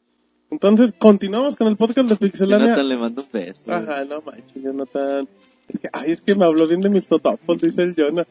Entonces, 0.51 0.93
continuamos 0.97 1.55
con 1.55 1.67
el 1.67 1.77
podcast 1.77 2.09
de 2.09 2.15
Pixelania. 2.15 2.65
Jonathan 2.67 2.87
le 2.89 2.97
manda 2.97 3.21
un 3.23 3.27
beso. 3.31 3.63
Ajá, 3.71 4.05
no 4.05 4.21
manches, 4.21 4.61
Jonathan. 4.63 5.27
Es 5.67 5.79
que, 5.79 5.89
ay, 5.91 6.11
es 6.11 6.21
que 6.21 6.35
me 6.35 6.45
habló 6.45 6.67
bien 6.67 6.81
de 6.81 6.89
mis 6.89 7.07
totopos, 7.07 7.59
dice 7.61 7.81
el 7.83 7.95
Jonah. 7.95 8.27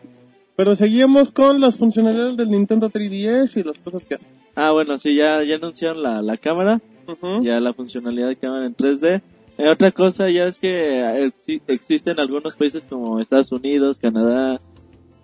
Pero 0.55 0.77
seguimos 0.77 1.33
con 1.33 1.61
las 1.61 1.79
funcionalidades 1.79 2.37
del 2.37 2.51
Nintendo 2.51 2.91
3DS 2.91 3.57
y 3.59 3.63
las 3.65 3.79
cosas 3.79 4.05
que 4.05 4.15
hace. 4.15 4.29
Ah, 4.55 4.71
bueno, 4.73 4.99
sí, 4.99 5.17
ya, 5.17 5.43
ya 5.43 5.57
anunciaron 5.57 6.03
la, 6.03 6.21
la 6.23 6.37
cámara, 6.37 6.81
Ujú. 7.09 7.43
ya 7.43 7.59
la 7.59 7.73
funcionalidad 7.73 8.29
de 8.29 8.37
cámara 8.37 8.67
en 8.67 8.77
3D. 8.77 9.23
Eh, 9.59 9.69
otra 9.69 9.91
cosa 9.93 10.29
ya 10.31 10.45
es 10.47 10.59
que 10.59 11.01
eh, 11.01 11.27
exi- 11.33 11.63
existen 11.67 12.21
algunos 12.21 12.55
países 12.55 12.85
como 12.85 13.19
Estados 13.19 13.51
Unidos, 13.51 13.99
Canadá, 13.99 14.61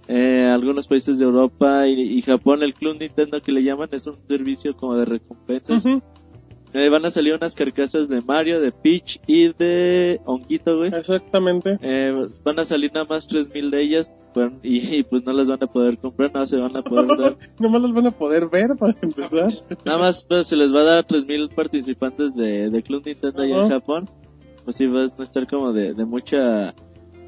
eh, 0.09 0.49
algunos 0.51 0.89
países 0.89 1.19
de 1.19 1.25
Europa 1.25 1.87
y, 1.87 2.19
y 2.19 2.23
Japón, 2.23 2.63
el 2.63 2.75
Club 2.75 2.97
Nintendo 2.99 3.41
que 3.41 3.53
le 3.53 3.63
llaman 3.63 3.89
es 3.93 4.07
un 4.07 4.17
servicio 4.27 4.75
como 4.75 4.97
de 4.97 5.05
recompensas 5.05 5.85
Ujú. 5.85 6.03
Eh, 6.75 6.91
van 6.91 7.05
a 7.07 7.11
salir 7.11 7.35
unas 7.35 7.55
carcasas 7.55 8.09
de 8.09 8.21
Mario, 8.21 8.61
de 8.61 8.73
Peach 8.73 9.21
y 9.27 9.53
de 9.55 10.21
Honguito, 10.27 10.77
güey. 10.77 10.91
Exactamente. 10.95 11.79
Eh, 11.81 12.13
van 12.45 12.59
a 12.59 12.65
salir 12.65 12.93
nada 12.93 13.07
más 13.07 13.27
3000 13.27 13.71
de 13.71 13.83
ellas 13.83 14.15
y, 14.63 14.79
y, 14.99 15.03
pues 15.03 15.25
no 15.25 15.33
las 15.33 15.49
van 15.49 15.63
a 15.63 15.67
poder 15.67 15.99
comprar, 15.99 16.29
nada 16.29 16.41
más 16.41 16.51
se 16.51 16.59
van 16.59 16.77
a 16.77 16.83
poder 16.83 17.07
dar. 17.19 17.37
Nomás 17.59 17.83
las 17.83 17.93
van 17.93 18.07
a 18.07 18.11
poder 18.11 18.49
ver 18.49 18.69
para 18.79 18.95
empezar. 19.01 19.55
Nada 19.85 19.99
más 19.99 20.25
pues, 20.29 20.47
se 20.47 20.57
les 20.57 20.75
va 20.75 20.81
a 20.81 20.85
dar 20.85 20.99
a 20.99 21.03
3000 21.05 21.49
participantes 21.49 22.35
de, 22.35 22.69
de 22.69 22.83
Club 22.83 23.03
Nintendo 23.05 23.43
allá 23.43 23.63
en. 23.63 23.69
Japón. 23.71 24.11
Pues 24.65 24.77
sí, 24.77 24.87
va 24.87 25.03
a 25.03 25.23
estar 25.23 25.47
como 25.49 25.73
de, 25.73 25.95
de 25.95 26.05
mucha 26.05 26.75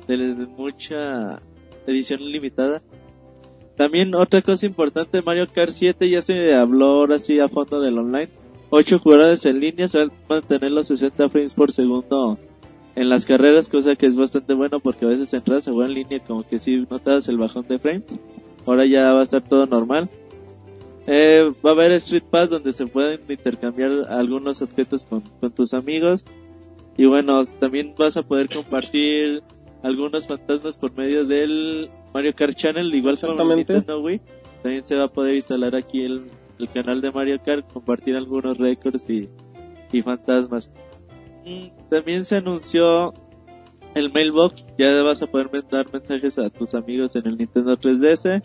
de, 0.06 0.16
de 0.34 0.46
mucha 0.46 1.40
edición 1.90 2.24
limitada. 2.24 2.82
También 3.76 4.14
otra 4.14 4.42
cosa 4.42 4.66
importante, 4.66 5.22
Mario 5.22 5.46
Kart 5.52 5.70
7 5.70 6.08
ya 6.08 6.20
se 6.20 6.54
habló 6.54 6.86
ahora 6.86 7.18
sí 7.18 7.40
a 7.40 7.48
fondo 7.48 7.80
del 7.80 7.98
online. 7.98 8.28
8 8.70 8.98
jugadores 8.98 9.44
en 9.46 9.60
línea 9.60 9.88
se 9.88 9.98
van 9.98 10.10
a 10.10 10.28
mantener 10.28 10.70
los 10.70 10.86
60 10.88 11.28
frames 11.28 11.54
por 11.54 11.72
segundo 11.72 12.38
en 12.94 13.08
las 13.08 13.24
carreras, 13.24 13.68
cosa 13.68 13.96
que 13.96 14.06
es 14.06 14.16
bastante 14.16 14.54
bueno 14.54 14.80
porque 14.80 15.04
a 15.04 15.08
veces 15.08 15.32
entras 15.32 15.66
a 15.66 15.72
jugar 15.72 15.88
en 15.88 15.94
línea 15.94 16.20
como 16.20 16.46
que 16.46 16.58
sí 16.58 16.86
notas 16.90 17.28
el 17.28 17.38
bajón 17.38 17.66
de 17.68 17.78
frames. 17.78 18.04
Ahora 18.66 18.84
ya 18.86 19.12
va 19.12 19.20
a 19.20 19.24
estar 19.24 19.42
todo 19.42 19.66
normal. 19.66 20.10
Eh, 21.06 21.50
va 21.64 21.70
a 21.70 21.72
haber 21.72 21.92
Street 21.92 22.24
Pass 22.30 22.50
donde 22.50 22.72
se 22.72 22.86
pueden 22.86 23.20
intercambiar 23.28 24.06
algunos 24.10 24.60
objetos 24.62 25.04
con 25.04 25.52
tus 25.52 25.74
amigos. 25.74 26.24
Y 26.96 27.06
bueno, 27.06 27.46
también 27.46 27.94
vas 27.96 28.16
a 28.16 28.22
poder 28.22 28.48
compartir 28.48 29.42
algunos 29.82 30.26
fantasmas 30.26 30.76
por 30.78 30.96
medio 30.96 31.24
del 31.24 31.90
Mario 32.12 32.34
Kart 32.34 32.56
Channel, 32.56 32.94
igual 32.94 33.18
como. 33.18 33.54
Nintendo 33.54 34.00
Wii. 34.00 34.20
También 34.62 34.84
se 34.84 34.94
va 34.94 35.04
a 35.04 35.08
poder 35.08 35.36
instalar 35.36 35.74
aquí 35.74 36.04
el, 36.04 36.30
el 36.58 36.68
canal 36.68 37.00
de 37.00 37.10
Mario 37.10 37.40
Kart, 37.42 37.70
compartir 37.72 38.16
algunos 38.16 38.58
récords 38.58 39.08
y, 39.08 39.28
y 39.90 40.02
fantasmas. 40.02 40.70
Mm, 41.46 41.88
También 41.88 42.24
se 42.24 42.36
anunció 42.36 43.14
el 43.94 44.12
mailbox, 44.12 44.74
ya 44.78 45.02
vas 45.02 45.22
a 45.22 45.26
poder 45.26 45.50
mandar 45.52 45.86
mensajes 45.92 46.38
a 46.38 46.50
tus 46.50 46.74
amigos 46.74 47.16
en 47.16 47.26
el 47.26 47.38
Nintendo 47.38 47.72
3DS. 47.72 48.42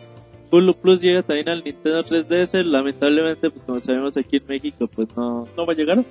Hulu 0.50 0.74
Plus 0.74 1.00
llega 1.00 1.22
también 1.22 1.48
al 1.48 1.62
Nintendo 1.64 2.02
3DS, 2.02 2.62
lamentablemente 2.64 3.50
pues 3.50 3.64
como 3.64 3.80
sabemos 3.80 4.16
aquí 4.16 4.36
en 4.36 4.46
México 4.46 4.86
pues 4.86 5.08
no 5.16 5.44
No 5.56 5.66
va 5.66 5.72
a 5.72 5.76
llegar. 5.76 6.04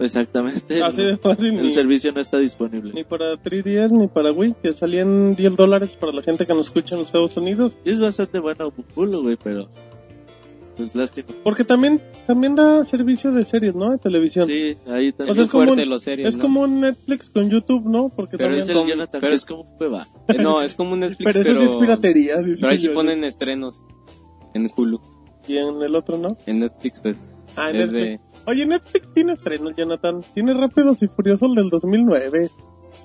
exactamente 0.00 0.82
Así 0.82 1.00
el, 1.02 1.06
de 1.12 1.16
fácil. 1.18 1.46
el 1.58 1.62
Ni, 1.62 1.72
servicio 1.72 2.12
no 2.12 2.20
está 2.20 2.38
disponible. 2.38 2.92
ni 2.94 3.04
para 3.04 3.34
3DS 3.34 3.90
ni 3.92 4.08
para 4.08 4.32
Wii, 4.32 4.54
que 4.62 4.72
salían 4.72 5.34
10 5.34 5.56
dólares 5.56 5.96
para 5.96 6.12
la 6.12 6.22
gente 6.22 6.46
que 6.46 6.54
nos 6.54 6.66
escucha 6.66 6.94
en 6.94 7.00
los 7.00 7.08
Estados 7.08 7.36
Unidos. 7.36 7.78
Es 7.84 8.00
bastante 8.00 8.38
bueno 8.40 8.72
Hulu, 8.94 9.22
güey, 9.22 9.36
pero 9.42 9.68
pues 10.76 10.94
lástima. 10.94 11.28
Porque 11.42 11.64
también 11.64 12.02
también 12.26 12.54
da 12.54 12.84
servicio 12.84 13.32
de 13.32 13.44
series, 13.44 13.74
¿no? 13.74 13.90
De 13.92 13.98
televisión. 13.98 14.46
Sí, 14.46 14.76
ahí 14.86 15.08
O 15.08 15.14
también. 15.14 15.34
sea, 15.34 15.44
es 15.44 15.48
es 15.48 15.50
como 15.50 15.64
fuerte 15.64 15.82
un- 15.84 15.88
los 15.90 16.02
series, 16.02 16.28
es 16.28 16.36
¿no? 16.36 16.42
como 16.42 16.60
un 16.62 16.80
Netflix 16.80 17.30
con 17.30 17.48
YouTube, 17.50 17.84
¿no? 17.88 18.08
Porque 18.10 18.36
Pero 18.36 18.50
también... 18.50 18.62
es 18.64 18.68
el 18.68 18.74
como- 18.76 18.88
Jonathan, 18.88 19.20
pero 19.20 19.32
es- 19.34 19.44
como 19.44 19.62
un 19.62 19.76
cueva. 19.78 20.06
Eh, 20.28 20.38
No, 20.42 20.60
es 20.62 20.74
como 20.74 20.92
un 20.92 21.00
Netflix, 21.00 21.24
Pero 21.32 21.42
pero... 21.44 21.52
eso 21.58 21.66
sí 21.66 21.72
es 21.72 21.76
piratería. 21.76 22.36
dice 22.38 22.60
Pero 22.60 22.72
ahí 22.72 22.78
sí 22.78 22.88
ponen 22.88 23.24
estrenos 23.24 23.86
en 24.54 24.70
Hulu. 24.76 25.00
Y 25.48 25.56
en 25.58 25.80
el 25.80 25.94
otro, 25.94 26.18
¿no? 26.18 26.36
En 26.46 26.58
Netflix, 26.58 27.00
pues, 27.00 27.28
Ah, 27.56 27.70
en 27.70 27.76
Netflix. 27.78 27.92
de... 27.92 28.20
Oye, 28.48 28.66
Netflix 28.66 29.08
tiene 29.14 29.32
estrenos, 29.34 29.72
Jonathan. 29.76 30.20
Tiene 30.34 30.54
Rápidos 30.54 31.02
y 31.02 31.06
Furiosos 31.08 31.52
del 31.54 31.68
2009. 31.70 32.50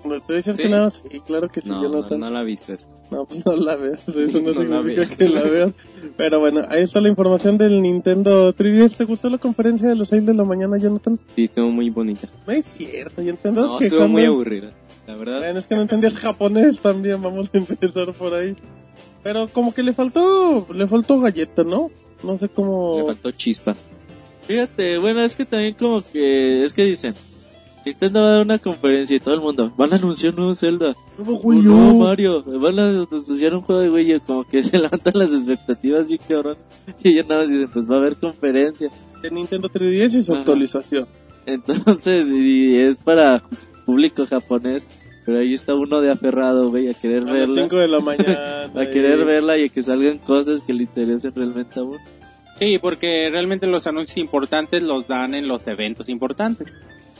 No, 0.06 0.20
Tú 0.22 0.34
dices 0.34 0.56
¿Sí? 0.56 0.64
que 0.64 0.70
nada, 0.70 0.90
sí, 0.90 1.02
claro 1.26 1.50
que 1.50 1.62
sí, 1.62 1.70
No, 1.70 1.82
no, 1.82 1.92
Jonathan. 1.92 2.20
no 2.20 2.30
la 2.30 2.44
viste. 2.44 2.78
No, 3.12 3.26
pues 3.26 3.46
no 3.46 3.56
la 3.56 3.76
veas, 3.76 4.08
eso 4.08 4.42
no, 4.42 4.52
No 4.54 4.64
la 4.64 4.80
significa 4.80 5.02
veas. 5.02 5.18
que 5.18 5.30
la 5.30 5.42
veas. 5.44 5.72
Pero 6.18 6.40
bueno, 6.40 6.62
ahí 6.70 6.84
está 6.84 7.02
la 7.02 7.10
información 7.10 7.58
del 7.58 7.82
Nintendo 7.82 8.54
3DS. 8.56 8.96
¿Te 8.98 9.06
gustó 9.06 9.30
la 9.30 9.38
conferencia 9.38 9.88
de 9.90 9.96
los 9.96 10.10
6 10.10 10.26
de 10.26 10.34
la 10.34 10.44
mañana, 10.44 10.78
Jonathan? 10.78 11.20
Sí, 11.36 11.44
estuvo 11.44 11.68
muy 11.68 11.90
bonita. 11.90 12.28
No 12.48 12.54
es 12.54 12.66
cierto, 12.66 13.22
entendés 13.22 13.64
No, 13.66 13.78
que 13.78 13.86
estuvo 13.86 14.00
cuando- 14.02 14.14
muy 14.14 14.26
aburrida. 14.26 14.72
La 15.08 15.16
verdad, 15.16 15.40
Bueno, 15.40 15.60
es 15.60 15.66
que 15.66 15.76
no 15.76 15.82
entendías 15.82 16.16
japonés 16.16 16.80
también, 16.80 17.22
vamos 17.22 17.50
a 17.54 17.58
empezar 17.58 18.14
por 18.14 18.34
ahí. 18.34 18.56
Pero 19.24 19.48
como 19.50 19.74
que 19.74 19.84
le 19.84 19.94
faltó, 19.94 20.66
le 20.74 20.88
faltó 20.88 21.20
galleta, 21.20 21.64
¿no? 21.64 21.90
No 22.24 22.38
sé 22.38 22.50
cómo... 22.50 23.00
le 23.00 23.06
faltó 23.08 23.32
chispa. 23.32 23.76
Fíjate, 24.44 24.98
bueno, 24.98 25.22
es 25.22 25.36
que 25.36 25.46
también 25.46 25.76
como 25.76 26.02
que, 26.02 26.64
es 26.66 26.74
que 26.74 26.84
dicen, 26.86 27.14
Nintendo 27.86 28.22
va 28.22 28.28
a 28.28 28.32
dar 28.34 28.42
una 28.46 28.60
conferencia 28.60 29.16
y 29.16 29.20
todo 29.20 29.34
el 29.34 29.42
mundo, 29.42 29.72
van 29.76 29.92
a 29.94 29.96
anunciar 29.96 30.34
un 30.34 30.38
nuevo 30.38 30.56
Zelda. 30.56 30.96
Nuevo 31.18 31.38
Oh, 31.38 31.42
Wii 31.48 31.60
no, 31.62 31.94
U. 31.94 32.00
Mario, 32.00 32.44
van 32.44 32.78
a 32.80 32.90
anunciar 32.90 33.56
un 33.56 33.62
juego 33.62 33.82
de 33.82 33.90
Wii 33.90 34.16
U, 34.16 34.22
como 34.26 34.44
que 34.44 34.64
se 34.64 34.78
levantan 34.78 35.14
las 35.16 35.32
expectativas 35.34 36.08
bien 36.08 36.20
cabrón. 36.28 36.58
Y 37.04 37.16
ya 37.16 37.24
nada 37.24 37.42
más 37.42 37.50
dicen, 37.50 37.70
pues 37.74 37.90
va 37.90 37.96
a 37.96 38.00
haber 38.00 38.16
conferencia. 38.18 38.90
de 39.24 39.32
Nintendo 39.32 39.68
3DS 39.70 40.14
y 40.16 40.24
su 40.24 40.32
Ajá. 40.34 40.42
actualización. 40.42 41.08
Entonces, 41.46 42.28
y 42.28 42.76
es 42.78 43.02
para 43.02 43.44
público 43.86 44.26
japonés, 44.28 44.88
pero 45.26 45.40
ahí 45.40 45.54
está 45.54 45.74
uno 45.76 46.02
de 46.02 46.12
aferrado, 46.12 46.70
güey, 46.70 46.88
a 46.90 46.94
querer 46.94 47.24
A 47.24 47.26
las 47.26 47.34
verla. 47.34 47.62
5 47.64 47.76
de 47.78 47.88
la 47.88 48.00
mañana. 48.02 48.64
A 48.76 48.86
querer 48.90 49.26
verla 49.26 49.58
y 49.58 49.66
a 49.66 49.70
que 49.70 49.82
salgan 49.82 50.20
cosas 50.20 50.62
que 50.62 50.74
le 50.74 50.84
interesen 50.84 51.34
realmente 51.36 51.80
a 51.80 51.84
uno. 51.84 51.98
Sí, 52.60 52.78
porque 52.80 53.30
realmente 53.32 53.66
los 53.66 53.88
anuncios 53.88 54.18
importantes 54.20 54.84
los 54.84 55.08
dan 55.08 55.34
en 55.34 55.48
los 55.48 55.66
eventos 55.66 56.10
importantes. 56.10 56.72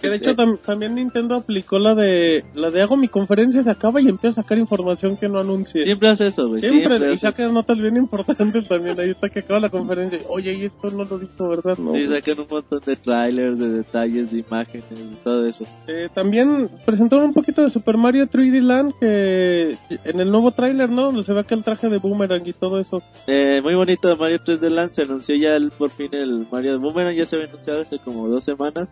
Que 0.02 0.10
de 0.10 0.16
hecho 0.18 0.34
tam- 0.34 0.60
también 0.60 0.96
Nintendo 0.96 1.36
aplicó 1.36 1.78
la 1.80 1.94
de 1.96 2.44
la 2.56 2.72
de 2.72 2.82
hago 2.82 2.98
mi 2.98 3.08
conferencia, 3.08 3.62
se 3.64 3.70
acaba 3.70 4.02
y 4.02 4.08
empieza 4.08 4.42
a 4.42 4.44
sacar 4.44 4.58
información 4.58 5.16
que 5.18 5.30
no 5.30 5.40
anuncie. 5.40 5.84
Siempre 5.84 6.10
hace 6.10 6.28
eso, 6.28 6.48
güey. 6.48 6.60
Siempre, 6.62 6.82
Siempre, 6.98 7.14
y 7.14 7.18
saca 7.18 7.48
notas 7.50 7.78
bien 7.78 7.98
importantes 7.98 8.68
también. 8.68 9.00
Ahí 9.00 9.12
está 9.12 9.30
que 9.30 9.40
acaba 9.40 9.60
la 9.60 9.70
conferencia. 9.70 10.20
Oye, 10.30 10.54
y 10.54 10.66
esto 10.66 10.90
no 10.92 11.04
lo 11.06 11.20
dijo, 11.20 11.48
¿verdad? 11.50 11.78
No. 11.78 11.92
Sí, 11.92 12.06
sacan 12.08 12.40
un 12.40 12.48
montón 12.50 12.82
de 12.86 12.96
trailers, 12.96 13.60
de 13.60 13.70
detalles, 13.70 14.32
de 14.32 14.40
imágenes, 14.40 14.90
de 14.90 15.16
todo 15.24 15.46
eso. 15.46 15.66
Eh, 15.88 16.10
también 16.14 16.70
presentaron 16.86 17.26
un 17.26 17.34
poquito 17.34 17.62
de 17.64 17.70
Super 17.70 17.98
Mario 17.98 18.28
3D 18.28 18.62
Land 18.62 18.94
que 19.00 19.78
en 20.04 20.20
el 20.20 20.30
nuevo 20.32 20.52
tráiler, 20.52 20.90
¿no? 20.90 21.04
Donde 21.04 21.24
se 21.24 21.34
ve 21.34 21.44
que 21.44 21.54
el 21.54 21.64
traje 21.64 21.90
de 21.90 21.98
Boomerang 21.98 22.46
y 22.48 22.54
todo 22.54 22.80
eso. 22.80 23.02
Eh, 23.28 23.60
muy 23.64 23.76
bonito 23.76 24.16
Mario 24.18 24.40
3D 24.44 24.70
Land, 24.70 24.92
se 24.94 25.04
anunció 25.04 25.36
ya 25.36 25.56
el- 25.56 25.72
por 25.72 25.90
fin 25.90 26.10
el 26.14 26.48
Mario 26.52 26.80
Boomerang, 26.80 27.16
ya 27.16 27.26
se 27.26 27.36
había 27.36 27.48
anunciado 27.50 27.82
hace 27.82 28.00
como 28.00 28.28
dos 28.28 28.44
semanas. 28.44 28.90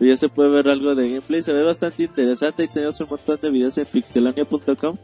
Ya 0.00 0.16
se 0.16 0.28
puede 0.28 0.50
ver 0.50 0.68
algo 0.68 0.94
de 0.94 1.08
gameplay, 1.08 1.42
se 1.42 1.52
ve 1.52 1.62
bastante 1.62 2.04
interesante 2.04 2.64
y 2.64 2.68
tenemos 2.68 3.00
un 3.00 3.08
montón 3.08 3.38
de 3.40 3.50
videos 3.50 3.76
en 3.78 3.86
pixelania.com. 3.86 4.96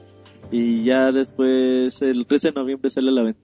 Y 0.51 0.85
ya 0.85 1.11
después, 1.11 2.01
el 2.03 2.27
13 2.27 2.49
de 2.49 2.55
noviembre 2.55 2.91
sale 2.91 3.09
a 3.09 3.13
la 3.13 3.23
venta. 3.23 3.41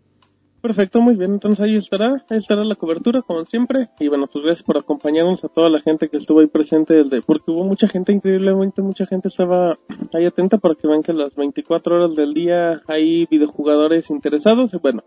Perfecto, 0.60 1.00
muy 1.00 1.16
bien. 1.16 1.32
Entonces 1.32 1.60
ahí 1.60 1.74
estará, 1.74 2.24
ahí 2.28 2.36
estará 2.36 2.64
la 2.64 2.74
cobertura 2.74 3.22
como 3.22 3.44
siempre. 3.44 3.88
Y 3.98 4.08
bueno, 4.08 4.28
pues 4.30 4.44
gracias 4.44 4.62
por 4.62 4.76
acompañarnos 4.76 5.42
a 5.42 5.48
toda 5.48 5.70
la 5.70 5.80
gente 5.80 6.08
que 6.08 6.18
estuvo 6.18 6.40
ahí 6.40 6.48
presente 6.48 6.94
desde, 6.94 7.22
porque 7.22 7.50
hubo 7.50 7.64
mucha 7.64 7.88
gente, 7.88 8.12
increíblemente 8.12 8.82
mucha 8.82 9.06
gente 9.06 9.28
estaba 9.28 9.78
ahí 10.12 10.26
atenta 10.26 10.58
para 10.58 10.74
que 10.74 10.86
vean 10.86 11.02
que 11.02 11.14
las 11.14 11.34
24 11.34 11.96
horas 11.96 12.14
del 12.14 12.34
día 12.34 12.82
hay 12.86 13.26
videojugadores 13.30 14.10
interesados. 14.10 14.74
Y 14.74 14.76
bueno, 14.76 15.02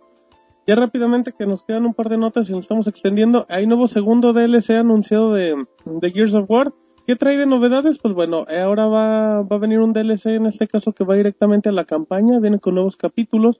ya 0.65 0.75
rápidamente 0.75 1.33
que 1.37 1.45
nos 1.45 1.63
quedan 1.63 1.85
un 1.85 1.93
par 1.93 2.09
de 2.09 2.17
notas 2.17 2.49
y 2.49 2.53
nos 2.53 2.63
estamos 2.63 2.87
extendiendo. 2.87 3.45
Hay 3.49 3.67
nuevo 3.67 3.87
segundo 3.87 4.33
DLC 4.33 4.71
anunciado 4.71 5.33
de, 5.33 5.55
de 5.85 6.11
Gears 6.11 6.33
of 6.33 6.49
War. 6.49 6.73
¿Qué 7.05 7.15
trae 7.17 7.35
de 7.35 7.45
novedades? 7.45 7.97
Pues 7.99 8.13
bueno, 8.13 8.45
eh, 8.49 8.59
ahora 8.59 8.87
va, 8.87 9.41
va 9.41 9.55
a 9.57 9.59
venir 9.59 9.79
un 9.79 9.91
DLC 9.91 10.27
en 10.27 10.45
este 10.45 10.67
caso 10.67 10.93
que 10.93 11.03
va 11.03 11.15
directamente 11.15 11.67
a 11.67 11.73
la 11.73 11.83
campaña, 11.83 12.39
viene 12.39 12.59
con 12.59 12.75
nuevos 12.75 12.95
capítulos. 12.95 13.59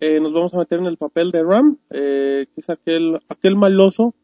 Eh, 0.00 0.18
nos 0.18 0.32
vamos 0.32 0.52
a 0.54 0.58
meter 0.58 0.80
en 0.80 0.86
el 0.86 0.96
papel 0.96 1.30
de 1.30 1.44
Ram, 1.44 1.78
eh, 1.90 2.46
que 2.52 2.60
es 2.60 2.68
aquel, 2.68 3.20
aquel 3.28 3.54
maloso 3.54 4.14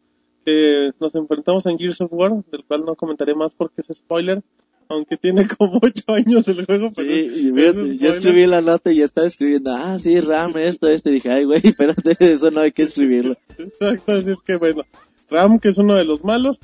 que 0.44 0.90
nos 0.98 1.14
enfrentamos 1.14 1.66
en 1.66 1.78
Gears 1.78 2.00
of 2.00 2.12
War, 2.12 2.32
del 2.50 2.64
cual 2.64 2.84
no 2.84 2.96
comentaré 2.96 3.34
más 3.34 3.54
porque 3.54 3.82
es 3.82 3.96
spoiler, 3.96 4.42
aunque 4.90 5.16
tiene 5.16 5.46
como 5.46 5.78
8 5.82 6.02
años 6.08 6.46
el 6.48 6.66
juego. 6.66 6.88
Sí, 6.90 7.52
pero 7.54 7.86
y 7.86 7.92
yo 7.92 7.96
spoiler. 7.96 8.10
escribí 8.10 8.46
la 8.46 8.60
nota 8.60 8.92
y 8.92 8.96
ya 8.96 9.04
estaba 9.04 9.26
escribiendo, 9.26 9.72
ah, 9.72 9.98
sí, 9.98 10.20
RAM, 10.20 10.56
esto, 10.58 10.88
esto. 10.88 11.08
Y 11.08 11.14
dije, 11.14 11.30
ay, 11.30 11.44
güey, 11.44 11.60
espérate, 11.64 12.16
eso 12.18 12.50
no 12.50 12.60
hay 12.60 12.72
que 12.72 12.82
escribirlo. 12.82 13.36
Exacto, 13.58 14.12
así 14.12 14.30
es 14.32 14.40
que 14.40 14.56
bueno, 14.56 14.82
Ram, 15.30 15.58
que 15.58 15.68
es 15.68 15.78
uno 15.78 15.94
de 15.94 16.04
los 16.04 16.22
malos. 16.24 16.58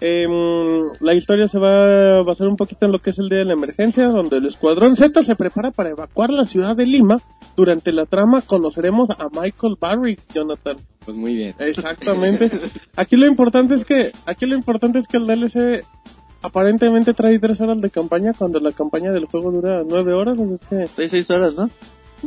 Em, 0.00 0.30
la 1.00 1.14
historia 1.14 1.48
se 1.48 1.58
va 1.58 2.18
a 2.18 2.22
basar 2.22 2.46
un 2.46 2.56
poquito 2.56 2.86
en 2.86 2.92
lo 2.92 3.00
que 3.00 3.10
es 3.10 3.18
el 3.18 3.28
día 3.28 3.38
de 3.38 3.44
la 3.46 3.54
emergencia, 3.54 4.06
donde 4.06 4.36
el 4.36 4.46
Escuadrón 4.46 4.94
Z 4.94 5.24
se 5.24 5.34
prepara 5.34 5.72
para 5.72 5.90
evacuar 5.90 6.30
la 6.30 6.44
ciudad 6.44 6.76
de 6.76 6.86
Lima. 6.86 7.20
Durante 7.56 7.92
la 7.92 8.06
trama 8.06 8.40
conoceremos 8.42 9.10
a 9.10 9.28
Michael 9.28 9.76
Barry, 9.80 10.18
Jonathan. 10.32 10.76
Pues 11.04 11.16
muy 11.16 11.34
bien. 11.34 11.54
Exactamente. 11.58 12.48
Aquí 12.94 13.16
lo 13.16 13.26
importante 13.26 13.74
es 13.74 13.84
que, 13.84 14.12
aquí 14.24 14.46
lo 14.46 14.54
importante 14.54 15.00
es 15.00 15.08
que 15.08 15.16
el 15.16 15.26
DLC 15.26 15.84
aparentemente 16.42 17.14
trae 17.14 17.38
tres 17.38 17.60
horas 17.60 17.80
de 17.80 17.90
campaña 17.90 18.32
cuando 18.36 18.60
la 18.60 18.72
campaña 18.72 19.10
del 19.12 19.26
juego 19.26 19.50
dura 19.50 19.82
nueve 19.88 20.12
horas, 20.14 20.38
así 20.38 20.54
es 20.54 20.60
que, 20.60 20.86
Trae 20.94 21.08
seis 21.08 21.30
horas, 21.30 21.54
¿no? 21.56 21.68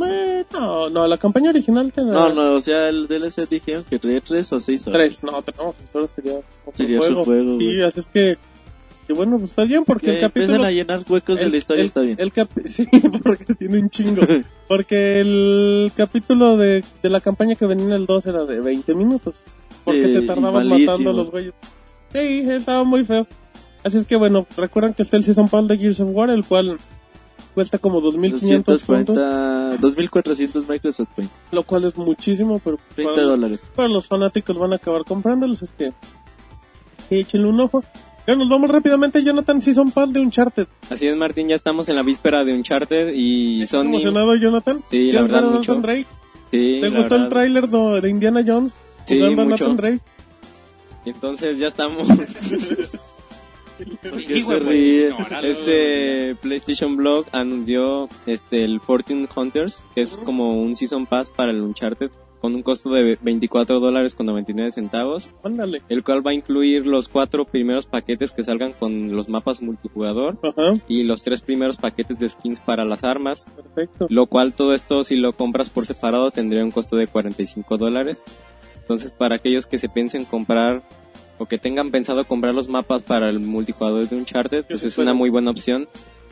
eh, 0.05 0.45
no, 0.53 0.89
no, 0.89 1.07
la 1.07 1.17
campaña 1.17 1.49
original 1.49 1.91
tiene 1.91 2.11
No, 2.11 2.33
no, 2.33 2.53
o 2.53 2.61
sea, 2.61 2.89
el 2.89 3.07
DLC 3.07 3.47
dijeron 3.49 3.83
que 3.89 3.99
trae 3.99 4.21
tres 4.21 4.51
o 4.53 4.59
seis 4.59 4.87
horas. 4.87 5.17
tres, 5.17 5.23
no, 5.23 5.41
tenemos 5.41 5.75
seis 5.75 5.89
horas 5.93 6.11
sería 6.15 6.33
otro 6.35 6.73
Sería 6.73 7.01
su 7.01 7.23
juego, 7.23 7.57
Sí, 7.59 7.65
güey. 7.65 7.83
así 7.83 7.99
es 7.99 8.07
que, 8.07 8.37
que 9.07 9.13
bueno, 9.13 9.37
pues 9.37 9.49
está 9.51 9.63
bien 9.65 9.83
porque 9.83 10.05
Que 10.07 10.13
el 10.15 10.19
capítulo 10.21 10.45
empiecen 10.55 10.65
a 10.65 10.71
llenar 10.71 11.05
huecos 11.09 11.39
de 11.39 11.49
la 11.49 11.57
historia, 11.57 11.81
el- 11.81 11.85
está 11.87 12.01
bien. 12.01 12.15
el 12.19 12.31
capi- 12.33 12.67
sí, 12.67 12.87
porque 13.23 13.53
tiene 13.55 13.79
un 13.79 13.89
chingo. 13.89 14.21
Porque 14.67 15.19
el 15.19 15.91
capítulo 15.97 16.55
de, 16.55 16.81
de 17.03 17.09
la 17.09 17.19
campaña 17.19 17.55
que 17.55 17.65
venía 17.65 17.87
en 17.87 17.91
el 17.91 18.05
2 18.05 18.25
era 18.27 18.45
de 18.45 18.61
20 18.61 18.93
minutos. 18.95 19.43
Porque 19.83 20.03
Sí, 20.05 20.13
te 20.13 20.21
tardaban 20.21 20.65
matando 20.69 21.09
a 21.09 21.13
los 21.13 21.29
güeyes. 21.29 21.53
Sí, 22.13 22.43
estaba 22.47 22.85
muy 22.85 23.03
feo. 23.03 23.27
Así 23.83 23.97
es 23.97 24.05
que 24.05 24.15
bueno, 24.15 24.45
recuerdan 24.57 24.93
que 24.93 25.03
está 25.03 25.17
el 25.17 25.23
Season 25.23 25.49
Pass 25.49 25.67
de 25.67 25.77
Gears 25.77 25.99
of 26.01 26.09
War, 26.11 26.29
el 26.29 26.45
cual 26.45 26.77
cuesta 27.55 27.77
como 27.79 28.01
2.500 28.01 28.85
puntos, 28.85 28.85
240, 28.85 29.77
2400 29.77 30.69
Microsoft 30.69 31.09
Point. 31.15 31.31
lo 31.51 31.63
cual 31.63 31.85
es 31.85 31.97
muchísimo, 31.97 32.59
pero 32.63 32.77
30 32.95 33.13
para, 33.13 33.25
dólares. 33.27 33.71
para 33.75 33.87
los 33.89 34.07
fanáticos 34.07 34.57
van 34.57 34.73
a 34.73 34.75
acabar 34.77 35.03
comprándolos, 35.03 35.61
es 35.63 35.73
que, 35.73 35.91
que 37.09 37.19
échenle 37.19 37.47
un 37.47 37.59
ojo. 37.59 37.83
Ya 38.27 38.35
nos 38.35 38.47
vamos 38.49 38.69
rápidamente, 38.69 39.23
Jonathan, 39.23 39.59
Season 39.59 39.89
Pass 39.91 40.13
de 40.13 40.19
Uncharted. 40.21 40.67
Así 40.91 41.07
es, 41.07 41.17
Martín, 41.17 41.47
ya 41.49 41.55
estamos 41.55 41.89
en 41.89 41.95
la 41.95 42.03
víspera 42.03 42.45
de 42.45 42.53
Uncharted 42.53 43.13
y 43.15 43.63
¿Estás 43.63 43.79
Sony... 43.81 43.87
emocionado, 43.89 44.35
Jonathan? 44.35 44.81
Sí, 44.85 45.11
la 45.11 45.21
¿Quieres 45.21 45.31
verdad, 45.31 45.51
mucho. 45.51 45.75
Drake? 45.75 46.05
Sí, 46.51 46.77
¿Te 46.81 46.89
la 46.91 46.97
gustó 46.99 47.15
el 47.15 47.21
verdad. 47.21 47.29
tráiler 47.29 47.67
de 47.67 48.01
de 48.01 48.09
Indiana 48.09 48.43
Jones? 48.45 48.73
Sí, 49.05 49.17
jugando 49.17 49.41
a 49.41 49.45
mucho. 49.45 49.63
Nathan 49.63 49.77
Drake? 49.77 49.99
Entonces 51.05 51.57
ya 51.57 51.67
estamos... 51.67 52.07
¿Por 54.01 54.23
qué 54.25 54.41
se 54.41 54.59
ríe? 54.59 55.09
Este 55.43 56.35
PlayStation 56.41 56.95
Blog 56.97 57.25
anunció 57.31 58.09
este 58.25 58.63
el 58.63 58.79
Fortune 58.79 59.27
Hunters, 59.35 59.83
que 59.95 60.01
es 60.01 60.17
como 60.17 60.61
un 60.61 60.75
Season 60.75 61.05
Pass 61.05 61.29
para 61.29 61.51
el 61.51 61.61
Uncharted 61.61 62.11
con 62.41 62.55
un 62.55 62.63
costo 62.63 62.89
de 62.89 63.19
24 63.21 63.79
dólares 63.79 64.15
con 64.15 64.25
99 64.25 64.71
centavos, 64.71 65.31
Ándale. 65.43 65.83
el 65.89 66.03
cual 66.03 66.25
va 66.25 66.31
a 66.31 66.33
incluir 66.33 66.87
los 66.87 67.07
cuatro 67.07 67.45
primeros 67.45 67.85
paquetes 67.85 68.31
que 68.31 68.43
salgan 68.43 68.73
con 68.73 69.15
los 69.15 69.29
mapas 69.29 69.61
multijugador 69.61 70.39
Ajá, 70.41 70.73
y 70.87 71.03
los 71.03 71.21
tres 71.23 71.41
primeros 71.41 71.77
paquetes 71.77 72.17
de 72.17 72.27
skins 72.27 72.59
para 72.59 72.83
las 72.83 73.03
armas, 73.03 73.45
perfecto. 73.55 74.07
lo 74.09 74.25
cual 74.25 74.53
todo 74.53 74.73
esto 74.73 75.03
si 75.03 75.17
lo 75.17 75.33
compras 75.33 75.69
por 75.69 75.85
separado 75.85 76.31
tendría 76.31 76.63
un 76.63 76.71
costo 76.71 76.95
de 76.95 77.05
45 77.05 77.77
dólares. 77.77 78.25
Entonces 78.79 79.11
para 79.11 79.35
aquellos 79.35 79.67
que 79.67 79.77
se 79.77 79.87
piensen 79.87 80.25
comprar 80.25 80.81
o 81.41 81.45
que 81.47 81.57
tengan 81.57 81.89
pensado 81.89 82.25
comprar 82.25 82.53
los 82.53 82.67
mapas 82.69 83.01
para 83.01 83.27
el 83.29 83.39
multijugador 83.39 84.07
de 84.07 84.15
Uncharted, 84.15 84.65
pues 84.65 84.83
es 84.83 84.97
una 84.99 85.13
muy 85.15 85.29
buena 85.31 85.49
opción 85.49 85.87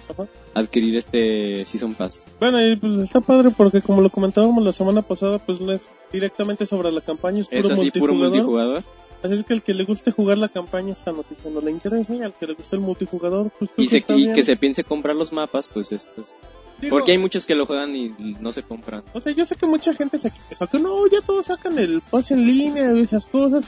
Ajá. 0.08 0.28
adquirir 0.54 0.96
este 0.98 1.66
Season 1.66 1.96
Pass. 1.96 2.26
Bueno, 2.40 2.62
y 2.64 2.76
pues 2.76 2.94
está 3.02 3.20
padre 3.22 3.50
porque 3.56 3.82
como 3.82 4.02
lo 4.02 4.10
comentábamos 4.12 4.64
la 4.64 4.72
semana 4.72 5.02
pasada, 5.02 5.40
pues 5.40 5.60
no 5.62 5.72
es 5.72 5.90
directamente 6.14 6.66
sobre 6.68 6.92
la 6.92 7.02
campaña, 7.02 7.40
es 7.40 7.48
puro, 7.48 7.60
Es 7.60 7.72
así 7.72 7.92
puro 7.92 8.14
multijugador. 8.14 8.30
multijugador. 8.76 8.84
Así 9.22 9.34
es 9.34 9.46
que 9.46 9.54
el 9.54 9.62
que 9.64 9.74
le 9.74 9.84
guste 9.84 10.12
jugar 10.12 10.38
la 10.38 10.48
campaña 10.48 10.94
esta 10.94 11.12
noticia 11.12 11.52
no 11.52 11.60
le 11.60 11.72
interesa 11.72 12.16
y 12.16 12.22
al 12.22 12.34
que 12.34 12.48
le 12.48 12.54
guste 12.54 12.76
el 12.78 12.82
multijugador, 12.82 13.52
pues 13.60 13.70
Y, 13.76 13.88
se- 13.90 14.06
y 14.16 14.32
que 14.34 14.44
se 14.44 14.56
piense 14.56 14.84
comprar 14.86 15.16
los 15.16 15.34
mapas, 15.34 15.68
pues 15.68 15.92
estos. 15.92 16.36
Digo, 16.80 16.96
Porque 16.96 17.12
hay 17.12 17.18
muchos 17.18 17.46
que 17.46 17.54
lo 17.56 17.66
juegan 17.66 17.94
y 17.98 18.14
no 18.40 18.54
se 18.54 18.64
compran. 18.64 19.04
O 19.14 19.20
sea, 19.20 19.34
yo 19.34 19.46
sé 19.46 19.58
que 19.58 19.66
mucha 19.66 19.94
gente 19.94 20.18
se 20.20 20.32
queja 20.48 20.66
que 20.68 20.80
no, 20.80 21.06
ya 21.08 21.20
todos 21.26 21.48
sacan 21.48 21.78
el 21.78 22.00
pase 22.10 22.34
en 22.36 22.48
línea 22.48 22.94
y 22.96 23.02
esas 23.02 23.26
cosas. 23.26 23.66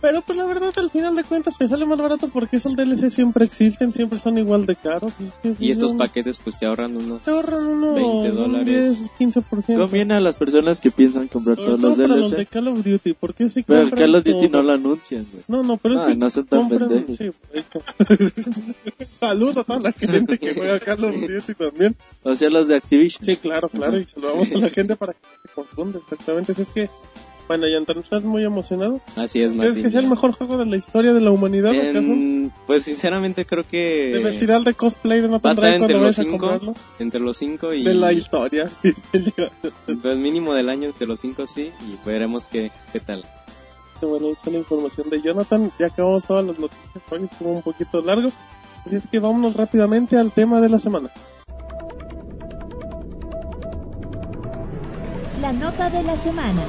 Pero 0.00 0.22
pues 0.22 0.38
la 0.38 0.44
verdad 0.46 0.72
al 0.76 0.90
final 0.90 1.16
de 1.16 1.24
cuentas 1.24 1.58
te 1.58 1.66
sale 1.66 1.84
más 1.84 1.98
barato 2.00 2.28
porque 2.28 2.58
esos 2.58 2.76
DLC 2.76 3.10
siempre 3.10 3.44
existen, 3.44 3.92
siempre 3.92 4.20
son 4.20 4.38
igual 4.38 4.64
de 4.64 4.76
caros. 4.76 5.12
Es 5.20 5.32
que, 5.42 5.54
Y 5.58 5.72
estos 5.72 5.92
no, 5.92 5.98
paquetes 5.98 6.38
pues 6.38 6.56
te 6.56 6.66
ahorran 6.66 6.96
unos... 6.96 7.24
te 7.24 7.32
ahorran 7.32 7.66
unos 7.66 7.94
20 7.96 8.30
un 8.30 8.36
dólares. 8.36 8.98
10, 9.18 9.34
15%. 9.34 9.76
Conviene 9.76 10.14
a 10.14 10.20
las 10.20 10.36
personas 10.36 10.80
que 10.80 10.92
piensan 10.92 11.26
comprar 11.26 11.56
todos 11.56 11.80
todo 11.80 11.88
los 11.90 11.96
para 11.98 12.08
los 12.16 12.30
de 12.30 12.36
DLC. 12.36 12.48
Call 12.48 12.68
of 12.68 12.84
Duty, 12.84 13.12
porque 13.14 13.48
si 13.48 13.64
Pero 13.64 13.80
el 13.80 13.90
Call 13.90 14.14
of 14.14 14.24
Duty 14.24 14.48
todo. 14.48 14.50
no 14.50 14.62
lo 14.62 14.72
anuncian, 14.72 15.26
güey. 15.32 15.42
No, 15.48 15.62
no, 15.64 15.76
pero 15.78 16.00
Ay, 16.00 16.12
sí 16.12 16.18
no 16.18 16.30
sean 16.30 16.46
tan 16.46 16.60
compran- 16.68 16.88
pendejos. 16.88 17.16
sí, 17.16 17.30
Saludos 19.18 19.56
a 19.56 19.64
toda 19.64 19.80
la 19.80 19.92
gente 19.92 20.38
que 20.38 20.54
juega 20.54 20.78
Call 20.80 21.04
of 21.04 21.16
Duty 21.20 21.54
también. 21.54 21.96
O 22.22 22.34
sea, 22.34 22.48
los 22.50 22.68
de 22.68 22.76
Activision. 22.76 23.24
Sí, 23.24 23.36
claro, 23.36 23.68
claro, 23.68 23.98
y 23.98 24.04
saludamos 24.04 24.48
a 24.52 24.58
la 24.58 24.70
gente 24.70 24.96
para 24.96 25.12
que 25.14 25.18
se 25.42 25.48
confunda 25.54 25.98
exactamente. 25.98 26.52
Es 26.52 26.68
que, 26.68 26.88
bueno, 27.48 27.66
Yantan, 27.66 27.98
¿estás 27.98 28.22
muy 28.22 28.44
emocionado? 28.44 29.00
Así 29.16 29.40
es, 29.42 29.48
¿Crees 29.48 29.56
Martín. 29.56 29.82
que 29.82 29.90
sea 29.90 30.00
el 30.00 30.06
mejor 30.06 30.32
juego 30.32 30.56
de 30.58 30.66
la 30.66 30.76
historia 30.76 31.12
de 31.14 31.20
la 31.20 31.30
humanidad? 31.32 31.72
En- 31.74 32.52
Pues 32.66 32.84
sinceramente 32.84 33.44
creo 33.46 33.64
¿Te 33.64 33.70
que... 33.70 34.20
vestirá 34.22 34.56
el 34.58 34.64
de 34.64 34.74
cosplay 34.74 35.20
de 35.20 35.28
Nathan 35.28 35.56
Drake 35.56 35.76
entre 35.76 35.94
cuando 35.94 35.94
los 35.94 36.02
vayas 36.02 36.18
a 36.18 36.22
cinco, 36.22 36.38
comprarlo? 36.38 36.74
entre 36.98 37.20
los 37.20 37.36
cinco 37.36 37.72
y... 37.74 37.82
De 37.84 37.94
la 37.94 38.12
historia. 38.12 38.70
Pues 40.02 40.16
mínimo 40.18 40.54
del 40.54 40.68
año, 40.68 40.86
entre 40.86 41.06
los 41.06 41.18
cinco 41.20 41.46
sí, 41.46 41.72
y 41.80 42.06
veremos 42.06 42.46
qué, 42.46 42.70
qué 42.92 43.00
tal. 43.00 43.24
bueno, 44.02 44.28
esa 44.28 44.42
es 44.46 44.52
la 44.52 44.58
información 44.58 45.08
de 45.10 45.20
Jonathan. 45.22 45.72
Ya 45.78 45.86
acabamos 45.86 46.24
todas 46.24 46.44
las 46.46 46.58
noticias. 46.58 47.02
Hoy 47.10 47.24
estuvo 47.30 47.50
un 47.52 47.62
poquito 47.62 48.00
largo. 48.02 48.30
Así 48.86 48.96
es 48.96 49.08
que 49.10 49.18
vámonos 49.18 49.54
rápidamente 49.56 50.16
al 50.16 50.30
tema 50.30 50.60
de 50.60 50.68
la 50.68 50.78
semana. 50.78 51.10
La 55.40 55.52
nota 55.52 55.88
de 55.90 56.02
la 56.02 56.16
semana. 56.16 56.62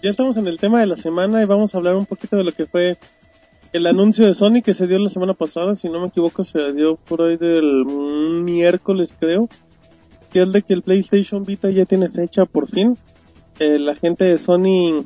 Ya 0.00 0.10
estamos 0.10 0.36
en 0.36 0.46
el 0.46 0.58
tema 0.58 0.78
de 0.78 0.86
la 0.86 0.96
semana 0.96 1.42
y 1.42 1.44
vamos 1.44 1.74
a 1.74 1.78
hablar 1.78 1.96
un 1.96 2.06
poquito 2.06 2.36
de 2.36 2.44
lo 2.44 2.52
que 2.52 2.66
fue 2.66 2.96
el 3.72 3.84
anuncio 3.84 4.26
de 4.26 4.34
Sony 4.36 4.62
que 4.64 4.72
se 4.72 4.86
dio 4.86 4.96
la 5.00 5.10
semana 5.10 5.34
pasada, 5.34 5.74
si 5.74 5.88
no 5.88 6.00
me 6.00 6.06
equivoco 6.06 6.44
se 6.44 6.72
dio 6.72 6.94
por 6.94 7.22
ahí 7.22 7.36
del 7.36 7.84
miércoles 7.84 9.12
creo, 9.18 9.48
que 10.30 10.42
es 10.42 10.52
de 10.52 10.62
que 10.62 10.74
el 10.74 10.82
PlayStation 10.82 11.44
Vita 11.44 11.68
ya 11.70 11.84
tiene 11.84 12.08
fecha 12.10 12.44
por 12.44 12.68
fin. 12.68 12.96
Eh, 13.58 13.80
la 13.80 13.96
gente 13.96 14.24
de 14.24 14.38
Sony 14.38 15.02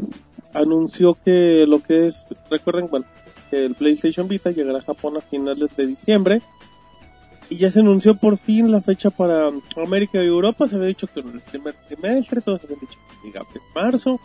anunció 0.53 1.14
que 1.14 1.64
lo 1.66 1.82
que 1.82 2.09
es, 2.09 2.26
recuerden, 2.51 2.86
bueno, 2.88 3.07
que 3.51 3.64
el 3.64 3.74
PlayStation 3.74 4.28
Vita 4.28 4.51
llegará 4.51 4.80
a 4.80 4.82
Japón 4.82 5.16
a 5.16 5.20
finales 5.20 5.74
de 5.74 5.86
diciembre. 5.86 6.43
Y 7.49 7.57
ya 7.57 7.70
se 7.70 7.80
anunció 7.80 8.14
por 8.14 8.36
fin 8.36 8.70
la 8.70 8.82
fecha 8.82 9.11
para 9.11 9.51
América 9.76 10.22
y 10.22 10.26
Europa. 10.26 10.68
Se 10.68 10.76
había 10.76 10.88
dicho 10.88 11.07
que 11.07 11.20
en 11.20 11.28
el 11.28 11.40
primer 11.40 11.74
trimestre, 11.86 12.40
todos 12.40 12.62
habían 12.64 12.80
dicho 12.80 12.99
que 13.09 13.26
llegaba 13.26 13.47
en 13.55 13.61
marzo. 13.74 14.20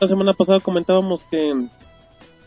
La 0.00 0.06
semana 0.06 0.32
pasada 0.32 0.60
comentábamos 0.60 1.24
que, 1.24 1.66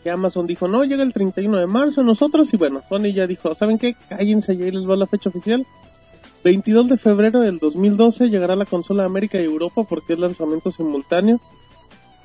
que 0.02 0.10
Amazon 0.10 0.46
dijo, 0.46 0.68
no, 0.68 0.84
llega 0.84 1.02
el 1.02 1.12
31 1.12 1.58
de 1.58 1.66
marzo 1.66 2.02
nosotros. 2.02 2.52
Y 2.54 2.56
bueno, 2.56 2.80
Sony 2.88 3.12
ya 3.12 3.26
dijo, 3.26 3.54
¿saben 3.54 3.78
qué? 3.78 3.94
Cállense, 4.08 4.56
ya 4.56 4.64
ahí 4.64 4.70
les 4.70 4.88
va 4.88 4.96
la 4.96 5.06
fecha 5.06 5.28
oficial. 5.28 5.66
22 6.44 6.88
de 6.88 6.98
febrero 6.98 7.40
del 7.40 7.58
2012 7.58 8.30
llegará 8.30 8.56
la 8.56 8.64
consola 8.64 9.04
a 9.04 9.06
América 9.06 9.40
y 9.40 9.44
Europa 9.44 9.84
porque 9.84 10.14
es 10.14 10.18
lanzamiento 10.18 10.70
simultáneo. 10.70 11.40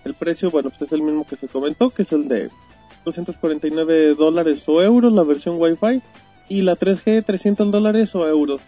El 0.06 0.14
precio, 0.14 0.50
bueno, 0.50 0.70
pues 0.70 0.84
es 0.84 0.92
el 0.94 1.02
mismo 1.02 1.26
que 1.26 1.36
se 1.36 1.48
comentó, 1.48 1.90
que 1.90 2.04
es 2.04 2.12
el 2.14 2.30
de 2.30 2.50
249 3.04 4.16
dólares 4.16 4.64
o 4.68 4.82
euros, 4.82 5.12
la 5.12 5.24
versión 5.24 5.56
Wi-Fi. 5.60 6.02
Y 6.50 6.62
la 6.62 6.78
3G, 6.78 7.26
300 7.26 7.70
dólares 7.70 8.16
o 8.16 8.26
euros. 8.26 8.62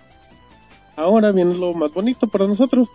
Ahora 0.97 1.31
viene 1.31 1.53
lo 1.53 1.73
más 1.73 1.93
bonito 1.93 2.27
para 2.27 2.45
nosotros. 2.45 2.89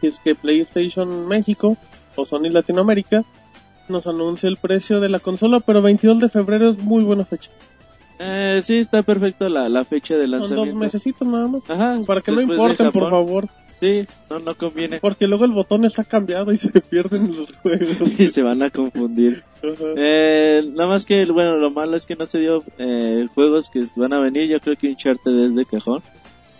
Y 0.00 0.06
es 0.06 0.20
que 0.20 0.36
PlayStation 0.36 1.26
México 1.26 1.76
o 2.16 2.26
Sony 2.26 2.50
Latinoamérica 2.50 3.24
nos 3.88 4.06
anuncia 4.06 4.48
el 4.48 4.56
precio 4.56 5.00
de 5.00 5.08
la 5.08 5.18
consola, 5.18 5.60
pero 5.60 5.82
22 5.82 6.20
de 6.20 6.28
febrero 6.28 6.70
es 6.70 6.78
muy 6.78 7.02
buena 7.04 7.24
fecha. 7.24 7.50
Eh, 8.18 8.60
sí, 8.62 8.78
está 8.78 9.02
perfecto 9.02 9.48
la, 9.48 9.68
la 9.68 9.84
fecha 9.84 10.14
de 10.14 10.22
Son 10.22 10.30
lanzamiento. 10.30 10.66
dos 10.66 10.74
mesecitos 10.74 11.26
nada 11.26 11.48
más. 11.48 11.68
Ajá, 11.68 12.00
Para 12.06 12.20
que 12.20 12.32
no 12.32 12.40
importen, 12.40 12.92
por 12.92 13.10
favor. 13.10 13.48
Sí, 13.80 14.06
no, 14.30 14.38
no 14.38 14.54
conviene. 14.56 15.00
Porque 15.00 15.26
luego 15.26 15.44
el 15.44 15.50
botón 15.50 15.84
está 15.84 16.04
cambiado 16.04 16.52
y 16.52 16.56
se 16.58 16.70
pierden 16.70 17.36
los 17.36 17.52
juegos. 17.54 18.08
y 18.18 18.28
se 18.28 18.42
van 18.42 18.62
a 18.62 18.70
confundir. 18.70 19.42
Eh, 19.96 20.62
nada 20.74 20.88
más 20.88 21.04
que, 21.04 21.26
bueno, 21.26 21.56
lo 21.56 21.70
malo 21.70 21.96
es 21.96 22.06
que 22.06 22.14
no 22.16 22.24
se 22.24 22.38
dio 22.38 22.62
eh, 22.78 23.26
juegos 23.34 23.68
que 23.68 23.84
van 23.96 24.12
a 24.12 24.20
venir. 24.20 24.48
Yo 24.48 24.60
creo 24.60 24.76
que 24.76 24.88
Uncharted 24.88 25.32
es 25.32 25.54
de 25.54 25.64
cajón. 25.64 26.02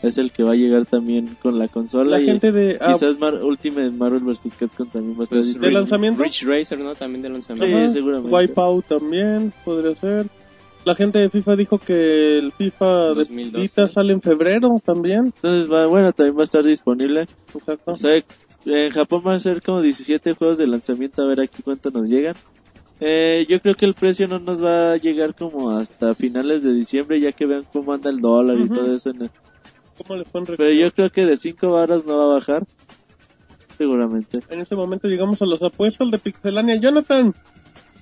Es 0.04 0.18
el 0.18 0.30
que 0.30 0.42
va 0.42 0.52
a 0.52 0.54
llegar 0.54 0.84
también 0.86 1.36
con 1.42 1.58
la 1.58 1.68
consola. 1.68 2.12
La 2.12 2.20
y 2.20 2.26
gente 2.26 2.52
de... 2.52 2.78
ah, 2.80 2.92
quizás 2.92 3.18
Mar 3.18 3.42
Ultimate 3.42 3.90
Marvel 3.90 4.20
vs. 4.20 4.54
Capcom 4.58 4.88
también 4.88 5.16
va 5.16 5.20
a 5.20 5.24
estar 5.24 5.36
Pues, 5.38 5.46
disponible. 5.46 5.68
¿De 5.68 5.74
lanzamiento? 5.74 6.22
Rich 6.22 6.44
Racer, 6.44 6.78
¿no? 6.78 6.94
También 6.94 7.22
de 7.22 7.30
lanzamiento. 7.30 7.66
Sí, 7.66 7.72
Ajá. 7.84 7.88
seguramente. 7.92 8.34
Wipeout 8.34 8.86
también 8.86 9.52
podría 9.64 9.94
ser. 9.94 10.26
La 10.84 10.94
gente 10.94 11.18
de 11.18 11.30
FIFA 11.30 11.56
dijo 11.56 11.78
que 11.78 12.38
el 12.38 12.52
FIFA 12.52 13.08
de 13.08 13.14
2012. 13.14 13.58
Vita 13.62 13.88
sale 13.88 14.12
en 14.12 14.20
febrero 14.20 14.80
también. 14.84 15.26
Entonces, 15.34 15.70
va, 15.72 15.86
bueno, 15.86 16.12
también 16.12 16.36
va 16.36 16.42
a 16.42 16.44
estar 16.44 16.62
disponible. 16.64 17.26
Exacto. 17.54 17.92
O 17.92 17.96
sea, 17.96 18.22
en 18.66 18.90
Japón 18.90 19.22
va 19.26 19.34
a 19.34 19.38
ser 19.40 19.62
como 19.62 19.80
17 19.80 20.34
juegos 20.34 20.58
de 20.58 20.66
lanzamiento, 20.66 21.22
a 21.22 21.26
ver 21.26 21.40
aquí 21.40 21.62
cuánto 21.62 21.90
nos 21.90 22.08
llegan. 22.08 22.34
Eh, 23.00 23.44
yo 23.48 23.60
creo 23.60 23.74
que 23.74 23.86
el 23.86 23.94
precio 23.94 24.28
no 24.28 24.38
nos 24.38 24.62
va 24.62 24.92
a 24.92 24.96
llegar 24.98 25.34
como 25.34 25.70
hasta 25.70 26.14
finales 26.14 26.62
de 26.62 26.72
diciembre, 26.74 27.18
ya 27.18 27.32
que 27.32 27.44
vean 27.46 27.64
cómo 27.72 27.92
anda 27.92 28.08
el 28.10 28.20
dólar 28.20 28.58
y 28.60 28.68
todo 28.68 28.94
eso. 28.94 29.10
en 29.10 29.22
el- 29.22 29.30
¿Cómo 29.98 30.18
le 30.18 30.24
fue 30.24 30.40
en 30.40 30.46
Pero 30.46 30.70
yo 30.70 30.92
creo 30.92 31.10
que 31.10 31.24
de 31.26 31.36
5 31.36 31.70
varas 31.72 32.04
no 32.04 32.16
va 32.18 32.24
a 32.24 32.34
bajar. 32.38 32.66
Seguramente. 33.76 34.40
En 34.50 34.60
este 34.60 34.76
momento 34.76 35.08
llegamos 35.08 35.42
a 35.42 35.46
los 35.46 35.62
apuestas 35.62 36.10
de 36.10 36.18
Pixelania. 36.18 36.76
Jonathan, 36.76 37.34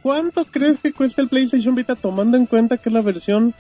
¿cuánto 0.02 0.44
crees 0.44 0.78
que 0.78 0.92
cuesta 0.92 1.22
el 1.22 1.28
PlayStation 1.28 1.74
Vita 1.74 1.94
tomando 1.94 2.36
en 2.36 2.46
cuenta 2.46 2.76
que 2.76 2.88
es 2.88 2.92
la 2.92 3.00
versión 3.02 3.54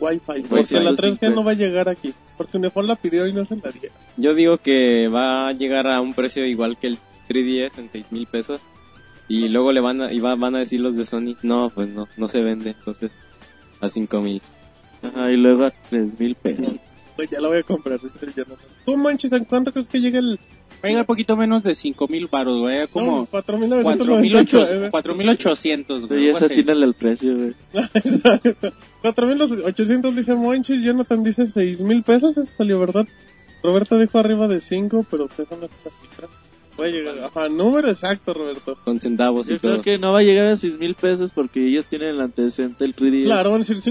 Wi-Fi? 0.00 0.20
Porque 0.42 0.54
Wi-Fi, 0.54 0.74
la 0.80 0.90
sí, 0.96 1.02
3G 1.02 1.18
pues. 1.18 1.34
no 1.34 1.44
va 1.44 1.52
a 1.52 1.54
llegar 1.54 1.88
aquí. 1.88 2.12
Porque 2.36 2.58
Unifón 2.58 2.86
la 2.86 2.96
pidió 2.96 3.26
y 3.26 3.32
no 3.32 3.44
se 3.46 3.56
la 3.56 3.70
dieron. 3.70 3.96
Yo 4.18 4.34
digo 4.34 4.58
que 4.58 5.08
va 5.08 5.48
a 5.48 5.52
llegar 5.52 5.86
a 5.86 6.00
un 6.02 6.12
precio 6.12 6.44
igual 6.46 6.76
que 6.78 6.88
el 6.88 6.98
3DS 7.28 7.78
en 7.78 7.88
6 7.90 8.06
mil 8.12 8.26
pesos. 8.26 8.60
Y 9.28 9.48
luego 9.48 9.72
le 9.72 9.80
van 9.80 10.02
a, 10.02 10.12
y 10.12 10.20
va- 10.20 10.36
van 10.36 10.54
a 10.54 10.60
decir 10.60 10.80
los 10.80 10.94
de 10.96 11.04
Sony, 11.04 11.34
no, 11.42 11.70
pues 11.70 11.88
no, 11.88 12.06
no 12.16 12.28
se 12.28 12.42
vende, 12.42 12.70
entonces 12.70 13.18
a 13.80 13.88
5 13.88 14.20
mil. 14.20 14.40
Ajá, 15.02 15.32
y 15.32 15.36
luego 15.36 15.64
a 15.64 15.72
3 15.90 16.20
mil 16.20 16.34
pesos. 16.36 16.76
Pues 17.16 17.30
ya 17.32 17.40
la 17.40 17.48
voy 17.48 17.58
a 17.58 17.62
comprar. 17.62 17.98
¿Tú, 18.84 18.96
Manches, 18.96 19.32
en 19.32 19.44
cuánto 19.44 19.72
crees 19.72 19.88
que 19.88 20.00
llegue 20.00 20.18
el 20.18 20.38
Va 20.76 20.88
a 20.88 20.88
llegar 20.88 21.06
poquito 21.06 21.36
menos 21.36 21.62
de 21.62 21.72
5000 21.74 22.26
baros, 22.30 22.60
güey. 22.60 22.80
No, 22.80 22.88
Como 22.88 23.26
4.998. 23.28 24.90
4800, 24.90 26.06
güey. 26.06 26.28
Esa 26.28 26.44
así. 26.44 26.54
tiene 26.54 26.72
el 26.72 26.92
precio, 26.92 27.34
güey. 27.34 27.54
4.800 29.02 30.14
dice 30.14 30.34
Monchi, 30.34 30.84
Jonathan 30.84 31.24
dice 31.24 31.44
6.000 31.44 32.04
pesos, 32.04 32.36
eso 32.36 32.52
salió 32.56 32.78
verdad. 32.78 33.06
Roberto 33.62 33.98
dijo 33.98 34.18
arriba 34.18 34.48
de 34.48 34.60
5, 34.60 35.06
pero 35.10 35.24
eso 35.26 35.56
no 35.56 35.64
es 35.64 35.72
esta 35.72 35.90
cifra. 36.02 36.28
A 36.78 36.86
llegar, 36.88 37.14
ajá, 37.24 37.48
número 37.48 37.88
exacto, 37.90 38.34
Roberto. 38.34 38.76
Con 38.84 39.00
centavos 39.00 39.48
y 39.48 39.52
Yo 39.52 39.58
creo 39.60 39.82
que 39.82 39.96
no 39.98 40.12
va 40.12 40.18
a 40.18 40.22
llegar 40.22 40.46
a 40.46 40.56
6 40.56 40.78
mil 40.78 40.94
pesos 40.94 41.32
porque 41.32 41.66
ellos 41.66 41.86
tienen 41.86 42.08
el 42.10 42.20
antecedente 42.20 42.84
del 42.84 42.94
3DS. 42.94 43.24
Claro, 43.24 43.50
van 43.52 43.62
a 43.62 43.64
decir 43.64 43.76
Ajá, 43.78 43.90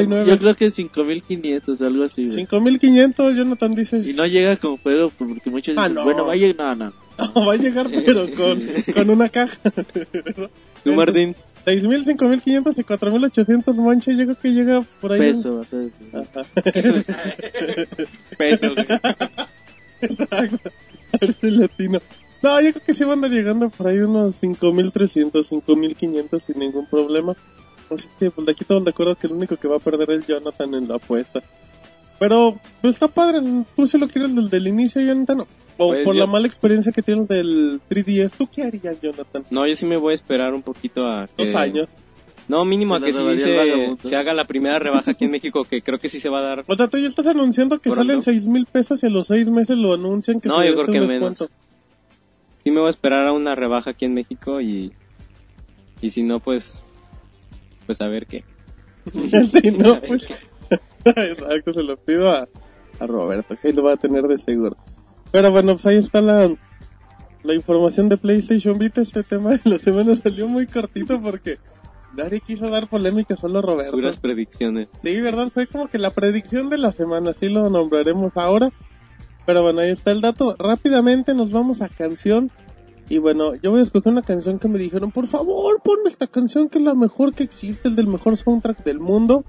5.999. 0.00 0.26
yo 0.26 0.38
creo 0.38 0.54
que 0.56 0.70
5500, 0.70 1.82
algo 1.82 2.04
así, 2.04 2.26
güey. 2.26 2.46
5.500, 2.46 3.36
Jonathan 3.36 3.72
dice. 3.72 3.98
Y 3.98 4.12
no 4.14 4.26
llega 4.26 4.56
con 4.56 4.76
juego 4.78 5.10
porque 5.16 5.50
muchos 5.50 5.76
Ah, 5.78 5.82
dicen, 5.82 5.94
no. 5.94 6.04
bueno, 6.04 6.26
va 6.26 6.32
a 6.32 6.36
llegar, 6.36 6.76
no, 6.78 6.86
no. 6.86 6.92
No, 7.16 7.32
va 7.46 7.52
a 7.52 7.56
llegar, 7.56 7.88
pero 8.04 8.28
con, 8.36 8.60
con 8.92 9.10
una 9.10 9.28
caja. 9.28 9.56
¿Tú, 10.82 10.92
Martín? 10.94 11.36
6.000, 11.64 12.16
5.500 12.18 12.74
y 12.76 12.82
4.800 12.82 13.74
Monchi, 13.74 14.16
yo 14.16 14.24
creo 14.24 14.38
que 14.38 14.48
llega 14.48 14.82
por 15.00 15.12
ahí. 15.12 15.20
Peso, 15.20 15.60
a. 15.62 16.18
Ajá. 16.18 16.42
Peso, 18.36 18.74
güey. 18.74 18.86
Exacto. 20.00 20.70
A 21.14 21.18
ver 21.20 21.32
si 21.32 21.50
latino. 21.50 22.00
No, 22.42 22.60
yo 22.60 22.72
creo 22.72 22.84
que 22.84 22.94
sí 22.94 23.04
van 23.04 23.10
a 23.10 23.12
andar 23.14 23.30
llegando 23.30 23.70
por 23.70 23.86
ahí 23.86 23.98
unos 23.98 24.36
5300, 24.36 25.46
5500 25.48 26.42
sin 26.42 26.58
ningún 26.58 26.86
problema. 26.86 27.34
Así 27.90 28.08
que, 28.18 28.30
pues 28.30 28.46
de 28.46 28.52
aquí 28.52 28.64
todos 28.64 28.84
de 28.84 28.90
acuerdo 28.90 29.14
que 29.16 29.26
el 29.26 29.32
único 29.34 29.56
que 29.56 29.68
va 29.68 29.76
a 29.76 29.80
perder 29.80 30.10
es 30.12 30.26
Jonathan 30.26 30.74
en 30.74 30.88
la 30.88 30.96
apuesta. 30.96 31.40
Pero, 32.18 32.58
pues 32.80 32.94
está 32.96 33.08
padre. 33.08 33.40
Tú 33.74 33.86
si 33.86 33.98
lo 33.98 34.08
quieres 34.08 34.34
desde 34.34 34.56
el 34.58 34.68
inicio, 34.68 35.00
Jonathan. 35.02 35.40
O 35.76 35.88
Pues 35.88 36.04
por 36.04 36.14
yo- 36.14 36.20
la 36.20 36.26
mala 36.26 36.46
experiencia 36.46 36.92
que 36.92 37.02
tienes 37.02 37.28
del 37.28 37.80
3DS, 37.88 38.36
¿tú 38.36 38.46
qué 38.46 38.62
harías, 38.62 39.00
Jonathan? 39.00 39.44
No, 39.50 39.66
yo 39.66 39.74
sí 39.74 39.86
me 39.86 39.96
voy 39.96 40.12
a 40.12 40.14
esperar 40.14 40.54
un 40.54 40.62
poquito 40.62 41.06
a 41.08 41.26
que... 41.36 41.46
Dos 41.46 41.54
años. 41.54 41.90
No, 42.48 42.64
mínimo 42.64 42.94
a 42.94 43.00
que 43.00 43.12
sí 43.12 43.38
se, 43.38 44.16
haga 44.16 44.34
la 44.34 44.46
primera 44.46 44.78
rebaja 44.78 45.12
aquí 45.12 45.24
en 45.24 45.30
México, 45.30 45.64
que 45.64 45.80
creo 45.80 45.98
que 45.98 46.08
sí 46.10 46.20
se 46.20 46.28
va 46.28 46.40
a 46.40 46.42
dar. 46.42 46.64
O 46.66 46.76
sea, 46.76 46.88
tú 46.88 46.98
ya 46.98 47.08
estás 47.08 47.26
anunciando 47.26 47.78
que 47.78 47.90
salen 47.90 48.20
6 48.20 48.48
mil 48.48 48.66
pesos 48.66 49.02
y 49.02 49.06
a 49.06 49.10
los 49.10 49.28
6 49.28 49.48
meses 49.48 49.76
lo 49.78 49.94
anuncian 49.94 50.40
que 50.40 50.48
No, 50.48 50.60
se 50.60 50.68
yo 50.68 50.74
creo 50.74 50.86
que 50.86 51.00
menos. 51.00 51.38
descuento. 51.38 51.48
Sí 52.62 52.70
me 52.70 52.80
voy 52.80 52.88
a 52.88 52.90
esperar 52.90 53.26
a 53.26 53.32
una 53.32 53.54
rebaja 53.54 53.90
aquí 53.90 54.04
en 54.04 54.14
México 54.14 54.60
y... 54.60 54.92
Y 56.00 56.10
si 56.10 56.22
no, 56.22 56.40
pues... 56.40 56.82
Pues 57.86 58.00
a 58.00 58.08
ver 58.08 58.26
qué. 58.26 58.44
Sí, 59.12 59.70
no, 59.70 60.00
pues. 60.00 60.26
Exacto, 61.04 61.74
se 61.74 61.82
lo 61.82 61.96
pido 61.96 62.30
a, 62.30 62.48
a 63.00 63.06
Roberto, 63.06 63.56
que 63.60 63.68
ahí 63.68 63.74
lo 63.74 63.82
va 63.84 63.94
a 63.94 63.96
tener 63.96 64.22
de 64.24 64.38
seguro. 64.38 64.76
Pero 65.30 65.50
bueno, 65.50 65.74
pues 65.74 65.86
ahí 65.86 65.96
está 65.96 66.20
la, 66.20 66.54
la 67.42 67.54
información 67.54 68.08
de 68.08 68.16
PlayStation 68.16 68.78
Vita. 68.78 69.02
Este 69.02 69.22
tema 69.22 69.50
de 69.52 69.60
la 69.64 69.78
semana 69.78 70.14
salió 70.16 70.48
muy 70.48 70.66
cortito 70.66 71.20
porque 71.20 71.58
nadie 72.16 72.40
quiso 72.40 72.70
dar 72.70 72.88
polémica, 72.88 73.36
solo 73.36 73.62
Roberto. 73.62 73.92
Puras 73.92 74.16
predicciones. 74.16 74.88
Sí, 75.02 75.20
¿verdad? 75.20 75.50
Fue 75.52 75.66
como 75.66 75.88
que 75.88 75.98
la 75.98 76.10
predicción 76.10 76.70
de 76.70 76.78
la 76.78 76.92
semana, 76.92 77.30
así 77.30 77.48
lo 77.48 77.68
nombraremos 77.70 78.32
ahora. 78.36 78.70
Pero 79.46 79.62
bueno, 79.62 79.80
ahí 79.80 79.90
está 79.90 80.10
el 80.10 80.20
dato. 80.20 80.56
Rápidamente 80.58 81.34
nos 81.34 81.50
vamos 81.50 81.82
a 81.82 81.88
canción. 81.88 82.50
Y 83.08 83.18
bueno, 83.18 83.54
yo 83.56 83.70
voy 83.70 83.80
a 83.80 83.82
escoger 83.82 84.12
una 84.12 84.22
canción 84.22 84.58
que 84.58 84.68
me 84.68 84.78
dijeron, 84.78 85.10
por 85.10 85.26
favor, 85.26 85.80
ponme 85.84 86.08
esta 86.08 86.26
canción 86.26 86.70
que 86.70 86.78
es 86.78 86.84
la 86.84 86.94
mejor 86.94 87.34
que 87.34 87.44
existe, 87.44 87.88
el 87.88 87.96
del 87.96 88.06
mejor 88.06 88.36
soundtrack 88.36 88.82
del 88.82 88.98
mundo. 88.98 89.44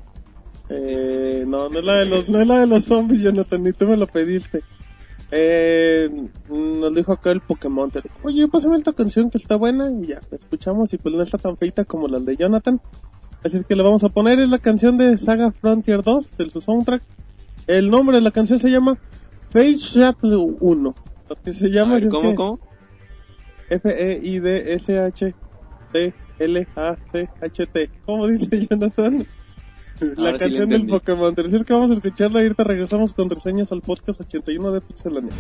Eh, 0.68 1.46
no, 1.48 1.70
no 1.70 1.80
es 1.80 1.86
la 1.86 1.96
de 1.96 2.06
los, 2.06 2.28
no 2.28 2.42
es 2.42 2.48
la 2.48 2.60
de 2.60 2.68
los 2.68 2.86
zombies, 2.86 3.22
Jonathan, 3.22 3.64
ni 3.64 3.72
tú 3.72 3.88
me 3.88 3.96
lo 3.96 4.08
pediste. 4.08 4.62
Eh, 5.32 6.10
nos 6.50 6.94
dijo 6.96 7.12
acá 7.14 7.32
el 7.32 7.42
Pokémon, 7.42 7.90
te 7.92 8.02
dijo, 8.02 8.16
oye, 8.24 8.48
pásame 8.48 8.78
esta 8.78 8.94
canción 8.94 9.30
que 9.30 9.38
está 9.38 9.56
buena 9.56 9.90
y 9.92 10.08
ya, 10.08 10.22
la 10.30 10.38
escuchamos 10.38 10.94
y 10.94 10.98
pues 10.98 11.14
no 11.16 11.22
está 11.24 11.38
tan 11.38 11.58
feita 11.58 11.84
como 11.84 12.08
las 12.08 12.24
de 12.26 12.38
Jonathan. 12.38 12.80
Así 13.44 13.58
es 13.58 13.66
que 13.66 13.76
le 13.76 13.84
vamos 13.84 14.04
a 14.04 14.10
poner, 14.10 14.40
es 14.40 14.50
la 14.50 14.60
canción 14.60 14.98
de 14.98 15.18
Saga 15.18 15.52
Frontier 15.52 16.04
2, 16.04 16.38
del 16.38 16.52
su 16.52 16.62
soundtrack. 16.62 17.02
El 17.68 17.90
nombre 17.90 18.18
de 18.18 18.22
la 18.22 18.32
canción 18.32 18.60
se 18.60 18.70
llama 18.70 18.98
Face 19.50 19.76
Shuttle 19.78 20.38
1. 20.60 20.96
Lo 21.30 21.36
que 21.38 21.54
se 21.54 21.70
llama 21.70 21.96
ver, 21.96 22.04
es 22.06 22.12
¿Cómo, 22.12 22.30
que- 22.30 22.36
cómo? 22.36 22.60
F-E-I-D-S-H-C-L-A-C-H-T. 26.56 27.90
¿Cómo 28.06 28.28
dice 28.28 28.68
Jonathan? 28.70 29.26
La 30.18 30.32
Ahora 30.32 30.40
sí 30.40 30.50
le 30.50 30.58
canción 30.58 30.70
del. 30.70 30.88
Pokémon. 30.88 31.34
Así 31.38 31.56
es 31.56 31.64
que 31.64 31.74
vamos 31.74 31.92
a 31.92 31.94
escucharla 31.94 32.40
y 32.40 32.44
ahorita 32.44 32.64
regresamos 32.64 33.14
con 33.14 33.30
reseñas 33.30 33.72
al 33.72 33.82
podcast 33.82 34.22
81 34.22 34.72
de 34.72 34.82
Pixelania. 34.82 35.32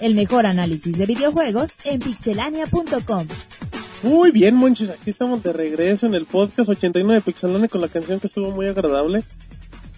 El 0.00 0.14
mejor 0.14 0.46
análisis 0.46 0.96
de 0.96 1.04
videojuegos 1.04 1.70
en 1.84 2.00
pixelania.com. 2.00 3.26
Muy 4.02 4.30
bien, 4.30 4.54
Monchis, 4.54 4.90
aquí 4.90 5.10
estamos 5.10 5.42
de 5.42 5.52
regreso 5.52 6.06
en 6.06 6.14
el 6.14 6.24
podcast 6.24 6.70
89 6.70 7.14
de 7.14 7.20
Pixelone 7.20 7.68
con 7.68 7.80
la 7.80 7.88
canción 7.88 8.18
que 8.18 8.28
estuvo 8.28 8.50
muy 8.50 8.66
agradable. 8.66 9.22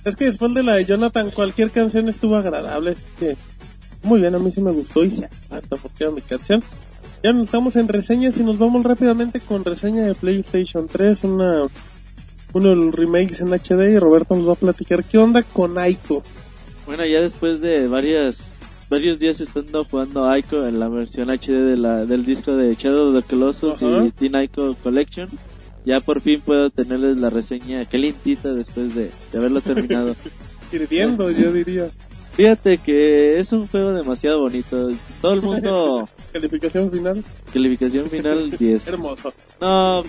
Es 0.04 0.16
que 0.16 0.24
después 0.26 0.52
de 0.54 0.62
la 0.62 0.74
de 0.74 0.84
Jonathan, 0.84 1.30
cualquier 1.30 1.70
canción 1.70 2.08
estuvo 2.08 2.36
agradable, 2.36 2.96
que 3.18 3.36
muy 4.02 4.20
bien, 4.20 4.34
a 4.34 4.38
mí 4.38 4.50
sí 4.50 4.60
me 4.60 4.72
gustó 4.72 5.04
y 5.04 5.10
se 5.10 5.28
aguanta 5.48 5.76
porque 5.76 6.04
era 6.04 6.12
mi 6.12 6.20
canción. 6.20 6.62
Ya 7.22 7.32
nos 7.32 7.44
estamos 7.44 7.76
en 7.76 7.88
reseñas 7.88 8.36
y 8.36 8.42
nos 8.42 8.58
vamos 8.58 8.84
rápidamente 8.84 9.40
con 9.40 9.64
reseña 9.64 10.02
de 10.02 10.14
PlayStation 10.14 10.88
3, 10.88 11.24
una 11.24 11.62
uno 12.52 12.68
de 12.68 12.76
los 12.76 12.94
remakes 12.94 13.40
en 13.40 13.48
HD 13.48 13.92
y 13.92 13.98
Roberto 13.98 14.36
nos 14.36 14.48
va 14.48 14.52
a 14.52 14.56
platicar 14.56 15.04
qué 15.04 15.18
onda 15.18 15.42
con 15.42 15.78
Aiko. 15.78 16.22
Bueno, 16.86 17.04
ya 17.06 17.20
después 17.20 17.60
de 17.60 17.88
varias 17.88 18.54
varios 18.90 19.18
días 19.18 19.40
estando 19.40 19.84
jugando 19.84 20.28
Aiko 20.28 20.66
en 20.66 20.78
la 20.78 20.88
versión 20.88 21.30
HD 21.30 21.66
de 21.66 21.76
la, 21.76 22.04
del 22.04 22.24
disco 22.24 22.54
de 22.56 22.74
Shadow 22.74 23.08
of 23.08 23.14
the 23.14 23.28
Colossus 23.28 23.76
y 23.80 24.10
Teen 24.10 24.36
Aiko 24.36 24.76
Collection, 24.82 25.28
ya 25.84 26.00
por 26.00 26.20
fin 26.20 26.40
puedo 26.40 26.70
tenerles 26.70 27.16
la 27.18 27.30
reseña 27.30 27.84
calientita 27.86 28.52
después 28.52 28.94
de, 28.94 29.10
de 29.32 29.38
haberlo 29.38 29.60
terminado. 29.60 30.14
Hirviendo, 30.72 31.30
yo 31.30 31.52
diría. 31.52 31.88
Fíjate 32.34 32.78
que 32.78 33.38
es 33.38 33.52
un 33.52 33.68
juego 33.68 33.92
demasiado 33.92 34.40
bonito. 34.40 34.90
Todo 35.20 35.34
el 35.34 35.42
mundo, 35.42 36.08
Calificación 36.32 36.90
final, 36.90 37.24
calificación 37.52 38.10
final 38.10 38.50
10. 38.50 38.86
hermoso. 38.88 39.32
No. 39.60 40.02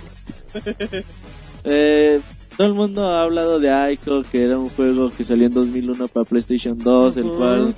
Eh, 1.64 2.20
todo 2.58 2.68
el 2.68 2.74
mundo 2.74 3.06
ha 3.10 3.24
hablado 3.24 3.60
de 3.60 3.72
Aiko, 3.72 4.24
que 4.24 4.44
era 4.46 4.58
un 4.58 4.70
juego 4.70 5.10
que 5.10 5.26
salió 5.26 5.48
en 5.48 5.54
2001 5.54 6.08
para 6.08 6.26
PlayStation 6.26 6.78
2, 6.78 7.18
el 7.18 7.32
cual 7.32 7.76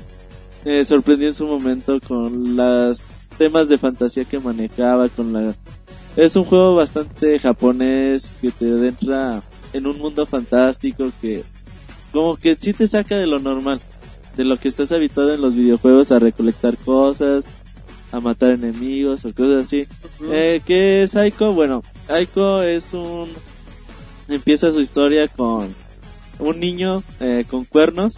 eh, 0.66 0.86
sorprendió 0.86 1.28
en 1.28 1.34
su 1.34 1.48
momento 1.48 2.00
con 2.06 2.56
los 2.56 3.04
temas 3.38 3.68
de 3.70 3.78
fantasía 3.78 4.26
que 4.26 4.40
manejaba, 4.40 5.10
con 5.10 5.34
la... 5.34 5.56
Es 6.16 6.36
un 6.36 6.46
juego 6.46 6.76
bastante 6.76 7.40
japonés 7.40 8.34
que 8.42 8.52
te 8.52 8.66
adentra 8.66 9.42
en 9.74 9.88
un 9.88 9.98
mundo 9.98 10.26
fantástico 10.26 11.12
que 11.22 11.44
como 12.12 12.38
que 12.38 12.56
sí 12.56 12.74
te 12.74 12.88
saca 12.88 13.16
de 13.18 13.28
lo 13.28 13.40
normal, 13.40 13.80
de 14.36 14.44
lo 14.44 14.58
que 14.58 14.68
estás 14.68 14.92
habituado 14.92 15.34
en 15.34 15.42
los 15.42 15.56
videojuegos 15.56 16.12
a 16.12 16.20
recolectar 16.20 16.78
cosas, 16.78 17.46
a 18.12 18.20
matar 18.20 18.54
enemigos 18.54 19.26
o 19.26 19.34
cosas 19.34 19.68
así. 19.68 19.86
Eh, 20.32 20.62
¿Qué 20.66 21.04
es 21.04 21.16
Aiko? 21.16 21.54
Bueno, 21.54 21.84
Aiko 22.08 22.62
es 22.62 22.94
un... 22.94 23.28
Empieza 24.28 24.72
su 24.72 24.82
historia 24.82 25.28
con 25.28 25.74
un 26.40 26.60
niño 26.60 27.04
eh, 27.20 27.46
con 27.50 27.66
cuernos. 27.66 28.18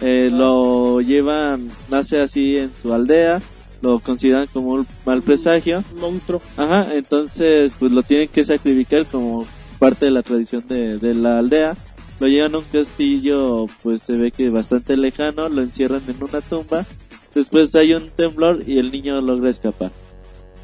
Eh, 0.00 0.30
Lo 0.32 1.00
llevan, 1.00 1.70
nace 1.88 2.20
así 2.20 2.56
en 2.56 2.72
su 2.80 2.92
aldea. 2.92 3.40
Lo 3.82 3.98
consideran 3.98 4.46
como 4.52 4.70
un 4.72 4.86
mal 5.04 5.22
presagio. 5.22 5.82
Un 5.94 6.00
monstruo. 6.00 6.40
Ajá, 6.56 6.94
entonces 6.94 7.74
pues 7.78 7.92
lo 7.92 8.02
tienen 8.02 8.28
que 8.28 8.44
sacrificar 8.44 9.06
como 9.06 9.46
parte 9.78 10.04
de 10.04 10.12
la 10.12 10.22
tradición 10.22 10.64
de, 10.68 10.98
de 10.98 11.14
la 11.14 11.38
aldea. 11.38 11.76
Lo 12.20 12.28
llevan 12.28 12.54
a 12.54 12.58
un 12.58 12.64
castillo, 12.64 13.66
pues 13.82 14.02
se 14.02 14.12
ve 14.12 14.30
que 14.30 14.50
bastante 14.50 14.96
lejano, 14.96 15.48
lo 15.48 15.62
encierran 15.62 16.02
en 16.06 16.22
una 16.22 16.40
tumba. 16.40 16.86
Después 17.34 17.74
hay 17.74 17.94
un 17.94 18.08
temblor 18.10 18.62
y 18.64 18.78
el 18.78 18.92
niño 18.92 19.20
logra 19.20 19.50
escapar. 19.50 19.90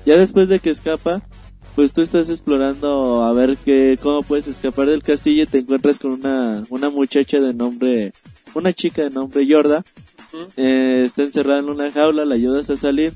Ya 0.07 0.17
después 0.17 0.49
de 0.49 0.61
que 0.61 0.71
escapa, 0.71 1.23
pues 1.79 1.93
tú 1.93 2.01
estás 2.03 2.29
explorando 2.29 3.23
a 3.23 3.33
ver 3.33 3.57
que, 3.57 3.97
cómo 4.03 4.25
puedes 4.25 4.49
escapar 4.49 4.89
del 4.89 5.01
castillo 5.05 5.45
y 5.45 5.47
te 5.47 5.59
encuentras 5.59 6.01
con 6.01 6.11
una, 6.11 6.65
una 6.71 6.91
muchacha 6.91 7.39
de 7.41 7.55
nombre, 7.55 8.13
una 8.55 8.73
chica 8.73 9.05
de 9.05 9.11
nombre 9.11 9.47
Yorda. 9.47 9.85
Eh, 10.57 11.05
está 11.07 11.23
encerrada 11.23 11.61
en 11.61 11.69
una 11.69 11.93
jaula, 11.93 12.25
la 12.25 12.35
ayudas 12.35 12.69
a 12.71 12.77
salir. 12.77 13.13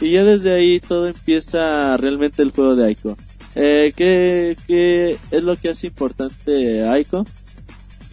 Y 0.00 0.12
ya 0.12 0.22
desde 0.22 0.54
ahí 0.54 0.78
todo 0.78 1.08
empieza 1.08 1.96
realmente 1.96 2.42
el 2.42 2.52
juego 2.52 2.76
de 2.76 2.84
Aiko. 2.86 3.16
Eh, 3.56 3.92
¿qué, 3.96 4.56
qué 4.68 5.18
es 5.32 5.42
lo 5.42 5.56
que 5.56 5.70
hace 5.70 5.88
importante 5.88 6.84
Aiko? 6.88 7.26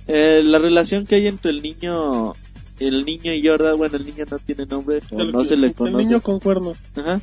Eh, 0.07 0.41
la 0.43 0.57
relación 0.57 1.05
que 1.05 1.13
hay 1.13 1.27
entre 1.27 1.51
el 1.51 1.61
niño, 1.61 2.33
el 2.79 3.05
niño 3.05 3.31
y 3.35 3.43
Yorda, 3.43 3.75
bueno, 3.75 3.97
el 3.97 4.05
niño 4.07 4.25
no 4.31 4.39
tiene 4.39 4.65
nombre, 4.65 4.99
o 5.11 5.19
El- 5.21 5.31
no 5.31 5.45
se 5.45 5.57
le 5.57 5.67
el 5.67 5.73
conoce. 5.75 6.03
niño 6.05 6.21
con 6.21 6.39
cuernos. 6.39 6.75
Ajá. 6.95 7.21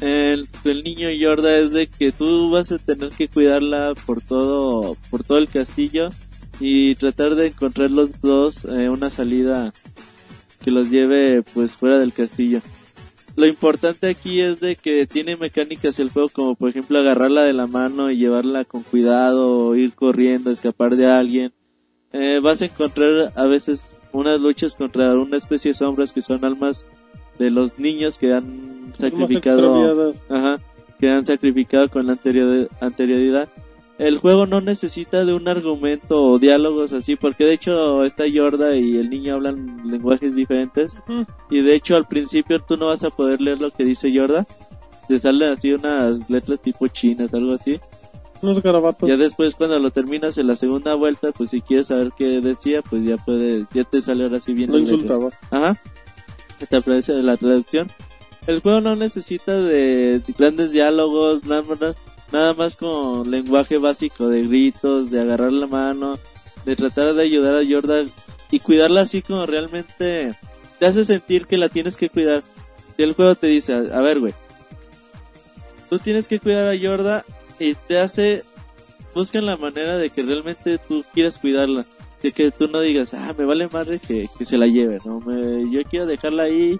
El, 0.00 0.46
el 0.64 0.84
niño 0.84 1.10
Yorda 1.10 1.58
es 1.58 1.70
de 1.72 1.86
que 1.86 2.12
tú 2.12 2.50
vas 2.50 2.70
a 2.70 2.78
tener 2.78 3.10
que 3.10 3.28
cuidarla 3.28 3.94
por 4.04 4.20
todo, 4.20 4.96
por 5.10 5.24
todo 5.24 5.38
el 5.38 5.48
castillo 5.48 6.10
y 6.60 6.94
tratar 6.96 7.34
de 7.34 7.48
encontrar 7.48 7.90
los 7.90 8.20
dos 8.20 8.64
eh, 8.64 8.88
una 8.88 9.10
salida 9.10 9.72
que 10.62 10.70
los 10.70 10.90
lleve 10.90 11.42
pues 11.54 11.76
fuera 11.76 11.98
del 11.98 12.12
castillo. 12.12 12.60
Lo 13.36 13.46
importante 13.46 14.08
aquí 14.08 14.40
es 14.40 14.60
de 14.60 14.76
que 14.76 15.06
tiene 15.06 15.36
mecánicas 15.36 15.98
el 15.98 16.10
juego 16.10 16.30
como 16.30 16.54
por 16.54 16.70
ejemplo 16.70 16.98
agarrarla 16.98 17.42
de 17.42 17.52
la 17.52 17.66
mano 17.66 18.10
y 18.10 18.16
llevarla 18.16 18.64
con 18.64 18.82
cuidado, 18.82 19.76
ir 19.76 19.92
corriendo, 19.92 20.50
escapar 20.50 20.96
de 20.96 21.06
alguien. 21.06 21.52
Eh, 22.12 22.40
vas 22.42 22.62
a 22.62 22.66
encontrar 22.66 23.32
a 23.34 23.44
veces 23.44 23.94
unas 24.12 24.40
luchas 24.40 24.74
contra 24.74 25.14
una 25.14 25.36
especie 25.36 25.70
de 25.70 25.74
sombras 25.74 26.12
que 26.12 26.22
son 26.22 26.44
almas 26.44 26.86
de 27.38 27.50
los 27.50 27.78
niños 27.78 28.18
que 28.18 28.32
han 28.34 28.92
sacrificado. 28.98 30.12
Ajá, 30.28 30.60
que 30.98 31.10
han 31.10 31.24
sacrificado 31.24 31.88
con 31.90 32.06
la 32.06 32.12
anterior- 32.12 32.68
anterioridad. 32.80 33.48
El 33.98 34.18
juego 34.18 34.44
no 34.46 34.60
necesita 34.60 35.24
de 35.24 35.32
un 35.32 35.48
argumento 35.48 36.22
o 36.22 36.38
diálogos 36.38 36.92
así, 36.92 37.16
porque 37.16 37.44
de 37.46 37.54
hecho 37.54 38.04
esta 38.04 38.26
Yorda 38.26 38.76
y 38.76 38.98
el 38.98 39.08
niño 39.08 39.34
hablan 39.34 39.90
lenguajes 39.90 40.34
diferentes. 40.36 40.94
Y 41.50 41.62
de 41.62 41.74
hecho 41.74 41.96
al 41.96 42.06
principio 42.06 42.60
tú 42.60 42.76
no 42.76 42.88
vas 42.88 43.04
a 43.04 43.10
poder 43.10 43.40
leer 43.40 43.58
lo 43.60 43.70
que 43.70 43.84
dice 43.84 44.12
Yorda. 44.12 44.46
Te 45.08 45.18
salen 45.18 45.48
así 45.50 45.72
unas 45.72 46.28
letras 46.28 46.60
tipo 46.60 46.86
chinas, 46.88 47.32
algo 47.32 47.54
así. 47.54 47.80
Unos 48.42 48.62
garabatos. 48.62 49.08
Ya 49.08 49.16
después 49.16 49.54
cuando 49.54 49.78
lo 49.78 49.90
terminas 49.90 50.36
en 50.36 50.48
la 50.48 50.56
segunda 50.56 50.92
vuelta, 50.94 51.32
pues 51.32 51.48
si 51.50 51.62
quieres 51.62 51.86
saber 51.86 52.10
qué 52.18 52.42
decía, 52.42 52.82
pues 52.82 53.02
ya 53.02 53.16
puedes, 53.16 53.64
ya 53.72 53.84
te 53.84 54.02
sale 54.02 54.24
ahora 54.24 54.40
sí 54.40 54.52
bien 54.52 54.70
Lo 54.70 54.78
insultaba. 54.78 55.30
Ajá. 55.50 55.78
Te 56.64 56.76
aparece 56.76 57.12
la 57.22 57.36
traducción. 57.36 57.92
El 58.46 58.60
juego 58.60 58.80
no 58.80 58.96
necesita 58.96 59.60
de 59.60 60.22
grandes 60.38 60.72
diálogos, 60.72 61.44
nada 61.44 61.62
nada 62.32 62.54
más 62.54 62.76
con 62.76 63.30
lenguaje 63.30 63.78
básico 63.78 64.28
de 64.28 64.46
gritos, 64.46 65.10
de 65.10 65.20
agarrar 65.20 65.52
la 65.52 65.66
mano, 65.66 66.18
de 66.64 66.76
tratar 66.76 67.14
de 67.14 67.22
ayudar 67.22 67.56
a 67.56 67.62
Yorda 67.62 68.04
y 68.50 68.60
cuidarla 68.60 69.02
así 69.02 69.22
como 69.22 69.46
realmente 69.46 70.34
te 70.78 70.86
hace 70.86 71.04
sentir 71.04 71.46
que 71.46 71.58
la 71.58 71.68
tienes 71.68 71.96
que 71.96 72.08
cuidar. 72.08 72.42
Si 72.96 73.02
el 73.02 73.14
juego 73.14 73.34
te 73.34 73.46
dice, 73.48 73.74
a, 73.74 73.78
a 73.78 74.00
ver, 74.00 74.20
güey, 74.20 74.34
tú 75.90 75.98
tienes 75.98 76.28
que 76.28 76.40
cuidar 76.40 76.64
a 76.64 76.74
Yorda 76.74 77.24
y 77.58 77.74
te 77.74 77.98
hace, 77.98 78.44
buscan 79.14 79.46
la 79.46 79.56
manera 79.56 79.98
de 79.98 80.10
que 80.10 80.22
realmente 80.22 80.78
tú 80.78 81.04
quieras 81.12 81.38
cuidarla. 81.38 81.84
Así 82.18 82.32
que 82.32 82.50
tú 82.50 82.68
no 82.68 82.80
digas, 82.80 83.12
ah, 83.14 83.34
me 83.36 83.44
vale 83.44 83.68
madre 83.68 83.98
que, 83.98 84.28
que 84.38 84.44
se 84.44 84.56
la 84.56 84.66
lleve, 84.66 84.98
no, 85.04 85.20
yo 85.70 85.82
quiero 85.84 86.06
dejarla 86.06 86.44
ahí. 86.44 86.78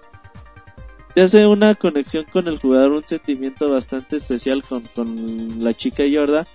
Te 1.13 1.21
hace 1.21 1.47
una 1.47 1.75
conexión 1.75 2.25
con 2.31 2.47
el 2.47 2.59
jugador, 2.59 2.91
un 2.91 3.07
sentimiento 3.07 3.69
bastante 3.69 4.17
especial 4.17 4.63
con, 4.63 4.83
con 4.95 5.63
la 5.63 5.73
chica 5.73 6.05
Yorda. 6.05 6.47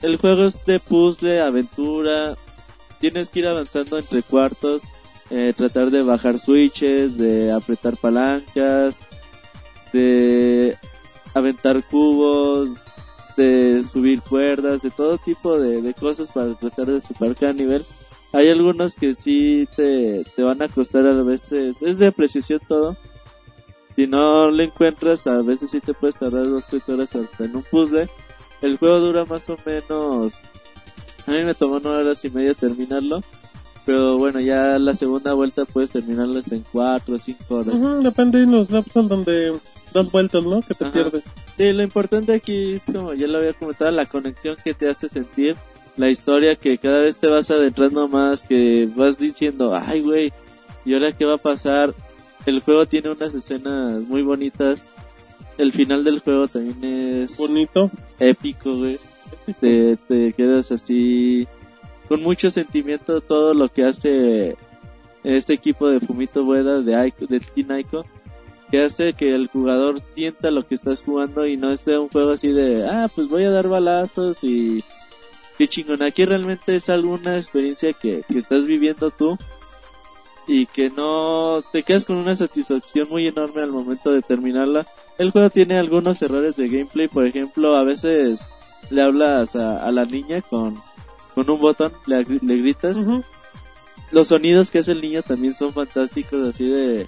El 0.00 0.16
juego 0.16 0.44
es 0.44 0.64
de 0.64 0.80
puzzle, 0.80 1.40
aventura, 1.40 2.34
tienes 3.00 3.30
que 3.30 3.40
ir 3.40 3.48
avanzando 3.48 3.98
entre 3.98 4.22
cuartos, 4.22 4.82
eh, 5.30 5.52
tratar 5.56 5.90
de 5.90 6.02
bajar 6.02 6.38
switches, 6.38 7.18
de 7.18 7.52
apretar 7.52 7.96
palancas, 7.96 8.98
de 9.92 10.76
aventar 11.34 11.82
cubos, 11.84 12.70
de 13.36 13.84
subir 13.84 14.22
cuerdas, 14.22 14.82
de 14.82 14.90
todo 14.90 15.18
tipo 15.18 15.58
de, 15.58 15.82
de 15.82 15.94
cosas 15.94 16.32
para 16.32 16.54
tratar 16.54 16.86
de 16.86 17.00
superar 17.00 17.36
cada 17.36 17.52
nivel. 17.52 17.84
Hay 18.32 18.48
algunos 18.48 18.94
que 18.94 19.14
sí 19.14 19.66
te, 19.74 20.24
te 20.36 20.42
van 20.42 20.60
a 20.62 20.68
costar 20.68 21.06
a 21.06 21.22
veces, 21.22 21.76
es 21.80 21.98
de 21.98 22.08
apreciación 22.08 22.60
todo. 22.68 22.96
Si 23.96 24.06
no 24.06 24.50
lo 24.50 24.62
encuentras, 24.62 25.26
a 25.26 25.42
veces 25.42 25.70
sí 25.70 25.80
te 25.80 25.94
puedes 25.94 26.16
tardar 26.16 26.44
dos, 26.44 26.66
tres 26.68 26.88
horas 26.88 27.14
hasta 27.14 27.44
en 27.44 27.56
un 27.56 27.62
puzzle. 27.62 28.08
El 28.60 28.76
juego 28.76 28.98
dura 29.00 29.24
más 29.24 29.48
o 29.48 29.56
menos, 29.64 30.40
a 31.26 31.30
mí 31.30 31.42
me 31.42 31.54
tomó 31.54 31.80
nueve 31.82 32.04
horas 32.04 32.24
y 32.24 32.30
media 32.30 32.54
terminarlo. 32.54 33.22
Pero 33.86 34.18
bueno, 34.18 34.38
ya 34.38 34.78
la 34.78 34.94
segunda 34.94 35.32
vuelta 35.32 35.64
puedes 35.64 35.88
terminarlo 35.88 36.38
hasta 36.38 36.54
en 36.54 36.64
cuatro 36.70 37.14
o 37.14 37.18
cinco 37.18 37.54
horas. 37.54 37.74
Ujú, 37.74 38.02
depende 38.02 38.40
de 38.40 38.46
los 38.46 38.70
lapsos 38.70 39.08
donde 39.08 39.58
das 39.94 40.10
vueltas, 40.10 40.44
¿no? 40.44 40.60
Que 40.60 40.74
te 40.74 40.84
Ajá. 40.84 40.92
pierdes. 40.92 41.24
Sí, 41.56 41.72
lo 41.72 41.82
importante 41.82 42.34
aquí 42.34 42.74
es 42.74 42.84
como 42.84 43.14
ya 43.14 43.26
lo 43.26 43.38
había 43.38 43.54
comentado, 43.54 43.90
la 43.90 44.04
conexión 44.04 44.56
que 44.62 44.74
te 44.74 44.90
hace 44.90 45.08
sentir, 45.08 45.56
la 45.98 46.08
historia 46.08 46.54
que 46.56 46.78
cada 46.78 47.00
vez 47.00 47.16
te 47.16 47.26
vas 47.26 47.50
adentrando 47.50 48.08
más, 48.08 48.44
que 48.44 48.88
vas 48.96 49.18
diciendo, 49.18 49.74
ay 49.74 50.00
güey, 50.00 50.32
¿y 50.84 50.94
ahora 50.94 51.12
qué 51.12 51.24
va 51.24 51.34
a 51.34 51.38
pasar? 51.38 51.92
El 52.46 52.60
juego 52.62 52.86
tiene 52.86 53.10
unas 53.10 53.34
escenas 53.34 54.00
muy 54.02 54.22
bonitas, 54.22 54.84
el 55.58 55.72
final 55.72 56.04
del 56.04 56.20
juego 56.20 56.46
también 56.46 57.22
es 57.22 57.36
Bonito. 57.36 57.90
épico, 58.18 58.76
güey. 58.76 58.98
Te, 59.60 59.96
te 59.96 60.32
quedas 60.34 60.70
así 60.72 61.46
con 62.08 62.22
mucho 62.22 62.48
sentimiento 62.48 63.20
todo 63.20 63.52
lo 63.52 63.68
que 63.68 63.84
hace 63.84 64.56
este 65.24 65.52
equipo 65.52 65.88
de 65.88 66.00
Fumito 66.00 66.44
Bueda 66.44 66.80
de 66.80 66.94
Aiko, 66.94 67.26
de 67.26 67.42
Aiko. 67.70 68.06
que 68.70 68.82
hace 68.82 69.14
que 69.14 69.34
el 69.34 69.48
jugador 69.48 69.98
sienta 70.00 70.50
lo 70.50 70.66
que 70.66 70.74
estás 70.74 71.02
jugando 71.02 71.46
y 71.46 71.56
no 71.56 71.74
sea 71.76 71.98
un 72.00 72.08
juego 72.08 72.30
así 72.30 72.52
de, 72.52 72.86
ah, 72.86 73.08
pues 73.14 73.28
voy 73.28 73.44
a 73.44 73.50
dar 73.50 73.68
balazos 73.68 74.38
y 74.42 74.84
qué 75.58 75.68
chingón. 75.68 76.02
Aquí 76.02 76.24
realmente 76.24 76.76
es 76.76 76.88
alguna 76.88 77.36
experiencia 77.36 77.92
que, 77.92 78.24
que 78.30 78.38
estás 78.38 78.64
viviendo 78.64 79.10
tú 79.10 79.36
y 80.46 80.66
que 80.66 80.88
no 80.88 81.62
te 81.72 81.82
quedas 81.82 82.04
con 82.04 82.16
una 82.16 82.34
satisfacción 82.34 83.08
muy 83.10 83.26
enorme 83.26 83.60
al 83.60 83.72
momento 83.72 84.12
de 84.12 84.22
terminarla. 84.22 84.86
El 85.18 85.32
juego 85.32 85.50
tiene 85.50 85.78
algunos 85.78 86.22
errores 86.22 86.56
de 86.56 86.68
gameplay, 86.68 87.08
por 87.08 87.26
ejemplo, 87.26 87.76
a 87.76 87.82
veces 87.82 88.40
le 88.88 89.02
hablas 89.02 89.56
a, 89.56 89.84
a 89.84 89.90
la 89.90 90.06
niña 90.06 90.40
con, 90.40 90.80
con 91.34 91.50
un 91.50 91.60
botón, 91.60 91.92
le, 92.06 92.24
le 92.24 92.56
gritas. 92.56 92.96
Los 94.10 94.28
sonidos 94.28 94.70
que 94.70 94.78
hace 94.78 94.92
el 94.92 95.02
niño 95.02 95.22
también 95.22 95.54
son 95.54 95.74
fantásticos, 95.74 96.48
así 96.48 96.66
de... 96.66 97.06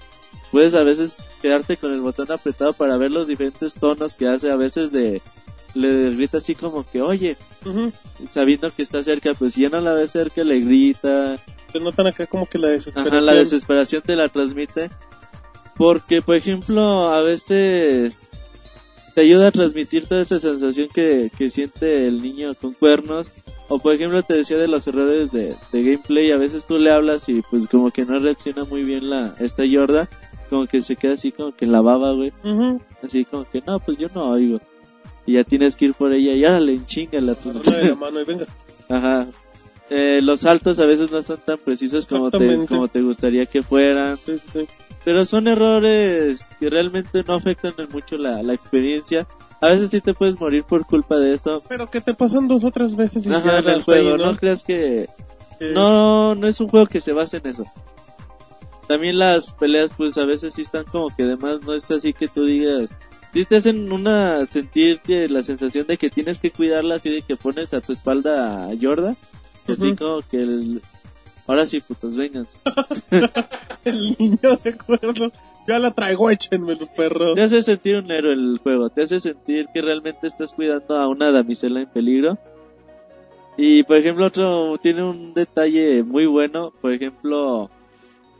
Puedes 0.51 0.73
a 0.73 0.83
veces 0.83 1.23
quedarte 1.41 1.77
con 1.77 1.93
el 1.93 2.01
botón 2.01 2.29
apretado 2.29 2.73
para 2.73 2.97
ver 2.97 3.09
los 3.09 3.27
diferentes 3.27 3.73
tonos 3.73 4.15
que 4.15 4.27
hace, 4.27 4.51
a 4.51 4.57
veces 4.57 4.91
de... 4.91 5.21
Le 5.73 6.11
grita 6.11 6.39
así 6.39 6.55
como 6.55 6.83
que, 6.83 7.01
oye, 7.01 7.37
sabiendo 8.31 8.69
que 8.71 8.81
está 8.81 9.03
cerca, 9.03 9.33
pues 9.33 9.53
si 9.53 9.61
ya 9.61 9.69
no 9.69 9.79
la 9.79 9.93
ve 9.93 10.07
cerca, 10.07 10.43
le 10.43 10.59
grita, 10.59 11.37
Se 11.71 11.79
notan 11.79 12.07
acá 12.07 12.25
como 12.27 12.45
que 12.45 12.57
la 12.57 12.67
desesperación. 12.69 13.15
Ajá, 13.15 13.21
la 13.21 13.33
desesperación 13.33 14.01
te 14.01 14.15
la 14.15 14.27
transmite. 14.27 14.89
Porque, 15.77 16.21
por 16.21 16.35
ejemplo, 16.35 17.09
a 17.09 17.21
veces 17.21 18.19
te 19.15 19.21
ayuda 19.21 19.47
a 19.47 19.51
transmitir 19.51 20.05
toda 20.05 20.21
esa 20.21 20.39
sensación 20.39 20.89
que, 20.93 21.31
que 21.37 21.49
siente 21.49 22.07
el 22.07 22.21
niño 22.21 22.53
con 22.55 22.73
cuernos. 22.73 23.31
O, 23.67 23.79
por 23.79 23.93
ejemplo, 23.93 24.21
te 24.21 24.33
decía 24.33 24.57
de 24.57 24.67
los 24.67 24.85
errores 24.87 25.31
de, 25.31 25.55
de 25.71 25.83
gameplay. 25.83 26.31
A 26.31 26.37
veces 26.37 26.65
tú 26.65 26.77
le 26.77 26.91
hablas 26.91 27.29
y, 27.29 27.41
pues, 27.49 27.67
como 27.67 27.91
que 27.91 28.05
no 28.05 28.19
reacciona 28.19 28.65
muy 28.65 28.83
bien 28.83 29.09
la 29.09 29.33
esta 29.39 29.63
Yorda. 29.65 30.09
Como 30.49 30.67
que 30.67 30.81
se 30.81 30.97
queda 30.97 31.13
así, 31.13 31.31
como 31.31 31.55
que 31.55 31.63
en 31.63 31.71
la 31.71 31.79
baba, 31.79 32.11
güey. 32.11 32.33
Así 33.01 33.23
como 33.23 33.49
que, 33.49 33.61
no, 33.61 33.79
pues 33.79 33.97
yo 33.97 34.09
no 34.13 34.31
oigo. 34.31 34.59
Y 35.25 35.33
ya 35.33 35.43
tienes 35.43 35.75
que 35.75 35.85
ir 35.85 35.93
por 35.93 36.13
ella 36.13 36.33
y 36.33 36.43
órale, 36.45 36.73
en 36.73 36.85
chinga 36.85 37.21
la 37.21 37.33
Agarrarla 37.33 37.77
de 37.77 37.89
la 37.89 37.95
mano 37.95 38.21
y 38.21 38.25
venga. 38.25 38.45
Ajá. 38.89 39.27
Eh, 39.93 40.21
los 40.23 40.39
saltos 40.39 40.79
a 40.79 40.85
veces 40.85 41.11
no 41.11 41.21
son 41.21 41.37
tan 41.45 41.57
precisos 41.57 42.05
como 42.05 42.31
te, 42.31 42.65
como 42.65 42.87
te 42.87 43.01
gustaría 43.01 43.45
que 43.45 43.61
fueran. 43.61 44.17
Sí, 44.25 44.39
sí. 44.53 44.65
Pero 45.03 45.25
son 45.25 45.47
errores 45.47 46.49
que 46.59 46.69
realmente 46.69 47.23
no 47.27 47.33
afectan 47.33 47.73
en 47.77 47.89
mucho 47.89 48.17
la, 48.17 48.41
la 48.41 48.53
experiencia. 48.53 49.27
A 49.59 49.67
veces 49.67 49.89
sí 49.89 49.99
te 49.99 50.13
puedes 50.13 50.39
morir 50.39 50.63
por 50.63 50.85
culpa 50.85 51.17
de 51.17 51.33
eso. 51.33 51.61
Pero 51.67 51.87
que 51.87 51.99
te 51.99 52.13
pasan 52.13 52.47
dos 52.47 52.63
o 52.63 52.71
tres 52.71 52.95
veces 52.95 53.25
y 53.25 53.33
Ajá, 53.33 53.59
en 53.59 53.67
el 53.67 53.79
hasta 53.79 53.91
ahí, 53.91 54.03
juego. 54.03 54.17
No 54.17 54.37
creas 54.37 54.63
que... 54.63 55.09
Sí. 55.59 55.65
No, 55.73 56.35
no 56.35 56.47
es 56.47 56.61
un 56.61 56.69
juego 56.69 56.87
que 56.87 57.01
se 57.01 57.11
base 57.11 57.37
en 57.37 57.47
eso. 57.47 57.65
También 58.87 59.19
las 59.19 59.51
peleas 59.53 59.91
pues 59.95 60.17
a 60.17 60.25
veces 60.25 60.53
sí 60.53 60.61
están 60.61 60.85
como 60.85 61.13
que 61.15 61.23
además 61.23 61.61
no 61.63 61.73
es 61.73 61.91
así 61.91 62.13
que 62.13 62.29
tú 62.29 62.45
digas... 62.45 62.91
Sí 63.33 63.45
te 63.45 63.55
hacen 63.57 63.91
una 63.91 64.45
sentir 64.45 64.99
que 64.99 65.27
la 65.29 65.41
sensación 65.41 65.87
de 65.87 65.97
que 65.97 66.09
tienes 66.09 66.37
que 66.39 66.51
cuidarla 66.51 66.95
así 66.95 67.09
de 67.09 67.21
que 67.21 67.37
pones 67.37 67.73
a 67.73 67.79
tu 67.81 67.93
espalda 67.93 68.65
a 68.65 68.73
Yorda. 68.73 69.15
que 69.65 69.73
Así 69.73 69.87
Ujú. 69.91 69.95
como 69.97 70.21
que 70.29 70.37
el... 70.37 70.81
Ahora 71.47 71.65
sí, 71.65 71.81
putos, 71.81 72.15
vengan. 72.15 72.45
El 73.85 74.15
niño 74.19 74.57
de 74.63 74.69
acuerdo. 74.69 75.31
Ya 75.67 75.79
la 75.79 75.91
traigo, 75.91 76.29
échenme 76.29 76.75
los 76.75 76.89
perros. 76.89 77.33
Te 77.35 77.41
hace 77.41 77.61
sentir 77.63 77.97
un 77.97 78.11
héroe 78.11 78.33
el 78.33 78.59
juego, 78.61 78.89
te 78.89 79.03
hace 79.03 79.19
sentir 79.19 79.67
que 79.73 79.81
realmente 79.81 80.27
estás 80.27 80.53
cuidando 80.53 80.95
a 80.95 81.07
una 81.07 81.31
damisela 81.31 81.81
en 81.81 81.89
peligro. 81.89 82.37
Y 83.57 83.83
por 83.83 83.97
ejemplo, 83.97 84.25
otro 84.27 84.77
tiene 84.81 85.03
un 85.03 85.33
detalle 85.33 86.03
muy 86.03 86.25
bueno, 86.25 86.71
por 86.81 86.93
ejemplo, 86.93 87.69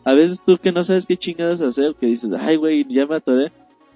a 0.03 0.13
veces 0.13 0.41
tú 0.45 0.57
que 0.57 0.71
no 0.71 0.83
sabes 0.83 1.05
qué 1.05 1.17
chingados 1.17 1.61
hacer, 1.61 1.95
que 1.99 2.07
dices, 2.07 2.31
ay 2.39 2.55
güey, 2.55 2.85
ya 2.89 3.05
me 3.05 3.15
atoré. 3.17 3.51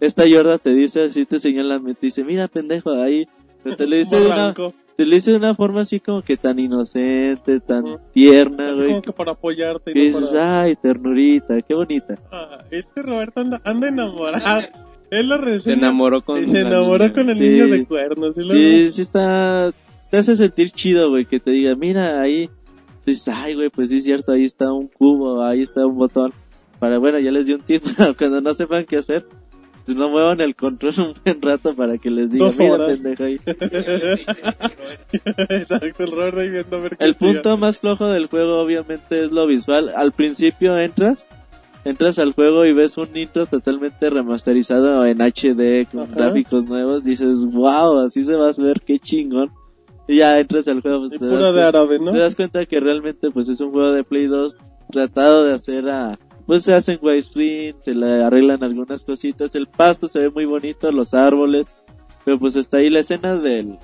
Esta 0.06 0.26
Yorda 0.26 0.58
te 0.58 0.74
dice 0.74 1.04
así, 1.04 1.26
te 1.26 1.40
señala, 1.40 1.80
te 1.80 1.96
dice, 2.02 2.24
mira 2.24 2.48
pendejo, 2.48 2.92
ahí. 2.92 3.28
Pero 3.64 3.76
te 3.76 3.88
lo 3.88 3.96
dice 3.98 4.20
de 4.20 4.28
una, 4.28 4.54
te 4.54 5.06
lo 5.06 5.16
dice 5.16 5.32
de 5.32 5.38
una 5.38 5.56
forma 5.56 5.82
así 5.82 6.00
como 6.00 6.22
que 6.22 6.38
tan 6.38 6.60
inocente, 6.60 7.60
tan 7.60 7.84
Ujú. 7.86 8.00
tierna, 8.14 8.74
güey. 8.74 8.88
como 8.90 9.02
que 9.02 9.12
para 9.12 9.32
apoyarte 9.34 9.94
Que 9.94 10.06
y 10.06 10.12
no 10.12 10.20
dices, 10.20 10.34
para... 10.34 10.62
ay, 10.62 10.76
ternurita, 10.76 11.62
qué 11.62 11.74
bonita. 11.74 12.16
Ah, 12.32 12.64
este 12.72 13.02
Roberto 13.02 13.42
anda, 13.42 13.62
anda 13.64 13.88
enamorado. 13.90 14.68
Él 15.12 15.28
lo 15.30 15.36
Se 15.38 15.42
reseña 15.44 15.78
enamoró 15.78 16.22
con 16.22 16.44
y 16.44 16.48
se 16.48 16.62
enamoró 16.62 17.04
niña. 17.06 17.14
con 17.14 17.30
el 17.30 17.38
Sí. 17.38 17.50
niño 17.50 17.68
de 17.68 17.86
cuernos. 17.86 18.38
Y 18.38 18.42
luego, 18.42 18.54
Sí, 18.54 18.92
sí 18.92 19.02
está, 19.02 19.72
te 20.10 20.18
hace 20.18 20.36
sentir 20.36 20.72
chido, 20.72 21.10
güey, 21.10 21.26
que 21.26 21.40
te 21.40 21.52
diga, 21.52 21.76
mira, 21.76 22.20
ahí, 22.22 22.50
dices, 23.06 23.28
ay, 23.34 23.54
güey, 23.54 23.70
pues 23.70 23.92
sí 23.92 23.98
es 23.98 24.04
cierto, 24.04 24.32
ahí 24.32 24.44
está 24.44 24.72
un 24.74 24.88
cubo, 24.88 25.44
ahí 25.44 25.62
está 25.62 25.86
un 25.86 25.96
botón. 25.98 26.34
Para, 26.80 26.98
bueno, 26.98 27.20
ya 27.20 27.32
les 27.32 27.46
di 27.46 27.54
un 27.54 27.62
tip, 27.62 27.84
cuando 28.18 28.42
no 28.42 28.54
sepan 28.56 28.84
qué 28.86 28.98
hacer, 28.98 29.26
pues 29.28 29.40
no 29.94 30.10
muevan 30.10 30.42
el 30.42 30.56
control 30.56 30.94
un 30.98 31.14
buen 31.24 31.42
rato 31.42 31.76
para 31.76 31.98
que 31.98 32.10
les 32.10 32.32
diga, 32.32 32.46
Dos 32.46 32.58
mira, 32.58 32.74
horas. 32.74 32.94
pendejo 33.00 33.24
ahí. 33.24 33.40
Exacto, 35.50 36.04
el 36.04 36.12
Roberto 36.12 36.40
ahí 36.40 36.50
viendo 36.50 36.78
a 36.78 36.80
ver 36.80 36.98
qué 36.98 37.06
El 37.06 37.12
hacía. 37.12 37.34
punto 37.34 37.58
más 37.58 37.80
flojo 37.80 38.08
del 38.08 38.28
juego 38.28 38.60
obviamente 38.60 39.24
es 39.24 39.32
lo 39.32 39.46
visual. 39.48 39.92
Al 39.96 40.12
principio 40.12 40.78
entras, 40.78 41.26
entras 41.84 42.20
al 42.20 42.34
juego 42.34 42.66
y 42.66 42.74
ves 42.74 42.98
un 42.98 43.16
intro 43.16 43.46
totalmente 43.46 44.10
remasterizado 44.10 45.06
en 45.06 45.20
HD 45.22 45.88
con 45.92 46.04
Ajá. 46.04 46.16
gráficos 46.16 46.66
nuevos, 46.66 47.04
dices, 47.04 47.46
wow, 47.52 48.00
así 48.00 48.24
se 48.24 48.36
va 48.36 48.50
a 48.50 48.54
ver, 48.58 48.82
qué 48.86 49.00
chingón. 49.00 49.52
Y 50.08 50.18
ya 50.18 50.40
entras 50.40 50.68
al 50.68 50.82
juego, 50.82 51.08
pues, 51.08 51.20
te, 51.20 51.26
das 51.26 51.54
de 51.54 51.64
árabe, 51.64 52.00
¿no? 52.00 52.12
te 52.12 52.20
das 52.20 52.36
cuenta 52.36 52.66
que 52.66 52.80
realmente 52.80 53.32
pues 53.32 53.50
es 53.50 53.60
un 53.62 53.72
juego 53.72 53.92
de 53.92 54.04
Play 54.04 54.28
2 54.28 54.56
tratado 54.92 55.44
de 55.46 55.54
hacer 55.54 55.90
a... 55.90 56.20
Pues 56.46 56.64
se 56.64 56.74
hacen 56.74 57.00
widescreen, 57.02 57.76
se 57.82 57.96
le 57.96 58.24
arreglan 58.24 58.64
algunas 58.64 59.04
cositas, 59.04 59.56
el 59.56 59.68
pasto 59.68 60.08
se 60.08 60.20
ve 60.20 60.30
muy 60.30 60.46
bonito, 60.46 60.92
los 60.92 61.14
árboles, 61.14 61.68
pero 62.24 62.38
pues 62.38 62.56
hasta 62.56 62.78
ahí 62.78 62.90
la 62.90 63.00
escena 63.00 63.36
del, 63.36 63.80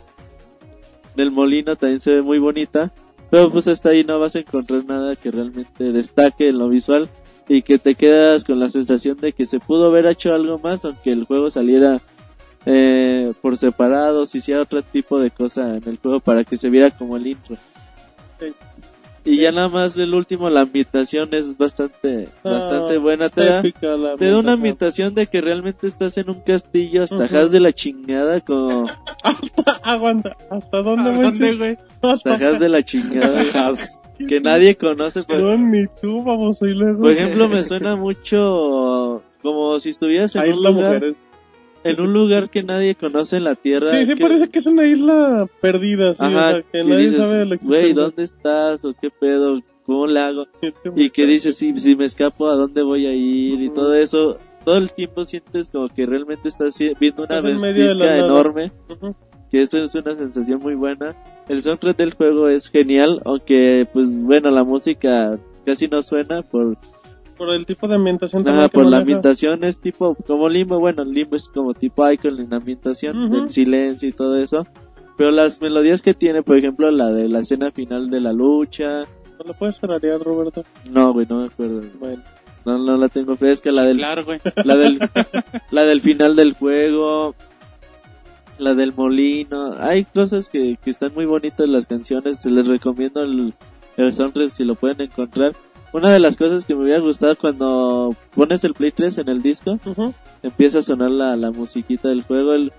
del 1.15 1.31
molino 1.31 1.75
también 1.75 1.99
se 1.99 2.11
ve 2.11 2.21
muy 2.21 2.37
bonita, 2.37 2.93
pero 3.31 3.51
pues 3.51 3.67
hasta 3.67 3.89
ahí 3.89 4.03
no 4.03 4.19
vas 4.19 4.35
a 4.35 4.39
encontrar 4.39 4.85
nada 4.85 5.15
que 5.15 5.31
realmente 5.31 5.91
destaque 5.91 6.49
en 6.49 6.59
lo 6.59 6.69
visual 6.69 7.09
y 7.47 7.63
que 7.63 7.79
te 7.79 7.95
quedas 7.95 8.43
con 8.43 8.59
la 8.59 8.69
sensación 8.69 9.17
de 9.17 9.33
que 9.33 9.45
se 9.45 9.59
pudo 9.59 9.87
haber 9.87 10.05
hecho 10.05 10.33
algo 10.33 10.59
más 10.59 10.85
aunque 10.85 11.11
el 11.11 11.25
juego 11.25 11.49
saliera 11.49 11.99
eh, 12.65 13.33
por 13.41 13.57
separado, 13.57 14.25
si 14.25 14.37
hiciera 14.37 14.61
otro 14.61 14.83
tipo 14.83 15.19
de 15.19 15.31
cosa 15.31 15.77
en 15.77 15.87
el 15.87 15.97
juego 15.97 16.19
para 16.19 16.43
que 16.43 16.57
se 16.57 16.69
viera 16.69 16.91
como 16.91 17.17
el 17.17 17.27
intro. 17.27 17.57
Y 19.23 19.37
ya 19.37 19.51
nada 19.51 19.69
más 19.69 19.95
el 19.97 20.15
último, 20.15 20.49
la 20.49 20.61
ambientación 20.61 21.33
es 21.33 21.55
bastante, 21.57 22.27
bastante 22.43 22.95
Ah, 22.95 22.99
buena, 22.99 23.29
te 23.29 23.45
da, 23.45 23.61
te 23.61 24.25
da 24.25 24.39
una 24.39 24.53
ambientación. 24.53 25.13
de 25.13 25.27
que 25.27 25.41
realmente 25.41 25.85
estás 25.87 26.17
en 26.17 26.29
un 26.31 26.41
castillo 26.41 27.03
hasta 27.03 27.27
jas 27.27 27.51
de 27.51 27.59
la 27.59 27.71
chingada 27.71 28.41
con 28.41 28.87
Aguanta, 29.83 30.35
¿hasta 30.49 30.81
dónde, 30.81 31.13
dónde, 31.13 31.55
güey? 31.55 31.77
hasta 32.01 32.39
jas 32.39 32.59
de 32.59 32.69
la 32.69 32.81
chingada 32.83 33.43
que 34.27 34.39
nadie 34.39 34.75
conoce. 34.75 35.21
Por, 35.23 35.37
No, 35.39 35.57
ni 35.57 35.85
tú, 36.01 36.23
vamos, 36.23 36.61
y 36.63 36.69
luego. 36.69 37.01
por 37.01 37.11
ejemplo, 37.11 37.47
me 37.47 37.63
suena 37.63 37.95
mucho 37.95 39.21
como 39.41 39.79
si 39.79 39.89
estuvieras 39.89 40.35
en 40.35 40.41
A 40.41 40.45
un 40.45 40.63
lugar, 40.63 40.73
Mujeres. 40.95 41.17
En 41.83 41.99
un 42.01 42.13
lugar 42.13 42.49
que 42.49 42.63
nadie 42.63 42.95
conoce 42.95 43.37
en 43.37 43.43
la 43.45 43.55
tierra. 43.55 43.91
Sí, 43.91 44.05
sí, 44.05 44.15
que- 44.15 44.21
parece 44.23 44.49
que 44.49 44.59
es 44.59 44.65
una 44.67 44.85
isla 44.85 45.47
perdida, 45.61 46.13
sí, 46.13 46.23
Ajá, 46.23 46.47
o 46.47 46.51
sea, 46.51 46.61
que 46.61 46.67
que 46.71 46.83
nadie 46.83 47.05
dices, 47.05 47.17
sabe 47.17 47.37
de 47.39 47.45
la 47.45 47.55
existencia. 47.55 47.81
güey, 47.83 47.93
¿dónde 47.93 48.23
estás? 48.23 48.85
¿O 48.85 48.93
qué 48.99 49.09
pedo? 49.09 49.59
¿Cómo 49.85 50.07
le 50.07 50.19
hago? 50.19 50.45
Y 50.95 51.09
que 51.09 51.25
dices, 51.25 51.57
si, 51.57 51.75
si 51.77 51.95
me 51.95 52.05
escapo, 52.05 52.47
¿a 52.47 52.55
dónde 52.55 52.83
voy 52.83 53.05
a 53.07 53.13
ir? 53.13 53.61
Y 53.61 53.69
todo 53.69 53.93
eso. 53.95 54.37
Todo 54.63 54.77
el 54.77 54.91
tiempo 54.91 55.25
sientes 55.25 55.69
como 55.69 55.89
que 55.89 56.05
realmente 56.05 56.47
estás 56.47 56.77
viendo 56.99 57.23
una 57.23 57.41
la 57.41 57.95
nada. 57.95 58.17
enorme. 58.19 58.71
Que 59.49 59.61
eso 59.63 59.79
es 59.81 59.95
una 59.95 60.15
sensación 60.15 60.59
muy 60.59 60.75
buena. 60.75 61.15
El 61.49 61.63
soundtrack 61.63 61.97
del 61.97 62.13
juego 62.13 62.47
es 62.47 62.69
genial, 62.69 63.21
aunque, 63.25 63.87
pues 63.91 64.23
bueno, 64.23 64.51
la 64.51 64.63
música 64.63 65.37
casi 65.65 65.87
no 65.87 66.01
suena 66.03 66.43
por, 66.43 66.77
Por 67.41 67.49
el 67.55 67.65
tipo 67.65 67.87
de 67.87 67.95
ambientación 67.95 68.47
ajá, 68.47 68.67
por 68.69 68.85
la 68.85 68.97
ambientación. 68.97 69.63
Es 69.63 69.79
tipo, 69.79 70.13
como 70.27 70.47
Limbo, 70.47 70.79
bueno, 70.79 71.03
Limbo 71.03 71.35
es 71.35 71.47
como 71.47 71.73
tipo 71.73 72.07
Icon 72.07 72.39
en 72.39 72.51
la 72.51 72.57
ambientación, 72.57 73.17
Ujú. 73.23 73.33
del 73.35 73.49
silencio 73.49 74.07
y 74.07 74.11
todo 74.11 74.37
eso. 74.37 74.67
Pero 75.17 75.31
las 75.31 75.59
melodías 75.59 76.03
que 76.03 76.13
tiene, 76.13 76.43
por 76.43 76.55
ejemplo, 76.57 76.91
la 76.91 77.09
de 77.09 77.27
la 77.27 77.39
escena 77.39 77.71
final 77.71 78.11
de 78.11 78.21
la 78.21 78.31
lucha, 78.31 79.05
¿No 79.39 79.45
lo 79.47 79.53
puedes 79.55 79.79
tararear, 79.79 80.19
Roberto? 80.21 80.63
no, 80.87 81.13
güey, 81.13 81.25
no 81.27 81.37
me 81.37 81.45
acuerdo. 81.47 81.81
Bueno. 81.99 82.21
No, 82.63 82.77
no 82.77 82.95
la 82.95 83.09
tengo 83.09 83.35
fresca, 83.35 83.71
la 83.71 83.85
del, 83.85 83.97
Claro, 83.97 84.23
güey. 84.23 84.39
la 84.63 84.77
del, 84.77 84.99
la 85.71 85.83
del 85.83 85.99
final 86.01 86.35
del 86.35 86.53
juego, 86.53 87.33
la 88.59 88.75
del 88.75 88.93
molino. 88.93 89.73
Hay 89.79 90.05
cosas 90.05 90.47
que, 90.47 90.77
que 90.83 90.91
están 90.91 91.11
muy 91.15 91.25
bonitas 91.25 91.67
las 91.67 91.87
canciones, 91.87 92.37
se 92.37 92.51
les 92.51 92.67
recomiendo 92.67 93.23
el, 93.23 93.55
el 93.97 94.13
soundtrack 94.13 94.49
si 94.49 94.63
lo 94.63 94.75
pueden 94.75 95.01
encontrar. 95.01 95.53
Una 95.93 96.11
de 96.13 96.19
las 96.19 96.37
cosas 96.37 96.63
que 96.65 96.73
me 96.75 96.83
hubiera 96.83 96.99
gustado 96.99 97.35
cuando 97.35 98.15
pones 98.33 98.63
el 98.63 98.73
Play 98.73 98.91
3 98.91 99.17
en 99.19 99.29
el 99.29 99.41
disco, 99.41 99.77
empieza 100.41 100.79
a 100.79 100.81
sonar 100.83 101.11
la, 101.11 101.35
la 101.35 101.51
musiquita 101.51 102.07
del 102.09 102.23
juego. 102.23 102.53
El, 102.53 102.71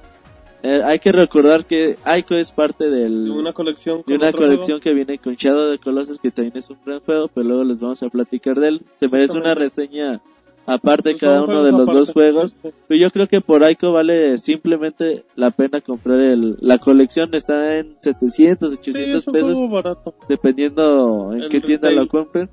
eh, 0.63 0.81
hay 0.85 0.99
que 0.99 1.13
recordar 1.13 1.65
que 1.67 1.99
Aiko 2.05 2.35
es 2.37 2.53
parte 2.53 2.89
del, 2.89 3.27
De 3.27 3.31
una 3.33 3.53
colección. 3.53 4.03
de 4.07 4.15
una 4.15 4.33
colección 4.33 4.81
que 4.81 4.95
viene 4.95 5.19
con 5.19 5.35
Shadow 5.35 5.71
de 5.71 5.79
Colossus 5.79 6.19
que 6.21 6.31
también 6.31 6.57
es 6.57 6.71
un 6.71 6.79
gran 6.87 7.01
juego, 7.01 7.29
pero 7.29 7.47
luego 7.49 7.65
les 7.65 7.81
vamos 7.81 8.03
a 8.03 8.09
platicar 8.09 8.59
de 8.59 8.69
él. 8.69 8.83
Se 8.99 9.09
merece 9.09 9.37
una 9.37 9.55
reseña 9.55 10.23
aparte 10.65 11.11
Pues 11.11 11.21
cada 11.21 11.43
uno 11.43 11.65
de 11.65 11.73
los 11.73 11.81
aparte, 11.83 11.99
dos 11.99 12.13
juegos. 12.13 12.51
sí, 12.53 12.57
sí. 12.63 12.71
Pero 12.89 13.01
yo 13.01 13.11
creo 13.11 13.27
que 13.27 13.41
por 13.41 13.69
Ico 13.69 13.93
vale 13.93 14.39
simplemente 14.39 15.25
la 15.35 15.51
pena 15.51 15.81
comprar 15.81 16.19
el, 16.21 16.57
la 16.61 16.79
colección. 16.79 17.35
Está 17.35 17.77
en 17.79 17.97
700, 17.99 18.71
Sí, 18.71 18.79
800 18.81 19.15
es 19.17 19.27
un 19.27 19.33
pesos, 19.35 19.71
barato. 19.71 20.15
dependiendo 20.29 21.33
en 21.35 21.43
El 21.43 21.49
qué 21.51 21.61
tienda 21.61 21.91
lo 21.91 22.07
compren. 22.09 22.49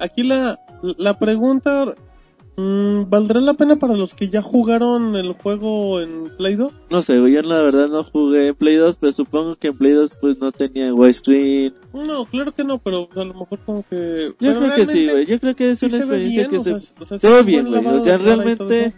Aquí 0.00 0.22
la, 0.22 0.58
la 0.96 1.18
pregunta, 1.18 1.94
mm, 2.56 3.10
¿valdrá 3.10 3.40
la 3.42 3.52
pena 3.52 3.76
para 3.76 3.94
los 3.94 4.14
que 4.14 4.30
ya 4.30 4.40
jugaron 4.40 5.14
el 5.14 5.34
juego 5.34 6.00
en 6.00 6.30
Play 6.38 6.56
2? 6.56 6.72
No 6.88 7.02
sé, 7.02 7.16
yo 7.16 7.42
la 7.42 7.60
verdad 7.60 7.88
no 7.88 8.02
jugué 8.02 8.48
en 8.48 8.54
Play 8.54 8.76
2, 8.76 8.96
pero 8.98 9.12
supongo 9.12 9.56
que 9.56 9.68
en 9.68 9.76
Play 9.76 9.92
2 9.92 10.16
pues 10.18 10.40
no 10.40 10.52
tenía 10.52 10.94
widescreen. 10.94 11.74
No, 11.92 12.24
claro 12.24 12.52
que 12.52 12.64
no, 12.64 12.78
pero 12.78 13.10
a 13.14 13.24
lo 13.24 13.34
mejor 13.34 13.58
como 13.66 13.84
que... 13.90 14.34
Yo 14.40 14.54
pero 14.54 14.60
creo 14.60 14.74
que 14.74 14.86
sí, 14.86 15.06
güey, 15.06 15.26
yo 15.26 15.38
creo 15.38 15.54
que 15.54 15.70
es 15.72 15.78
sí 15.78 15.86
una 15.86 15.98
experiencia 15.98 16.48
bien, 16.48 16.50
que 16.50 16.64
se... 16.64 16.72
o 16.72 17.04
sea, 17.04 17.18
se 17.18 17.28
ve 17.28 17.42
bien, 17.42 17.68
güey, 17.68 17.86
o 17.86 18.00
sea, 18.00 18.16
realmente 18.16 18.94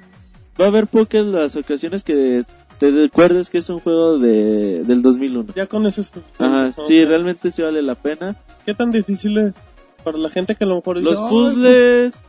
va 0.61 0.67
a 0.67 0.69
haber 0.69 0.87
pocas 0.87 1.27
las 1.27 1.57
ocasiones 1.57 2.05
que 2.05 2.45
te 2.79 2.91
recuerdes 2.93 3.51
que 3.51 3.59
es 3.59 3.69
un 3.71 3.81
juego 3.81 4.19
de 4.19 4.85
del 4.85 5.03
2001. 5.03 5.55
Ya 5.55 5.67
con 5.67 5.87
eso 5.87 6.01
es 6.01 6.13
Ajá, 6.39 6.71
suficiente, 6.71 6.87
sí, 6.87 7.05
realmente 7.05 7.51
sí 7.51 7.63
vale 7.63 7.83
la 7.83 7.97
pena. 7.97 8.37
¿Qué 8.65 8.75
tan 8.75 8.91
difícil 8.91 9.39
es 9.39 9.57
para 10.03 10.19
la 10.19 10.31
gente 10.31 10.55
que 10.55 10.65
a 10.65 10.67
lo 10.67 10.77
mejor 10.77 10.99
dice, 10.99 11.11
Los 11.11 11.19
"Ay, 11.21 11.29
puzzles, 11.31 12.27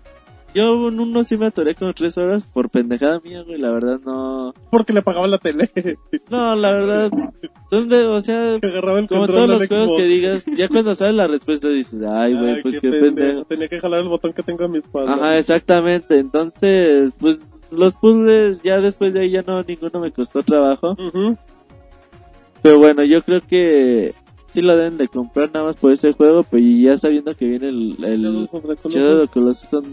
yo 0.53 0.87
en 0.87 0.99
uno 0.99 1.23
sí 1.23 1.35
me 1.37 1.47
atoré 1.47 1.73
con 1.73 1.91
tres 1.93 2.17
horas 2.17 2.47
por 2.47 2.69
pendejada 2.69 3.19
mía, 3.19 3.41
güey, 3.41 3.57
la 3.57 3.71
verdad 3.71 3.99
no... 4.05 4.53
porque 4.69 4.93
le 4.93 5.01
pagaba 5.01 5.27
la 5.27 5.39
tele, 5.39 5.69
No, 6.29 6.55
la 6.55 6.71
verdad, 6.71 7.11
son 7.69 7.89
de, 7.89 8.05
o 8.05 8.21
sea, 8.21 8.59
que 8.61 8.67
agarraba 8.67 8.99
el 8.99 9.07
como 9.07 9.27
todos 9.27 9.47
los 9.49 9.67
juegos 9.67 9.91
que 9.97 10.05
digas, 10.05 10.45
ya 10.55 10.67
cuando 10.67 10.93
sabes 10.95 11.15
la 11.15 11.27
respuesta 11.27 11.69
dices, 11.69 12.01
ay, 12.07 12.33
güey, 12.33 12.55
Ay, 12.55 12.61
pues 12.61 12.79
qué 12.79 12.89
qué 12.89 12.97
pendejo, 12.99 13.15
pendejo. 13.15 13.45
Tenía 13.45 13.67
que 13.67 13.79
jalar 13.79 14.01
el 14.01 14.09
botón 14.09 14.33
que 14.33 14.43
tengo 14.43 14.63
a 14.63 14.67
mi 14.67 14.77
espalda. 14.77 15.13
Ajá, 15.15 15.37
exactamente. 15.37 16.19
Entonces, 16.19 17.13
pues 17.19 17.41
los 17.71 17.95
puzzles 17.95 18.61
ya 18.61 18.79
después 18.79 19.13
de 19.13 19.21
ahí 19.21 19.31
ya 19.31 19.41
no 19.41 19.63
ninguno 19.63 19.99
me 19.99 20.11
costó 20.11 20.43
trabajo. 20.43 20.91
Ujú. 20.91 21.35
Pero 22.61 22.77
bueno, 22.77 23.03
yo 23.03 23.23
creo 23.23 23.41
que 23.41 24.13
sí 24.53 24.61
lo 24.61 24.77
deben 24.77 24.97
de 24.97 25.07
comprar 25.07 25.49
nada 25.51 25.65
más 25.65 25.77
por 25.77 25.91
ese 25.91 26.13
juego, 26.13 26.43
pero 26.43 26.63
ya 26.63 26.97
sabiendo 26.97 27.35
que 27.35 27.45
viene 27.45 27.69
el, 27.69 28.03
el 28.03 28.49
Shadow 28.85 29.23
of 29.23 29.31
Colossus. 29.31 29.67
Son, 29.67 29.83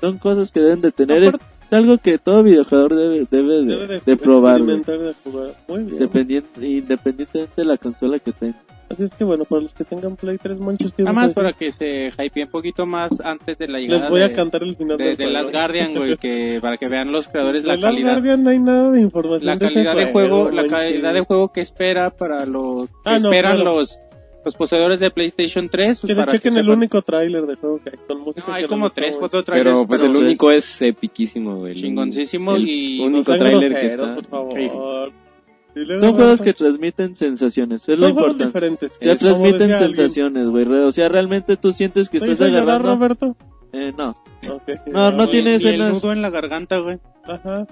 son 0.00 0.18
cosas 0.18 0.50
que 0.50 0.60
deben 0.60 0.80
de 0.80 0.90
tener. 0.90 1.22
Es 1.24 1.32
algo 1.70 1.98
que 1.98 2.18
todo 2.18 2.42
videojugador 2.42 2.94
debe, 2.94 3.26
debe, 3.30 4.00
de, 4.04 4.16
probar, 4.16 4.62
de 4.62 5.14
jugar. 5.22 5.54
Muy 5.68 5.84
bien. 5.84 5.98
Dependiente, 5.98 6.66
independientemente 6.66 7.52
de 7.56 7.64
la 7.64 7.76
consola 7.76 8.18
que 8.18 8.32
tenga. 8.32 8.58
Así 8.92 9.04
es 9.04 9.14
que 9.14 9.24
bueno, 9.24 9.44
para 9.44 9.62
los 9.62 9.72
que 9.72 9.84
tengan 9.84 10.16
Play 10.16 10.36
3 10.38 10.60
manches, 10.60 10.92
Nada 10.98 11.12
más 11.12 11.32
para 11.32 11.52
que 11.52 11.72
se 11.72 12.08
hypeen 12.08 12.46
un 12.46 12.52
poquito 12.52 12.84
más 12.84 13.10
antes 13.24 13.56
de 13.58 13.66
la 13.68 13.78
llegada 13.78 14.02
les 14.02 14.10
voy 14.10 14.20
a 14.20 14.28
de, 14.28 14.34
cantar 14.34 14.62
el 14.62 14.76
final 14.76 14.98
de, 14.98 15.16
del 15.16 15.32
de 15.32 15.42
Guardian, 15.50 15.94
güey, 15.96 16.16
que 16.18 16.58
para 16.60 16.76
que 16.76 16.88
vean 16.88 17.10
los 17.10 17.26
creadores 17.28 17.64
la 17.64 17.74
De 17.74 17.80
Last 17.80 17.94
calidad. 17.94 18.12
Guardian 18.12 18.42
no 18.42 18.50
hay 18.50 18.58
nada 18.58 18.90
de 18.90 19.00
información. 19.00 19.46
la 19.46 19.58
calidad 19.58 19.94
de 19.96 20.06
juego, 20.12 20.50
la 20.50 20.66
calidad 20.66 21.14
de 21.14 21.24
juego 21.24 21.48
que 21.52 21.60
espera 21.62 22.10
para 22.10 22.44
los 22.44 22.86
que 22.88 22.92
Ah, 23.06 23.18
no, 23.18 23.28
esperan 23.30 23.56
claro. 23.56 23.78
los 23.78 23.98
los 24.44 24.56
poseedores 24.56 24.98
de 24.98 25.08
PlayStation 25.12 25.68
3 25.68 26.00
pues, 26.00 26.14
Que 26.16 26.20
se 26.20 26.26
chequen 26.26 26.52
el 26.56 26.64
sepan. 26.64 26.76
único 26.78 27.00
tráiler 27.02 27.46
de 27.46 27.54
juego 27.54 27.78
que 27.78 27.90
hay 27.90 27.96
con 28.08 28.22
música. 28.22 28.44
No, 28.48 28.54
hay 28.54 28.62
que 28.64 28.68
como 28.68 28.90
tres, 28.90 29.14
cuatro 29.16 29.44
trailers, 29.44 29.70
Pero 29.78 29.86
pues 29.86 30.02
el 30.02 30.10
pero- 30.10 30.24
único 30.26 30.50
es 30.50 30.82
epiquísimo, 30.82 31.58
güey. 31.58 31.74
El- 31.74 31.80
Chingoncísimo 31.80 32.56
el 32.56 32.68
y- 32.68 33.00
único 33.00 33.36
tráiler 33.36 33.72
que 33.72 33.86
está. 33.86 34.16
por 34.16 34.26
favor. 34.26 35.12
Son 36.00 36.14
juegos 36.14 36.42
que 36.42 36.52
transmiten 36.52 37.16
sensaciones, 37.16 37.88
es 37.88 37.98
son 37.98 38.08
lo 38.08 38.14
juegos 38.14 38.32
importante. 38.32 38.44
diferentes. 38.76 38.98
Ya 39.00 39.16
transmiten 39.16 39.68
sensaciones, 39.78 40.46
güey. 40.48 40.64
Re- 40.64 40.84
O 40.84 40.92
sea, 40.92 41.08
realmente 41.08 41.56
tú 41.56 41.72
sientes 41.72 42.08
que 42.08 42.18
¿te 42.20 42.30
estás 42.32 42.40
hizo 42.40 42.48
llorar, 42.48 42.80
agarrando. 42.80 42.94
Roberto? 42.94 43.36
Eh, 43.72 43.92
no. 43.96 44.10
Ok. 44.50 44.62
No, 44.92 45.10
no 45.12 45.24
Y- 45.24 45.28
tiene 45.28 45.50
el 45.54 45.56
escenas. 45.56 45.94
nudo 46.02 46.12
en 46.12 46.20
la 46.22 46.30
garganta, 46.30 46.78
güey. 46.78 46.98
Ajá. 47.24 47.66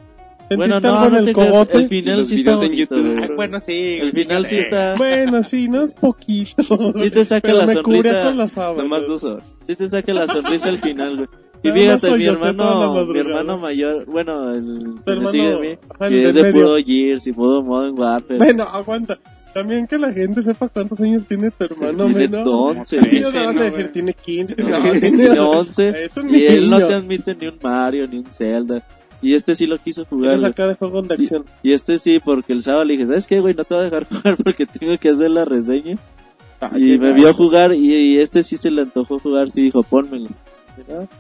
Bueno, 0.57 0.81
¿Sentiste 0.81 0.89
no, 0.89 1.11
no 1.11 1.19
el 1.19 1.33
cogote? 1.33 1.79
El 1.79 1.89
final 1.89 2.27
sí 2.27 2.35
está 2.37 2.51
en 2.53 2.57
bonito, 2.57 2.95
YouTube. 2.97 3.19
Ay, 3.23 3.29
bueno, 3.37 3.61
sí. 3.61 3.73
El 4.01 4.13
final 4.13 4.47
sí 4.47 4.57
está. 4.57 4.97
Bueno, 4.97 5.43
sí, 5.45 5.69
no 5.69 5.83
es 5.85 5.93
poquito. 5.95 6.93
Sí 6.97 7.11
te 7.11 7.25
saca 7.25 7.43
Pero 7.47 7.59
la 7.59 7.67
me 7.67 7.75
sonrisa. 7.75 8.23
con 8.25 8.37
las 8.39 8.53
sábanas. 8.53 8.83
Nomás 8.83 9.07
dos 9.07 9.23
horas. 9.25 9.45
Sí 9.69 9.77
te 9.77 9.89
saca 9.89 10.13
la 10.13 10.27
sonrisa 10.27 10.71
al 10.71 10.81
final, 10.81 11.17
güey. 11.19 11.29
Y 11.63 11.71
fíjate, 11.71 12.17
mi 12.17 12.25
hermano, 12.25 13.05
mi 13.07 13.19
hermano 13.21 13.59
mayor, 13.59 14.07
bueno, 14.07 14.51
el 14.55 14.95
que 15.05 15.11
hermano, 15.13 15.31
sigue 15.31 15.53
a 15.53 15.59
mí, 15.59 15.77
que 16.09 16.29
es 16.29 16.35
de 16.35 16.43
medio. 16.43 16.55
puro 16.55 16.77
Gears 16.77 17.27
y 17.27 17.33
modo 17.33 17.63
Modern 17.63 17.99
Warfare. 17.99 18.39
Bueno, 18.39 18.63
aguanta. 18.65 19.19
También 19.53 19.87
que 19.87 19.99
la 19.99 20.13
gente 20.13 20.43
sepa 20.43 20.69
cuántos 20.69 21.01
años 21.01 21.25
tiene 21.27 21.51
tu 21.51 21.65
hermano, 21.65 22.05
Tiene 22.07 22.29
menos. 22.29 22.47
11, 22.47 22.85
Sí, 22.85 22.97
güey. 22.99 23.17
ellos 23.19 23.33
van 23.35 23.49
a 23.49 23.53
no, 23.53 23.63
decir, 23.65 23.93
tiene 23.93 24.15
15. 24.15 24.57
No, 24.63 24.69
no, 24.71 24.93
tiene 25.01 25.39
11 25.41 26.05
Es 26.05 26.17
un 26.17 26.35
y 26.35 26.47
él 26.47 26.71
no 26.71 26.77
niño. 26.77 26.89
te 26.89 26.95
admite 26.95 27.35
ni 27.35 27.47
un 27.49 27.59
Mario, 27.63 28.07
ni 28.09 28.19
un 28.19 28.27
Zelda. 28.27 28.87
Y 29.21 29.35
este 29.35 29.55
sí 29.55 29.67
lo 29.67 29.77
quiso 29.77 30.05
jugar. 30.07 30.37
Es 30.37 30.45
acá 30.45 30.67
de 30.69 30.77
juegos 30.77 31.07
de 31.09 31.15
acción. 31.15 31.45
Y 31.63 31.73
este 31.73 31.99
sí, 31.99 32.21
porque 32.25 32.53
el 32.55 32.63
sábado 32.63 32.85
le 32.85 32.93
dije, 32.95 33.07
¿sabes 33.07 33.27
qué, 33.27 33.41
güey? 33.41 33.53
No 33.55 33.65
te 33.65 33.75
voy 33.75 33.83
a 33.83 33.91
dejar 33.91 34.05
jugar 34.09 34.37
porque 34.43 34.65
tengo 34.67 34.97
que 34.99 35.11
hacer 35.11 35.31
la 35.31 35.45
reseña. 35.45 35.97
y 36.77 36.97
me 36.97 37.13
vio 37.13 37.35
jugar 37.35 37.75
y, 37.75 37.93
y 37.93 38.19
este 38.19 38.43
sí 38.45 38.57
se 38.57 38.71
le 38.71 38.83
antojó 38.83 39.19
jugar, 39.19 39.51
sí 39.51 39.63
dijo, 39.63 39.83
pónmelo. 39.83 40.29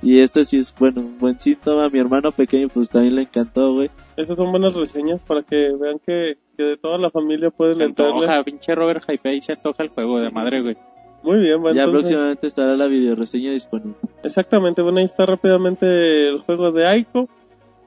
Y 0.02 0.20
este 0.20 0.44
sí 0.44 0.58
es, 0.58 0.74
bueno, 0.78 1.00
un 1.00 1.18
buen 1.18 1.38
síntoma. 1.40 1.88
Mi 1.88 1.98
hermano 1.98 2.32
pequeño 2.32 2.68
pues 2.68 2.88
también 2.90 3.14
le 3.16 3.22
encantó, 3.22 3.72
güey. 3.74 3.90
Esas 4.16 4.36
son 4.36 4.50
buenas 4.50 4.74
reseñas 4.74 5.20
para 5.22 5.42
que 5.42 5.56
vean 5.80 5.98
que, 6.04 6.36
que 6.56 6.62
de 6.64 6.76
toda 6.76 6.98
la 6.98 7.10
familia 7.10 7.50
pueden 7.50 7.76
Se 7.76 7.84
entrarle. 7.84 8.14
antoja, 8.26 8.44
pinche 8.44 8.74
Robert 8.74 9.02
Hype 9.08 9.34
y 9.34 9.40
se 9.40 9.52
antoja 9.52 9.82
el 9.82 9.88
juego 9.90 10.20
de 10.20 10.30
madre, 10.30 10.62
güey. 10.62 10.76
Muy 11.22 11.38
bien, 11.38 11.60
bueno, 11.60 11.76
ya 11.76 11.84
entonces, 11.84 12.10
próximamente 12.12 12.46
estará 12.46 12.76
la 12.76 12.86
videoreseña 12.86 13.50
disponible. 13.52 13.94
exactamente, 14.24 14.80
bueno, 14.80 14.98
ahí 15.00 15.04
está 15.04 15.26
rápidamente 15.26 16.28
el 16.30 16.38
juego 16.38 16.70
de 16.72 16.86
Aiko. 16.86 17.28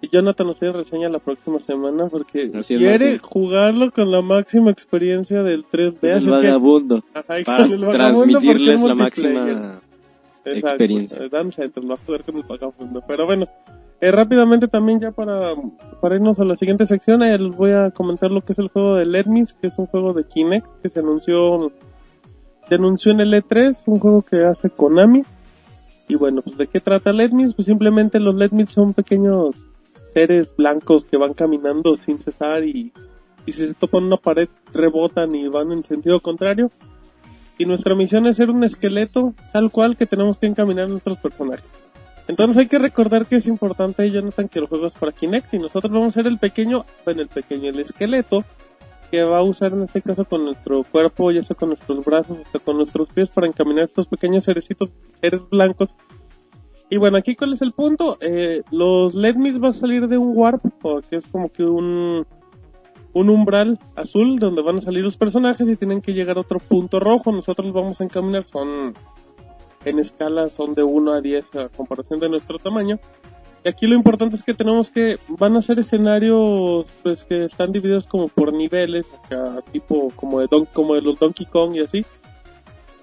Y 0.01 0.09
Jonathan 0.09 0.47
nos 0.47 0.59
tiene 0.59 0.73
reseña 0.73 1.07
la 1.07 1.19
próxima 1.19 1.59
semana 1.61 2.07
porque 2.07 2.51
Así 2.53 2.75
quiere 2.77 3.19
jugarlo 3.19 3.89
con 3.89 4.11
la 4.11 4.21
máxima 4.21 4.69
experiencia 4.69 5.43
del 5.43 5.63
3D. 5.65 6.17
El 6.17 6.25
que- 6.25 6.29
vagabundo. 6.29 7.03
Ajá, 7.13 7.35
Para 7.45 7.63
el 7.63 7.77
vagabundo 7.85 7.91
transmitirles 8.37 8.75
es 8.75 8.81
la 8.81 8.95
máxima. 8.95 9.81
Experiencia. 10.45 11.23
Eh, 11.23 11.29
Dan 11.29 11.51
Center 11.51 11.83
lo 11.83 11.89
va 11.89 11.95
a 11.95 12.05
jugar 12.05 12.23
con 12.23 12.37
el 12.37 12.43
vagabundo. 12.43 13.03
Pero 13.07 13.25
bueno, 13.25 13.47
eh, 14.01 14.11
rápidamente 14.11 14.67
también 14.67 14.99
ya 14.99 15.11
para, 15.11 15.53
para 16.01 16.15
irnos 16.15 16.39
a 16.39 16.45
la 16.45 16.55
siguiente 16.55 16.85
sección, 16.85 17.23
eh, 17.23 17.37
les 17.37 17.55
voy 17.55 17.71
a 17.71 17.91
comentar 17.91 18.31
lo 18.31 18.41
que 18.41 18.53
es 18.53 18.59
el 18.59 18.69
juego 18.69 18.95
de 18.95 19.05
Letmis, 19.05 19.53
que 19.53 19.67
es 19.67 19.77
un 19.77 19.85
juego 19.85 20.13
de 20.13 20.25
Kinect 20.25 20.67
que 20.81 20.89
se 20.89 20.99
anunció 20.99 21.71
se 22.67 22.75
anunció 22.75 23.11
en 23.11 23.19
el 23.19 23.33
E3, 23.33 23.77
un 23.85 23.99
juego 23.99 24.21
que 24.21 24.43
hace 24.45 24.69
Konami. 24.69 25.23
Y 26.07 26.15
bueno, 26.15 26.41
pues 26.41 26.57
de 26.57 26.67
qué 26.67 26.79
trata 26.79 27.13
Letmis? 27.13 27.53
Pues 27.53 27.65
simplemente 27.65 28.19
los 28.19 28.35
Letmis 28.35 28.69
son 28.69 28.93
pequeños 28.93 29.65
seres 30.13 30.49
blancos 30.55 31.05
que 31.05 31.17
van 31.17 31.33
caminando 31.33 31.97
sin 31.97 32.19
cesar 32.19 32.63
y, 32.63 32.93
y 33.45 33.51
si 33.51 33.67
se 33.67 33.73
topan 33.73 34.03
una 34.03 34.17
pared 34.17 34.47
rebotan 34.71 35.33
y 35.35 35.47
van 35.47 35.71
en 35.71 35.83
sentido 35.83 36.19
contrario. 36.19 36.69
Y 37.57 37.65
nuestra 37.65 37.95
misión 37.95 38.25
es 38.25 38.37
ser 38.37 38.49
un 38.49 38.63
esqueleto 38.63 39.33
tal 39.51 39.71
cual 39.71 39.95
que 39.95 40.05
tenemos 40.05 40.37
que 40.37 40.47
encaminar 40.47 40.85
a 40.85 40.89
nuestros 40.89 41.17
personajes. 41.17 41.65
Entonces 42.27 42.57
hay 42.57 42.67
que 42.67 42.79
recordar 42.79 43.25
que 43.25 43.35
es 43.35 43.47
importante, 43.47 44.09
Jonathan, 44.09 44.47
que 44.47 44.59
el 44.59 44.67
juego 44.67 44.87
es 44.87 44.95
para 44.95 45.11
Kinect 45.11 45.53
y 45.53 45.59
nosotros 45.59 45.91
vamos 45.91 46.09
a 46.09 46.21
ser 46.21 46.27
el 46.27 46.39
pequeño, 46.39 46.85
bueno, 47.03 47.21
el 47.21 47.27
pequeño, 47.27 47.69
el 47.69 47.79
esqueleto 47.79 48.45
que 49.11 49.23
va 49.23 49.39
a 49.39 49.43
usar 49.43 49.73
en 49.73 49.83
este 49.83 50.01
caso 50.01 50.25
con 50.25 50.43
nuestro 50.45 50.83
cuerpo, 50.83 51.31
ya 51.31 51.43
sea 51.43 51.55
con 51.55 51.69
nuestros 51.69 52.03
brazos, 52.03 52.39
hasta 52.43 52.57
con 52.59 52.77
nuestros 52.77 53.09
pies 53.09 53.29
para 53.29 53.45
encaminar 53.45 53.83
estos 53.83 54.07
pequeños 54.07 54.45
cerecitos, 54.45 54.91
seres 55.21 55.47
blancos. 55.49 55.95
Y 56.89 56.97
bueno, 56.97 57.17
aquí 57.17 57.35
cuál 57.35 57.53
es 57.53 57.61
el 57.61 57.73
punto, 57.73 58.17
eh, 58.21 58.63
los 58.71 59.13
Letmis 59.13 59.61
va 59.61 59.67
a 59.67 59.71
salir 59.71 60.07
de 60.07 60.17
un 60.17 60.35
warp, 60.35 60.63
que 61.09 61.17
es 61.17 61.27
como 61.27 61.49
que 61.49 61.63
un, 61.63 62.25
un 63.13 63.29
umbral 63.29 63.79
azul 63.95 64.39
donde 64.39 64.61
van 64.61 64.77
a 64.77 64.81
salir 64.81 65.03
los 65.03 65.17
personajes 65.17 65.69
y 65.69 65.75
tienen 65.75 66.01
que 66.01 66.13
llegar 66.13 66.37
a 66.37 66.41
otro 66.41 66.59
punto 66.59 66.99
rojo. 66.99 67.31
Nosotros 67.31 67.71
vamos 67.71 68.01
a 68.01 68.03
encaminar, 68.03 68.43
son 68.43 68.93
en 69.85 69.99
escala, 69.99 70.49
son 70.49 70.73
de 70.73 70.83
1 70.83 71.13
a 71.13 71.21
10 71.21 71.55
a 71.55 71.69
comparación 71.69 72.19
de 72.19 72.29
nuestro 72.29 72.57
tamaño. 72.57 72.99
Y 73.63 73.69
aquí 73.69 73.87
lo 73.87 73.95
importante 73.95 74.35
es 74.35 74.43
que 74.43 74.53
tenemos 74.53 74.89
que, 74.89 75.17
van 75.29 75.55
a 75.55 75.61
ser 75.61 75.79
escenarios 75.79 76.85
pues 77.01 77.23
que 77.23 77.45
están 77.45 77.71
divididos 77.71 78.07
como 78.07 78.27
por 78.27 78.51
niveles, 78.53 79.09
acá 79.13 79.61
tipo 79.71 80.11
como 80.15 80.41
de, 80.41 80.47
Don, 80.47 80.65
como 80.65 80.95
de 80.95 81.01
los 81.01 81.17
Donkey 81.17 81.45
Kong 81.45 81.75
y 81.75 81.81
así. 81.81 82.05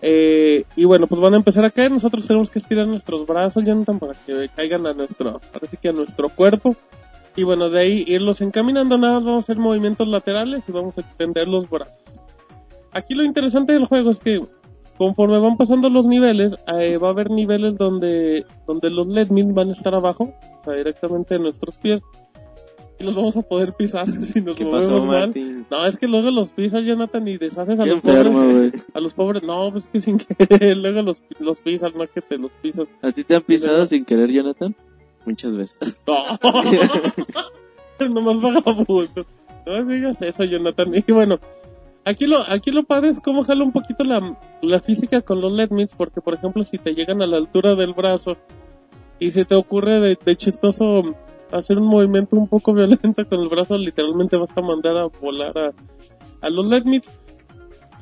Eh, 0.03 0.65
y 0.77 0.85
bueno, 0.85 1.07
pues 1.07 1.20
van 1.20 1.35
a 1.35 1.39
empezar 1.39 1.65
a 1.65 1.70
caer, 1.70 1.91
nosotros 1.91 2.27
tenemos 2.27 2.51
que 2.51 2.59
estirar 2.59 2.87
nuestros 2.87 3.27
brazos, 3.27 3.65
Jonathan, 3.65 3.99
para 3.99 4.15
que 4.15 4.49
caigan 4.55 4.87
a 4.87 4.93
nuestro, 4.93 5.41
parece 5.53 5.77
que 5.77 5.89
a 5.89 5.93
nuestro 5.93 6.28
cuerpo. 6.28 6.77
Y 7.36 7.44
bueno, 7.44 7.70
de 7.70 7.81
ahí 7.81 8.05
irlos 8.07 8.40
encaminando, 8.40 8.98
nada 8.98 9.15
más 9.15 9.24
vamos 9.24 9.44
a 9.44 9.44
hacer 9.44 9.59
movimientos 9.59 10.09
laterales 10.09 10.62
y 10.69 10.73
vamos 10.73 10.98
a 10.98 11.02
extender 11.02 11.47
los 11.47 11.69
brazos. 11.69 12.02
Aquí 12.93 13.15
lo 13.15 13.24
interesante 13.24 13.73
del 13.73 13.86
juego 13.86 14.11
es 14.11 14.19
que 14.19 14.40
conforme 15.01 15.39
van 15.39 15.57
pasando 15.57 15.89
los 15.89 16.07
niveles, 16.07 16.57
eh, 16.78 16.98
va 16.98 17.09
a 17.09 17.11
haber 17.12 17.31
niveles 17.31 17.78
donde, 17.78 18.44
donde 18.66 18.90
los 18.90 19.07
Ledmin 19.07 19.55
van 19.55 19.69
a 19.69 19.73
estar 19.73 19.94
abajo, 19.94 20.35
o 20.61 20.65
sea, 20.65 20.74
directamente 20.74 21.36
en 21.36 21.43
nuestros 21.44 21.78
pies. 21.78 22.02
y 22.98 23.05
los 23.05 23.16
vamos 23.16 23.35
a 23.39 23.40
poder 23.40 23.73
pisar 23.73 24.15
si 24.23 24.43
nos 24.43 24.57
¿Qué 24.57 24.65
movemos 24.66 24.89
pasó, 24.89 25.07
mal. 25.07 25.20
Martín? 25.28 25.66
No, 25.70 25.86
es 25.86 25.97
que 25.97 26.07
luego 26.07 26.31
los 26.31 26.52
pisas, 26.52 26.85
Jonathan, 26.85 27.27
y 27.28 27.39
deshaces 27.39 27.81
a 27.81 27.86
los 27.86 27.94
enfermo, 27.94 28.40
pobres. 28.40 28.86
A 28.94 29.01
los 29.01 29.15
pobres, 29.15 29.43
no, 29.43 29.70
pues 29.73 29.89
que 29.89 30.01
sin 30.01 30.19
querer, 30.48 30.77
luego 30.77 31.01
los, 31.01 31.23
los 31.39 31.61
pisas, 31.61 31.94
no 31.94 32.07
que 32.07 32.20
te 32.20 32.36
los 32.36 32.52
pisas. 32.61 32.86
¿A 33.01 33.11
ti 33.11 33.24
te 33.24 33.36
han 33.36 33.43
pisado 33.43 33.86
sin 33.86 34.05
querer, 34.05 34.31
Jonathan? 34.31 34.77
Muchas 35.25 35.57
veces. 35.57 35.97
No, 36.07 36.39
nomás 38.23 38.41
vagabundo. 38.41 39.27
No 39.67 39.85
digas 39.85 40.21
eso, 40.23 40.45
Jonathan. 40.45 40.95
Y 40.95 41.13
bueno, 41.13 41.39
aquí 42.05 42.27
lo, 42.27 42.39
aquí 42.49 42.71
lo 42.71 42.85
padre 42.85 43.11
es 43.11 43.21
cómo 43.21 43.43
jala 43.43 43.63
un 43.63 43.73
poquito 43.73 44.05
la, 44.05 44.39
la 44.63 44.81
física 44.81 45.21
con 45.21 45.41
los 45.41 45.53
Letmins, 45.53 45.95
porque 45.95 46.21
por 46.21 46.35
ejemplo, 46.35 46.65
si 46.65 46.79
te 46.79 46.95
llegan 46.95 47.21
a 47.21 47.27
la 47.27 47.37
altura 47.37 47.75
del 47.75 47.93
brazo 47.93 48.37
y 49.19 49.33
se 49.33 49.45
te 49.45 49.55
ocurre 49.55 50.01
de, 50.01 50.37
chistoso 50.37 51.03
hacer 51.53 51.79
un 51.79 51.89
movimiento 51.89 52.37
un 52.37 52.49
poco 52.49 52.73
violento 52.75 53.27
con 53.29 53.41
el 53.41 53.49
brazo, 53.49 53.77
literalmente 53.77 54.37
vas 54.37 54.57
a 54.57 54.63
mandar 54.63 54.97
a 54.97 55.07
volar 55.07 55.57
a, 55.59 55.73
a 56.41 56.51
los 56.51 56.69
Letmins. 56.69 57.11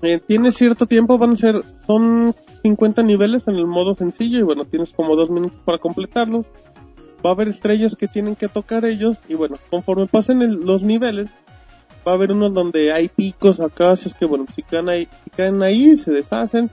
Eh, 0.03 0.21
tiene 0.25 0.53
cierto 0.53 0.87
tiempo, 0.87 1.19
van 1.19 1.33
a 1.33 1.37
ser, 1.37 1.57
son 1.85 2.33
50 2.63 3.03
niveles 3.03 3.49
en 3.49 3.57
el 3.57 3.67
modo 3.67 3.97
sencillo 3.97 4.39
y 4.39 4.43
bueno, 4.43 4.65
tienes 4.65 4.93
como 4.93 5.17
dos 5.17 5.29
minutos 5.29 5.59
para 5.65 5.79
completarlos 5.79 6.47
va 7.25 7.31
a 7.31 7.33
haber 7.33 7.49
estrellas 7.49 7.97
que 7.97 8.09
tienen 8.09 8.37
que 8.37 8.49
tocar 8.49 8.85
ellos 8.85 9.17
y 9.29 9.35
bueno, 9.35 9.57
conforme 9.71 10.07
pasen 10.07 10.43
el- 10.43 10.61
los 10.65 10.83
niveles, 10.83 11.29
va 12.07 12.13
a 12.13 12.15
haber 12.15 12.33
unos 12.33 12.55
donde 12.55 12.93
hay 12.93 13.09
picos, 13.09 13.61
acacias 13.61 14.15
que 14.15 14.25
bueno, 14.25 14.47
si 14.55 14.63
caen 14.63 14.89
ahí, 14.89 15.09
si 15.25 15.31
caen 15.31 15.63
ahí 15.63 15.97
se 15.97 16.11
deshacen, 16.13 16.71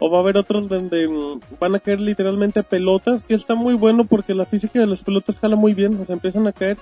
o 0.00 0.10
va 0.10 0.18
a 0.18 0.20
haber 0.22 0.36
otros 0.36 0.68
donde 0.68 1.06
mm, 1.08 1.40
van 1.60 1.74
a 1.74 1.78
caer 1.80 2.00
literalmente 2.00 2.62
pelotas, 2.62 3.22
que 3.22 3.34
está 3.34 3.54
muy 3.54 3.74
bueno 3.74 4.04
porque 4.04 4.34
la 4.34 4.46
física 4.46 4.80
de 4.80 4.86
las 4.86 5.02
pelotas 5.02 5.38
jala 5.38 5.56
muy 5.56 5.74
bien, 5.74 6.00
o 6.00 6.04
sea, 6.04 6.14
empiezan 6.14 6.46
a 6.46 6.52
caer 6.52 6.76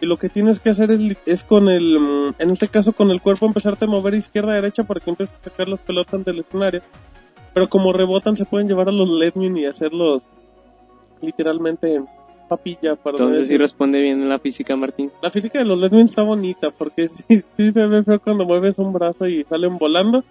y 0.00 0.06
lo 0.06 0.16
que 0.18 0.28
tienes 0.28 0.60
que 0.60 0.70
hacer 0.70 0.90
es, 0.90 1.00
es 1.26 1.44
con 1.44 1.68
el, 1.68 1.98
mm, 1.98 2.34
en 2.38 2.50
este 2.50 2.68
caso 2.68 2.92
con 2.92 3.10
el 3.10 3.20
cuerpo 3.20 3.46
empezarte 3.46 3.84
a 3.84 3.88
mover 3.88 4.14
izquierda 4.14 4.52
a 4.52 4.54
derecha 4.56 4.84
para 4.84 5.00
que 5.00 5.10
empieces 5.10 5.36
a 5.36 5.44
sacar 5.50 5.68
las 5.68 5.80
pelotas 5.80 6.24
del 6.24 6.40
escenario. 6.40 6.82
Pero 7.54 7.68
como 7.68 7.92
rebotan 7.92 8.36
se 8.36 8.44
pueden 8.44 8.68
llevar 8.68 8.88
a 8.88 8.92
los 8.92 9.08
Ledmin 9.10 9.56
y 9.56 9.66
hacerlos 9.66 10.24
literalmente 11.20 12.02
papilla 12.50 12.96
para 12.96 13.16
Entonces 13.16 13.46
sí 13.46 13.56
responde 13.56 14.00
bien 14.00 14.28
la 14.28 14.40
física, 14.40 14.74
Martín. 14.74 15.12
la 15.22 15.30
física 15.30 15.60
de 15.60 15.64
los 15.64 15.78
Ledmin 15.78 16.06
está 16.06 16.22
bonita 16.22 16.70
porque 16.70 17.08
sí, 17.28 17.42
sí 17.56 17.72
se 17.72 17.86
ve 17.86 18.02
feo 18.02 18.20
cuando 18.20 18.44
mueves 18.44 18.78
un 18.78 18.92
brazo 18.92 19.26
y 19.26 19.44
salen 19.44 19.78
volando. 19.78 20.24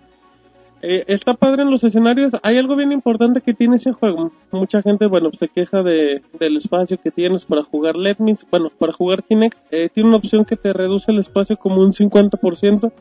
Eh, 0.82 1.04
está 1.08 1.34
padre 1.34 1.64
en 1.64 1.72
los 1.72 1.84
escenarios. 1.84 2.34
Hay 2.44 2.58
algo 2.58 2.76
bien 2.76 2.92
importante 2.92 3.42
que 3.42 3.54
tiene 3.54 3.78
ese 3.78 3.92
juego. 3.92 4.32
Mucha 4.52 4.82
gente, 4.82 5.08
bueno, 5.08 5.30
se 5.34 5.48
queja 5.48 5.82
de, 5.82 6.22
del 6.40 6.58
espacio 6.58 6.98
que 7.02 7.12
tienes 7.12 7.46
para 7.46 7.64
jugar 7.64 7.96
Ledmins. 7.96 8.46
Bueno, 8.50 8.70
para 8.78 8.94
jugar 8.94 9.24
Kinect, 9.24 9.58
eh, 9.72 9.90
tiene 9.90 10.10
una 10.10 10.18
opción 10.18 10.46
que 10.46 10.56
te 10.56 10.72
reduce 10.72 11.12
el 11.12 11.20
espacio 11.20 11.58
como 11.58 11.82
un 11.82 11.92
50%. 11.92 12.92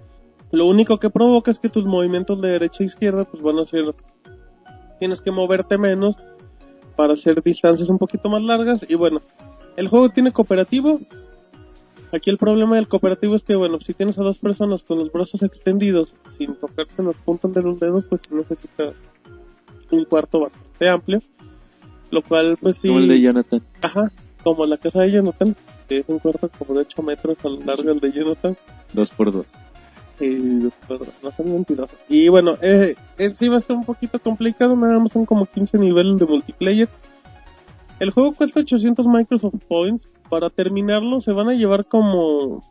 Lo 0.50 0.66
único 0.66 0.98
que 0.98 1.10
provoca 1.10 1.50
es 1.50 1.58
que 1.58 1.68
tus 1.68 1.84
movimientos 1.84 2.40
de 2.40 2.48
derecha 2.48 2.82
e 2.82 2.86
izquierda 2.86 3.24
pues 3.24 3.42
van 3.42 3.58
a 3.58 3.64
ser... 3.64 3.94
Tienes 4.98 5.20
que 5.20 5.30
moverte 5.30 5.78
menos 5.78 6.18
para 6.98 7.12
hacer 7.12 7.40
distancias 7.44 7.88
un 7.88 7.96
poquito 7.96 8.28
más 8.28 8.42
largas. 8.42 8.84
Y 8.88 8.96
bueno, 8.96 9.22
el 9.76 9.86
juego 9.86 10.08
tiene 10.08 10.32
cooperativo. 10.32 10.98
Aquí 12.12 12.28
el 12.28 12.38
problema 12.38 12.74
del 12.74 12.88
cooperativo 12.88 13.36
es 13.36 13.44
que, 13.44 13.54
bueno, 13.54 13.78
si 13.78 13.94
tienes 13.94 14.18
a 14.18 14.24
dos 14.24 14.40
personas 14.40 14.82
con 14.82 14.98
los 14.98 15.12
brazos 15.12 15.44
extendidos 15.44 16.16
sin 16.36 16.56
tocarse 16.56 17.00
los 17.04 17.14
puntos 17.14 17.54
de 17.54 17.62
los 17.62 17.78
dedos, 17.78 18.04
pues 18.06 18.22
necesita 18.32 18.94
un 19.92 20.04
cuarto 20.06 20.40
bastante 20.40 20.88
amplio. 20.88 21.22
Lo 22.10 22.20
cual, 22.22 22.58
pues 22.60 22.78
sí. 22.78 22.88
Como 22.88 22.98
el 22.98 23.06
de 23.06 23.20
Jonathan. 23.20 23.62
Ajá, 23.80 24.10
como 24.42 24.66
la 24.66 24.76
casa 24.76 25.02
de 25.02 25.12
Jonathan, 25.12 25.54
que 25.88 25.98
es 25.98 26.08
un 26.08 26.18
cuarto 26.18 26.50
como 26.58 26.74
de 26.74 26.80
8 26.80 27.02
metros 27.04 27.36
a 27.44 27.48
lo 27.48 27.60
largo 27.60 27.92
el 27.92 28.00
de 28.00 28.10
Jonathan. 28.10 28.56
Dos 28.92 29.10
por 29.10 29.30
dos. 29.30 29.46
Y, 30.20 30.70
no 31.22 31.30
son 31.36 31.52
mentirosos. 31.52 31.98
Y 32.08 32.28
bueno, 32.28 32.52
eh, 32.60 32.96
eh, 33.18 33.30
sí 33.30 33.48
va 33.48 33.58
a 33.58 33.60
ser 33.60 33.76
un 33.76 33.84
poquito 33.84 34.18
complicado, 34.18 34.74
nada 34.76 34.98
más 34.98 35.12
son 35.12 35.26
como 35.26 35.46
15 35.46 35.78
niveles 35.78 36.18
de 36.18 36.26
multiplayer. 36.26 36.88
El 38.00 38.10
juego 38.10 38.32
cuesta 38.32 38.60
800 38.60 39.06
Microsoft 39.06 39.62
Points. 39.68 40.08
Para 40.28 40.50
terminarlo 40.50 41.20
se 41.20 41.32
van 41.32 41.48
a 41.48 41.54
llevar 41.54 41.86
como 41.86 42.62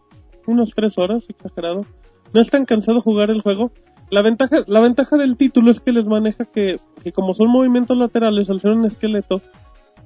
unos 0.45 0.71
3 0.75 0.97
horas, 0.97 1.29
exagerado. 1.29 1.85
No 2.33 2.41
es 2.41 2.49
tan 2.49 2.65
cansado 2.65 3.01
jugar 3.01 3.29
el 3.29 3.41
juego. 3.41 3.71
La 4.09 4.21
ventaja, 4.21 4.59
la 4.67 4.79
ventaja 4.79 5.17
del 5.17 5.35
título 5.35 5.71
es 5.71 5.81
que 5.81 5.91
les 5.91 6.07
maneja 6.07 6.45
que, 6.45 6.79
que 7.03 7.11
como 7.11 7.33
son 7.33 7.49
movimientos 7.49 7.97
laterales 7.97 8.49
al 8.49 8.61
ser 8.61 8.71
un 8.71 8.85
esqueleto, 8.85 9.41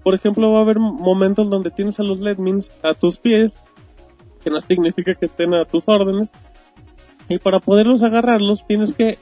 por 0.04 0.16
ejemplo 0.16 0.52
va 0.52 0.60
a 0.60 0.62
haber 0.62 0.80
momentos 0.80 1.50
donde 1.50 1.70
tienes 1.70 2.00
a 2.00 2.04
los 2.04 2.20
Ledmins 2.20 2.72
a 2.82 2.96
tus 2.96 3.20
pies, 3.20 3.56
que 4.44 4.50
no 4.50 4.60
significa 4.60 5.14
que 5.14 5.28
estén 5.28 5.54
a 5.54 5.66
tus 5.66 5.84
órdenes, 5.88 6.32
y 7.36 7.40
para 7.40 7.60
poderlos 7.60 8.04
agarrarlos 8.04 8.66
tienes 8.68 8.94
que 8.94 9.18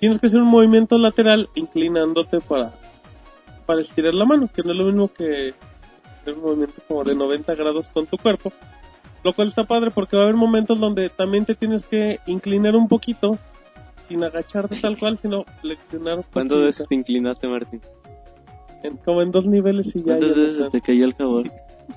tienes 0.00 0.18
que 0.20 0.26
hacer 0.26 0.40
un 0.40 0.48
movimiento 0.48 0.98
lateral 0.98 1.48
inclinándote 1.54 2.40
para 2.40 2.72
para 3.66 3.80
estirar 3.80 4.14
la 4.14 4.24
mano, 4.24 4.48
que 4.54 4.62
no 4.62 4.72
es 4.72 4.78
lo 4.78 4.84
mismo 4.84 5.08
que 5.12 5.52
hacer 6.22 6.34
un 6.34 6.40
movimiento 6.42 6.74
como 6.86 7.02
de 7.04 7.14
90 7.16 7.54
grados 7.56 7.90
con 7.90 8.06
tu 8.06 8.16
cuerpo. 8.16 8.52
Lo 9.24 9.32
cual 9.32 9.48
está 9.48 9.64
padre 9.64 9.90
porque 9.90 10.14
va 10.16 10.22
a 10.22 10.24
haber 10.26 10.36
momentos 10.36 10.78
donde 10.78 11.08
también 11.08 11.44
te 11.44 11.56
tienes 11.56 11.82
que 11.84 12.20
inclinar 12.26 12.76
un 12.76 12.86
poquito 12.86 13.38
sin 14.06 14.22
agacharte 14.22 14.76
tal 14.80 14.96
cual, 14.96 15.18
sino 15.20 15.44
flexionar. 15.60 16.18
un 16.18 16.24
¿Cuántas 16.32 16.58
veces 16.60 16.86
te 16.86 16.94
inclinaste, 16.94 17.48
Martín? 17.48 17.80
En- 18.84 18.98
como 18.98 19.20
en 19.22 19.32
dos 19.32 19.46
niveles 19.46 19.96
y 19.96 20.00
ya. 20.00 20.04
¿Cuántas 20.16 20.36
ya 20.36 20.42
veces 20.42 20.58
no 20.60 20.68
te 20.68 20.80
cayó 20.80 21.04
el 21.06 21.14
jabón? 21.14 21.50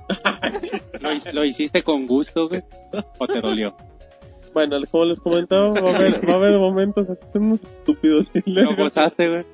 ¿Lo, 1.01 1.13
hi- 1.13 1.21
lo 1.33 1.45
hiciste 1.45 1.83
con 1.83 2.07
gusto, 2.07 2.47
güey? 2.49 2.63
¿O 3.19 3.27
te 3.27 3.41
dolió? 3.41 3.75
Bueno, 4.59 4.75
como 4.91 5.05
les 5.05 5.21
comentaba, 5.21 5.69
va 5.69 5.89
a 5.89 5.95
haber, 5.95 6.29
va 6.29 6.33
a 6.33 6.35
haber 6.35 6.57
momentos 6.57 7.07
unos 7.33 7.61
estúpidos. 7.61 8.27
¿Lo 8.45 8.75
gozaste, 8.75 9.29
güey? 9.29 9.45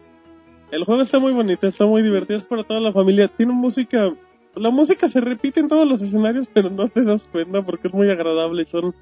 El 0.72 0.84
juego 0.84 1.04
está 1.04 1.20
muy 1.20 1.32
bonito, 1.32 1.68
está 1.68 1.86
muy 1.86 2.02
divertido, 2.02 2.40
es 2.40 2.48
para 2.48 2.64
toda 2.64 2.80
la 2.80 2.92
familia. 2.92 3.28
Tiene 3.28 3.54
música, 3.54 4.12
la 4.56 4.72
música 4.72 5.08
se 5.08 5.22
repite 5.22 5.60
en 5.60 5.68
todos 5.68 5.88
los 5.88 6.02
escenarios, 6.02 6.50
pero 6.52 6.72
no 6.72 6.88
te 6.88 7.04
das 7.04 7.30
cuenta 7.32 7.62
porque 7.62 7.90
es 7.90 7.94
muy 7.94 8.10
agradable. 8.10 8.66
Son 8.66 8.96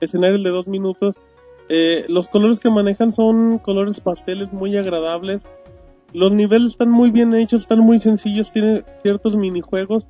escenarios 0.00 0.42
de 0.42 0.50
dos 0.50 0.66
minutos. 0.66 1.14
Eh, 1.68 2.06
los 2.08 2.26
colores 2.26 2.58
que 2.58 2.68
manejan 2.68 3.12
son 3.12 3.58
colores 3.58 4.00
pasteles 4.00 4.52
muy 4.52 4.76
agradables. 4.76 5.44
Los 6.12 6.32
niveles 6.32 6.72
están 6.72 6.90
muy 6.90 7.12
bien 7.12 7.32
hechos, 7.36 7.60
están 7.60 7.78
muy 7.78 8.00
sencillos, 8.00 8.50
tiene 8.50 8.82
ciertos 9.00 9.36
minijuegos. 9.36 10.06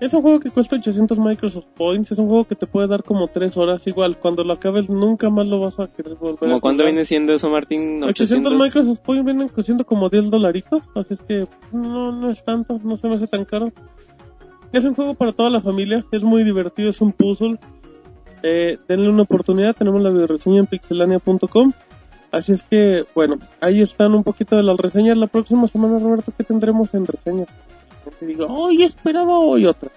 Es 0.00 0.14
un 0.14 0.22
juego 0.22 0.38
que 0.38 0.50
cuesta 0.50 0.76
800 0.76 1.18
Microsoft 1.18 1.66
Points, 1.76 2.12
es 2.12 2.18
un 2.18 2.28
juego 2.28 2.44
que 2.44 2.54
te 2.54 2.66
puede 2.66 2.86
dar 2.86 3.02
como 3.02 3.26
3 3.26 3.56
horas. 3.56 3.84
Igual, 3.88 4.16
cuando 4.18 4.44
lo 4.44 4.52
acabes 4.52 4.88
nunca 4.88 5.28
más 5.28 5.48
lo 5.48 5.58
vas 5.58 5.80
a 5.80 5.88
querer 5.88 6.14
volver 6.14 6.36
a 6.36 6.38
¿Cómo 6.38 6.60
cuánto 6.60 6.82
jugar. 6.82 6.92
viene 6.92 7.04
siendo 7.04 7.32
eso, 7.32 7.50
Martín? 7.50 8.04
800 8.04 8.52
Microsoft 8.52 9.00
Points 9.00 9.24
vienen 9.24 9.48
costando 9.48 9.84
como 9.84 10.08
10 10.08 10.30
dolaritos, 10.30 10.88
así 10.94 11.14
es 11.14 11.20
que 11.20 11.48
no, 11.72 12.12
no 12.12 12.30
es 12.30 12.44
tanto, 12.44 12.78
no 12.84 12.96
se 12.96 13.08
me 13.08 13.16
hace 13.16 13.26
tan 13.26 13.44
caro. 13.44 13.72
Es 14.72 14.84
un 14.84 14.94
juego 14.94 15.14
para 15.14 15.32
toda 15.32 15.50
la 15.50 15.60
familia, 15.60 16.04
es 16.12 16.22
muy 16.22 16.44
divertido, 16.44 16.90
es 16.90 17.00
un 17.00 17.12
puzzle. 17.12 17.58
Eh, 18.44 18.78
denle 18.86 19.08
una 19.08 19.22
oportunidad, 19.22 19.74
tenemos 19.74 20.00
la 20.00 20.10
videoreseña 20.10 20.60
en 20.60 20.66
pixelania.com. 20.66 21.72
Así 22.30 22.52
es 22.52 22.62
que, 22.62 23.04
bueno, 23.14 23.36
ahí 23.60 23.80
están 23.80 24.14
un 24.14 24.22
poquito 24.22 24.54
de 24.54 24.62
las 24.62 24.76
reseñas. 24.78 25.16
La 25.16 25.26
próxima 25.26 25.66
semana, 25.66 25.98
Roberto, 25.98 26.32
¿qué 26.36 26.44
tendremos 26.44 26.92
en 26.94 27.06
reseñas? 27.06 27.48
Te 28.18 28.26
digo, 28.26 28.46
hoy 28.46 28.82
esperaba 28.82 29.38
hoy 29.38 29.66
otra. 29.66 29.90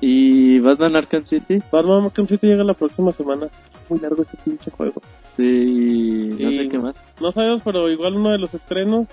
¿Y 0.00 0.58
Batman 0.60 0.96
Arkham 0.96 1.24
City? 1.24 1.60
Batman 1.72 2.04
Arkham 2.04 2.26
City 2.26 2.46
llega 2.48 2.64
la 2.64 2.74
próxima 2.74 3.12
semana. 3.12 3.46
Es 3.46 3.90
muy 3.90 3.98
largo 4.00 4.22
ese 4.22 4.36
pinche 4.44 4.70
juego. 4.70 5.00
Sí, 5.36 6.36
no 6.38 6.50
Y- 6.50 6.52
sé 6.54 6.68
qué 6.68 6.78
más. 6.78 6.96
No 7.20 7.32
sabemos, 7.32 7.62
pero 7.64 7.90
igual 7.90 8.14
uno 8.16 8.30
de 8.30 8.38
los 8.38 8.52
estrenos. 8.52 9.08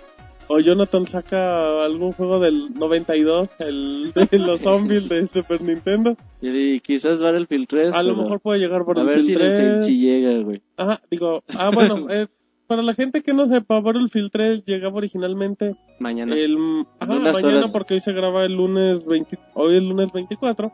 O 0.49 0.60
Jonathan 0.60 1.06
saca 1.06 1.86
algún 1.86 2.11
juego 2.11 2.38
del 2.40 2.74
92, 2.74 3.49
el 3.60 4.11
de 4.32 4.38
los 4.40 4.60
zombies 4.61 5.07
de 5.07 5.26
Super 5.30 5.61
Nintendo. 5.61 6.18
Y 6.41 6.82
quizás 6.82 7.22
Battlefield 7.22 7.65
3. 7.68 7.94
A 7.95 8.03
lo 8.03 8.18
mejor 8.18 8.41
puede 8.41 8.60
llegar 8.60 8.84
por 8.84 8.98
A 8.98 9.02
el 9.02 9.07
ver 9.07 9.22
si, 9.22 9.34
Battlefield 9.36 9.74
3. 9.76 9.86
si 9.86 9.99
llega, 9.99 10.44
güey. 10.44 10.61
Ajá, 10.76 10.99
digo, 11.10 11.44
ah, 11.57 11.72
bueno, 11.74 12.07
eh, 12.10 12.28
para 12.68 12.81
la 12.81 12.94
gente 12.94 13.22
que 13.22 13.34
no 13.34 13.45
sepa, 13.48 13.80
Battlefield 13.80 14.31
3 14.31 14.65
llegaba 14.65 14.98
originalmente 14.98 15.76
Mañana. 15.99 16.35
el 16.35 16.57
ajá, 16.99 17.14
mañana 17.19 17.48
horas. 17.60 17.72
porque 17.72 17.95
hoy 17.95 17.99
se 17.99 18.14
graba 18.14 18.44
el 18.45 18.53
lunes 18.53 19.06
20, 19.06 19.38
hoy 19.53 19.76
el 19.76 19.90
lunes 19.90 20.11
24. 20.11 20.72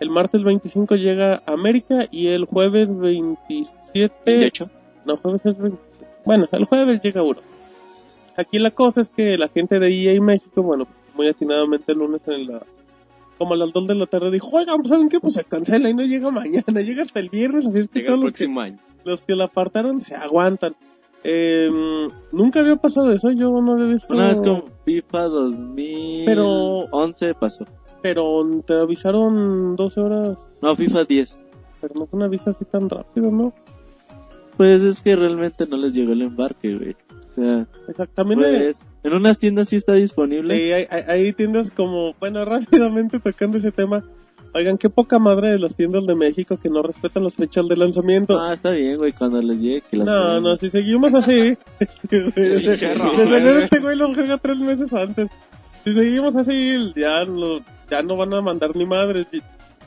El 0.00 0.10
martes 0.10 0.42
25 0.42 0.96
llega 0.96 1.42
a 1.46 1.52
América 1.52 2.06
y 2.10 2.28
el 2.28 2.46
jueves 2.46 2.96
27 2.98 4.14
28. 4.24 4.70
no, 5.04 5.16
jueves 5.18 5.44
es 5.46 5.58
27. 5.58 6.06
Bueno, 6.24 6.48
el 6.52 6.64
jueves 6.64 7.02
llega 7.02 7.22
uno. 7.22 7.38
Aquí 8.36 8.58
la 8.58 8.70
cosa 8.70 9.00
es 9.02 9.08
que 9.10 9.36
la 9.36 9.48
gente 9.48 9.78
de 9.78 9.88
EA 9.92 10.20
México, 10.20 10.62
bueno, 10.62 10.86
muy 11.14 11.28
atinadamente 11.28 11.92
el 11.92 11.98
lunes 11.98 12.22
en 12.28 12.46
la... 12.46 12.62
Como 13.36 13.54
a 13.54 13.56
las 13.56 13.72
2 13.72 13.86
de 13.86 13.94
la 13.94 14.06
tarde 14.06 14.30
dijo, 14.30 14.48
oigan, 14.52 14.76
pues, 14.78 14.90
¿saben 14.90 15.08
qué? 15.08 15.18
Pues 15.20 15.34
se 15.34 15.44
cancela 15.44 15.88
y 15.90 15.94
no 15.94 16.02
llega 16.02 16.30
mañana, 16.30 16.80
llega 16.82 17.02
hasta 17.02 17.20
el 17.20 17.28
viernes, 17.28 17.66
así 17.66 17.78
es 17.80 17.88
que 17.88 18.00
Llega 18.00 18.14
el 18.14 18.20
todos 18.20 18.30
los 18.30 18.38
que, 18.38 18.60
año. 18.60 18.78
los 19.04 19.20
que 19.22 19.34
la 19.34 19.44
apartaron 19.44 20.00
se 20.00 20.14
aguantan. 20.14 20.74
Eh, 21.22 21.68
nunca 22.32 22.60
había 22.60 22.76
pasado 22.76 23.12
eso, 23.12 23.30
yo 23.30 23.50
no 23.60 23.72
había 23.72 23.86
visto... 23.92 24.14
Una 24.14 24.28
vez 24.28 24.40
con 24.40 24.64
FIFA 24.84 25.22
2011 25.24 26.24
Pero- 26.26 27.38
pasó. 27.38 27.66
pero 28.02 28.62
te 28.66 28.72
avisaron 28.74 29.76
12 29.76 30.00
horas, 30.00 30.48
No, 30.62 30.74
FIFA 30.74 31.04
10. 31.04 31.42
pero 31.80 31.94
no 31.96 32.06
fue 32.06 32.16
una 32.16 32.26
avisa 32.26 32.50
así 32.50 32.64
tan 32.64 32.88
rápido, 32.88 33.30
¿no? 33.30 33.52
Pues 34.56 34.82
es 34.82 35.00
que 35.02 35.16
realmente 35.16 35.66
no 35.66 35.76
les 35.76 35.94
llegó 35.94 36.12
el 36.12 36.22
embarque, 36.22 36.76
güey. 36.76 36.96
O 37.26 37.32
sea, 37.34 37.66
Exactamente. 37.88 38.44
pues, 38.58 38.82
en 39.04 39.12
unas 39.14 39.38
tiendas 39.38 39.68
sí 39.68 39.76
está 39.76 39.92
disponible. 39.94 40.54
Sí, 40.54 40.72
hay, 40.72 40.86
hay, 40.90 41.02
hay 41.06 41.32
tiendas 41.32 41.70
como, 41.70 42.14
bueno, 42.20 42.44
rápidamente 42.80 43.20
tocando 43.20 43.58
ese 43.58 43.72
tema. 43.72 44.04
Oigan, 44.52 44.78
qué 44.78 44.90
poca 44.90 45.18
madre 45.18 45.50
de 45.50 45.58
las 45.58 45.76
tiendas 45.76 46.04
de 46.06 46.14
México 46.14 46.58
que 46.60 46.68
no 46.68 46.82
respetan 46.82 47.22
las 47.22 47.34
fechas 47.34 47.68
de 47.68 47.76
lanzamiento. 47.76 48.38
Ah, 48.38 48.52
está 48.52 48.70
bien, 48.72 48.96
güey, 48.96 49.12
cuando 49.12 49.40
les 49.40 49.60
llegue 49.60 49.82
que 49.82 49.96
las 49.96 50.06
no, 50.06 50.22
traigan. 50.22 50.42
no, 50.42 50.56
si 50.56 50.70
seguimos 50.70 51.14
así. 51.14 51.56
de 52.10 52.76
seguro 52.78 53.12
güey. 53.14 53.62
este 53.62 53.78
güey 53.78 53.96
los 53.96 54.14
juega 54.14 54.38
tres 54.38 54.56
meses 54.56 54.92
antes. 54.92 55.28
Si 55.84 55.92
seguimos 55.92 56.34
así, 56.34 56.92
ya 56.96 57.24
no, 57.24 57.60
ya 57.90 58.02
no 58.02 58.16
van 58.16 58.34
a 58.34 58.40
mandar 58.40 58.74
ni 58.74 58.86
madres. 58.86 59.26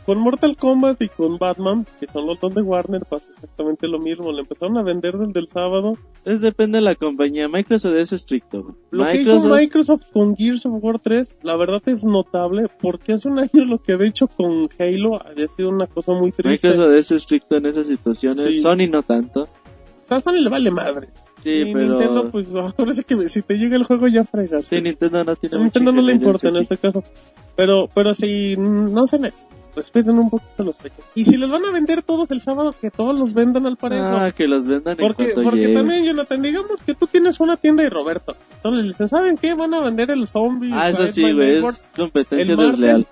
Con 0.06 0.20
Mortal 0.20 0.58
Kombat 0.58 1.02
y 1.02 1.08
con 1.08 1.38
Batman, 1.38 1.86
que 2.00 2.08
son 2.08 2.28
los 2.28 2.40
dos 2.40 2.54
de 2.54 2.62
Warner, 2.62 3.02
pasa 3.10 3.26
exactamente 3.34 3.88
lo 3.88 4.00
mismo. 4.00 4.32
Le 4.34 4.42
empezaron 4.42 4.78
a 4.78 4.84
vender 4.84 5.18
desde 5.18 5.40
el 5.40 5.48
sábado. 5.48 5.98
Es 6.26 6.42
depende 6.42 6.80
de 6.80 6.84
la 6.84 6.96
compañía. 6.96 7.48
Microsoft 7.48 7.96
es 7.96 8.12
estricto. 8.12 8.76
Lo 8.92 9.06
que 9.06 9.22
hizo 9.22 9.40
Microsoft 9.40 10.04
con 10.12 10.36
Gears 10.36 10.66
of 10.66 10.84
War 10.84 11.00
3, 11.00 11.36
la 11.44 11.56
verdad 11.56 11.82
es 11.86 12.04
notable, 12.04 12.68
porque 12.82 13.14
hace 13.14 13.30
un 13.30 13.40
año 13.40 13.64
lo 13.66 13.78
que 13.78 13.94
había 13.94 14.10
hecho 14.10 14.28
con 14.28 14.68
Halo 14.78 15.26
había 15.26 15.48
sido 15.48 15.70
una 15.70 15.88
cosa 15.88 16.12
muy 16.12 16.32
triste. 16.32 16.68
Microsoft 16.68 16.94
es 16.96 17.12
estricto 17.12 17.56
en 17.56 17.66
esas 17.66 17.88
situaciones. 17.88 18.44
Sí. 18.44 18.60
Sony 18.60 18.90
no 18.90 19.04
tanto. 19.04 19.44
O 19.44 20.06
sea, 20.06 20.18
a 20.18 20.22
Sony 20.22 20.42
le 20.42 20.50
vale 20.50 20.70
madre. 20.70 21.08
Sí, 21.44 21.50
y 21.50 21.74
pero... 21.74 21.98
Nintendo, 21.98 22.30
pues, 22.30 22.48
ahora 22.78 22.94
sí 22.94 23.04
que 23.04 23.28
si 23.30 23.42
te 23.42 23.56
llega 23.56 23.78
el 23.78 23.84
juego 23.84 24.08
ya 24.08 24.26
fregas. 24.26 24.68
Sí, 24.68 24.78
Nintendo 24.78 25.24
no 25.24 25.36
tiene 25.36 25.60
Nintendo 25.60 25.92
no 25.94 26.02
le 26.02 26.14
importa 26.14 26.50
en 26.50 26.58
este 26.58 26.78
caso. 26.78 27.04
Pero, 27.56 27.88
pero 27.94 28.14
si 28.14 28.56
no 28.58 29.06
se 29.08 29.20
le 29.20 29.34
respeten 29.76 30.18
un 30.18 30.30
poquito 30.30 30.64
los 30.64 30.76
fechas. 30.76 31.00
Y 31.16 31.26
si 31.26 31.38
los 31.38 31.50
van 31.50 31.66
a 31.66 31.72
vender 31.72 32.04
todos 32.04 32.30
el 32.32 32.41
sábado, 32.41 32.74
que 32.80 32.91
todos 32.91 33.18
los 33.18 33.34
vendan 33.34 33.66
al 33.66 33.78
parejo. 33.78 34.06
Ah, 34.06 34.32
que 34.32 34.48
los 34.48 34.68
vendan 34.68 35.00
en 35.00 35.08
porque 35.08 35.26
cuanto 35.26 35.44
porque 35.44 35.60
llegue. 35.62 35.74
también, 35.74 36.06
Jonathan, 36.06 36.41
digamos 36.41 36.82
que 36.82 36.94
tú 36.94 37.08
tienes 37.08 37.40
una 37.40 37.58
tienda 37.58 37.84
y 37.84 37.90
Roberto. 37.90 38.36
Entonces 38.56 38.82
le 38.84 38.88
dicen, 38.90 39.08
¿saben 39.08 39.38
qué? 39.38 39.54
Van 39.54 39.74
a 39.74 39.80
vender 39.80 40.12
el 40.12 40.28
zombie. 40.28 40.70
Ah, 40.74 40.90
eso 40.90 41.08
sí, 41.08 41.22
güey, 41.22 41.36
Neighbor". 41.54 41.72
es 41.74 41.86
competencia 41.95 42.52
El 42.54 42.58
martes, 42.58 42.72
desleal. 42.80 43.08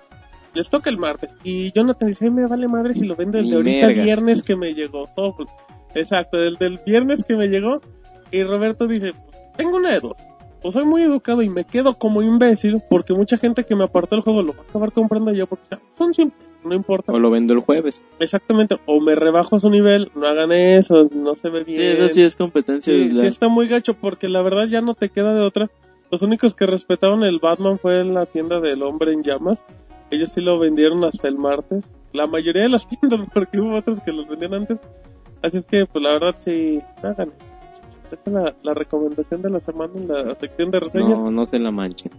Les 0.54 0.68
toca 0.70 0.90
el 0.90 0.98
martes. 0.98 1.30
Y 1.44 1.72
Jonathan 1.72 2.08
dice, 2.08 2.26
"Ay, 2.26 2.30
me 2.30 2.46
vale 2.46 2.68
madre 2.68 2.92
si 2.92 3.04
lo 3.06 3.16
venden 3.16 3.42
desde 3.44 3.56
ahorita 3.56 3.86
mergas. 3.86 4.04
viernes 4.04 4.42
que 4.42 4.54
me 4.56 4.74
llegó. 4.74 5.06
So, 5.14 5.34
pues, 5.36 5.48
exacto, 5.94 6.36
del, 6.36 6.56
del 6.56 6.78
viernes 6.84 7.24
que 7.24 7.36
me 7.36 7.48
llegó. 7.48 7.80
Y 8.30 8.42
Roberto 8.44 8.86
dice, 8.86 9.14
tengo 9.56 9.76
una 9.78 9.92
de 9.92 10.00
dos. 10.00 10.14
O 10.62 10.70
soy 10.70 10.84
muy 10.84 11.02
educado 11.02 11.42
y 11.42 11.48
me 11.48 11.64
quedo 11.64 11.98
como 11.98 12.22
imbécil 12.22 12.80
porque 12.88 13.14
mucha 13.14 13.36
gente 13.36 13.64
que 13.64 13.74
me 13.74 13.82
apartó 13.84 14.14
el 14.14 14.22
juego 14.22 14.42
lo 14.42 14.52
va 14.52 14.60
a 14.60 14.62
acabar 14.68 14.92
comprando 14.92 15.32
yo 15.32 15.46
porque 15.48 15.76
son 15.98 16.14
simples, 16.14 16.46
no 16.64 16.74
importa. 16.74 17.12
O 17.12 17.18
lo 17.18 17.30
vendo 17.30 17.52
el 17.52 17.60
jueves. 17.60 18.06
Exactamente, 18.18 18.76
o 18.86 19.00
me 19.00 19.14
rebajo 19.14 19.56
a 19.56 19.60
su 19.60 19.70
nivel, 19.70 20.10
no 20.14 20.26
hagan 20.26 20.52
eso, 20.52 21.08
no 21.14 21.36
se 21.36 21.48
ve 21.48 21.64
bien. 21.64 21.78
Sí, 21.78 21.86
eso 21.86 22.08
sí 22.08 22.22
es 22.22 22.36
competencia 22.36 22.92
Sí, 22.92 23.14
sí 23.14 23.26
está 23.26 23.48
muy 23.48 23.68
gacho 23.68 23.94
porque 23.94 24.28
la 24.28 24.42
verdad 24.42 24.66
ya 24.68 24.80
no 24.80 24.94
te 24.94 25.08
queda 25.08 25.34
de 25.34 25.42
otra. 25.42 25.70
Los 26.10 26.22
únicos 26.22 26.54
que 26.54 26.66
respetaron 26.66 27.24
el 27.24 27.38
Batman 27.38 27.78
fue 27.78 28.00
en 28.00 28.14
la 28.14 28.26
tienda 28.26 28.60
del 28.60 28.82
hombre 28.82 29.12
en 29.12 29.22
llamas. 29.22 29.62
Ellos 30.10 30.30
sí 30.30 30.42
lo 30.42 30.58
vendieron 30.58 31.02
hasta 31.04 31.26
el 31.26 31.36
martes. 31.36 31.88
La 32.12 32.26
mayoría 32.26 32.62
de 32.62 32.68
las 32.68 32.86
tiendas, 33.00 33.20
porque 33.32 33.58
hubo 33.58 33.76
otros 33.76 34.00
que 34.00 34.12
los 34.12 34.28
vendían 34.28 34.54
antes. 34.54 34.78
Así 35.40 35.56
es 35.56 35.64
que, 35.64 35.86
pues 35.86 36.04
la 36.04 36.12
verdad 36.12 36.34
sí, 36.36 36.80
hagan. 37.02 37.32
Esa 38.12 38.22
es 38.26 38.32
la, 38.32 38.54
la 38.62 38.74
recomendación 38.74 39.40
de 39.40 39.50
la 39.50 39.60
semana 39.60 39.92
en 39.96 40.08
la 40.08 40.34
sección 40.34 40.70
de 40.70 40.80
reseñas. 40.80 41.20
No, 41.20 41.30
no 41.30 41.46
se 41.46 41.58
la 41.58 41.70
manchen. 41.70 42.12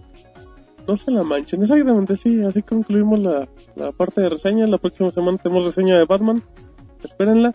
No 0.87 0.97
se 0.97 1.11
la 1.11 1.23
manchen, 1.23 1.61
exactamente 1.61 2.17
sí. 2.17 2.41
Así 2.43 2.61
concluimos 2.61 3.19
la, 3.19 3.47
la 3.75 3.91
parte 3.91 4.21
de 4.21 4.29
reseñas. 4.29 4.69
La 4.69 4.77
próxima 4.77 5.11
semana 5.11 5.37
tenemos 5.37 5.65
reseña 5.65 5.97
de 5.97 6.05
Batman. 6.05 6.43
Espérenla. 7.03 7.53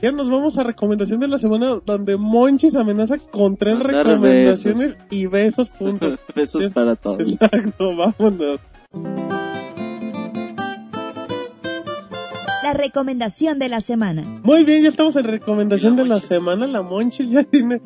Ya 0.00 0.10
nos 0.10 0.28
vamos 0.28 0.58
a 0.58 0.64
recomendación 0.64 1.20
de 1.20 1.28
la 1.28 1.38
semana 1.38 1.78
donde 1.86 2.16
Monchis 2.16 2.74
amenaza 2.74 3.18
con 3.18 3.56
tres 3.56 3.78
Mandar 3.78 4.04
recomendaciones 4.06 4.96
y 5.10 5.26
besos 5.26 5.70
juntos. 5.70 6.18
Besos 6.34 6.62
Es- 6.62 6.72
para 6.72 6.96
todos. 6.96 7.20
Exacto, 7.20 7.94
vámonos. 7.96 8.58
La 12.62 12.72
recomendación 12.72 13.58
de 13.58 13.68
la 13.68 13.80
semana. 13.80 14.22
Muy 14.42 14.64
bien, 14.64 14.82
ya 14.82 14.88
estamos 14.88 15.14
en 15.16 15.24
recomendación 15.24 15.96
de 15.96 16.04
la 16.04 16.20
semana. 16.20 16.66
La 16.66 16.82
Monchis 16.82 17.30
ya 17.30 17.42
tiene. 17.44 17.80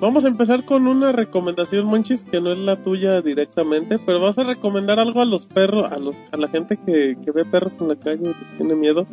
Vamos 0.00 0.24
a 0.24 0.28
empezar 0.28 0.64
con 0.64 0.86
una 0.86 1.10
recomendación, 1.12 1.86
Monchis, 1.86 2.22
que 2.22 2.40
no 2.40 2.52
es 2.52 2.58
la 2.58 2.76
tuya 2.76 3.20
directamente, 3.20 3.96
pero 4.06 4.20
vas 4.20 4.38
a 4.38 4.44
recomendar 4.44 4.98
algo 5.00 5.20
a 5.20 5.24
los 5.24 5.46
perros, 5.46 5.90
a 5.90 5.98
los, 5.98 6.14
a 6.30 6.36
la 6.36 6.48
gente 6.48 6.78
que, 6.86 7.16
que 7.24 7.30
ve 7.32 7.44
perros 7.44 7.76
en 7.80 7.88
la 7.88 7.96
calle 7.96 8.20
y 8.30 8.32
que 8.32 8.56
tiene 8.58 8.74
miedo. 8.76 9.06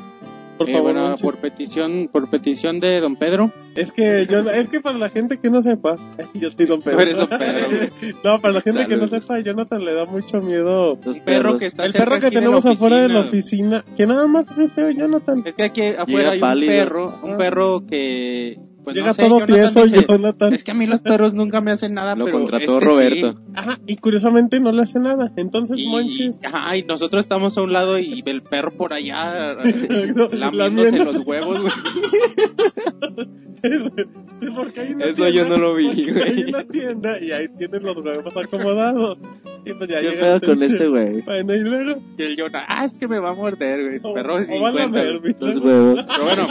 Por 0.59 0.69
Eh, 0.69 0.73
favor, 0.73 0.93
bueno, 0.93 1.07
Monchis. 1.07 1.21
por 1.23 1.37
petición, 1.39 2.07
por 2.11 2.29
petición 2.29 2.79
de 2.79 3.01
don 3.01 3.15
Pedro. 3.17 3.51
Es 3.75 3.91
que 3.91 4.25
yo, 4.29 4.39
es 4.39 4.69
que 4.69 4.79
para 4.79 4.97
la 4.97 5.09
gente 5.09 5.37
que 5.39 5.49
no 5.49 5.61
sepa, 5.63 5.95
yo 6.35 6.49
soy 6.51 6.65
Don 6.65 6.81
Pedro. 6.81 6.97
Tú 6.97 7.01
eres 7.01 7.17
don 7.17 7.27
Pedro, 7.29 7.67
güey. 7.67 7.89
no, 8.23 8.39
para 8.39 8.53
la 8.53 8.61
gente 8.61 8.85
que 8.87 8.95
no 8.95 9.07
sepa, 9.09 9.39
Jonathan 9.41 9.83
le 9.83 9.93
da 9.93 10.05
mucho 10.05 10.37
miedo. 10.39 10.97
Los 11.03 11.19
perros. 11.19 11.57
que 11.59 11.65
está 11.65 11.83
El 11.85 11.91
cerca 11.93 12.05
perro 12.05 12.21
que 12.21 12.31
tenemos 12.31 12.65
afuera 12.65 13.01
de 13.01 13.09
la 13.09 13.21
oficina. 13.21 13.83
que 13.97 14.05
nada 14.05 14.27
más 14.27 14.45
es 14.57 14.71
feo, 14.71 14.91
Jonathan. 14.91 15.41
Es 15.45 15.55
que 15.55 15.63
aquí 15.65 15.81
afuera 15.97 16.29
hay 16.29 16.35
un 16.37 16.41
pálido. 16.41 16.71
perro, 16.73 17.19
un 17.23 17.31
Ah. 17.33 17.37
perro 17.37 17.81
que 17.85 18.55
pues, 18.85 18.95
Llega 18.95 19.07
no 19.07 19.13
sé, 19.15 19.21
todo 19.23 19.39
Jonathan 19.39 19.55
tieso, 19.55 19.83
dice, 19.83 20.05
Jonathan. 20.07 20.53
Es 20.53 20.63
que 20.63 20.71
a 20.71 20.73
mí 20.73 20.85
los 20.87 21.01
perros 21.01 21.33
nunca 21.33 21.59
me 21.59 21.71
hacen 21.71 21.93
nada, 21.93 22.15
Lo 22.15 22.23
pero 22.25 22.37
contrató 22.37 22.63
este 22.77 22.85
Roberto. 22.85 23.33
sí. 23.33 23.37
Ajá, 23.55 23.79
y 23.87 23.97
curiosamente 23.97 24.59
no 24.61 24.71
le 24.71 24.83
hace 24.83 24.99
nada. 24.99 25.31
Entonces, 25.35 25.77
Y, 25.79 25.87
Monchis. 25.87 26.35
ajá, 26.43 26.77
y 26.77 26.83
nosotros 26.83 27.21
estamos 27.25 27.57
a 27.57 27.61
un 27.61 27.73
lado 27.73 27.99
y 27.99 28.23
el 28.25 28.41
perro 28.43 28.71
por 28.71 28.93
allá 28.93 29.55
No, 30.15 30.27
lamiéndose 30.31 30.57
lamiendo. 30.91 31.03
los 31.05 31.17
huevos, 31.27 31.59
güey. 31.61 31.73
Sí, 34.41 34.47
porque 34.55 34.79
hay 34.81 34.93
una 34.93 35.05
Eso 35.05 35.29
yo 35.29 35.45
no 35.47 35.57
lo 35.57 35.73
vi, 35.75 35.87
güey. 36.11 36.21
Hay 36.21 36.43
una 36.43 36.63
tienda 36.65 37.19
y 37.19 37.31
ahí 37.31 37.47
tienen 37.57 37.83
los 37.83 37.97
huevos 37.97 38.35
acomodados. 38.37 39.17
Y 39.65 39.73
pues 39.73 39.89
ya 39.89 40.01
¿Qué 40.01 40.11
pedo 40.11 40.35
el- 40.35 40.41
con 40.41 40.61
este 40.63 40.87
güey? 40.87 41.21
Bueno, 41.21 41.55
y 41.55 41.59
luego. 41.61 41.99
Y 42.17 42.23
el 42.23 42.35
Jonah, 42.39 42.65
ah, 42.67 42.85
es 42.85 42.95
que 42.97 43.07
me 43.07 43.17
va 43.19 43.31
a 43.31 43.33
morder, 43.33 43.81
güey. 43.81 43.95
El 43.95 44.01
perro 44.13 44.35
o 44.35 44.67
a. 44.67 44.71
Los 45.39 45.57
huevos. 45.57 46.05
Pero 46.07 46.23
bueno, 46.23 46.47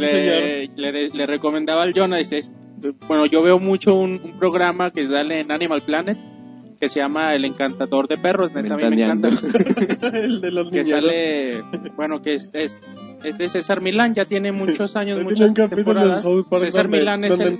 Señor. 0.00 0.42
le, 0.76 0.92
le, 0.92 1.08
le 1.08 1.26
recomendaba 1.26 1.82
al 1.82 1.92
Jonah, 1.94 2.16
dice, 2.18 2.36
es- 2.38 2.50
bueno, 3.08 3.24
yo 3.26 3.42
veo 3.42 3.58
mucho 3.58 3.94
un, 3.94 4.20
un 4.22 4.38
programa 4.38 4.90
que 4.90 5.08
sale 5.08 5.40
en 5.40 5.50
Animal 5.52 5.82
Planet 5.82 6.18
que 6.80 6.88
se 6.90 7.00
llama 7.00 7.34
El 7.34 7.44
Encantador 7.46 8.08
de 8.08 8.18
Perros, 8.18 8.52
neta, 8.52 8.74
a 8.74 8.76
mí 8.76 8.96
me 8.96 9.02
encanta. 9.04 9.28
el 10.12 10.40
de 10.42 10.50
los 10.50 10.68
que 10.70 10.82
niños. 10.82 10.88
sale, 11.02 11.62
bueno, 11.96 12.20
que 12.20 12.34
es, 12.34 12.50
es, 12.52 12.78
es 13.22 13.38
de 13.38 13.48
César 13.48 13.80
Milán, 13.80 14.12
ya 14.12 14.26
tiene 14.26 14.52
muchos 14.52 14.94
años, 14.96 15.22
muchas 15.22 15.54
temporadas. 15.54 16.22
César 16.58 16.82
donde, 16.90 16.98
Milán 16.98 17.24
es 17.24 17.38
el. 17.38 17.56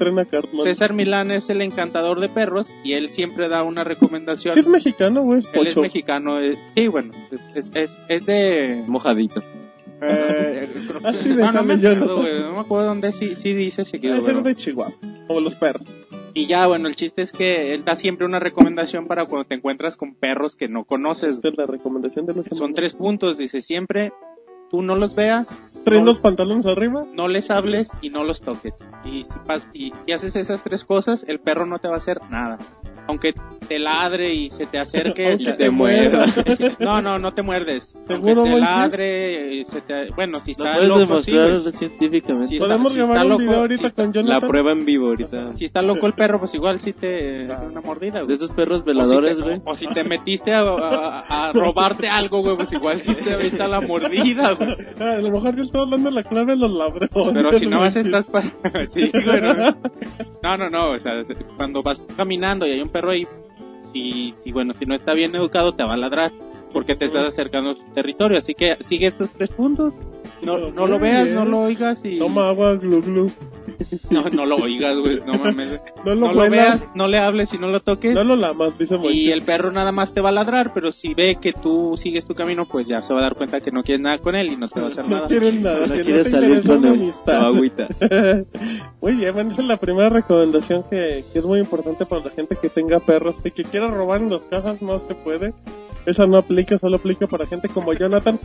César 0.64 0.92
Milán 0.92 1.30
es 1.30 1.48
el 1.48 1.62
encantador 1.62 2.20
de 2.20 2.28
perros 2.28 2.70
y 2.82 2.92
él 2.94 3.10
siempre 3.10 3.48
da 3.48 3.62
una 3.62 3.82
recomendación. 3.84 4.52
¿Sí 4.52 4.60
es 4.60 4.68
mexicano 4.68 5.22
o 5.22 5.34
es 5.36 5.46
él 5.54 5.68
es 5.68 5.74
pocho? 5.74 5.80
mexicano, 5.82 6.38
es- 6.40 6.58
sí, 6.74 6.88
bueno, 6.88 7.12
es, 7.74 7.96
es 8.08 8.26
de... 8.26 8.82
Mojadito. 8.86 9.42
Eh, 10.08 10.68
creo 10.88 11.00
que- 11.00 11.06
Así 11.08 11.28
no, 11.30 11.52
no 11.52 11.62
me 11.64 11.74
acuerdo, 11.74 12.06
¿no? 12.06 12.16
güey, 12.22 12.40
no 12.40 12.52
me 12.52 12.60
acuerdo 12.60 12.86
dónde 12.88 13.12
sí, 13.12 13.36
sí 13.36 13.52
dice 13.54 13.84
seguido. 13.84 14.14
Debe 14.14 14.26
ser 14.26 14.42
de 14.42 14.54
Chihuahua, 14.54 14.94
como 15.26 15.40
los 15.40 15.56
perros. 15.56 15.86
Y 16.36 16.46
ya, 16.46 16.66
bueno, 16.66 16.88
el 16.88 16.96
chiste 16.96 17.22
es 17.22 17.32
que 17.32 17.74
él 17.74 17.84
da 17.84 17.94
siempre 17.94 18.26
una 18.26 18.40
recomendación 18.40 19.06
para 19.06 19.26
cuando 19.26 19.46
te 19.46 19.54
encuentras 19.54 19.96
con 19.96 20.14
perros 20.14 20.56
que 20.56 20.68
no 20.68 20.84
conoces. 20.84 21.36
Esta 21.36 21.48
es 21.48 21.56
la 21.58 21.66
recomendación 21.66 22.26
de 22.26 22.32
semana. 22.32 22.48
Son 22.58 22.74
tres 22.74 22.94
puntos, 22.94 23.38
dice 23.38 23.60
siempre, 23.60 24.12
tú 24.70 24.82
no 24.82 24.96
los 24.96 25.14
veas, 25.14 25.56
Traen 25.84 26.00
no- 26.02 26.06
los 26.10 26.18
pantalones 26.18 26.66
arriba. 26.66 27.06
no 27.14 27.28
les 27.28 27.50
hables 27.52 27.90
y 28.02 28.10
no 28.10 28.24
los 28.24 28.40
toques. 28.40 28.74
Y 29.04 29.24
si, 29.24 29.32
pas- 29.46 29.68
y 29.72 29.92
si 30.06 30.12
haces 30.12 30.34
esas 30.34 30.64
tres 30.64 30.84
cosas, 30.84 31.24
el 31.28 31.38
perro 31.38 31.66
no 31.66 31.78
te 31.78 31.86
va 31.86 31.94
a 31.94 31.98
hacer 31.98 32.20
nada. 32.30 32.58
Aunque 33.06 33.34
te 33.68 33.78
ladre 33.78 34.32
y 34.34 34.48
se 34.50 34.64
te 34.66 34.78
acerque, 34.78 35.36
se- 35.38 35.52
te 35.54 35.70
muerda. 35.70 36.24
no, 36.80 37.02
no, 37.02 37.18
no 37.18 37.32
te 37.32 37.42
muerdes. 37.42 37.94
Aunque 38.08 38.14
¿Seguro, 38.14 38.44
te 38.44 38.60
ladre, 38.60 39.54
y 39.56 39.64
se 39.64 39.80
te... 39.82 40.10
bueno, 40.14 40.40
si 40.40 40.54
Lo 40.54 40.64
está 40.64 40.72
puedes 40.74 40.88
loco, 40.88 41.00
sí, 41.22 41.32
demostrar 41.32 41.60
güey. 41.60 41.72
científicamente. 41.72 42.54
Está- 42.54 42.66
Podemos 42.66 42.92
si 42.92 42.98
grabar 42.98 43.16
está 43.16 43.24
un 43.24 43.30
loco, 43.30 43.42
video 43.42 43.60
ahorita 43.60 43.80
si 43.80 43.86
está- 43.86 44.02
con 44.04 44.12
Jonathan. 44.12 44.40
La 44.42 44.48
prueba 44.48 44.72
en 44.72 44.84
vivo 44.86 45.06
ahorita. 45.08 45.52
Si 45.54 45.64
está 45.64 45.82
loco 45.82 46.06
el 46.06 46.14
perro, 46.14 46.38
pues 46.38 46.54
igual 46.54 46.78
sí 46.78 46.92
te 46.94 47.46
da 47.46 47.62
una 47.62 47.80
mordida, 47.80 48.20
güey. 48.20 48.28
De 48.28 48.34
esos 48.34 48.52
perros 48.52 48.80
si 48.80 48.84
te- 48.86 48.90
veladores, 48.92 49.40
güey. 49.40 49.60
O 49.64 49.74
si 49.74 49.86
te 49.86 50.02
metiste 50.04 50.52
a, 50.52 50.60
a- 50.62 51.48
a 51.48 51.52
robarte 51.52 52.08
algo, 52.08 52.40
güey, 52.42 52.56
pues 52.56 52.72
igual 52.72 52.98
sí 53.00 53.14
te 53.14 53.34
avisa 53.34 53.68
la 53.68 53.80
mordida, 53.82 54.52
güey. 54.54 54.74
A 55.00 55.18
lo 55.20 55.30
mejor 55.30 55.56
yo 55.56 55.62
estaba 55.62 55.86
dando 55.90 56.10
la 56.10 56.22
clave 56.22 56.52
a 56.52 56.56
los 56.56 56.70
ladrones. 56.70 57.10
Pero 57.12 57.52
si 57.52 57.66
no 57.66 57.80
vas 57.80 57.96
estás 57.96 58.26
para... 58.26 58.44
sí, 58.86 59.10
güey, 59.12 59.40
no. 59.40 59.54
no, 60.42 60.56
no, 60.56 60.70
no, 60.70 60.90
o 60.92 60.98
sea, 60.98 61.22
cuando 61.56 61.82
vas 61.82 62.02
caminando 62.16 62.66
y 62.66 62.72
hay 62.72 62.80
un 62.80 62.88
perro 62.94 63.10
ahí, 63.10 63.26
si, 63.92 64.32
si, 64.44 64.52
bueno, 64.52 64.72
si 64.72 64.86
no 64.86 64.94
está 64.94 65.12
bien 65.14 65.34
educado 65.34 65.72
te 65.74 65.82
va 65.82 65.94
a 65.94 65.96
ladrar 65.96 66.30
porque 66.74 66.94
te 66.94 67.06
estás 67.06 67.24
acercando 67.24 67.70
a 67.70 67.74
su 67.76 67.82
territorio, 67.94 68.36
así 68.38 68.52
que 68.54 68.76
sigue 68.80 69.06
estos 69.06 69.30
tres 69.30 69.48
puntos. 69.48 69.94
No, 70.44 70.58
no 70.70 70.86
lo 70.86 70.98
veas, 70.98 71.24
bien. 71.24 71.36
no 71.36 71.44
lo 71.46 71.60
oigas 71.60 72.04
y... 72.04 72.18
Toma 72.18 72.48
agua, 72.50 72.74
glu 72.74 73.00
glu. 73.00 73.30
No, 74.10 74.24
no 74.28 74.44
lo 74.44 74.56
oigas, 74.56 74.94
güey, 74.98 75.20
no 75.26 75.38
mames. 75.38 75.80
No 76.04 76.14
lo, 76.14 76.26
No 76.26 76.32
lo 76.34 76.40
huelas, 76.40 76.50
veas, 76.82 76.88
no 76.94 77.08
le 77.08 77.16
hables 77.18 77.54
y 77.54 77.58
no 77.58 77.68
lo 77.68 77.80
toques. 77.80 78.12
no 78.14 78.24
lo 78.24 78.36
lamas, 78.36 78.76
dice 78.78 78.96
y 78.96 78.98
Monchis. 78.98 79.32
el 79.32 79.40
perro 79.40 79.72
nada 79.72 79.90
más 79.90 80.12
te 80.12 80.20
va 80.20 80.28
a 80.28 80.32
ladrar, 80.32 80.72
pero 80.74 80.92
si 80.92 81.14
ve 81.14 81.38
que 81.40 81.54
tú 81.54 81.94
sigues 81.96 82.26
tu 82.26 82.34
camino, 82.34 82.66
pues 82.66 82.86
ya 82.86 83.00
se 83.00 83.14
va 83.14 83.20
a 83.20 83.22
dar 83.22 83.34
cuenta 83.36 83.62
que 83.62 83.70
no 83.70 83.82
quieres 83.82 84.02
nada 84.02 84.18
con 84.18 84.34
él 84.34 84.52
y 84.52 84.56
no 84.56 84.68
te 84.68 84.80
va 84.80 84.86
a 84.86 84.90
hacer 84.90 85.04
No 85.04 85.16
nada. 85.16 85.26
quieren 85.28 85.62
nada, 85.62 85.86
No 85.86 85.94
que 85.94 86.02
quiere 86.02 86.18
no 86.18 86.24
te 86.24 86.30
salir 86.30 86.62
con 86.66 86.84
él. 86.84 87.12
Agüita. 87.26 87.88
Muy 89.00 89.12
bien, 89.14 89.32
bueno, 89.32 89.50
esa 89.50 89.62
es 89.62 89.68
la 89.68 89.78
primera 89.78 90.10
recomendación 90.10 90.82
que, 90.90 91.24
que 91.32 91.38
es 91.38 91.46
muy 91.46 91.58
importante 91.60 92.04
para 92.04 92.24
la 92.24 92.30
gente 92.30 92.56
que 92.60 92.68
tenga 92.68 93.00
perros 93.00 93.36
y 93.44 93.50
que 93.50 93.64
quiera 93.64 93.90
robar 93.90 94.20
en 94.20 94.30
las 94.30 94.44
casas, 94.44 94.82
no 94.82 94.98
se 94.98 95.14
puede. 95.14 95.54
Esa 96.06 96.26
no 96.26 96.36
aplica, 96.36 96.78
solo 96.78 96.96
aplica 96.96 97.26
para 97.26 97.46
gente 97.46 97.68
como 97.68 97.92
Jonathan. 97.94 98.38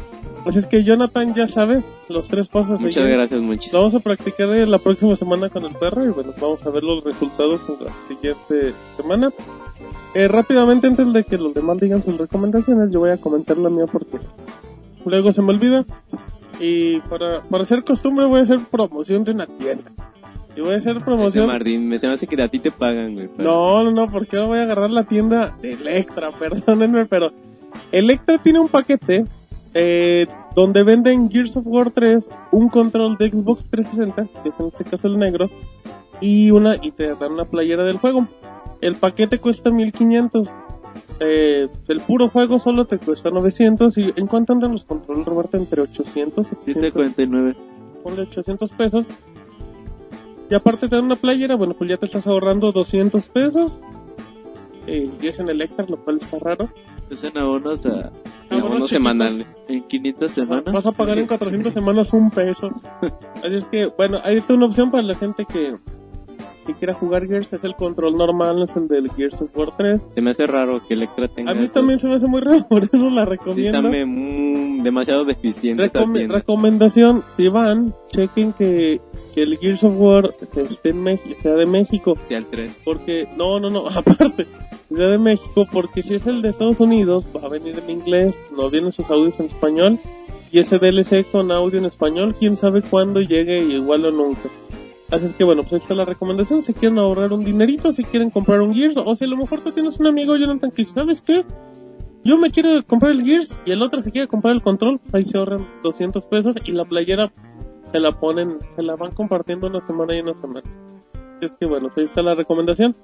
Así 0.45 0.59
es 0.59 0.65
que 0.65 0.83
Jonathan, 0.83 1.33
ya 1.35 1.47
sabes, 1.47 1.85
los 2.07 2.27
tres 2.29 2.47
pasos 2.47 2.79
Muchas 2.79 3.07
gracias. 3.09 3.41
Lo 3.41 3.79
vamos 3.79 3.95
a 3.95 3.99
practicar 3.99 4.47
la 4.47 4.77
próxima 4.77 5.15
semana 5.15 5.49
con 5.49 5.65
el 5.65 5.75
perro 5.75 6.05
y 6.05 6.09
bueno, 6.09 6.33
vamos 6.39 6.65
a 6.65 6.69
ver 6.69 6.83
los 6.83 7.03
resultados 7.03 7.61
en 7.67 7.85
la 7.85 7.91
siguiente 8.07 8.73
semana. 8.95 9.31
Eh, 10.15 10.27
rápidamente, 10.27 10.87
antes 10.87 11.11
de 11.11 11.23
que 11.23 11.37
los 11.37 11.53
demás 11.53 11.77
digan 11.79 12.01
sus 12.01 12.17
recomendaciones, 12.17 12.89
yo 12.91 12.99
voy 12.99 13.09
a 13.11 13.17
comentar 13.17 13.57
la 13.57 13.69
mía 13.69 13.85
porque 13.91 14.17
luego 15.05 15.31
se 15.33 15.41
me 15.41 15.49
olvida. 15.49 15.85
Y 16.61 16.99
para, 17.01 17.41
para 17.43 17.63
hacer 17.63 17.83
costumbre 17.83 18.25
voy 18.25 18.39
a 18.39 18.43
hacer 18.43 18.59
promoción 18.71 19.23
de 19.23 19.31
una 19.31 19.45
tienda. 19.47 19.91
Y 20.55 20.61
voy 20.61 20.73
a 20.73 20.77
hacer 20.77 20.97
Ese 20.97 21.05
promoción... 21.05 21.47
Martín, 21.47 21.87
me 21.87 21.99
se 21.99 22.07
me 22.07 22.13
hace 22.13 22.27
que 22.27 22.41
a 22.41 22.47
ti 22.47 22.59
te 22.59 22.71
pagan, 22.71 23.13
güey. 23.13 23.27
para- 23.27 23.43
No, 23.43 23.83
no, 23.83 23.91
no, 23.91 24.09
porque 24.11 24.35
ahora 24.37 24.47
voy 24.47 24.57
a 24.59 24.63
agarrar 24.63 24.91
la 24.91 25.03
tienda 25.03 25.55
de 25.61 25.73
Electra, 25.73 26.31
perdónenme, 26.39 27.05
pero 27.05 27.31
Electra 27.91 28.37
tiene 28.37 28.59
un 28.59 28.67
paquete 28.67 29.25
eh, 29.73 30.27
donde 30.55 30.83
venden 30.83 31.29
Gears 31.29 31.57
of 31.57 31.65
War 31.65 31.91
3, 31.91 32.29
un 32.51 32.69
control 32.69 33.17
de 33.17 33.29
Xbox 33.29 33.69
360, 33.69 34.41
que 34.41 34.49
es 34.49 34.55
en 34.59 34.67
este 34.67 34.83
caso 34.83 35.07
el 35.07 35.17
negro, 35.17 35.49
y 36.21 36.51
una 36.51 36.75
y 36.81 36.91
te 36.91 37.15
dan 37.15 37.33
una 37.33 37.45
playera 37.45 37.83
del 37.83 37.97
juego. 37.97 38.27
El 38.81 38.95
paquete 38.95 39.39
cuesta 39.39 39.69
1500. 39.69 40.49
Eh, 41.19 41.67
el 41.87 42.01
puro 42.01 42.29
juego 42.29 42.59
solo 42.59 42.85
te 42.85 42.97
cuesta 42.97 43.29
900 43.29 43.97
y 43.97 44.13
en 44.15 44.27
cuánto 44.27 44.53
andan 44.53 44.71
los 44.71 44.85
controles 44.85 45.25
Roberto 45.25 45.57
entre 45.57 45.81
800 45.81 46.45
y 46.45 46.49
700 46.49 46.93
749. 46.93 47.55
ponle 48.03 48.21
800 48.23 48.71
pesos. 48.71 49.05
Y 50.49 50.55
aparte 50.55 50.87
te 50.87 50.95
dan 50.95 51.05
una 51.05 51.15
playera, 51.15 51.55
bueno, 51.55 51.75
pues 51.77 51.89
ya 51.89 51.97
te 51.97 52.07
estás 52.07 52.25
ahorrando 52.25 52.71
200 52.71 53.27
pesos. 53.27 53.77
Eh, 54.91 55.09
y 55.21 55.27
es 55.27 55.39
en 55.39 55.49
Electra, 55.49 55.85
lo 55.87 55.97
cual 56.03 56.17
está 56.17 56.39
raro. 56.39 56.67
Es 57.11 57.23
en 57.23 57.37
abonos 57.37 57.85
a, 57.85 58.11
Ah, 58.49 58.55
abonos 58.57 58.89
semanales. 58.89 59.55
en 59.67 59.83
500 59.87 60.31
semanas. 60.31 60.73
Vas 60.73 60.85
a 60.87 60.91
pagar 60.91 61.19
en 61.19 61.27
400 61.27 61.71
semanas 61.71 62.11
un 62.13 62.31
peso. 62.31 62.69
Así 63.43 63.55
es 63.55 63.65
que, 63.65 63.85
bueno, 63.97 64.17
ahí 64.23 64.37
está 64.37 64.55
una 64.55 64.65
opción 64.65 64.89
para 64.89 65.03
la 65.03 65.13
gente 65.15 65.45
que, 65.45 65.75
que 66.73 66.79
quiera 66.79 66.93
jugar 66.93 67.27
Gears. 67.27 67.51
Es 67.53 67.63
el 67.63 67.75
control 67.75 68.15
normal, 68.15 68.57
no 68.57 68.63
es 68.65 68.75
el 68.75 68.87
del 68.87 69.11
Gears 69.11 69.41
of 69.41 69.49
War 69.57 69.69
3. 69.77 70.01
Se 70.13 70.21
me 70.21 70.29
hace 70.31 70.45
raro 70.45 70.81
que 70.87 70.93
Electra 70.93 71.27
tenga 71.27 71.51
A 71.51 71.53
mí 71.55 71.61
estos- 71.65 71.73
también 71.73 71.99
se 71.99 72.07
me 72.09 72.15
hace 72.15 72.27
muy 72.27 72.41
raro, 72.41 72.65
por 72.69 72.83
eso 72.83 73.09
la 73.09 73.23
Sí, 73.25 73.29
recomiendo. 73.29 73.77
están 73.77 73.91
me- 73.91 74.05
mm, 74.05 74.83
demasiado 74.83 75.25
deficientes 75.25 75.87
esa 75.87 76.03
Recom- 76.05 76.27
recomendación, 76.31 77.21
si 77.35 77.47
van, 77.49 77.93
chequen 78.07 78.53
que, 78.53 79.01
que 79.35 79.43
el 79.43 79.57
Gears 79.57 79.83
of 79.83 79.93
War 79.97 80.33
esté 80.55 80.89
en 80.89 81.03
México, 81.03 81.35
sea 81.41 81.53
de 81.55 81.65
México. 81.65 82.13
Sí, 82.21 82.33
al 82.35 82.45
3. 82.45 82.81
Porque, 82.85 83.27
no, 83.37 83.59
no, 83.59 83.69
no, 83.69 83.87
aparte, 83.95 84.45
Ciudad 84.87 85.09
de 85.11 85.17
México, 85.19 85.67
porque 85.71 86.01
si 86.01 86.15
es 86.15 86.25
el 86.27 86.41
de 86.41 86.49
Estados 86.49 86.79
Unidos, 86.79 87.27
va 87.35 87.45
a 87.45 87.49
venir 87.49 87.75
en 87.77 87.91
inglés, 87.91 88.35
no 88.55 88.69
vienen 88.71 88.91
sus 88.91 89.09
audios 89.11 89.39
en 89.39 89.45
español, 89.45 89.99
y 90.51 90.57
ese 90.59 90.79
DLC 90.79 91.25
con 91.31 91.51
audio 91.51 91.77
en 91.77 91.85
español, 91.85 92.33
quién 92.39 92.55
sabe 92.55 92.81
cuándo 92.81 93.21
llegue, 93.21 93.59
igual 93.59 94.05
o 94.05 94.11
nunca. 94.11 94.49
Así 95.11 95.25
es 95.25 95.33
que 95.33 95.43
bueno, 95.43 95.63
pues 95.63 95.73
ahí 95.73 95.79
está 95.79 95.95
la 95.95 96.05
recomendación, 96.05 96.61
si 96.61 96.73
quieren 96.73 96.99
ahorrar 96.99 97.33
un 97.33 97.43
dinerito, 97.43 97.91
si 97.91 98.03
quieren 98.03 98.29
comprar 98.29 98.61
un 98.61 98.73
Gears, 98.73 98.95
o 98.97 99.15
si 99.15 99.25
a 99.25 99.27
lo 99.27 99.37
mejor 99.37 99.61
tú 99.61 99.71
tienes 99.71 99.99
un 99.99 100.07
amigo, 100.07 100.35
Jonathan, 100.37 100.69
que 100.69 100.85
¿sabes 100.85 101.21
qué? 101.21 101.43
Yo 102.23 102.37
me 102.37 102.51
quiero 102.51 102.83
comprar 102.85 103.13
el 103.13 103.23
Gears 103.23 103.57
y 103.65 103.71
el 103.71 103.81
otro 103.81 104.01
se 104.01 104.11
quiere 104.11 104.27
comprar 104.27 104.53
el 104.53 104.61
control, 104.61 104.99
ahí 105.13 105.23
se 105.25 105.37
ahorran 105.37 105.67
200 105.83 106.25
pesos 106.27 106.55
y 106.63 106.73
la 106.73 106.85
playera 106.85 107.31
se 107.91 107.99
la 107.99 108.11
ponen, 108.11 108.59
se 108.75 108.83
la 108.83 108.95
van 108.95 109.11
compartiendo 109.11 109.67
una 109.67 109.81
semana 109.81 110.15
y 110.15 110.21
una 110.21 110.35
semana. 110.35 110.61
Así 111.37 111.45
es 111.45 111.51
que 111.53 111.65
bueno, 111.65 111.87
pues 111.87 111.97
ahí 111.97 112.03
está 112.03 112.21
la 112.21 112.35
recomendación. 112.35 112.95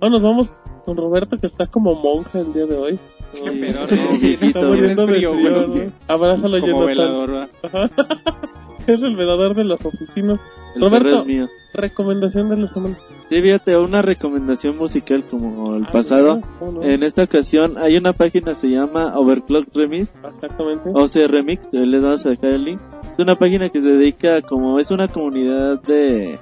Ahora 0.00 0.14
nos 0.14 0.22
vamos 0.24 0.52
con 0.84 0.96
Roberto 0.96 1.38
que 1.38 1.46
está 1.46 1.66
como 1.66 1.94
monja 1.94 2.40
el 2.40 2.52
día 2.52 2.66
de 2.66 2.76
hoy. 2.76 2.98
Qué 3.32 3.50
pedo, 3.50 3.86
no, 3.86 3.96
¿no? 3.96 4.18
viejito, 4.18 4.46
Está 4.46 4.60
muriendo 4.62 5.06
de 5.06 5.14
frío, 5.14 5.34
frío, 5.34 5.68
güey. 5.68 5.86
¿no? 5.86 5.92
Abrázalo, 6.08 6.58
Jonathan. 6.58 6.86
velador. 6.86 7.48
es 8.92 9.02
el 9.02 9.16
velador 9.16 9.54
de 9.54 9.64
las 9.64 9.84
oficinas. 9.84 10.40
El 10.74 10.80
Roberto. 10.82 11.04
perro 11.08 11.20
es 11.20 11.26
mío. 11.26 11.48
Recomendación 11.72 12.48
de 12.48 12.56
la 12.56 12.68
semana. 12.68 12.96
Sí, 13.28 13.40
fíjate, 13.40 13.76
una 13.76 14.02
recomendación 14.02 14.76
musical 14.76 15.24
como 15.28 15.76
el 15.76 15.84
Ah, 15.84 15.92
pasado. 15.92 16.40
En 16.82 17.02
esta 17.02 17.22
ocasión 17.24 17.78
hay 17.78 17.96
una 17.96 18.12
página 18.12 18.54
se 18.54 18.68
llama 18.70 19.18
Overclock 19.18 19.66
Remix 19.74 20.12
Exactamente. 20.34 20.90
o 20.92 21.08
sea 21.08 21.26
Remix, 21.26 21.68
les 21.72 22.02
vamos 22.02 22.24
a 22.26 22.30
dejar 22.30 22.50
el 22.50 22.64
link. 22.64 22.80
Es 23.12 23.18
una 23.18 23.36
página 23.36 23.70
que 23.70 23.80
se 23.80 23.88
dedica 23.88 24.40
como 24.42 24.78
es 24.78 24.90
una 24.90 25.08
comunidad 25.08 25.80
de 25.82 26.38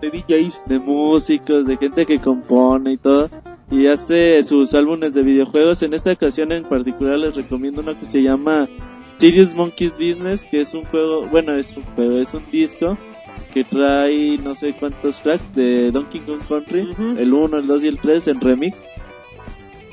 De 0.00 0.10
DJs. 0.10 0.66
de 0.68 0.78
músicos, 0.78 1.66
de 1.66 1.76
gente 1.76 2.04
que 2.06 2.18
compone 2.18 2.92
y 2.92 2.96
todo. 2.98 3.30
Y 3.70 3.86
hace 3.86 4.42
sus 4.44 4.74
álbumes 4.74 5.14
de 5.14 5.22
videojuegos. 5.22 5.82
En 5.82 5.92
esta 5.94 6.12
ocasión 6.12 6.52
en 6.52 6.64
particular 6.64 7.18
les 7.18 7.34
recomiendo 7.36 7.80
uno 7.82 7.98
que 7.98 8.06
se 8.06 8.22
llama 8.22 8.68
Serious 9.18 9.54
Monkeys 9.54 9.98
Business, 9.98 10.46
que 10.50 10.60
es 10.60 10.74
un 10.74 10.84
juego, 10.84 11.26
bueno, 11.26 11.56
es 11.56 11.76
un 11.76 11.82
juego, 11.94 12.18
es 12.18 12.32
un 12.34 12.42
disco 12.50 12.96
que 13.52 13.64
trae 13.64 14.38
no 14.38 14.54
sé 14.54 14.72
cuántos 14.74 15.20
tracks 15.22 15.54
de 15.54 15.90
Donkey 15.90 16.20
Kong 16.20 16.40
Country, 16.48 16.88
el 17.18 17.32
1, 17.32 17.56
el 17.56 17.66
2 17.66 17.84
y 17.84 17.88
el 17.88 17.98
3 17.98 18.28
en 18.28 18.40
remix. 18.40 18.84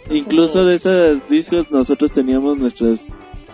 Incluso 0.10 0.65
de 0.65 0.76
esos 0.76 1.27
discos 1.30 1.72
nosotros 1.72 2.11
teníamos 2.11 2.57
nuestras 2.57 3.11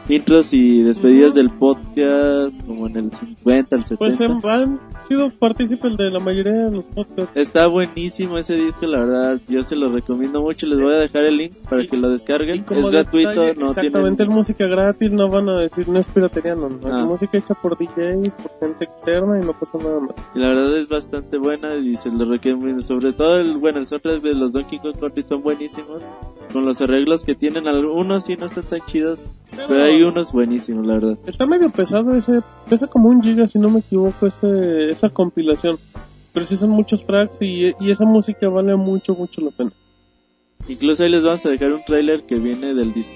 intros 0.09 0.53
y 0.53 0.81
despedidas 0.81 1.33
del 1.33 1.49
podcast 1.49 2.61
como 2.65 2.87
en 2.87 2.97
el 2.97 3.13
50, 3.13 3.75
el 3.75 3.81
70. 3.83 3.97
Pues 3.97 4.21
han 4.21 4.79
sido 5.07 5.29
partícipes 5.29 5.97
de 5.97 6.09
la 6.09 6.19
mayoría 6.19 6.53
de 6.53 6.71
los 6.71 6.85
podcasts. 6.85 7.31
Está 7.35 7.67
buenísimo 7.67 8.37
ese 8.37 8.55
disco, 8.55 8.85
la 8.85 8.99
verdad. 8.99 9.41
Yo 9.47 9.63
se 9.63 9.75
lo 9.75 9.91
recomiendo 9.91 10.41
mucho. 10.41 10.67
Les 10.67 10.79
voy 10.79 10.93
a 10.93 10.97
dejar 10.97 11.23
el 11.25 11.37
link 11.37 11.53
para 11.69 11.85
que 11.85 11.97
lo 11.97 12.09
descarguen. 12.09 12.65
Es 12.69 12.91
gratuito, 12.91 13.29
detalle, 13.29 13.59
no 13.59 13.67
exactamente, 13.67 14.23
es 14.23 14.29
música 14.29 14.67
gratis, 14.67 15.11
no 15.11 15.29
van 15.29 15.49
a 15.49 15.59
decir, 15.61 15.87
no 15.87 15.99
es 15.99 16.05
piratería, 16.07 16.55
no, 16.55 16.69
no. 16.69 16.79
Ah. 16.85 17.01
Es 17.01 17.05
música 17.05 17.37
hecha 17.37 17.53
por 17.53 17.77
DJs, 17.77 18.29
por 18.31 18.59
gente 18.59 18.85
externa 18.85 19.39
y 19.41 19.45
no 19.45 19.53
pasa 19.53 19.77
nada 19.77 19.99
más. 19.99 20.15
Y 20.35 20.39
la 20.39 20.47
verdad 20.49 20.77
es 20.77 20.87
bastante 20.87 21.37
buena 21.37 21.75
y 21.75 21.95
se 21.95 22.09
lo 22.09 22.25
recomiendo. 22.25 22.81
Sobre 22.81 23.13
todo, 23.13 23.39
el, 23.39 23.57
bueno, 23.57 23.79
el 23.79 23.87
soundtrack 23.87 24.21
de 24.21 24.35
los 24.35 24.53
Donkey 24.53 24.79
Kong 24.79 24.97
Country 24.99 25.23
son 25.23 25.41
buenísimos. 25.41 26.01
Con 26.53 26.65
los 26.65 26.81
arreglos 26.81 27.23
que 27.23 27.35
tienen, 27.35 27.67
algunos 27.67 28.25
sí 28.25 28.35
no 28.35 28.45
están 28.45 28.65
tan 28.65 28.81
chidos, 28.85 29.19
pero 29.55 29.83
hay 29.83 30.03
unos 30.03 30.31
buenísimos, 30.31 30.85
la 30.85 30.93
verdad. 30.95 31.17
Está 31.25 31.45
medio 31.45 31.69
pesado 31.69 32.13
ese, 32.13 32.41
pesa 32.69 32.87
como 32.87 33.09
un 33.09 33.21
giga 33.21 33.47
si 33.47 33.59
no 33.59 33.69
me 33.69 33.79
equivoco 33.79 34.27
ese, 34.27 34.90
esa 34.91 35.09
compilación. 35.09 35.77
Pero 36.33 36.45
sí 36.45 36.55
son 36.55 36.69
muchos 36.69 37.05
tracks 37.05 37.37
y, 37.41 37.73
y 37.79 37.91
esa 37.91 38.05
música 38.05 38.47
vale 38.47 38.75
mucho, 38.75 39.13
mucho 39.13 39.41
la 39.41 39.51
pena. 39.51 39.73
Incluso 40.67 41.03
ahí 41.03 41.09
les 41.09 41.23
vamos 41.23 41.45
a 41.45 41.49
dejar 41.49 41.73
un 41.73 41.83
trailer 41.83 42.23
que 42.25 42.35
viene 42.35 42.73
del 42.73 42.93
disco. 42.93 43.15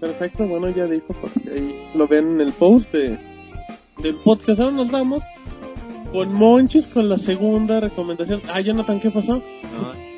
Perfecto, 0.00 0.46
bueno 0.46 0.70
ya 0.70 0.86
dijo, 0.86 1.14
porque 1.20 1.50
ahí 1.50 1.84
lo 1.94 2.08
ven 2.08 2.32
en 2.32 2.40
el 2.40 2.52
post 2.52 2.92
de, 2.92 3.18
del 4.02 4.16
podcast. 4.16 4.60
Ahora 4.60 4.76
nos 4.76 4.90
vamos 4.90 5.22
con 6.12 6.32
Monchis 6.32 6.86
con 6.86 7.08
la 7.08 7.18
segunda 7.18 7.80
recomendación. 7.80 8.42
Ah, 8.52 8.60
Jonathan, 8.60 8.98
¿qué 9.00 9.10
pasó? 9.10 9.42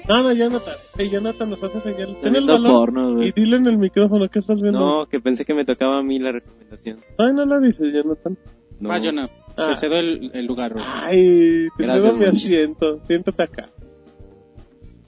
No, 0.08 0.22
no, 0.22 0.32
Jonathan. 0.32 0.74
Hey, 0.96 1.10
Jonathan 1.10 1.50
nos 1.50 1.62
hace 1.62 1.80
señal. 1.80 2.16
Ten 2.16 2.34
el 2.34 2.46
balón 2.46 2.72
porno, 2.72 3.22
y 3.22 3.32
dile 3.32 3.56
en 3.56 3.66
el 3.66 3.78
micrófono 3.78 4.28
que 4.28 4.40
estás 4.40 4.60
viendo. 4.60 4.80
No, 4.80 5.06
que 5.06 5.20
pensé 5.20 5.44
que 5.44 5.54
me 5.54 5.64
tocaba 5.64 5.98
a 5.98 6.02
mí 6.02 6.18
la 6.18 6.32
recomendación. 6.32 6.98
Ay, 7.18 7.32
no 7.32 7.44
lo 7.44 7.60
dices, 7.60 7.92
Jonathan. 7.92 8.36
No. 8.82 8.88
Va, 8.88 9.00
Jonah, 9.00 9.30
Ah. 9.56 9.68
te 9.70 9.76
cedo 9.76 9.96
el, 9.96 10.30
el 10.34 10.46
lugar. 10.46 10.74
Ay, 10.78 11.68
te 11.76 11.84
Gracias, 11.84 12.02
cedo 12.06 12.16
mi 12.16 12.24
asiento. 12.24 13.00
Siéntate 13.06 13.42
acá. 13.42 13.68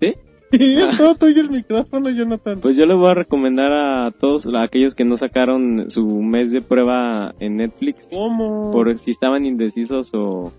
¿Sí? 0.01 0.15
Es 0.53 0.99
todo 0.99 1.15
tuyo 1.17 1.41
el 1.41 1.51
micrófono, 1.51 2.11
Jonathan. 2.11 2.61
Pues 2.61 2.77
yo 2.77 2.87
le 2.87 2.95
voy 2.95 3.09
a 3.09 3.15
recomendar 3.15 3.73
a 3.73 4.11
todos 4.13 4.47
a 4.47 4.63
aquellos 4.63 4.95
que 4.95 5.05
no 5.05 5.17
sacaron 5.17 5.91
su 5.91 6.07
mes 6.23 6.53
de 6.53 6.61
prueba 6.63 7.35
en 7.41 7.57
Netflix 7.57 8.07
¿Cómo? 8.13 8.71
por 8.71 8.97
si 8.99 9.11
estaban 9.11 9.45
indecisos 9.47 10.13
o, 10.15 10.53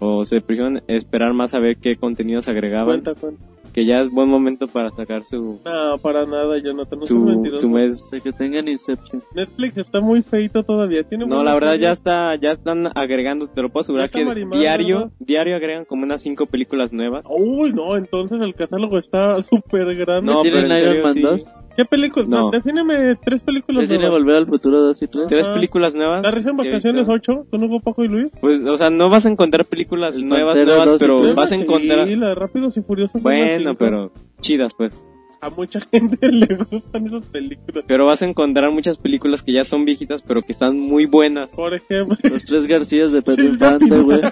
o 0.00 0.24
se 0.24 0.36
prefirieron 0.40 0.82
esperar 0.88 1.34
más 1.34 1.54
a 1.54 1.58
ver 1.60 1.76
qué 1.76 1.96
contenidos 1.96 2.48
agregaban, 2.48 3.02
Cuenta, 3.02 3.14
cuenta. 3.20 3.44
Que 3.74 3.84
ya 3.84 4.00
es 4.00 4.08
buen 4.08 4.28
momento 4.28 4.68
para 4.68 4.90
sacar 4.90 5.24
su 5.24 5.58
No, 5.64 5.98
para 5.98 6.24
nada, 6.24 6.56
Jonathan. 6.62 7.00
No 7.00 7.06
su, 7.06 7.56
su 7.56 7.68
mes. 7.68 8.08
De 8.12 8.20
que 8.20 8.32
tengan 8.32 8.68
Inception. 8.68 9.20
Netflix 9.34 9.76
está 9.78 10.00
muy 10.00 10.22
feito 10.22 10.62
todavía. 10.62 11.02
Tiene 11.02 11.26
No, 11.26 11.42
la 11.42 11.54
verdad 11.54 11.74
ya 11.74 11.90
está, 11.90 12.36
ya 12.36 12.52
están 12.52 12.88
agregando, 12.94 13.48
te 13.48 13.62
lo 13.62 13.70
puedo 13.70 13.82
asegurar 13.82 14.10
que 14.10 14.24
marimado, 14.24 14.60
diario, 14.60 14.98
¿verdad? 14.98 15.12
diario 15.18 15.56
agregan 15.56 15.84
como 15.84 16.04
unas 16.04 16.22
cinco 16.22 16.46
películas 16.46 16.92
nuevas. 16.92 17.26
Uy, 17.36 17.72
no, 17.72 17.96
entonces 17.96 18.40
el 18.40 18.54
catálogo 18.54 18.96
está 18.96 19.42
súper 19.42 19.96
grande. 19.96 20.32
No, 20.32 20.42
¿Tienen 20.42 20.68
pero 20.68 20.74
en 20.74 20.80
Iron 20.80 21.12
serio, 21.12 21.28
Man 21.28 21.38
sí. 21.38 21.50
2? 21.74 21.76
¿Qué 21.76 21.84
película? 21.84 22.26
No. 22.28 22.50
Defíneme 22.50 23.16
tres 23.24 23.42
películas 23.42 23.82
¿Ya 23.84 23.88
tiene 23.88 24.02
nuevas. 24.04 24.20
Volver 24.20 24.36
al 24.36 24.46
Futuro 24.46 24.80
2 24.80 25.02
y 25.02 25.06
3? 25.06 25.26
Tres 25.28 25.48
películas 25.48 25.94
nuevas. 25.94 26.22
La 26.22 26.30
risa 26.30 26.50
en 26.50 26.56
vacaciones 26.56 27.08
visto. 27.08 27.32
8, 27.32 27.46
con 27.50 27.62
Hugo, 27.64 27.80
Paco 27.80 28.04
y 28.04 28.08
Luis. 28.08 28.30
Pues, 28.40 28.60
o 28.64 28.76
sea, 28.76 28.90
no 28.90 29.08
vas 29.08 29.26
a 29.26 29.30
encontrar 29.30 29.64
películas 29.66 30.16
El 30.16 30.28
nuevas, 30.28 30.56
Pantera 30.56 30.76
nuevas, 30.78 31.00
pero 31.00 31.16
tres. 31.16 31.34
vas 31.34 31.52
a 31.52 31.56
encontrar... 31.56 32.06
Sí, 32.06 32.16
la 32.16 32.28
de 32.28 32.34
Rápidos 32.34 32.76
y 32.76 32.82
Furiosos. 32.82 33.14
las 33.16 33.22
Bueno, 33.24 33.74
pero 33.74 34.12
chidas, 34.40 34.74
pues. 34.76 35.02
A 35.40 35.50
mucha 35.50 35.78
gente 35.80 36.16
le 36.32 36.46
gustan 36.70 37.06
esas 37.06 37.26
películas. 37.26 37.84
Pero 37.86 38.06
vas 38.06 38.22
a 38.22 38.26
encontrar 38.26 38.70
muchas 38.70 38.96
películas 38.96 39.42
que 39.42 39.52
ya 39.52 39.64
son 39.66 39.84
viejitas, 39.84 40.22
pero 40.22 40.40
que 40.42 40.52
están 40.52 40.78
muy 40.78 41.04
buenas. 41.04 41.54
Por 41.54 41.74
ejemplo, 41.74 42.16
Los 42.30 42.44
tres 42.46 42.66
Garcías 42.66 43.12
de 43.12 43.20
Pedro 43.20 43.42
Sí, 43.42 43.48
Infante, 43.48 43.98
güey. 44.00 44.20
a 44.24 44.30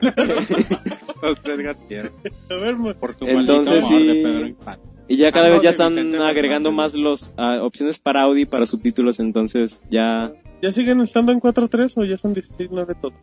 ver, 2.61 2.77
Por 2.99 3.15
tu 3.15 3.27
Entonces, 3.27 3.83
maldito 3.83 3.95
amor 3.95 4.07
de 4.07 4.13
sí. 4.15 4.23
Pedro 4.23 4.47
Infante. 4.47 4.92
Y 5.13 5.17
ya 5.19 5.31
cada 5.31 5.49
Ah, 5.49 5.51
vez 5.51 5.63
ya 5.63 5.71
están 5.71 5.95
Vicente 5.95 6.17
agregando 6.19 6.71
Fernández. 6.71 6.95
más 6.95 7.01
los 7.03 7.33
ah, 7.37 7.59
opciones 7.63 7.99
para 7.99 8.23
audio 8.23 8.43
y 8.43 8.47
para 8.47 8.65
subtítulos, 8.67 9.21
entonces 9.21 9.83
ya 9.91 10.33
¿ya 10.63 10.73
siguen 10.73 11.01
estando 11.03 11.33
en 11.33 11.41
4.3 11.41 11.93
o 11.99 12.05
ya 12.05 12.17
son 12.17 12.35
16.9 12.35 12.97
todos? 13.01 13.15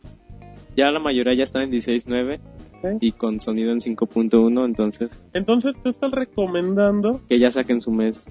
ya 0.77 0.91
la 0.91 0.99
mayoría 0.99 1.33
ya 1.35 1.43
están 1.43 1.63
en 1.63 1.71
16.9 1.71 2.39
Ok. 2.81 2.97
y 3.01 3.11
con 3.13 3.41
sonido 3.41 3.71
en 3.71 3.79
5.1, 3.79 4.65
entonces 4.65 5.23
Entonces, 5.33 5.75
tú 5.81 5.89
estás 5.89 6.11
recomendando 6.11 7.21
que 7.27 7.39
ya 7.39 7.49
saquen 7.49 7.81
su 7.81 7.91
mes. 7.91 8.29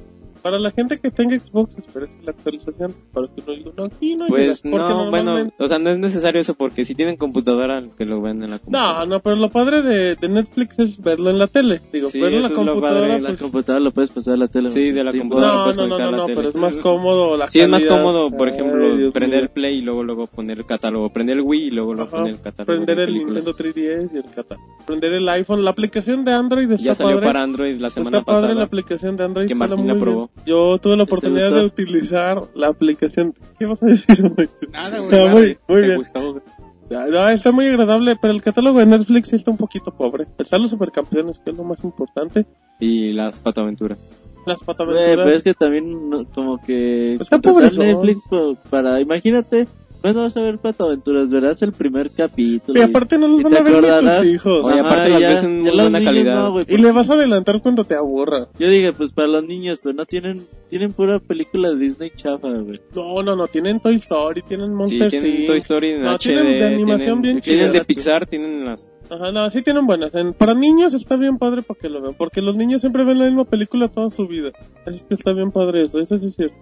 Para 0.49 0.59
la 0.59 0.70
gente 0.70 0.99
que 0.99 1.11
tenga 1.11 1.39
Xbox, 1.39 1.77
espérese 1.77 2.16
la 2.25 2.31
actualización. 2.31 2.95
Para 3.12 3.27
que 3.29 3.43
no 3.47 3.53
diga, 3.53 3.70
no, 3.77 3.85
aquí 3.85 4.16
no 4.16 4.27
Pues 4.29 4.62
llega, 4.62 4.79
no, 4.89 5.11
bueno, 5.11 5.51
o 5.59 5.69
sea, 5.69 5.79
no 5.79 5.91
es 5.91 5.99
necesario 5.99 6.41
eso 6.41 6.55
porque 6.55 6.85
si 6.87 6.95
tienen 6.95 7.16
computadora, 7.16 7.83
que 7.99 8.05
lo 8.07 8.23
vean 8.23 8.43
en 8.43 8.51
la 8.51 8.57
No, 8.57 8.62
computadora. 8.62 9.07
no, 9.07 9.20
pero 9.20 9.37
lo 9.37 9.51
padre 9.51 9.83
de, 9.83 10.15
de 10.16 10.29
Netflix 10.29 10.79
es 10.79 10.99
verlo 11.03 11.31
en 11.31 11.39
la 11.39 11.47
tele. 11.49 11.81
Digo, 11.93 12.09
Sí, 12.09 12.20
verlo 12.20 12.39
en 12.39 12.43
la 12.45 12.49
lo 12.49 12.55
computadora, 12.55 13.01
padre, 13.01 13.15
En 13.16 13.23
la 13.25 13.29
pues... 13.31 13.43
computadora 13.43 13.85
lo 13.85 13.91
puedes 13.93 14.11
pasar 14.11 14.35
a 14.35 14.37
la 14.39 14.49
tele. 14.49 14.70
Sí, 14.70 14.91
de 14.91 15.05
la 15.05 15.12
Sí, 15.12 15.19
computadora. 15.19 15.53
No, 15.55 15.62
puedes 15.65 15.77
no, 15.77 15.87
no, 15.87 15.99
no, 15.99 16.11
la 16.11 16.16
no, 16.16 16.25
tele. 16.25 16.37
pero 16.37 16.49
es 16.49 16.55
más 16.55 16.77
cómodo 16.77 17.37
la 17.37 17.51
Sí, 17.51 17.61
es 17.61 17.69
más 17.69 17.85
calidad. 17.85 18.03
cómodo, 18.03 18.31
por 18.31 18.49
ejemplo, 18.49 18.87
Ay, 18.95 19.11
prender 19.12 19.41
el. 19.43 19.49
Play 19.51 19.79
y 19.79 19.81
luego 19.83 20.03
luego 20.05 20.27
poner 20.27 20.59
el 20.59 20.66
catálogo, 20.66 21.11
prender 21.11 21.39
el 21.39 21.43
Wii 21.43 21.66
y 21.66 21.70
luego 21.70 21.95
luego 21.95 22.09
Ajá, 22.09 22.19
poner 22.19 22.35
el 22.35 22.41
catálogo. 22.41 22.66
Prender 22.66 22.97
de 22.99 23.05
el. 23.05 23.15
Nintendo 23.15 23.55
3DS 23.57 24.11
y 24.15 24.16
el 24.19 24.25
catálogo. 24.35 24.66
Prender 24.87 25.12
el 25.15 25.29
iPhone. 25.29 25.65
La 25.65 25.70
aplicación 25.70 26.25
de 26.25 26.33
Android 26.33 26.70
está 26.70 26.85
Ya 26.85 26.95
salió 26.95 27.15
padre. 27.16 27.27
para 27.27 27.43
Android 27.43 27.81
la 27.81 27.91
semana 27.91 28.19
Está 28.19 28.25
padre 28.33 28.41
pasada. 28.43 28.55
la 28.59 28.65
aplicación 28.65 29.16
de 29.16 29.25
Android. 29.25 29.49
que 29.49 29.55
la 29.55 29.99
probó. 29.99 30.31
Yo 30.47 30.78
tuve 30.78 30.97
la 30.97 31.05
¿Te 31.05 31.10
oportunidad 31.10 31.51
de 31.52 31.65
utilizar 31.65 32.43
la 32.55 32.69
aplicación. 32.69 33.35
¿Qué 33.59 33.66
vas 33.66 33.82
a 33.82 33.86
decir, 33.86 34.16
Alexis? 34.36 34.70
Nada, 34.70 34.98
güey. 34.98 35.10
No, 35.10 35.16
nada, 35.19 35.31
muy- 35.31 35.40
güey. 35.43 35.59
muy 35.69 35.81
¿Te 35.81 35.86
bien. 35.86 35.97
gustó, 35.98 36.32
güey? 36.32 36.43
No, 36.90 37.28
está 37.28 37.52
muy 37.52 37.66
agradable, 37.66 38.16
pero 38.20 38.32
el 38.32 38.40
catálogo 38.40 38.78
de 38.78 38.86
Netflix 38.86 39.28
sí 39.28 39.36
está 39.36 39.51
un 39.51 39.59
poquito 39.59 39.90
pobre. 39.90 40.27
Están 40.39 40.62
los 40.62 40.70
supercampeones, 40.70 41.39
que 41.39 41.51
es 41.51 41.56
lo 41.59 41.65
más 41.65 41.85
importante. 41.85 42.47
Y 42.81 43.12
las 43.12 43.36
pataventuras. 43.36 43.98
Las 44.47 44.59
Güey, 44.60 44.66
pataventuras. 44.66 45.16
pero 45.16 45.28
es 45.31 45.43
que 45.43 45.52
también 45.52 46.09
no, 46.09 46.24
como 46.24 46.56
que 46.62 47.15
Está 47.15 47.39
pobrezón. 47.40 47.86
Netflix 47.89 48.27
po- 48.27 48.56
para 48.70 49.01
imagínate 49.01 49.69
cuando 50.01 50.23
vas 50.23 50.37
a 50.37 50.43
ver 50.43 50.59
Pato 50.59 50.85
Aventuras 50.85 51.29
verás 51.31 51.61
el 51.62 51.73
primer 51.73 52.11
capítulo 52.11 52.79
y 52.79 52.83
aparte 52.83 53.19
no 53.19 53.27
los 53.29 53.43
van 53.43 53.57
a 53.57 53.61
ver 53.62 53.83
ni 53.83 54.09
tus 54.20 54.27
hijos. 54.35 54.65
Oye, 54.65 54.81
aparte 54.81 55.09
las 55.11 55.20
ya- 55.20 55.29
ves 55.31 55.45
en 55.45 55.62
muy 55.62 55.70
buena 55.73 56.03
calidad. 56.03 56.49
no, 56.51 56.61
Y 56.61 56.77
le 56.79 56.93
vas 56.93 57.11
a 57.11 57.15
adelantar 57.15 57.61
cuando 57.62 57.85
te 57.85 57.95
aburra. 57.97 58.49
yo 58.59 58.69
dije 58.70 58.93
pues 58.93 59.12
para 59.12 59.29
los 59.29 59.45
niños 59.45 59.81
pero 59.83 59.95
no 59.95 60.07
tienen 60.07 60.47
tienen 60.70 60.93
pura 60.93 61.19
película 61.19 61.70
de 61.70 61.77
Disney 61.77 62.11
chafa 62.15 62.49
güey 62.49 62.81
No, 62.95 63.23
no, 63.23 63.35
no. 63.37 63.47
Tienen 63.49 63.81
Toy 63.81 63.97
Story, 63.97 64.43
tienen 64.43 64.69
Sí, 64.69 64.75
Monster 64.75 65.11
tienen 65.11 65.37
Inc. 65.41 65.47
Toy 65.47 65.59
Story 65.59 65.91
en 65.91 66.03
No, 66.03 66.11
HD. 66.12 66.19
tienen 66.19 66.59
de 66.59 66.65
animación 66.66 67.23
bien 67.23 67.41
Tienen 67.41 67.66
de 67.73 67.79
chida. 67.79 67.85
Pixar, 67.85 68.27
tienen 68.27 68.65
las... 68.65 68.93
Ajá, 69.11 69.33
no, 69.33 69.49
sí 69.51 69.62
tienen 69.62 69.87
buenas. 69.87 70.15
En- 70.15 70.35
para 70.35 70.53
niños 70.55 70.93
está 70.95 71.16
bien 71.16 71.39
padre 71.39 71.62
para 71.62 71.81
que 71.81 71.89
lo 71.89 72.03
vean. 72.03 72.15
Porque 72.15 72.43
los 72.43 72.57
niños 72.57 72.83
siempre 72.83 73.05
ven 73.05 73.19
la 73.19 73.25
misma 73.25 73.45
película 73.47 73.89
toda 73.89 74.11
su 74.11 74.27
vida. 74.29 74.51
Así 74.87 74.99
es 74.99 75.05
que 75.05 75.15
está 75.15 75.33
bien 75.33 75.51
padre 75.51 75.83
eso. 75.85 75.99
Eso 75.99 76.19
sí 76.19 76.27
es 76.27 76.35
cierto. 76.37 76.57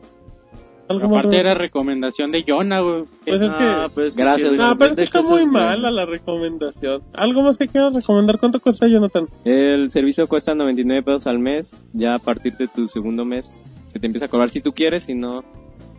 Aparte 0.89 1.39
era 1.39 1.55
recomendación 1.55 2.31
de 2.33 2.45
Jonah, 2.47 2.81
güey. 2.81 3.05
Pues 3.25 3.43
es 3.43 3.51
Ah, 3.53 3.87
que... 3.89 3.95
pues 3.95 4.15
que 4.15 4.23
Gracias, 4.23 4.53
No, 4.53 4.77
pero 4.79 4.91
es 4.93 4.97
que 4.97 5.03
está 5.03 5.23
muy 5.23 5.47
mala 5.47 5.91
la 5.91 6.07
recomendación. 6.07 7.03
¿Algo 7.13 7.43
más 7.43 7.59
que 7.59 7.67
quieras 7.69 7.93
recomendar? 7.95 8.39
¿Cuánto 8.39 8.61
cuesta, 8.61 8.87
Jonathan? 8.87 9.25
El 9.45 9.91
servicio 9.91 10.29
cuesta 10.29 10.55
99 10.55 11.03
pesos 11.03 11.27
al 11.27 11.39
mes. 11.41 11.83
Ya 11.93 12.15
a 12.15 12.19
partir 12.19 12.57
de 12.57 12.69
tu 12.69 12.87
segundo 12.87 13.25
mes 13.25 13.59
se 13.87 13.99
te 13.99 14.07
empieza 14.07 14.27
a 14.27 14.29
cobrar 14.29 14.49
si 14.49 14.61
tú 14.61 14.73
quieres, 14.73 15.05
si 15.05 15.15
no, 15.15 15.43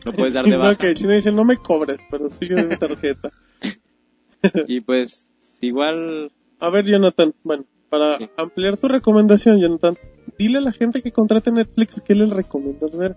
lo 0.05 0.13
puedes 0.13 0.33
dar 0.33 0.45
de 0.45 0.51
No, 0.57 0.59
baja. 0.59 0.75
que 0.75 0.93
Chino 0.93 1.11
dice, 1.13 1.31
no 1.31 1.43
me 1.43 1.57
cobres, 1.57 1.99
pero 2.09 2.29
sigue 2.29 2.55
de 2.55 2.63
mi 2.65 2.77
tarjeta. 2.77 3.29
Y 4.67 4.81
pues, 4.81 5.27
igual... 5.61 6.31
A 6.59 6.69
ver, 6.69 6.85
Jonathan, 6.85 7.33
bueno, 7.43 7.65
para 7.89 8.17
Sí. 8.17 8.29
ampliar 8.37 8.77
tu 8.77 8.87
recomendación, 8.87 9.59
Jonathan, 9.59 9.95
dile 10.37 10.59
a 10.59 10.61
la 10.61 10.71
gente 10.71 11.01
que 11.01 11.11
contrate 11.11 11.51
Netflix 11.51 12.01
qué 12.01 12.15
les 12.15 12.29
recomiendas 12.29 12.95
ver. 12.95 13.15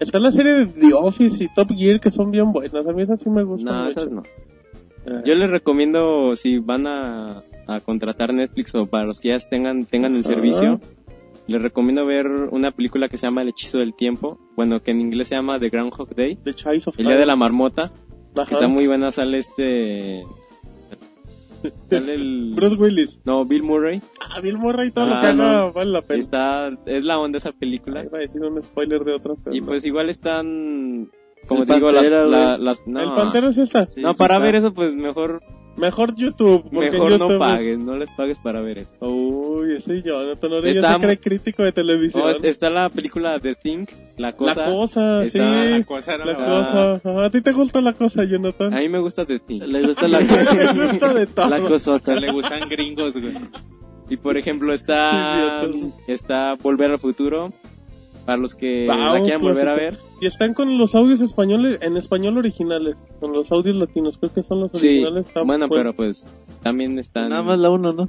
Está 0.00 0.18
la 0.20 0.30
serie 0.30 0.52
de 0.52 0.66
The 0.66 0.94
Office 0.94 1.44
y 1.44 1.48
Top 1.54 1.70
Gear 1.76 2.00
que 2.00 2.10
son 2.10 2.30
bien 2.30 2.52
buenas. 2.52 2.86
A 2.86 2.92
mí 2.92 3.02
esas 3.02 3.20
sí 3.20 3.28
me 3.30 3.42
gustan 3.42 3.74
No, 3.74 3.84
mucho. 3.84 4.00
esas 4.00 4.10
no. 4.10 4.22
Ah. 5.06 5.22
Yo 5.24 5.34
les 5.34 5.50
recomiendo, 5.50 6.36
si 6.36 6.58
van 6.58 6.86
a, 6.86 7.42
a 7.66 7.80
contratar 7.80 8.32
Netflix 8.32 8.74
o 8.74 8.86
para 8.86 9.04
los 9.04 9.20
que 9.20 9.28
ya 9.28 9.38
tengan, 9.38 9.84
tengan 9.84 10.12
el 10.14 10.20
Ajá. 10.20 10.28
servicio, 10.28 10.80
les 11.46 11.62
recomiendo 11.62 12.04
ver 12.04 12.26
una 12.50 12.70
película 12.72 13.08
que 13.08 13.16
se 13.16 13.26
llama 13.26 13.42
El 13.42 13.48
Hechizo 13.48 13.78
del 13.78 13.94
Tiempo. 13.94 14.38
Bueno, 14.54 14.80
que 14.82 14.90
en 14.90 15.00
inglés 15.00 15.28
se 15.28 15.34
llama 15.34 15.58
The 15.58 15.70
Groundhog 15.70 16.14
Day. 16.14 16.36
The 16.36 16.52
Child 16.54 16.82
of 16.88 16.98
El 17.00 17.06
Día 17.06 17.16
de 17.16 17.26
la 17.26 17.36
Marmota. 17.36 17.92
Ajá. 18.36 18.46
Que 18.46 18.54
está 18.54 18.68
muy 18.68 18.86
buena, 18.86 19.10
sale 19.10 19.38
este... 19.38 20.22
Sale 21.90 22.14
el... 22.14 22.52
Bruce 22.54 22.76
Willis. 22.76 23.20
No, 23.24 23.44
Bill 23.44 23.62
Murray. 23.62 24.00
Ah, 24.20 24.40
Bill 24.40 24.58
Murray, 24.58 24.90
todo 24.90 25.04
Ah, 25.06 25.08
lo 25.14 25.20
que 25.20 25.26
haga 25.26 25.34
no. 25.66 25.72
vale 25.72 25.90
la 25.90 26.02
pena. 26.02 26.20
Está, 26.20 26.70
es 26.86 27.04
la 27.04 27.18
onda 27.18 27.38
esa 27.38 27.52
película. 27.52 28.04
Iba 28.04 28.18
a 28.18 28.20
decir 28.20 28.40
un 28.42 28.62
spoiler 28.62 29.04
de 29.04 29.12
otra, 29.14 29.34
Y 29.50 29.60
no. 29.60 29.66
pues 29.66 29.84
igual 29.84 30.10
están, 30.10 31.10
como 31.46 31.62
El 31.62 31.68
te 31.68 31.74
digo, 31.74 31.86
las, 31.90 32.02
Pantera, 32.02 32.26
la- 32.26 32.58
las- 32.58 32.86
no, 32.86 33.00
El 33.02 33.12
Pantero 33.14 33.52
sí 33.52 33.62
está. 33.62 33.86
Sí, 33.86 34.00
no, 34.00 34.12
sí 34.12 34.18
para 34.18 34.34
está. 34.36 34.44
ver 34.46 34.54
eso 34.56 34.72
pues 34.74 34.94
mejor, 34.94 35.42
Mejor 35.78 36.14
YouTube. 36.14 36.62
porque 36.70 36.90
mejor 36.90 37.12
en 37.12 37.18
no 37.18 37.28
YouTube- 37.28 37.38
pagues, 37.38 37.78
no 37.78 37.96
les 37.96 38.10
pagues 38.10 38.38
para 38.38 38.60
ver 38.60 38.78
eso. 38.78 38.94
Uy, 39.00 39.76
ese 39.76 40.02
Jonathan 40.02 40.50
ya 40.62 40.70
Está 40.70 40.92
se 40.94 40.98
cree 41.00 41.18
crítico 41.20 41.62
de 41.62 41.72
televisión. 41.72 42.24
No, 42.24 42.30
es- 42.30 42.42
está 42.44 42.68
la 42.70 42.88
película 42.90 43.38
The 43.40 43.54
Thing, 43.54 43.86
La 44.16 44.32
Cosa. 44.34 44.60
la 44.60 44.66
cosa, 44.72 45.20
sí. 45.22 45.26
está- 45.38 45.64
La 45.78 45.84
cosa 45.84 46.14
era 46.14 46.24
La 46.24 46.32
la- 46.32 46.38
cosa. 46.38 46.92
Ajá, 46.94 47.24
¿A 47.24 47.30
ti 47.30 47.40
te 47.40 47.52
gusta 47.52 47.80
la 47.80 47.92
cosa, 47.92 48.24
Jonathan? 48.24 48.74
A 48.74 48.78
mí 48.80 48.88
me 48.88 48.98
gusta 48.98 49.24
The 49.24 49.38
Thing. 49.38 49.60
le 49.62 49.86
gusta 49.86 50.08
la 50.08 50.18
Me 50.74 50.86
gusta 50.90 51.14
de 51.14 51.26
todo. 51.26 51.48
la 51.48 51.60
cosota 51.60 52.14
Le 52.14 52.32
gustan 52.32 52.68
gringos, 52.68 53.12
güey. 53.14 53.32
Y 54.10 54.16
por 54.16 54.36
ejemplo 54.36 54.72
está, 54.74 55.62
está 56.06 56.54
Volver 56.54 56.90
al 56.92 56.98
Futuro, 56.98 57.52
para 58.28 58.36
los 58.42 58.54
que 58.54 58.84
Wow, 58.86 59.14
la 59.14 59.20
quieran 59.22 59.40
volver 59.40 59.68
a 59.68 59.74
ver. 59.74 59.96
Y 60.20 60.26
están 60.26 60.52
con 60.52 60.76
los 60.76 60.94
audios 60.94 61.22
españoles, 61.22 61.78
en 61.80 61.96
español 61.96 62.36
originales, 62.36 62.94
con 63.20 63.32
los 63.32 63.50
audios 63.50 63.74
latinos, 63.76 64.18
creo 64.18 64.34
que 64.34 64.42
son 64.42 64.60
los 64.60 64.72
Sí, 64.72 64.86
originales. 65.02 65.32
bueno, 65.32 65.66
bueno. 65.66 65.68
pero 65.70 65.94
pues 65.94 66.30
también 66.62 66.98
están... 66.98 67.30
nada 67.30 67.42
más 67.42 67.58
la 67.58 67.70
uno 67.70 67.94
no 67.94 68.06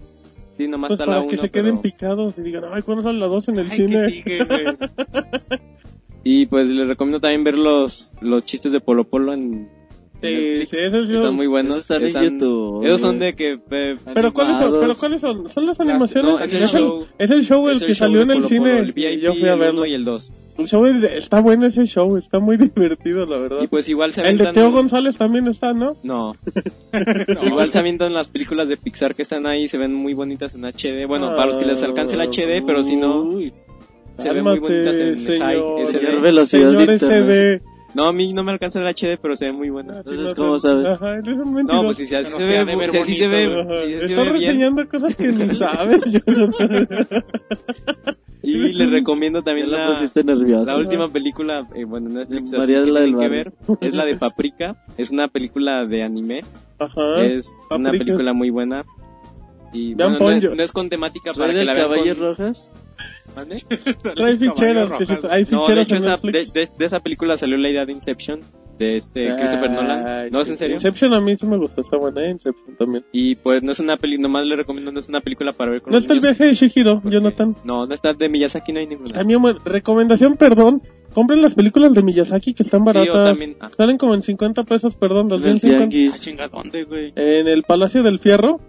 Sí, 0.57 0.67
nomás 0.67 0.89
Pues 0.89 0.99
está 0.99 1.05
para 1.05 1.21
la 1.21 1.27
que 1.27 1.35
uno, 1.35 1.41
se 1.43 1.49
queden 1.51 1.77
pero- 1.77 1.81
picados 1.83 2.37
y 2.37 2.41
digan, 2.41 2.63
ay, 2.69 2.81
¿cuándo 2.81 3.01
sale 3.01 3.17
la 3.17 3.27
2 3.27 3.47
en 3.47 3.59
el 3.59 3.71
Ay, 3.71 3.77
cine? 3.77 4.07
que 4.07 4.09
sigue, 4.11 4.43
güey. 4.43 4.65
Y 6.25 6.47
pues 6.47 6.69
les 6.69 6.85
recomiendo 6.89 7.21
también 7.21 7.45
ver 7.45 7.57
los, 7.57 8.11
los 8.19 8.43
chistes 8.43 8.73
de 8.73 8.81
Polo 8.81 9.05
Polo 9.05 9.31
en 9.33 9.69
Sí, 10.21 10.65
sí, 10.65 10.75
esos 10.77 11.07
yo- 11.07 11.19
Están 11.19 11.35
muy 11.35 11.47
buenos. 11.47 11.77
Esos 11.77 12.01
están 12.01 12.01
en 12.01 12.07
Están- 12.07 12.39
YouTube, 12.39 12.85
Esos 12.85 13.01
son 13.01 13.19
de 13.19 13.35
que... 13.35 13.59
eh, 13.71 13.95
Pero 14.13 14.33
¿cuáles 14.33 14.57
son? 14.57 14.73
¿Pero 14.81 14.95
cuáles 14.95 15.21
son? 15.21 15.47
¿Son 15.49 15.65
las 15.65 15.79
animaciones? 15.79 16.31
no, 16.31 16.39
es 16.43 16.53
el 16.53 16.63
es, 16.63 16.71
show. 16.71 17.05
el, 17.17 17.23
es 17.25 17.31
el 17.31 17.43
show 17.43 17.67
el 17.69 17.75
es 17.75 17.79
que 17.79 17.87
show 17.87 17.95
salió 17.95 18.17
de 18.17 18.23
en 18.23 18.29
el 18.31 18.35
Polo 18.37 18.47
cine. 18.49 18.69
Polo, 18.71 18.77
el 18.83 18.91
VIP, 18.93 19.21
yo 19.21 19.33
fui 19.33 19.47
a 19.47 19.53
el 19.53 19.59
verlo. 19.59 19.85
y 19.85 19.93
el 19.93 20.03
2. 20.03 20.31
El 20.57 20.67
show 20.67 20.85
es- 20.87 21.03
está 21.03 21.39
bueno 21.39 21.65
ese 21.67 21.85
show, 21.85 22.17
está 22.17 22.39
muy 22.41 22.57
divertido, 22.75 23.25
la 23.25 23.37
verdad. 23.39 23.59
Y 23.61 23.67
pues 23.67 23.87
igual 23.87 24.11
se 24.11 24.21
el 24.27 24.37
de. 24.37 24.51
Teo 24.51 24.71
González 24.71 25.17
también 25.17 25.47
está, 25.47 25.73
¿no? 25.73 25.95
No. 26.03 26.33
Igual 27.45 27.71
se 27.71 27.79
avientan 27.79 28.13
las 28.13 28.27
películas 28.27 28.67
de 28.67 28.75
Pixar 28.77 29.15
que 29.15 29.21
están 29.21 29.45
ahí, 29.45 29.67
se 29.69 29.77
ven 29.77 29.93
muy 29.93 30.13
bonitas 30.13 30.53
en 30.55 30.65
HD. 30.65 31.05
Bueno, 31.07 31.27
para 31.29 31.45
los 31.45 31.57
que 31.57 31.65
les 31.65 31.81
alcance 31.83 32.15
el 32.15 32.21
HD, 32.21 32.61
pero 32.65 32.83
si 32.83 32.95
no, 32.97 33.21
Uy, 33.21 33.53
se 34.17 34.29
ven 34.33 34.43
muy 34.43 34.59
bonitas 34.59 34.97
en 34.97 35.15
señor, 35.17 35.39
high 35.47 35.85
señor 35.85 36.09
SD. 36.11 36.19
velocidad 36.21 36.71
señor 36.71 36.87
de 36.87 36.93
internet. 36.93 37.61
SD. 37.61 37.78
No, 37.95 38.07
a 38.07 38.13
mí 38.13 38.33
no 38.33 38.43
me 38.43 38.51
alcanza 38.51 38.79
el 38.79 38.87
HD, 38.87 39.17
pero 39.21 39.35
se 39.35 39.45
ve 39.45 39.51
muy 39.51 39.69
buena. 39.69 39.97
Entonces, 39.97 40.35
¿cómo 40.35 40.59
sabes? 40.59 40.85
Ajá, 40.87 41.15
eres 41.17 41.37
un 41.39 41.45
No, 41.45 41.51
mentiroso. 41.51 41.83
pues 41.85 41.97
si, 41.97 42.03
así 42.15 42.31
se 42.31 42.43
ve, 42.43 42.89
si 42.91 42.97
así 42.97 43.15
se 43.15 43.27
ve, 43.27 43.47
si 43.47 43.69
así 43.69 43.91
se 43.91 44.05
Estás 44.05 44.17
ve 44.17 44.23
bien. 44.23 44.33
reseñando 44.33 44.87
cosas 44.89 45.15
que 45.15 45.27
ni 45.31 45.49
sabes. 45.55 45.99
Y 48.41 48.73
les 48.73 48.89
recomiendo 48.89 49.41
también 49.43 49.69
la 49.69 49.89
nerviosa 50.23 50.71
la 50.71 50.77
última 50.77 51.09
película, 51.09 51.67
eh, 51.75 51.83
bueno, 51.83 52.09
Netflix, 52.09 52.49
así 52.53 52.57
María 52.57 52.83
que 52.85 52.91
la 52.91 52.99
del 53.01 53.17
que 53.17 53.27
ver, 53.27 53.53
es 53.81 53.93
la 53.93 54.05
de 54.05 54.15
Paprika. 54.15 54.77
Es 54.97 55.11
una 55.11 55.27
película 55.27 55.85
de 55.85 56.03
anime, 56.03 56.41
Ajá. 56.79 57.21
es 57.21 57.53
una 57.69 57.89
Paprika. 57.91 58.05
película 58.05 58.33
muy 58.33 58.49
buena. 58.49 58.85
Y 59.73 59.93
Vean 59.93 60.17
bueno, 60.17 60.39
no, 60.41 60.47
es, 60.51 60.55
no 60.57 60.63
es 60.63 60.71
con 60.71 60.89
temática 60.89 61.33
para 61.33 61.47
¿Trae 61.51 61.59
que 61.59 61.65
la 61.65 61.73
vean 61.87 62.15
con... 62.15 62.17
rojas? 62.17 62.71
¿Mande? 63.35 63.63
Trae 64.15 64.37
ficheras. 64.37 64.91
que 64.93 65.05
se- 65.05 65.19
hay 65.29 65.43
No, 65.49 65.65
de 65.67 65.81
hecho 65.81 65.95
en 65.95 66.01
esa, 66.01 66.17
de, 66.17 66.31
de- 66.31 66.69
de 66.77 66.85
esa 66.85 66.99
película 66.99 67.37
salió 67.37 67.57
la 67.57 67.69
idea 67.69 67.85
de 67.85 67.93
Inception. 67.93 68.39
de 68.77 68.95
este 68.95 69.27
Christopher 69.35 69.71
Nolan. 69.71 70.29
¿No 70.31 70.39
es 70.39 70.47
sí. 70.47 70.51
en 70.53 70.57
serio? 70.57 70.75
Inception 70.75 71.13
a 71.13 71.19
mí 71.21 71.35
sí 71.35 71.45
me 71.45 71.57
gustó, 71.57 71.81
está 71.81 71.97
buena, 71.97 72.21
¿eh? 72.25 72.31
Inception 72.31 72.75
también. 72.77 73.03
Y 73.11 73.35
pues 73.35 73.61
no 73.61 73.71
es 73.73 73.79
una 73.81 73.97
película, 73.97 74.27
nomás 74.29 74.45
le 74.45 74.55
recomiendo, 74.55 74.91
no 74.91 74.99
es 74.99 75.09
una 75.09 75.19
película 75.21 75.51
para 75.53 75.71
ver 75.71 75.81
con 75.81 75.91
¿No 75.91 75.97
los 75.97 76.03
está 76.05 76.13
el 76.13 76.21
niños, 76.21 76.37
viaje 76.37 76.49
de 76.49 76.55
Shihiro, 76.55 77.01
Jonathan? 77.03 77.55
No, 77.65 77.85
no 77.85 77.93
está 77.93 78.13
de 78.13 78.29
Miyazaki, 78.29 78.71
no 78.71 78.79
hay 78.79 78.87
ninguna. 78.87 79.11
También, 79.11 79.41
bueno, 79.41 79.59
recomendación, 79.65 80.37
perdón. 80.37 80.81
Compren 81.13 81.41
las 81.41 81.55
películas 81.55 81.93
de 81.95 82.03
Miyazaki 82.03 82.53
que 82.53 82.61
están 82.63 82.81
Sí, 82.81 82.85
baratas. 82.85 83.07
yo 83.07 83.23
también. 83.25 83.57
Ah. 83.59 83.69
Salen 83.75 83.97
como 83.97 84.13
en 84.13 84.21
50 84.21 84.63
pesos, 84.63 84.95
perdón, 84.95 85.25
En 85.31 85.33
el 85.37 85.41
2050. 85.59 85.89
tianguis. 85.89 86.35
Ah, 86.39 86.47
¿dónde, 86.49 86.83
güey? 86.83 87.13
En 87.15 87.47
el 87.47 87.63
Palacio 87.63 88.03
del 88.03 88.19
Fierro. 88.19 88.61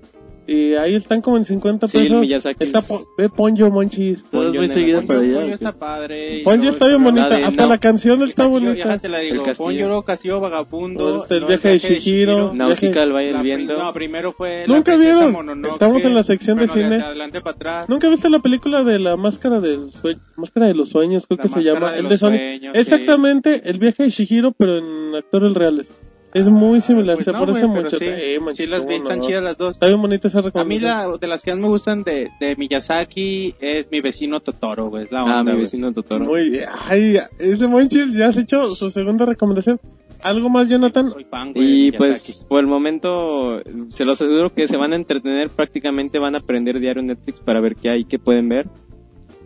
Y 0.52 0.74
ahí 0.74 0.96
están 0.96 1.20
como 1.20 1.36
en 1.36 1.44
50 1.44 1.86
Sí, 1.86 1.98
el 1.98 2.04
pesos. 2.08 2.20
Miyazaki 2.22 2.64
Está 2.64 2.80
es- 2.80 2.86
po- 2.88 3.00
ve 3.16 3.28
Ponyo, 3.28 3.70
Monchis. 3.70 4.24
¿Tú 4.24 4.38
vas 4.38 4.46
Ponyo 4.46 4.58
muy 4.58 4.68
Nena, 4.68 4.74
seguido 4.74 4.98
Ponyo, 5.02 5.06
para 5.06 5.20
allá? 5.20 5.40
Ponyo 5.42 5.54
está 5.54 5.72
padre. 5.78 6.40
Ponyo 6.42 6.68
está 6.70 6.88
bien 6.88 7.04
bonita. 7.04 7.28
de 7.36 7.44
Hasta 7.44 7.62
No. 7.62 7.68
la 7.68 7.78
canción 7.78 8.22
está 8.24 8.42
El 8.46 8.50
castillo, 8.50 8.50
bonita. 8.70 8.88
ya 8.88 8.98
te 8.98 9.08
la 9.08 9.18
digo. 9.20 9.34
El 9.36 9.42
castillo. 9.42 9.66
Ponyo, 9.88 10.02
Castillo 10.02 10.40
Vagabundo. 10.40 11.16
Este, 11.22 11.34
el 11.34 11.40
luego 11.42 11.48
viaje 11.62 11.68
de 11.68 11.78
Chihiro. 11.80 12.52
Náusica 12.52 13.02
al 13.02 13.12
Valle 13.12 13.32
del 13.32 13.42
Viento. 13.42 13.78
No, 13.78 13.92
primero 13.92 14.32
fue 14.32 14.64
Nunca 14.66 14.96
vieron. 14.96 15.30
Mononoke. 15.32 15.72
Estamos 15.72 16.04
en 16.04 16.14
la 16.14 16.22
sección 16.24 16.58
de 16.58 16.66
cine. 16.66 16.96
adelante 16.96 17.40
para 17.40 17.54
atrás. 17.54 17.88
¿Nunca 17.88 18.08
viste 18.08 18.28
la 18.28 18.40
película 18.40 18.82
de 18.82 18.98
la 18.98 19.16
máscara 19.16 19.60
del 19.60 19.88
sueño? 19.90 20.18
Máscara 20.36 20.66
de 20.66 20.74
los 20.74 20.88
sueños, 20.88 21.28
creo 21.28 21.36
La 21.38 21.42
que 21.44 21.48
se 21.48 21.62
llama. 21.62 21.92
de 21.92 22.00
el 22.00 22.08
de 22.08 22.18
Sonic. 22.18 22.40
Exactamente, 22.74 23.62
el 23.70 23.78
viaje 23.78 24.02
de 24.02 24.10
Shihiro, 24.10 24.50
pero 24.50 24.78
en 24.78 25.14
actores 25.14 25.54
reales. 25.54 25.92
Es 26.32 26.48
muy 26.48 26.80
similar, 26.80 27.16
Pues 27.16 27.24
se 27.24 27.32
no, 27.32 27.40
parece 27.40 27.60
pero 27.60 27.68
mucho. 27.72 27.98
Sí, 27.98 28.04
Eh, 28.06 28.34
sí 28.36 28.40
manches, 28.40 28.68
las 28.70 28.86
vi, 28.86 28.94
están 28.94 29.18
no. 29.18 29.26
chidas 29.26 29.42
las 29.42 29.56
dos. 29.58 29.72
Está 29.72 29.86
bien 29.88 30.00
bonita 30.00 30.28
esa 30.28 30.38
A 30.38 30.42
mí 30.42 30.46
recomendación. 30.46 31.10
la, 31.12 31.18
de 31.18 31.26
las 31.26 31.42
que 31.42 31.50
más 31.50 31.60
me 31.60 31.68
gustan 31.68 32.02
de, 32.04 32.30
de 32.38 32.56
Miyazaki 32.56 33.54
es 33.60 33.90
mi 33.90 34.00
vecino 34.00 34.40
Totoro, 34.40 34.88
güey. 34.90 35.02
Es 35.04 35.12
la 35.12 35.24
onda, 35.24 35.38
Ah, 35.40 35.44
mi 35.54 35.60
vecino 35.60 35.92
Totoro. 35.92 36.24
Muy, 36.24 36.60
ay, 36.88 37.18
ese 37.38 37.66
Monchis 37.66 38.14
ya 38.14 38.26
has 38.28 38.36
hecho 38.36 38.68
su 38.74 38.90
segunda 38.90 39.26
recomendación. 39.26 39.80
¿Algo 40.22 40.50
más, 40.50 40.68
Jonathan? 40.68 41.08
Güey, 41.10 41.24
de 41.24 41.60
Y 41.60 41.62
Miyazaki. 41.90 41.96
pues 41.98 42.46
por 42.48 42.60
el 42.60 42.66
momento 42.66 43.60
se 43.88 44.04
los 44.04 44.20
aseguro 44.20 44.52
que 44.54 44.68
se 44.68 44.76
van 44.76 44.92
a 44.92 44.96
entretener, 44.96 45.48
prácticamente 45.50 46.18
van 46.18 46.34
a 46.34 46.38
aprender 46.38 46.78
diario 46.78 47.02
Netflix 47.02 47.40
para 47.40 47.60
ver 47.60 47.74
qué 47.74 47.90
hay, 47.90 48.04
qué 48.04 48.18
pueden 48.18 48.48
ver. 48.48 48.68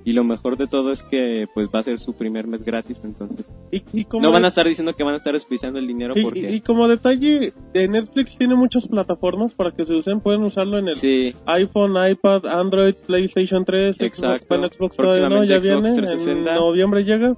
Y 0.06 0.12
lo 0.12 0.22
mejor 0.22 0.58
de 0.58 0.66
todo 0.66 0.92
es 0.92 1.02
que 1.02 1.46
pues 1.54 1.68
va 1.74 1.80
a 1.80 1.82
ser 1.82 1.98
su 1.98 2.12
primer 2.12 2.46
mes 2.46 2.62
gratis, 2.62 3.00
entonces 3.04 3.56
Y, 3.70 3.82
y 3.94 4.04
como 4.04 4.22
no 4.24 4.32
van 4.32 4.44
a 4.44 4.48
estar 4.48 4.66
diciendo 4.66 4.92
que 4.94 5.02
van 5.02 5.14
a 5.14 5.16
estar 5.16 5.32
despiciando 5.32 5.78
el 5.78 5.86
dinero 5.86 6.12
y- 6.14 6.22
porque 6.22 6.40
y- 6.40 6.54
y 6.56 6.60
como 6.60 6.88
detalle, 6.88 7.54
de 7.72 7.88
Netflix 7.88 8.36
tiene 8.36 8.54
muchas 8.54 8.86
plataformas 8.86 9.54
para 9.54 9.70
que 9.70 9.86
se 9.86 9.94
usen. 9.94 10.20
Pueden 10.20 10.42
usarlo 10.42 10.78
en 10.78 10.88
el 10.88 10.94
sí, 10.94 11.34
iPhone, 11.46 11.94
iPad, 12.10 12.46
Android, 12.46 12.94
PlayStation 13.06 13.64
3, 13.64 13.98
Exacto. 14.02 14.54
Xbox, 14.54 14.76
Xbox 14.76 14.96
todavía 14.96 15.28
no, 15.30 15.42
ya 15.44 15.60
Xbox 15.60 15.82
viene. 15.82 15.96
360. 15.96 16.50
En 16.50 16.56
noviembre 16.56 17.04
llega. 17.04 17.36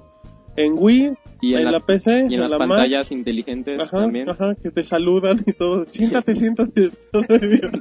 En 0.57 0.73
Wii, 0.75 1.13
y 1.39 1.53
en, 1.53 1.59
en, 1.59 1.65
las, 1.65 1.73
la 1.75 1.79
PC, 1.81 2.25
y 2.31 2.33
en 2.33 2.41
las 2.41 2.49
la 2.49 2.57
Mac. 2.57 2.69
pantallas 2.69 3.11
inteligentes 3.11 3.79
Ajá, 3.83 4.01
también. 4.01 4.27
ajá, 4.27 4.55
que 4.55 4.71
te 4.71 4.81
saludan 4.81 5.43
y 5.45 5.53
todo. 5.53 5.85
Siéntate, 5.87 6.33
siéntate. 6.35 6.89
todo 7.11 7.23
idiota. 7.41 7.79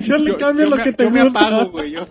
Yo 0.00 0.16
le 0.18 0.36
cambio 0.36 0.64
yo 0.64 0.70
lo 0.70 0.76
me- 0.76 0.82
que 0.84 0.92
te 0.92 1.04
yo 1.04 1.10
me 1.10 1.20
apago, 1.22 1.70
güey. 1.72 1.92
Yo, 1.92 2.06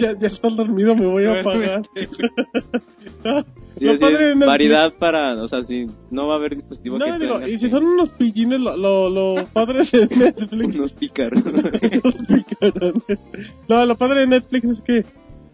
Ya, 0.00 0.18
ya 0.18 0.26
estás 0.28 0.56
dormido, 0.56 0.96
me 0.96 1.06
voy 1.06 1.24
a 1.24 1.40
apagar. 1.40 1.82
Sí, 3.78 3.86
padre 3.98 4.34
Netflix- 4.34 4.46
variedad 4.46 4.92
para, 4.98 5.34
o 5.42 5.48
sea, 5.48 5.62
si 5.62 5.86
no 6.10 6.26
va 6.26 6.34
a 6.34 6.38
haber 6.38 6.54
dispositivo 6.54 6.98
No, 6.98 7.06
que 7.06 7.18
digo, 7.18 7.40
y 7.40 7.44
que- 7.46 7.58
si 7.58 7.68
son 7.70 7.84
unos 7.84 8.12
pillines, 8.12 8.60
lo, 8.60 8.76
lo, 8.76 9.08
lo 9.08 9.46
padre 9.46 9.84
de 9.90 10.06
Netflix. 10.16 10.74
unos 10.74 10.92
pícaros. 10.92 11.42
unos 12.04 12.14
picarones. 12.28 13.02
No, 13.68 13.86
lo 13.86 13.96
padre 13.96 14.20
de 14.22 14.26
Netflix 14.26 14.68
es 14.68 14.80
que 14.82 15.04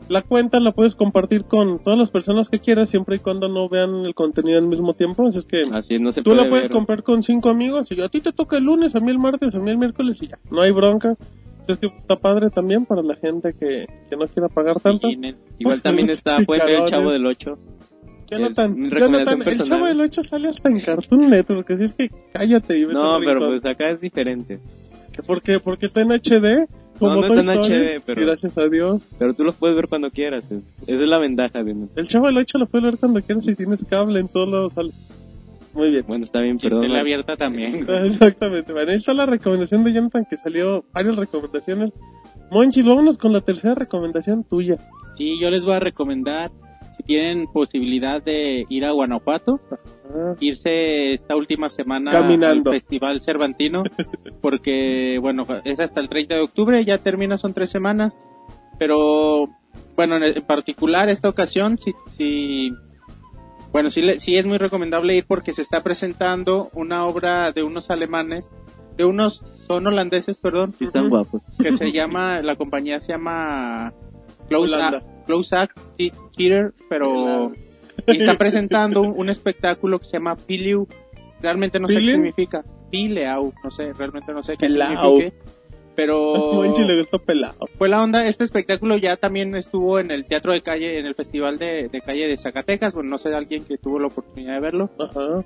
la 0.09 0.23
cuenta 0.23 0.59
la 0.61 0.73
puedes 0.73 0.95
compartir 0.97 1.45
con 1.45 1.79
todas 1.81 1.99
las 1.99 2.11
personas 2.11 2.49
que 2.49 2.59
quieras, 2.59 2.89
siempre 2.91 3.17
y 3.17 3.19
cuando 3.21 3.49
no 3.49 3.69
vean 3.69 4.05
el 4.07 4.15
contenido 4.15 4.59
al 4.59 4.67
mismo 4.67 4.95
tiempo. 4.95 5.29
Así 5.29 5.39
es 5.39 5.47
que 5.47 5.63
Así 5.73 5.99
no 6.01 6.11
se 6.11 6.23
tú 6.23 6.31
puede 6.31 6.43
la 6.43 6.49
puedes 6.49 6.65
ver. 6.65 6.73
comprar 6.73 7.03
con 7.05 7.23
cinco 7.23 7.49
amigos 7.51 7.93
y 7.93 8.01
a 8.01 8.09
ti 8.09 8.21
te 8.23 8.33
toca 8.33 8.57
el 8.57 8.65
lunes, 8.65 8.97
a 8.97 9.01
mí 9.01 9.11
el 9.11 9.19
martes, 9.19 9.55
a 9.55 9.59
mí 9.61 9.71
el 9.71 9.79
miércoles 9.79 10.21
y 10.23 10.29
ya. 10.29 10.39
No 10.51 10.63
hay 10.63 10.73
bronca. 10.73 11.15
Que 11.67 11.73
está 11.99 12.17
padre 12.17 12.51
también 12.51 12.85
para 12.87 13.03
la 13.03 13.17
gente 13.17 13.53
que, 13.59 13.87
que 14.09 14.17
no 14.17 14.27
quiera 14.27 14.49
pagar 14.49 14.81
tanto. 14.81 15.09
Igual 15.59 15.83
también 15.83 16.11
está, 16.11 16.39
pueden 16.47 16.67
ver 16.67 16.81
el 16.81 16.85
Chavo 16.87 17.11
del 17.13 17.27
8. 17.27 17.59
Jonathan, 18.29 18.91
Jonathan, 18.91 19.43
el. 19.47 19.57
Chavo 19.63 19.87
del 19.87 20.01
8 20.01 20.23
sale 20.25 20.49
hasta 20.49 20.69
en 20.69 20.81
Cartoon 20.81 21.31
Network, 21.31 21.71
así 21.71 21.85
es 21.85 21.95
que 21.95 22.11
cállate 22.33 22.77
y 22.79 22.85
vete 22.85 22.95
No, 22.99 23.19
pero 23.21 23.35
rincón. 23.35 23.49
pues 23.51 23.65
acá 23.65 23.91
es 23.91 24.01
diferente. 24.01 24.59
¿Por 25.27 25.43
qué? 25.43 25.61
Porque 25.61 25.87
está 25.87 26.01
en 26.03 26.11
HD. 26.13 26.67
Como 26.99 27.17
No, 27.17 27.21
no 27.29 27.35
está 27.35 27.41
en 27.41 27.59
HD, 27.61 28.03
pero- 28.05 28.23
Gracias 28.23 28.57
a 28.59 28.69
Dios. 28.69 29.07
Pero 29.19 29.35
tú 29.35 29.45
los 29.45 29.55
puedes 29.55 29.77
ver 29.77 29.87
cuando 29.89 30.11
quieras. 30.11 30.45
es- 30.51 30.63
Esa 30.87 31.03
es 31.03 31.09
la 31.09 31.19
ventaja 31.19 31.63
de 31.63 31.75
El 31.95 32.07
Chavo 32.09 32.27
del 32.27 32.39
8 32.39 32.59
lo 32.59 32.67
puedes 32.67 32.85
ver 32.85 32.99
cuando 32.99 33.21
quieras 33.23 33.45
si 33.45 33.55
tienes 33.55 33.85
cable 33.85 34.19
en 34.21 34.29
todos 34.29 34.49
lados. 34.49 34.75
Muy 35.77 35.91
bien. 35.91 36.05
Bueno, 36.07 36.25
está 36.25 36.41
bien, 36.41 36.59
perdón. 36.59 36.83
Tele 36.83 36.99
abierta 36.99 37.37
también. 37.37 37.85
güey. 37.85 38.07
Exactamente. 38.09 38.73
Bueno, 38.73 38.91
ahí 38.91 38.97
está 38.97 39.15
la 39.15 39.27
recomendación 39.27 39.85
de 39.85 39.93
Jonathan 39.93 40.27
que 40.29 40.37
salió 40.37 40.85
varias 40.93 41.17
recomendaciones. 41.17 41.93
Monchi, 42.51 42.83
vámonos 42.83 43.19
con 43.19 43.33
la 43.33 43.41
tercera 43.41 43.75
recomendación 43.75 44.45
tuya. 44.45 44.77
Sí, 45.17 45.39
yo 45.41 45.51
les 45.51 45.65
voy 45.65 45.75
a 45.75 45.81
recomendar, 45.81 46.51
si 46.97 47.03
tienen 47.03 47.47
posibilidad 47.53 48.23
de 48.23 48.65
ir 48.69 48.85
a 48.85 48.93
Guanajuato, 48.93 49.61
Ah, 50.15 50.35
irse 50.41 51.13
esta 51.13 51.35
última 51.37 51.69
semana 51.69 52.11
Caminando. 52.11 52.71
al 52.71 52.77
Festival 52.77 53.21
Cervantino, 53.21 53.83
porque, 54.41 55.19
bueno, 55.21 55.43
es 55.65 55.81
hasta 55.81 56.01
el 56.01 56.09
30 56.09 56.37
de 56.37 56.41
octubre, 56.43 56.85
ya 56.85 56.99
termina, 56.99 57.37
son 57.37 57.53
tres 57.55 57.71
semanas, 57.71 58.19
pero, 58.79 59.49
bueno, 59.97 60.17
en, 60.25 60.43
particular 60.45 61.09
esta 61.09 61.29
ocasión, 61.29 61.79
sí, 61.79 61.93
sí, 62.17 62.71
bueno, 63.73 63.91
sí, 63.91 64.01
le- 64.03 64.19
sí 64.19 64.37
es 64.37 64.47
muy 64.47 64.59
recomendable 64.59 65.15
ir 65.17 65.25
porque 65.27 65.53
se 65.53 65.63
está 65.63 65.83
presentando 65.83 66.71
una 66.75 67.05
obra 67.07 67.53
de 67.53 67.63
unos 67.63 67.91
alemanes, 67.91 68.51
de 68.97 69.05
unos, 69.05 69.45
son 69.67 69.87
holandeses, 69.87 70.41
perdón, 70.41 70.73
Sí 70.79 70.85
están 70.85 71.09
guapos. 71.11 71.43
que 71.63 71.73
se 71.73 71.93
llama, 71.93 72.41
la 72.43 72.57
compañía 72.57 73.01
se 73.01 73.13
llama 73.13 73.93
Close. 74.49 74.75
Act, 74.83 75.07
Close 75.27 75.57
Act 75.57 75.79
Thi- 75.99 76.13
Theater, 76.37 76.73
pero 76.89 77.53
y 78.07 78.13
están 78.21 78.37
presentando 78.39 79.01
un, 79.03 79.15
un 79.17 79.29
espectáculo 79.29 79.99
que 79.99 80.05
se 80.05 80.13
llama 80.19 80.37
Piliu. 80.37 80.87
Realmente 81.43 81.79
no 81.81 81.89
sé 81.89 81.95
qué 81.95 82.01
significa. 82.15 82.65
Pileau, 82.91 83.53
no 83.65 83.71
sé, 83.71 83.93
realmente 83.93 84.33
no 84.33 84.43
sé 84.43 84.57
qué 84.57 84.67
significa. 84.87 85.03
Pero 85.97 86.63
pelado. 87.27 87.67
fue 87.79 87.89
la 87.89 88.03
onda, 88.03 88.27
este 88.27 88.45
espectáculo 88.45 88.97
ya 88.99 89.17
también 89.17 89.57
estuvo 89.57 89.99
en 89.99 90.11
el 90.11 90.27
teatro 90.27 90.53
de 90.53 90.61
calle, 90.63 90.99
en 90.99 91.07
el 91.07 91.15
festival 91.15 91.59
de, 91.59 91.89
de 91.89 92.01
calle 92.01 92.29
de 92.29 92.37
Zacatecas, 92.37 92.95
bueno, 92.95 93.11
no 93.11 93.19
sé 93.19 93.35
alguien 93.35 93.65
que 93.65 93.79
tuvo 93.79 93.99
la 93.99 94.09
oportunidad 94.09 94.55
de 94.55 94.61
verlo. 94.61 94.91
Ajá. 94.99 95.45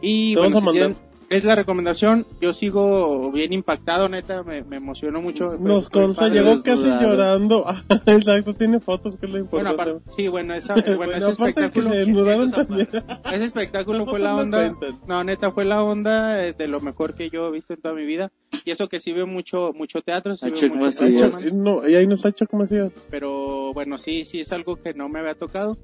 Y 0.00 0.34
Te 0.34 0.40
bueno, 0.40 0.60
si 0.60 0.64
mandar. 0.66 0.92
Es 1.30 1.44
la 1.44 1.54
recomendación, 1.54 2.26
yo 2.40 2.52
sigo 2.52 3.30
bien 3.30 3.52
impactado, 3.52 4.08
neta, 4.08 4.42
me, 4.42 4.62
me 4.62 4.76
emocionó 4.76 5.20
mucho. 5.20 5.50
Nos 5.60 5.88
consta, 5.90 6.28
llegó 6.28 6.62
casi 6.62 6.86
llorando. 6.88 7.64
Ah, 7.68 7.82
Exacto, 8.06 8.54
tiene 8.54 8.80
fotos 8.80 9.16
que 9.16 9.26
es 9.26 9.32
lo 9.32 9.44
Bueno, 9.44 9.70
importante. 9.70 9.90
aparte, 9.98 10.12
sí, 10.16 10.28
bueno, 10.28 10.54
esa, 10.54 10.74
bueno, 10.74 10.96
Bueno, 10.96 11.12
ese 11.16 11.26
de 11.26 11.36
que 11.36 11.66
espectáculo, 11.66 11.90
se 11.90 13.34
ese 13.34 13.44
espectáculo 13.44 14.06
fue 14.10 14.18
la 14.20 14.34
onda, 14.36 14.74
no, 15.06 15.24
neta, 15.24 15.50
fue 15.50 15.64
la 15.64 15.82
onda 15.82 16.42
eh, 16.44 16.54
de 16.56 16.66
lo 16.68 16.80
mejor 16.80 17.14
que 17.14 17.28
yo 17.28 17.48
he 17.48 17.52
visto 17.52 17.74
en 17.74 17.80
toda 17.80 17.94
mi 17.94 18.06
vida. 18.06 18.32
Y 18.64 18.70
eso 18.70 18.88
que 18.88 19.00
sí 19.00 19.12
veo 19.12 19.26
mucho, 19.26 19.72
mucho 19.74 20.00
teatro, 20.02 20.34
sí 20.36 20.46
veo 20.46 20.74
mucho 20.74 21.04
Macías. 21.04 21.54
No, 21.54 21.86
y 21.86 21.94
ahí 21.94 22.06
no 22.06 22.14
está 22.14 22.30
hecho 22.30 22.46
como 22.46 22.64
hacías. 22.64 22.92
pero 23.10 23.72
bueno, 23.74 23.98
sí, 23.98 24.24
sí 24.24 24.40
es 24.40 24.52
algo 24.52 24.76
que 24.76 24.94
no 24.94 25.08
me 25.08 25.20
había 25.20 25.34
tocado. 25.34 25.76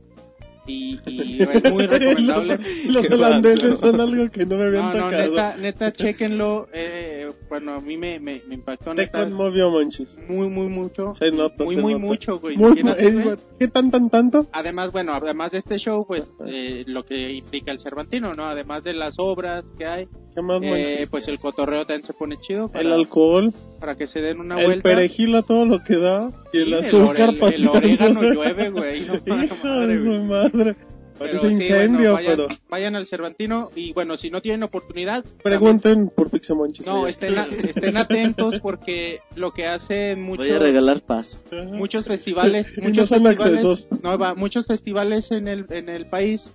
Y, 0.67 0.99
y 1.07 1.43
es 1.43 1.73
muy 1.73 1.87
recomendable. 1.87 2.59
Los 2.89 3.11
holandeses 3.11 3.79
son 3.79 4.01
algo 4.01 4.31
que 4.31 4.47
no 4.47 4.57
me 4.57 4.65
habían 4.65 4.85
No, 4.85 4.95
no, 4.95 5.05
tocado. 5.05 5.31
neta, 5.31 5.57
neta, 5.59 5.93
chequenlo. 5.93 6.69
Eh, 6.73 7.31
bueno, 7.49 7.75
a 7.75 7.81
mí 7.81 7.97
me, 7.97 8.19
me, 8.19 8.43
me 8.49 8.55
impactó, 8.55 8.95
Te 8.95 9.11
conmovió, 9.11 9.71
Monchis. 9.71 10.17
Muy, 10.29 10.49
muy, 10.49 10.69
mucho. 10.69 11.13
Se 11.15 11.31
nota, 11.31 11.65
Muy, 11.65 11.75
se 11.75 11.81
muy, 11.83 11.93
nota. 11.95 12.05
mucho, 12.07 12.39
güey. 12.39 12.57
Muy, 12.57 12.81
es-. 12.97 13.39
¿Qué 13.59 13.69
tan, 13.69 13.91
tan, 13.91 14.09
tanto? 14.09 14.47
Además, 14.53 14.91
bueno, 14.93 15.13
además 15.15 15.53
de 15.53 15.59
este 15.59 15.77
show, 15.79 16.07
pues 16.07 16.31
eh, 16.47 16.85
lo 16.87 17.05
que 17.05 17.33
implica 17.33 17.71
el 17.71 17.79
Cervantino, 17.81 18.33
¿no? 18.35 18.45
Además 18.45 18.85
de 18.85 18.95
las 18.95 19.17
obras 19.19 19.67
que 19.77 19.85
hay, 19.87 20.09
¿Qué 20.35 20.43
más, 20.43 20.61
eh, 20.63 21.07
pues 21.11 21.29
el 21.29 21.39
cotorreo 21.39 21.87
también 21.87 22.03
se 22.03 22.13
pone 22.13 22.37
chido 22.39 22.69
para, 22.69 22.81
el 22.85 22.93
alcohol, 22.93 23.53
para 23.79 23.95
que 23.97 24.07
se 24.09 24.21
den 24.21 24.41
una 24.41 24.59
el 24.59 24.67
vuelta. 24.67 24.89
perejil 24.89 25.35
a 25.37 25.43
todo 25.43 25.65
lo 25.65 25.83
que 25.85 25.97
da 25.97 26.31
y 26.53 26.59
el 26.59 26.69
Sí, 26.81 26.87
azúcar 26.87 27.29
el, 27.31 27.41
ore- 27.41 27.55
el 27.55 27.69
orégano 27.69 28.23
llueve, 28.23 28.71
güey. 28.71 29.01
No, 29.03 29.15
Hijo 29.45 29.57
madre, 29.63 29.87
de 29.97 30.01
su 30.03 30.25
madre. 30.25 30.77
Pero 31.17 31.39
Parece 31.41 31.47
sí, 31.47 31.55
incendio, 31.55 31.97
bueno, 31.97 32.13
vayan, 32.15 32.37
pero 32.37 32.49
vayan 32.69 32.97
al 32.97 33.07
Cervantino 33.07 33.71
y 33.77 33.93
bueno, 33.93 34.17
si 34.17 34.31
no 34.31 34.43
tienen 34.43 34.65
oportunidad, 34.65 35.25
pregunten 35.45 36.09
por 36.09 36.29
Pixemonchis. 36.29 36.85
No, 36.85 37.07
estén, 37.07 37.39
a- 37.39 37.47
estén 37.63 37.97
atentos 37.97 38.59
porque 38.61 39.21
lo 39.37 39.53
que 39.53 39.69
hacen 39.69 40.21
muchos, 40.21 40.49
Voy 40.49 40.57
a 40.57 40.59
regalar 40.59 41.01
paz. 41.03 41.41
Muchos 41.71 42.09
festivales, 42.09 42.73
no 42.79 42.89
muchos 42.89 43.09
son 43.09 43.23
festivales, 43.23 43.61
accesos. 43.65 43.89
no, 44.03 44.19
va, 44.19 44.35
muchos 44.35 44.67
festivales 44.67 45.31
en 45.31 45.47
el, 45.47 45.67
en 45.71 45.89
el 45.89 46.07
país 46.07 46.53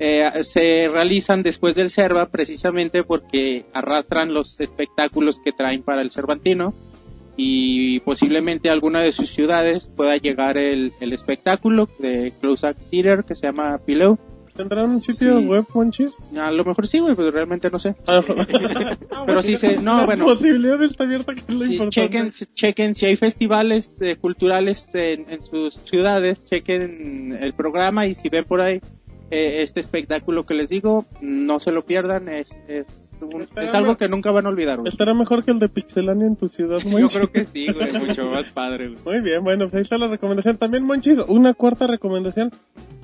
eh, 0.00 0.28
se 0.42 0.88
realizan 0.88 1.42
después 1.42 1.74
del 1.76 1.90
Cerva 1.90 2.26
precisamente 2.26 3.04
porque 3.04 3.64
arrastran 3.74 4.32
los 4.34 4.58
espectáculos 4.58 5.38
que 5.44 5.52
traen 5.52 5.82
para 5.82 6.00
el 6.02 6.10
Cervantino 6.10 6.74
y 7.36 8.00
posiblemente 8.00 8.68
alguna 8.70 9.00
de 9.02 9.12
sus 9.12 9.30
ciudades 9.30 9.88
pueda 9.94 10.16
llegar 10.16 10.58
el, 10.58 10.92
el 11.00 11.12
espectáculo 11.12 11.88
de 11.98 12.32
Close 12.40 12.66
Act 12.66 12.80
Theater 12.90 13.24
que 13.24 13.34
se 13.34 13.46
llama 13.46 13.78
Pillow 13.78 14.18
¿Tendrán 14.56 14.90
un 14.90 15.00
sitio 15.00 15.38
Sí. 15.38 15.46
web, 15.46 15.64
Monchis? 15.72 16.16
A 16.36 16.50
lo 16.50 16.64
mejor 16.64 16.86
sí, 16.86 16.98
güey, 16.98 17.14
pero 17.14 17.30
realmente 17.30 17.70
no 17.70 17.78
sé. 17.78 17.94
Ah, 18.08 18.20
Pero 19.26 19.42
sí 19.42 19.56
se- 19.56 19.80
no, 19.80 19.98
la 19.98 20.04
bueno. 20.06 20.24
posibilidad 20.26 20.82
está 20.82 21.04
abierta 21.04 21.34
que 21.34 21.40
es 21.40 21.48
lo 21.48 21.58
Sí, 21.60 21.72
importante. 21.72 21.90
chequen, 21.94 22.32
chequen 22.54 22.94
si 22.94 23.06
hay 23.06 23.16
festivales 23.16 23.96
eh, 24.00 24.16
culturales 24.16 24.90
en, 24.94 25.30
en 25.30 25.44
sus 25.46 25.74
ciudades, 25.84 26.44
chequen 26.46 27.38
el 27.40 27.54
programa 27.54 28.06
y 28.06 28.14
si 28.14 28.28
ven 28.28 28.44
por 28.44 28.60
ahí 28.60 28.80
eh, 29.30 29.62
este 29.62 29.80
espectáculo 29.80 30.44
que 30.44 30.54
les 30.54 30.68
digo, 30.68 31.06
no 31.20 31.58
se 31.60 31.72
lo 31.72 31.84
pierdan, 31.84 32.28
es, 32.28 32.50
es, 32.68 32.86
un- 33.20 33.46
es 33.62 33.74
algo 33.74 33.96
que 33.96 34.08
nunca 34.08 34.30
van 34.30 34.46
a 34.46 34.48
olvidar. 34.48 34.78
güey. 34.78 34.88
Estará 34.88 35.14
mejor 35.14 35.44
que 35.44 35.50
el 35.52 35.58
de 35.58 35.68
Pixelania 35.68 36.26
en 36.26 36.36
tu 36.36 36.48
ciudad, 36.48 36.78
Yo 36.78 36.90
Monchis. 36.90 37.16
creo 37.18 37.30
que 37.32 37.44
sí, 37.46 37.66
güey, 37.72 37.92
mucho 38.06 38.28
más 38.30 38.50
padre. 38.52 38.88
güey. 38.88 38.98
Muy 39.04 39.20
bien, 39.24 39.42
bueno, 39.44 39.64
pues 39.66 39.74
ahí 39.74 39.82
está 39.82 39.98
la 39.98 40.08
recomendación. 40.08 40.56
También, 40.58 40.84
Monchis, 40.84 41.18
una 41.28 41.54
cuarta 41.54 41.86
recomendación. 41.86 42.50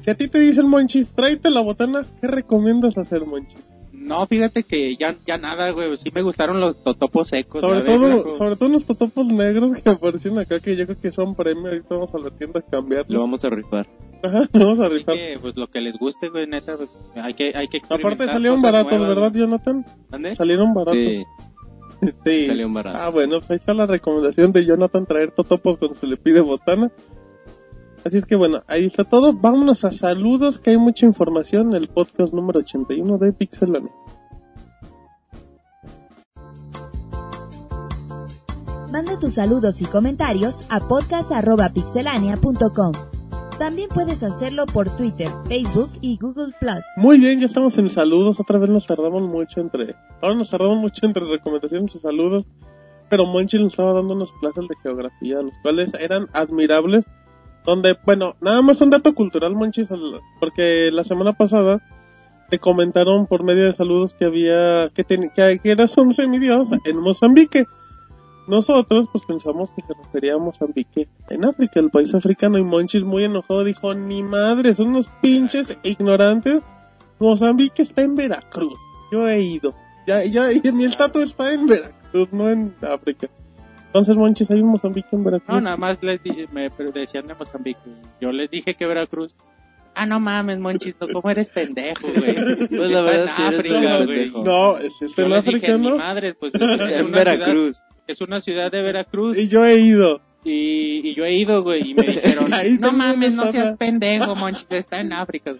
Si 0.01 0.11
a 0.11 0.15
ti 0.15 0.29
te 0.29 0.39
dicen, 0.39 0.69
Monchis, 0.69 1.09
tráete 1.11 1.51
la 1.51 1.61
botana, 1.63 2.03
¿qué 2.21 2.27
recomiendas 2.29 2.97
hacer, 2.99 3.25
Monchis? 3.27 3.63
No, 3.93 4.25
fíjate 4.29 4.63
que 4.63 4.95
ya, 4.97 5.17
ya 5.27 5.37
nada, 5.37 5.71
güey, 5.73 5.97
sí 5.97 6.11
me 6.15 6.23
gustaron 6.23 6.61
los 6.61 6.81
totopos 6.85 7.27
secos. 7.27 7.61
Sobre 7.61 7.81
todo, 7.81 8.23
güey. 8.23 8.37
sobre 8.37 8.55
todo 8.55 8.69
unos 8.69 8.85
totopos 8.85 9.27
negros 9.27 9.73
que 9.83 9.91
aparecen 9.91 10.39
acá, 10.39 10.61
que 10.61 10.77
yo 10.77 10.87
creo 10.87 11.01
que 11.01 11.11
son 11.11 11.35
premio. 11.35 11.67
Ahorita 11.67 11.89
vamos 11.91 12.15
a 12.15 12.19
la 12.21 12.31
tienda 12.31 12.61
a 12.61 12.71
cambiarlos. 12.71 13.11
Lo 13.11 13.21
vamos 13.21 13.45
a 13.45 13.49
rifar. 13.51 13.87
Ajá, 14.23 14.49
vamos 14.53 14.81
a 14.81 14.89
rifar. 14.89 15.15
que, 15.15 15.39
pues 15.41 15.57
lo 15.57 15.69
que 15.69 15.81
les 15.81 15.97
guste, 15.99 16.29
güey, 16.31 16.47
neta, 16.47 16.77
pues, 16.77 16.89
hay 17.17 17.35
que, 17.35 17.53
hay 17.57 17.69
que 17.69 17.79
Aparte 17.89 18.27
salieron 18.27 18.61
baratos, 18.63 18.93
nuevas, 18.99 19.09
¿verdad. 19.09 19.33
Jonathan? 19.35 19.85
¿Mande? 20.11 20.35
Salieron 20.35 20.75
baratos. 20.75 20.95
Sí, 20.95 21.25
Sí. 22.25 22.47
salieron 22.47 22.75
baratos. 22.75 23.01
Ah, 23.03 23.11
bueno, 23.11 23.39
pues 23.39 23.51
ahí 23.51 23.57
está 23.57 23.75
la 23.75 23.87
recomendación 23.87 24.53
de 24.53 24.65
Jonathan 24.67 25.07
traer 25.07 25.33
totopos 25.33 25.79
cuando 25.79 25.95
se 25.97 26.07
le 26.07 26.17
pide 26.17 26.41
botana. 26.41 26.91
Así 28.05 28.19
es 28.19 28.27
que 28.27 28.37
bueno, 28.37 28.63
ahí 28.69 28.85
está 28.87 29.05
todo. 29.05 29.33
Vámonos 29.33 29.85
a 29.85 29.93
saludos, 29.93 30.59
que 30.59 30.71
hay 30.71 30.79
mucha 30.79 31.07
información 31.07 31.69
en 31.71 31.77
el 31.83 31.89
podcast 31.89 32.33
número 32.35 32.61
81 32.61 33.19
de 33.19 33.33
Pixelania. 33.33 33.91
Manda 38.93 39.19
tus 39.19 39.35
saludos 39.35 39.81
y 39.83 39.87
comentarios 39.87 40.63
a 40.71 40.79
podcast.pixelania.com. 40.81 42.93
También 43.59 43.89
puedes 43.89 44.23
hacerlo 44.23 44.67
por 44.67 44.89
Twitter, 44.97 45.29
Facebook 45.49 45.91
y 46.03 46.19
Google 46.19 46.53
Plus. 46.61 46.85
Muy 46.97 47.19
bien, 47.19 47.41
ya 47.41 47.47
estamos 47.47 47.79
en 47.79 47.89
saludos. 47.89 48.39
Otra 48.39 48.59
vez 48.59 48.69
nos 48.69 48.87
tardamos 48.87 49.23
mucho 49.23 49.61
entre. 49.61 49.95
Ahora 50.21 50.35
nos 50.35 50.51
tardamos 50.51 50.79
mucho 50.79 51.07
entre 51.07 51.25
recomendaciones 51.27 51.95
y 51.95 51.99
saludos. 51.99 52.45
Pero 53.09 53.25
Monchi 53.25 53.59
nos 53.59 53.73
estaba 53.73 53.95
dando 53.95 54.15
unas 54.15 54.31
clases 54.33 54.67
de 54.69 54.75
geografía, 54.83 55.41
los 55.41 55.55
cuales 55.63 55.93
eran 56.01 56.29
admirables. 56.35 57.07
Donde, 57.65 57.97
bueno, 58.05 58.35
nada 58.41 58.61
más 58.63 58.81
un 58.81 58.91
dato 58.91 59.15
cultural, 59.15 59.55
Monchi, 59.55 59.83
porque 60.39 60.91
la 60.93 61.03
semana 61.05 61.33
pasada 61.33 61.81
te 62.51 62.59
comentaron 62.59 63.27
por 63.27 63.43
medio 63.43 63.65
de 63.65 63.73
saludos 63.73 64.13
que 64.15 64.27
había. 64.27 64.91
que, 64.95 65.03
ten- 65.03 65.31
que, 65.35 65.59
que 65.61 65.71
eras 65.71 65.97
un 65.97 66.13
semidios 66.13 66.69
en 66.85 66.99
Mozambique. 66.99 67.65
Nosotros, 68.47 69.09
pues 69.11 69.25
pensamos 69.25 69.73
que 69.73 69.83
se 69.83 69.93
refería 69.95 70.35
a 70.35 70.39
Mozambique 70.39 71.09
en 71.31 71.45
África, 71.45 71.81
el 71.81 71.91
país 71.91 72.15
africano, 72.15 72.59
y 72.59 72.63
Monchis 72.63 73.03
muy 73.05 73.25
enojado 73.25 73.65
dijo, 73.65 73.93
ni 73.95 74.23
madre, 74.23 74.73
son 74.75 74.89
unos 74.89 75.09
pinches 75.21 75.77
ignorantes. 75.83 76.63
Mozambique 77.19 77.83
está 77.83 78.03
en 78.03 78.15
Veracruz. 78.15 78.79
Yo 79.11 79.29
he 79.29 79.41
ido. 79.41 79.75
Ya, 80.07 80.25
ya, 80.25 80.53
y 80.53 80.61
mi 80.73 80.85
estatua 80.85 81.25
está 81.25 81.53
en 81.53 81.67
Veracruz, 81.67 82.29
no 82.33 82.49
en 82.49 82.75
África. 82.83 83.29
Entonces, 83.87 84.17
Monchis, 84.17 84.51
hay 84.51 84.61
un 84.61 84.69
Mozambique 84.69 85.09
en 85.13 85.25
Veracruz. 85.25 85.55
No, 85.55 85.61
nada 85.61 85.77
más 85.77 86.03
les 86.03 86.23
di- 86.23 86.47
me 86.53 86.69
decían 86.93 87.27
de 87.27 87.35
Mozambique. 87.35 87.81
Yo 88.21 88.31
les 88.31 88.51
dije 88.51 88.75
que 88.75 88.87
Veracruz. 88.87 89.35
Ah, 89.95 90.05
no 90.05 90.21
mames, 90.21 90.59
Monchis, 90.59 90.95
no, 91.01 91.09
¿cómo 91.09 91.31
eres 91.31 91.49
pendejo, 91.49 92.07
güey? 92.15 92.35
Pues 92.69 92.71
la 92.91 93.01
verdad, 93.01 93.29
en 93.29 93.35
sí 93.35 93.43
África, 93.57 94.05
güey. 94.05 94.31
No, 94.45 94.77
es, 94.77 95.01
es 95.01 95.19
en 95.19 95.25
dije, 95.25 95.37
África, 95.39 95.79
mi 95.79 95.87
¿no? 95.89 95.97
madre, 95.97 96.35
pues 96.35 96.55
es, 96.55 96.61
es 96.61 97.01
en 97.01 97.11
Veracruz. 97.11 97.77
Ciudad, 97.79 97.96
es 98.13 98.21
una 98.21 98.41
ciudad 98.41 98.71
de 98.71 98.83
Veracruz 98.83 99.37
Y 99.39 99.49
yo 99.49 99.65
he 99.65 99.77
ido. 99.81 100.21
y, 100.45 101.09
y 101.09 101.15
yo 101.15 101.25
he 101.25 101.35
ido, 101.35 101.63
güey, 101.63 101.91
y 101.91 101.95
me 101.95 102.07
dijeron, 102.07 102.47
no 102.81 102.93
mames, 102.93 103.33
no 103.33 103.43
seas 103.45 103.55
estatua". 103.55 103.77
pendejo, 103.77 104.35
Monchis, 104.35 104.67
está 104.71 105.01
en 105.01 105.13
África. 105.13 105.55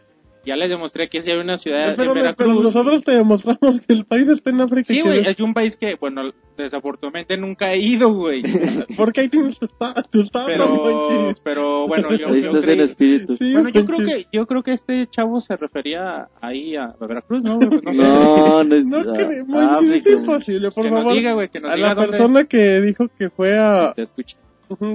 Ya 0.47 0.55
les 0.57 0.71
demostré 0.71 1.09
que 1.09 1.21
sí 1.21 1.31
hay 1.33 1.39
una 1.39 1.57
ciudad 1.57 1.91
Espérame, 1.91 2.09
en 2.09 2.15
pero 2.37 2.51
Veracruz. 2.51 2.63
nosotros 2.63 3.03
te 3.05 3.13
demostramos 3.13 3.81
que 3.81 3.93
el 3.93 4.05
país 4.05 4.29
está 4.29 4.51
en 4.51 4.61
África. 4.61 4.85
Sí, 4.87 5.01
güey, 5.01 5.19
es 5.27 5.41
un 5.41 5.53
país 5.53 5.77
que, 5.77 5.97
bueno, 5.97 6.31
desafortunadamente 6.57 7.37
nunca 7.37 7.73
he 7.73 7.79
ido, 7.79 8.13
güey. 8.13 8.43
Porque 8.97 9.23
ahí 9.23 9.29
tienes 9.29 9.59
tu 9.59 9.67
esta- 9.67 9.95
tu 10.05 10.21
estatua, 10.21 10.47
Pero, 10.47 11.35
pero 11.43 11.89
bueno, 11.89 12.15
yo, 12.17 12.29
Ahí 12.29 12.43
yo 12.43 12.49
estás 12.51 12.63
creí- 12.65 12.75
en 12.75 12.81
espíritu. 12.81 13.37
Sí, 13.37 13.53
Bueno, 13.53 13.69
yo 13.71 13.85
creo 13.85 14.07
que 14.07 14.27
yo 14.33 14.47
creo 14.47 14.63
que 14.63 14.71
este 14.71 15.07
chavo 15.09 15.41
se 15.41 15.57
refería 15.57 16.29
ahí 16.41 16.77
a 16.77 16.95
Veracruz, 17.01 17.43
¿no? 17.43 17.59
Pues 17.59 17.83
no 17.83 17.93
sé. 17.93 17.99
No, 18.03 18.65
no 18.65 18.75
es 18.75 18.87
No, 18.87 19.03
que, 19.03 19.23
a 19.23 19.45
Monchis, 19.47 19.91
es 19.91 19.97
África, 20.07 20.11
imposible, 20.21 20.71
por 20.71 20.85
que 20.85 20.91
nos 20.91 21.01
favor. 21.01 21.15
diga, 21.17 21.33
güey, 21.33 21.49
que 21.49 21.61
nos 21.61 21.73
a 21.73 21.75
diga 21.75 21.89
la 21.89 21.95
dónde. 21.95 22.09
persona 22.11 22.45
que 22.45 22.81
dijo 22.81 23.09
que 23.19 23.31
fue 23.31 23.59
a... 23.59 23.93
Te 23.95 24.03
escucha. 24.03 24.37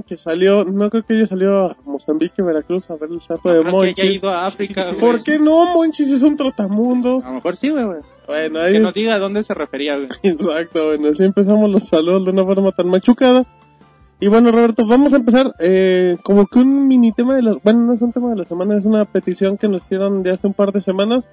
Que 0.05 0.17
salió, 0.17 0.65
no 0.65 0.89
creo 0.89 1.03
que 1.03 1.13
ella 1.15 1.25
salió 1.25 1.65
a 1.67 1.77
Mozambique, 1.85 2.41
Veracruz 2.41 2.89
a 2.89 2.95
ver 2.95 3.09
el 3.09 3.19
No 3.19 3.19
de 3.19 3.39
creo 3.41 3.53
que 3.53 3.59
haya 3.59 3.71
Monchis. 3.71 4.15
ido 4.15 4.29
a 4.29 4.45
África, 4.45 4.85
güey. 4.85 4.97
¿Por 4.99 5.23
qué 5.23 5.39
no, 5.39 5.73
Monchis? 5.73 6.11
Es 6.11 6.23
un 6.23 6.35
trotamundos. 6.35 7.23
A 7.23 7.29
lo 7.29 7.35
mejor 7.35 7.55
sí, 7.55 7.69
güey. 7.69 7.85
Bueno, 8.27 8.59
ahí 8.59 8.73
Que 8.73 8.79
nos 8.79 8.93
diga 8.93 9.15
a 9.15 9.19
dónde 9.19 9.43
se 9.43 9.53
refería, 9.53 9.95
güey. 9.95 10.09
Exacto, 10.23 10.85
bueno, 10.87 11.09
así 11.09 11.23
empezamos 11.23 11.69
los 11.71 11.87
saludos 11.87 12.25
de 12.25 12.31
una 12.31 12.43
forma 12.45 12.71
tan 12.71 12.87
machucada. 12.89 13.45
Y 14.19 14.27
bueno, 14.27 14.51
Roberto, 14.51 14.85
vamos 14.85 15.13
a 15.13 15.15
empezar 15.15 15.51
eh, 15.59 16.17
como 16.23 16.45
que 16.45 16.59
un 16.59 16.87
mini 16.87 17.11
tema 17.11 17.35
de 17.35 17.41
la... 17.41 17.55
Bueno, 17.63 17.79
no 17.87 17.93
es 17.93 18.01
un 18.01 18.11
tema 18.11 18.29
de 18.29 18.35
la 18.35 18.45
semana, 18.45 18.77
es 18.77 18.85
una 18.85 19.05
petición 19.05 19.57
que 19.57 19.67
nos 19.67 19.85
hicieron 19.85 20.21
de 20.21 20.31
hace 20.31 20.45
un 20.47 20.53
par 20.53 20.71
de 20.71 20.81
semanas. 20.81 21.27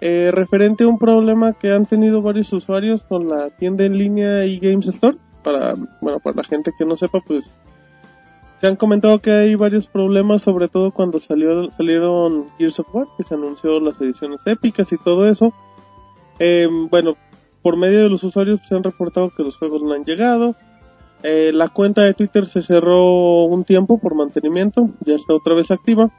Eh, 0.00 0.30
referente 0.32 0.84
a 0.84 0.88
un 0.88 0.98
problema 0.98 1.52
que 1.52 1.70
han 1.72 1.86
tenido 1.86 2.22
varios 2.22 2.52
usuarios 2.52 3.02
con 3.02 3.28
la 3.28 3.50
tienda 3.50 3.84
en 3.84 3.98
línea 3.98 4.44
eGames 4.44 4.88
Store. 4.88 5.16
Para, 5.42 5.74
bueno, 6.00 6.20
para 6.20 6.36
la 6.36 6.44
gente 6.44 6.72
que 6.76 6.84
no 6.84 6.96
sepa, 6.96 7.20
pues 7.20 7.50
se 8.58 8.66
han 8.66 8.76
comentado 8.76 9.20
que 9.20 9.30
hay 9.30 9.54
varios 9.54 9.86
problemas, 9.86 10.42
sobre 10.42 10.68
todo 10.68 10.90
cuando 10.90 11.20
salió, 11.20 11.70
salieron 11.70 12.46
Gears 12.58 12.80
of 12.80 12.92
War, 12.92 13.06
que 13.16 13.22
se 13.22 13.34
anunció 13.34 13.78
las 13.78 14.00
ediciones 14.00 14.40
épicas 14.46 14.90
y 14.92 14.98
todo 14.98 15.28
eso. 15.28 15.52
Eh, 16.40 16.68
bueno, 16.90 17.16
por 17.62 17.76
medio 17.76 18.02
de 18.02 18.08
los 18.08 18.24
usuarios 18.24 18.60
se 18.68 18.74
han 18.74 18.82
reportado 18.82 19.30
que 19.30 19.44
los 19.44 19.56
juegos 19.56 19.82
no 19.82 19.92
han 19.92 20.04
llegado. 20.04 20.56
Eh, 21.22 21.52
la 21.54 21.68
cuenta 21.68 22.02
de 22.02 22.14
Twitter 22.14 22.46
se 22.46 22.62
cerró 22.62 23.44
un 23.44 23.64
tiempo 23.64 23.98
por 23.98 24.16
mantenimiento, 24.16 24.90
ya 25.04 25.14
está 25.14 25.34
otra 25.34 25.54
vez 25.54 25.70
activa. 25.70 26.10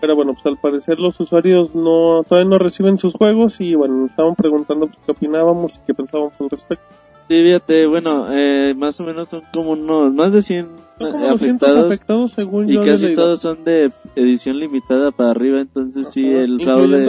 Pero 0.00 0.14
bueno, 0.14 0.32
pues 0.32 0.46
al 0.46 0.58
parecer 0.58 0.98
los 0.98 1.18
usuarios 1.20 1.74
no 1.74 2.22
todavía 2.26 2.48
no 2.48 2.58
reciben 2.58 2.96
sus 2.96 3.14
juegos 3.14 3.60
y 3.60 3.74
bueno, 3.74 4.06
estaban 4.06 4.34
preguntando 4.34 4.86
pues, 4.86 4.98
qué 5.04 5.12
opinábamos 5.12 5.76
y 5.76 5.80
qué 5.86 5.94
pensábamos 5.94 6.32
al 6.40 6.48
respecto. 6.48 6.86
Sí, 7.30 7.44
fíjate, 7.44 7.86
bueno, 7.86 8.26
eh, 8.28 8.74
más 8.74 8.98
o 8.98 9.04
menos 9.04 9.28
son 9.28 9.42
como 9.54 9.70
unos, 9.70 10.12
más 10.12 10.32
de 10.32 10.42
100 10.42 10.66
Son 10.98 11.06
eh, 11.06 11.12
como 11.12 11.28
200 11.28 11.38
afectados. 11.38 11.86
afectados 11.86 12.32
según 12.32 12.68
Y 12.68 12.74
yo 12.74 12.82
casi 12.82 13.14
todos 13.14 13.40
son 13.40 13.62
de 13.62 13.92
edición 14.16 14.58
limitada 14.58 15.12
para 15.12 15.30
arriba, 15.30 15.60
entonces 15.60 16.10
sí, 16.10 16.26
el 16.26 16.60
fraude... 16.60 17.04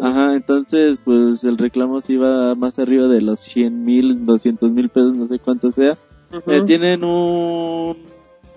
Ajá, 0.00 0.34
entonces 0.34 0.98
pues 1.04 1.44
el 1.44 1.58
reclamo 1.58 2.00
sí 2.00 2.16
va 2.16 2.54
más 2.54 2.78
arriba 2.78 3.06
de 3.06 3.20
los 3.20 3.40
100 3.40 3.84
mil, 3.84 4.24
200 4.24 4.72
mil 4.72 4.88
pesos, 4.88 5.14
no 5.18 5.28
sé 5.28 5.38
cuánto 5.40 5.70
sea. 5.72 5.98
Eh, 6.46 6.62
tienen 6.64 7.04
un, 7.04 7.98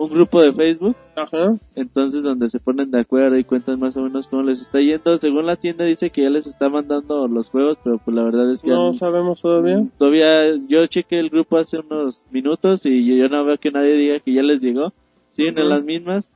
un 0.04 0.10
grupo 0.10 0.42
de 0.42 0.52
Facebook, 0.52 0.96
Ajá. 1.16 1.54
entonces 1.74 2.22
donde 2.22 2.48
se 2.48 2.58
ponen 2.60 2.90
de 2.90 3.00
acuerdo 3.00 3.38
y 3.38 3.44
cuentan 3.44 3.78
más 3.80 3.96
o 3.96 4.02
menos 4.02 4.26
cómo 4.28 4.42
les 4.42 4.60
está 4.60 4.80
yendo. 4.80 5.16
Según 5.18 5.46
la 5.46 5.56
tienda 5.56 5.84
dice 5.84 6.10
que 6.10 6.22
ya 6.22 6.30
les 6.30 6.46
está 6.46 6.68
mandando 6.68 7.28
los 7.28 7.50
juegos, 7.50 7.78
pero 7.84 7.98
pues 7.98 8.14
la 8.14 8.24
verdad 8.24 8.50
es 8.50 8.62
que... 8.62 8.70
No 8.70 8.88
han- 8.88 8.94
sabemos 8.94 9.40
todavía. 9.40 9.84
Todavía 9.98 10.56
yo 10.68 10.86
chequé 10.86 11.18
el 11.18 11.30
grupo 11.30 11.56
hace 11.56 11.78
unos 11.78 12.26
minutos 12.30 12.84
y 12.86 13.04
yo, 13.06 13.14
yo 13.16 13.28
no 13.28 13.44
veo 13.44 13.58
que 13.58 13.70
nadie 13.70 13.94
diga 13.94 14.18
que 14.20 14.32
ya 14.32 14.42
les 14.42 14.60
llegó. 14.60 14.92
Siguen 15.30 15.56
en 15.58 15.64
Ujú. 15.66 15.70
las 15.74 15.84
mismas. 15.84 16.28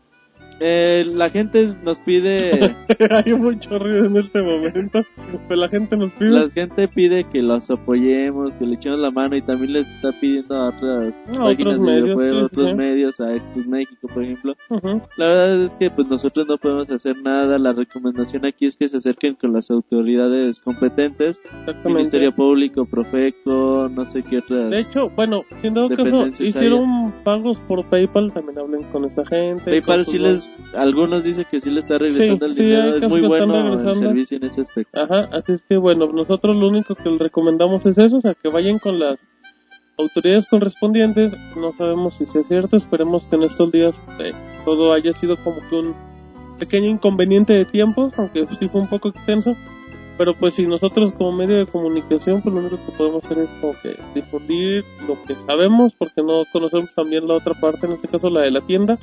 Eh, 0.61 1.05
la 1.13 1.31
gente 1.31 1.75
nos 1.83 2.01
pide, 2.01 2.75
Hay 3.11 3.35
mucho 3.35 3.79
ruido 3.79 4.07
en 4.07 4.17
este 4.17 4.43
momento. 4.43 5.03
Pues 5.47 5.59
la 5.59 5.69
gente 5.69 5.97
nos 5.97 6.13
pide. 6.13 6.31
la 6.31 6.51
gente 6.51 6.89
pide 6.89 7.25
que 7.25 7.43
los 7.43 7.71
apoyemos, 7.71 8.55
que 8.55 8.67
le 8.67 8.77
echemos 8.77 9.01
la 9.01 9.11
mano 9.11 9.37
y 9.37 9.43
también 9.43 9.75
les 9.75 9.91
está 9.91 10.13
pidiendo 10.21 10.55
a 10.55 10.69
otras 10.69 11.15
A 11.29 11.45
páginas 11.45 11.51
otros 11.51 11.75
de 11.75 11.81
medios, 11.81 12.23
sí, 12.23 12.31
otros 12.31 12.71
sí. 12.71 12.75
medios, 12.75 13.21
a 13.21 13.37
Exos 13.37 13.67
México 13.67 14.09
por 14.13 14.25
ejemplo. 14.25 14.55
La 15.17 15.27
verdad 15.27 15.63
es 15.63 15.77
que 15.77 15.91
pues 15.91 16.09
nosotros 16.09 16.47
no 16.47 16.59
podemos 16.59 16.89
hacer 16.91 17.17
nada. 17.23 17.59
La 17.59 17.73
recomendación 17.73 18.47
aquí 18.47 18.67
es 18.67 18.77
que 18.77 18.89
se 18.89 18.97
acerquen 18.97 19.35
con 19.35 19.53
las 19.53 19.71
autoridades 19.71 20.61
competentes. 20.61 21.41
Ministerio 21.85 22.33
Público, 22.35 22.85
Profeco, 22.87 23.91
no 23.93 24.07
sé 24.07 24.23
qué 24.23 24.39
otras. 24.39 24.71
De 24.71 24.81
hecho, 24.81 25.11
bueno, 25.11 25.43
si 25.61 25.67
en 25.67 25.75
dado 25.75 25.89
caso 25.91 26.27
hicieron 26.27 27.13
pagos 27.25 27.59
por 27.61 27.85
PayPal, 27.87 28.33
también 28.33 28.59
hablen 28.59 28.85
con 28.85 29.05
esa 29.05 29.25
gente. 29.27 29.71
PayPal 29.71 30.07
sí 30.07 30.19
les, 30.19 30.46
algunos 30.75 31.25
dicen 31.25 31.47
que 31.51 31.61
sí 31.61 31.71
le 31.71 31.81
está 31.81 31.99
regresando 31.99 32.49
Sí, 32.49 32.53
el 32.53 32.57
sí, 32.57 32.65
dinero, 32.65 32.97
es 32.97 33.09
muy 33.09 33.27
bueno 33.27 33.75
el 33.75 33.97
servicio 33.97 34.37
en 34.37 34.45
ese 34.45 34.63
aspecto. 34.63 35.01
Ajá, 35.01 35.29
así 35.33 35.53
es 35.53 35.63
que 35.63 35.77
bueno, 35.77 36.07
nosotros 36.13 36.57
lo 36.57 36.69
único 36.69 36.95
que 36.95 37.09
les 37.09 37.19
recomendamos 37.19 37.85
es 37.87 37.99
eso, 37.99 38.19
o 38.19 38.21
sea, 38.21 38.35
que 38.35 38.49
vayan 38.49 38.79
con 38.79 38.99
las 38.99 39.19
autoridades 39.99 40.47
correspondientes. 40.47 41.35
No 41.57 41.73
sabemos 41.77 42.15
si 42.15 42.27
sea 42.27 42.43
cierto, 42.43 42.77
esperemos 42.77 43.27
que 43.27 43.37
en 43.37 43.43
estos 43.45 43.73
días 43.73 44.01
eh, 44.19 44.33
todo 44.65 44.93
haya 44.93 45.13
sido 45.13 45.37
como 45.43 45.57
que 45.69 45.77
un 45.77 45.95
pequeño 46.59 46.89
inconveniente 46.89 47.53
de 47.53 47.65
tiempos, 47.65 48.13
aunque 48.17 48.47
sí 48.61 48.69
fue 48.69 48.81
un 48.81 48.89
poco 48.89 49.09
extenso. 49.09 49.57
Pero 50.19 50.33
pues 50.35 50.55
si 50.55 50.67
nosotros 50.67 51.13
como 51.13 51.33
medio 51.33 51.59
de 51.59 51.67
comunicación, 51.67 52.41
pues 52.41 52.55
lo 52.55 52.61
único 52.63 52.79
que 52.79 52.93
podemos 52.93 53.25
hacer 53.25 53.39
es 53.39 53.51
como 53.61 53.75
que 53.83 53.97
difundir 54.15 54.83
lo 55.07 55.23
que 55.23 55.35
sabemos, 55.35 55.93
porque 55.93 56.23
no 56.23 56.45
conocemos 56.51 56.95
también 56.95 57.29
la 57.29 57.35
otra 57.35 57.53
parte, 57.53 57.87
en 57.87 57.93
este 57.93 58.09
caso 58.09 58.31
la 58.31 58.41
de 58.41 58.51
la 58.51 58.63
tienda. 58.63 58.99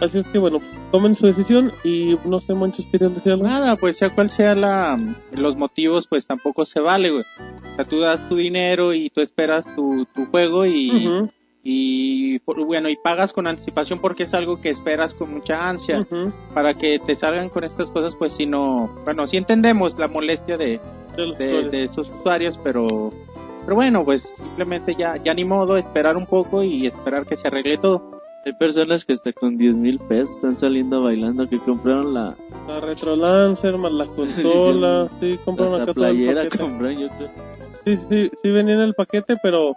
Así 0.00 0.18
es 0.18 0.26
que 0.26 0.38
bueno, 0.38 0.58
pues 0.58 0.70
tomen 0.92 1.14
su 1.14 1.26
decisión 1.26 1.72
y 1.82 2.16
no 2.26 2.40
sé, 2.40 2.54
Manches, 2.54 2.86
¿querías 2.92 3.14
decir 3.14 3.32
algo? 3.32 3.46
Nada, 3.46 3.76
pues 3.76 3.96
sea 3.96 4.10
cual 4.14 4.28
sea 4.28 4.54
la, 4.54 4.98
los 5.32 5.56
motivos, 5.56 6.06
pues 6.06 6.26
tampoco 6.26 6.64
se 6.66 6.80
vale, 6.80 7.10
güey. 7.10 7.24
O 7.72 7.76
sea, 7.76 7.84
tú 7.86 8.00
das 8.00 8.28
tu 8.28 8.36
dinero 8.36 8.92
y 8.92 9.08
tú 9.10 9.20
esperas 9.22 9.64
tu, 9.74 10.04
tu 10.14 10.26
juego 10.26 10.66
y, 10.66 11.08
Ujú, 11.08 11.30
y 11.62 12.38
por- 12.40 12.62
bueno, 12.64 12.88
y 12.90 12.96
pagas 12.96 13.32
con 13.32 13.46
anticipación 13.46 13.98
porque 13.98 14.24
es 14.24 14.34
algo 14.34 14.60
que 14.60 14.68
esperas 14.68 15.14
con 15.14 15.32
mucha 15.32 15.66
ansia. 15.68 16.06
Para 16.52 16.74
que 16.74 16.98
te 16.98 17.14
salgan 17.14 17.48
con 17.48 17.64
estas 17.64 17.90
cosas, 17.90 18.14
pues 18.16 18.32
si 18.32 18.44
no, 18.46 18.90
bueno, 19.04 19.26
sí 19.26 19.36
entendemos 19.38 19.98
la 19.98 20.08
molestia 20.08 20.56
de, 20.58 20.78
de 21.16 21.22
de, 21.38 21.46
de 21.70 21.84
estos 21.84 22.10
usuarios, 22.10 22.58
pero, 22.62 22.86
pero 23.64 23.74
bueno, 23.74 24.04
pues 24.04 24.22
simplemente 24.36 24.94
ya, 24.94 25.16
ya 25.24 25.32
ni 25.32 25.44
modo, 25.46 25.76
esperar 25.78 26.16
un 26.18 26.26
poco 26.26 26.62
y 26.62 26.86
esperar 26.86 27.24
que 27.26 27.36
se 27.38 27.48
arregle 27.48 27.78
todo. 27.78 28.15
Hay 28.46 28.52
personas 28.52 29.04
que 29.04 29.12
hasta 29.12 29.32
con 29.32 29.56
10 29.56 29.76
mil 29.76 29.98
pesos 29.98 30.34
están 30.34 30.56
saliendo 30.56 31.02
bailando 31.02 31.48
que 31.48 31.58
compraron 31.58 32.14
la 32.14 32.36
La 32.68 32.78
Retro 32.78 33.16
Lancer, 33.16 33.76
más 33.76 33.90
la 33.90 34.06
consola, 34.16 35.10
sí, 35.18 35.36
compraron 35.44 35.80
hasta 35.80 35.92
playera, 35.92 36.48
compraron 36.48 36.96
yo 36.96 37.08
creo. 37.08 37.30
Sí, 37.84 37.96
sí, 38.08 38.30
sí 38.40 38.50
venía 38.50 38.74
en 38.74 38.82
el 38.82 38.94
paquete, 38.94 39.36
pero 39.42 39.76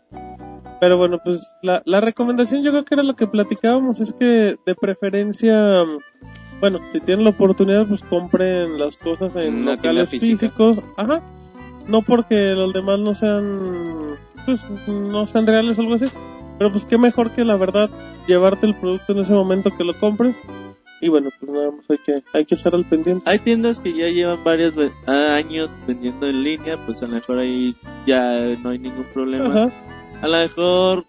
pero 0.80 0.98
bueno, 0.98 1.18
pues 1.24 1.56
la, 1.64 1.82
la 1.86 2.00
recomendación 2.00 2.64
yo 2.64 2.70
creo 2.70 2.86
que 2.86 2.94
era 2.94 3.02
lo 3.02 3.16
que 3.16 3.26
platicábamos, 3.26 4.02
es 4.02 4.14
que 4.14 4.56
de 4.64 4.76
preferencia, 4.80 5.84
bueno, 6.62 6.80
si 6.92 7.00
tienen 7.00 7.24
la 7.24 7.32
oportunidad, 7.32 7.88
pues 7.88 8.04
compren 8.04 8.78
las 8.78 8.98
cosas 8.98 9.36
en 9.36 9.64
una 9.64 9.78
locales 9.78 10.12
físicos, 10.12 10.80
ajá, 10.96 11.24
no 11.88 12.04
porque 12.04 12.54
los 12.54 12.72
demás 12.72 13.00
no 13.00 13.16
sean, 13.16 14.16
pues 14.46 14.62
no 14.88 15.26
sean 15.26 15.48
reales 15.48 15.80
o 15.80 15.82
algo 15.82 15.96
así, 15.96 16.06
pero 16.60 16.72
pues 16.72 16.86
qué 16.86 16.98
mejor 17.00 17.32
que 17.32 17.44
la 17.44 17.56
verdad 17.56 17.90
llevarte 18.28 18.68
el 18.68 18.76
producto 18.76 19.14
en 19.14 19.20
ese 19.20 19.34
momento 19.34 19.72
que 19.76 19.84
lo 19.84 19.96
compres, 19.96 20.36
y 21.02 21.08
bueno, 21.10 21.30
pues 21.40 21.50
nada 21.52 21.72
más 21.72 21.90
hay 21.90 21.98
que, 22.06 22.22
hay 22.34 22.46
que 22.46 22.56
estar 22.56 22.76
al 22.76 22.84
pendiente. 22.86 23.24
Hay 23.28 23.40
tiendas 23.40 23.80
que 23.80 23.94
ya 23.94 24.08
llevan 24.10 24.44
varios 24.44 24.76
ve- 24.76 24.92
años 25.08 25.72
vendiendo 25.88 26.28
en 26.28 26.44
línea, 26.44 26.78
pues 26.86 27.02
a 27.02 27.08
lo 27.08 27.14
mejor 27.14 27.40
ahí 27.40 27.74
ya 28.06 28.42
no 28.62 28.70
hay 28.70 28.80
ningún 28.80 29.06
problema. 29.14 29.46
Ajá. 29.48 29.72
A 30.22 30.28
lo 30.28 30.38
mejor, 30.38 31.06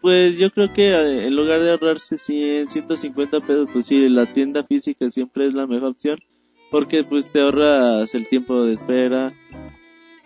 pues 0.00 0.38
yo 0.38 0.48
creo 0.50 0.72
que 0.72 0.90
eh, 0.92 1.26
en 1.26 1.34
lugar 1.34 1.60
de 1.60 1.72
ahorrarse 1.72 2.16
100, 2.16 2.68
150 2.70 3.40
pesos, 3.40 3.68
pues 3.72 3.86
sí, 3.86 4.08
la 4.08 4.26
tienda 4.26 4.62
física 4.62 5.10
siempre 5.10 5.46
es 5.48 5.54
la 5.54 5.66
mejor 5.66 5.90
opción, 5.90 6.18
porque 6.70 7.02
pues 7.02 7.26
te 7.26 7.40
ahorras 7.40 8.14
el 8.14 8.28
tiempo 8.28 8.62
de 8.62 8.74
espera. 8.74 9.32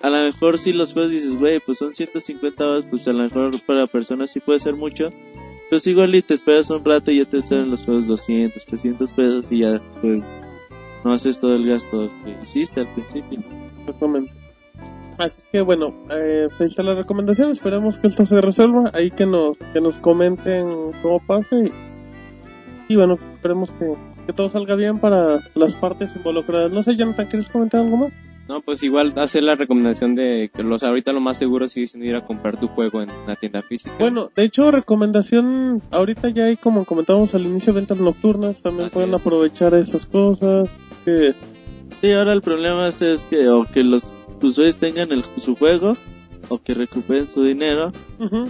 A 0.01 0.11
lo 0.11 0.19
mejor 0.19 0.59
si 0.59 0.73
los 0.73 0.93
juegos 0.93 1.11
dices, 1.11 1.37
güey, 1.37 1.61
pues 1.61 1.79
son 1.79 1.95
150 1.95 2.65
horas, 2.65 2.87
pues 2.89 3.09
a 3.09 3.13
lo 3.13 3.25
mejor 3.25 3.61
para 3.67 3.87
personas 3.87 4.31
sí 4.31 4.41
puede 4.41 4.61
ser 4.61 4.75
mucho. 4.75 5.11
Pues 5.71 5.87
igual 5.87 6.15
y 6.15 6.23
te 6.23 6.35
esperas 6.35 6.71
un 6.71 6.85
rato 6.85 7.11
y 7.11 7.19
ya 7.19 7.25
te 7.25 7.43
salen 7.43 7.71
los 7.71 7.85
juegos 7.85 8.07
200, 8.07 8.65
300 8.65 9.13
pesos 9.13 9.53
y 9.53 9.61
ya 9.61 9.81
pues 10.01 10.25
no 11.05 11.13
haces 11.13 11.41
todo 11.41 11.57
el 11.57 11.67
gasto 11.67 12.11
que 12.25 12.37
hiciste 12.43 12.81
al 12.81 12.95
principio. 12.95 13.41
Exactamente. 13.81 14.33
Así 15.19 15.43
que 15.51 15.61
bueno, 15.63 15.93
eh, 16.11 16.47
está 16.61 16.83
la 16.85 16.95
recomendación. 16.95 17.51
Esperemos 17.51 17.99
que 17.99 18.07
esto 18.07 18.25
se 18.25 18.41
resuelva. 18.41 18.91
Ahí 18.95 19.11
que 19.11 19.27
nos, 19.27 19.59
que 19.73 19.81
nos 19.81 19.97
comenten 19.99 20.93
cómo 21.03 21.21
pasa. 21.27 21.57
Y, 21.57 21.73
y 22.93 22.97
bueno, 22.97 23.19
esperemos 23.35 23.73
que, 23.73 23.95
que 24.27 24.33
todo 24.33 24.49
salga 24.49 24.77
bien 24.77 25.01
para 25.01 25.41
las 25.55 25.75
partes 25.75 26.15
involucradas. 26.15 26.71
No 26.71 26.85
sé, 26.85 26.97
Jonathan, 26.97 27.27
¿quieres 27.27 27.49
comentar 27.49 27.81
algo 27.81 27.97
más? 27.97 28.13
No, 28.49 28.63
pues 28.63 28.83
igual 28.83 29.13
hacer 29.17 29.43
la 29.43 29.55
recomendación 29.57 30.15
de 30.15 30.51
que 30.55 30.63
los 30.63 30.83
ahorita 30.83 31.13
lo 31.13 31.21
más 31.21 31.37
seguro 31.39 31.69
sigue 31.69 31.87
siendo 31.87 32.09
ir 32.09 32.17
a 32.17 32.25
comprar 32.27 32.59
tu 32.59 32.69
juego 32.69 33.03
en 33.03 33.11
una 33.11 33.37
tienda 33.37 33.63
física. 33.63 33.95
Bueno, 33.99 34.31
de 34.35 34.45
hecho, 34.45 34.71
recomendación. 34.71 35.83
Ahorita 35.91 36.31
ya 36.31 36.45
hay, 36.47 36.57
como 36.57 36.85
comentábamos 36.85 37.35
al 37.35 37.43
inicio, 37.43 37.75
ventas 37.75 37.99
nocturnas. 37.99 38.63
También 38.63 38.87
Así 38.87 38.95
pueden 38.95 39.15
es. 39.15 39.21
aprovechar 39.21 39.75
esas 39.75 40.07
cosas. 40.07 40.71
Que, 41.05 41.35
Sí, 42.01 42.13
ahora 42.13 42.33
el 42.33 42.43
problema 42.43 42.89
es, 42.89 43.03
es 43.03 43.25
que 43.25 43.49
o 43.49 43.65
que 43.65 43.83
los 43.83 44.05
usuarios 44.43 44.77
tengan 44.77 45.11
el, 45.11 45.25
su 45.39 45.57
juego 45.57 45.97
o 46.49 46.59
que 46.59 46.73
recuperen 46.73 47.29
su 47.29 47.43
dinero 47.43 47.91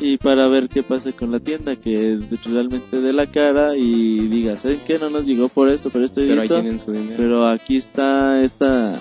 y 0.01 0.19
para 0.19 0.47
ver 0.49 0.69
qué 0.69 0.83
pasa 0.83 1.13
con 1.13 1.33
la 1.33 1.41
tienda 1.41 1.75
que 1.77 2.19
realmente 2.45 3.01
dé 3.01 3.13
la 3.13 3.27
cara 3.27 3.77
y 3.77 4.29
diga, 4.29 4.59
¿saben 4.59 4.81
qué? 4.87 4.99
No 4.99 5.09
nos 5.09 5.25
llegó 5.25 5.49
por 5.49 5.69
esto, 5.71 5.89
pero 5.91 6.05
esto 6.05 6.23
y 6.23 6.29
pero 6.29 6.43
ahí 6.43 6.49
tienen 6.49 6.79
su 6.79 6.93
dinero. 6.93 7.15
pero 7.17 7.47
aquí 7.47 7.77
está 7.77 8.43
esta 8.43 9.01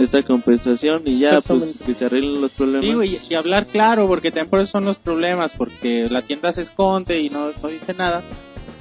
esta 0.00 0.22
compensación 0.22 1.02
y 1.04 1.18
ya 1.20 1.40
pues 1.40 1.74
que 1.84 1.94
se 1.94 2.04
arreglen 2.06 2.40
los 2.40 2.52
problemas. 2.52 2.86
Sí, 2.86 2.94
güey, 2.94 3.18
y 3.28 3.34
hablar 3.34 3.66
claro, 3.66 4.06
porque 4.06 4.30
también 4.30 4.48
por 4.50 4.60
eso 4.60 4.72
son 4.72 4.84
los 4.84 4.96
problemas, 4.96 5.54
porque 5.54 6.06
la 6.10 6.22
tienda 6.22 6.52
se 6.52 6.62
esconde 6.62 7.20
y 7.20 7.30
no, 7.30 7.48
no 7.62 7.68
dice 7.68 7.94
nada. 7.94 8.22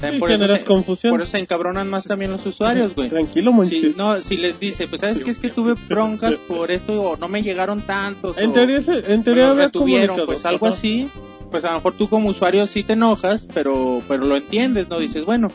También 0.01 0.17
Y 0.17 0.19
por, 0.19 0.29
eso 0.31 0.57
se, 0.57 0.65
confusión. 0.65 1.11
por 1.13 1.21
eso 1.21 1.31
se 1.31 1.37
encabronan 1.39 1.89
más 1.89 2.03
también 2.03 2.29
los 2.31 2.45
usuarios, 2.45 2.93
güey. 2.93 3.09
Tranquilo, 3.09 3.53
Monchis. 3.53 3.93
Si, 3.93 3.97
no, 3.97 4.19
si 4.21 4.35
les 4.35 4.59
dice, 4.59 4.87
pues 4.87 4.99
sabes 5.01 5.23
que 5.23 5.31
es 5.31 5.39
que 5.39 5.49
tuve 5.49 5.73
broncas 5.87 6.35
por 6.49 6.69
esto 6.71 6.93
o 6.93 7.15
no 7.17 7.29
me 7.29 7.41
llegaron 7.41 7.81
tantos. 7.81 8.37
En 8.37 8.49
o 8.49 8.53
teoría, 8.53 8.81
se- 8.81 9.13
en 9.13 9.23
teoría 9.23 9.51
había 9.51 9.65
retuvieron, 9.65 10.25
pues 10.25 10.45
algo 10.45 10.65
Ajá. 10.67 10.75
así, 10.75 11.07
pues 11.49 11.63
a 11.63 11.69
lo 11.69 11.75
mejor 11.75 11.93
tú 11.93 12.09
como 12.09 12.29
usuario 12.29 12.67
sí 12.67 12.83
te 12.83 12.93
enojas, 12.93 13.47
pero 13.53 14.01
pero 14.05 14.25
lo 14.25 14.35
entiendes, 14.35 14.89
¿no? 14.89 14.99
Dices, 14.99 15.23
bueno, 15.23 15.47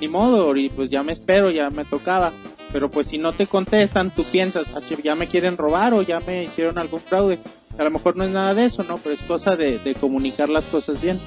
ni 0.00 0.08
modo, 0.08 0.54
y 0.56 0.68
pues 0.68 0.90
ya 0.90 1.02
me 1.02 1.12
espero, 1.12 1.50
ya 1.50 1.68
me 1.70 1.84
tocaba. 1.84 2.32
Pero 2.72 2.90
pues 2.90 3.06
si 3.08 3.18
no 3.18 3.32
te 3.32 3.46
contestan, 3.46 4.14
tú 4.14 4.24
piensas, 4.24 4.66
"Ah, 4.74 4.80
ya 5.02 5.14
me 5.14 5.26
quieren 5.26 5.56
robar 5.56 5.94
o 5.94 6.02
ya 6.02 6.20
me 6.20 6.44
hicieron 6.44 6.76
algún 6.78 7.00
fraude. 7.00 7.38
A 7.78 7.84
lo 7.84 7.90
mejor 7.90 8.16
no 8.16 8.24
es 8.24 8.30
nada 8.30 8.54
de 8.54 8.64
eso, 8.66 8.82
¿no? 8.84 8.98
Pero 8.98 9.14
es 9.14 9.22
cosa 9.22 9.56
de, 9.56 9.78
de 9.78 9.94
comunicar 9.94 10.48
las 10.48 10.66
cosas 10.66 11.00
bien 11.00 11.18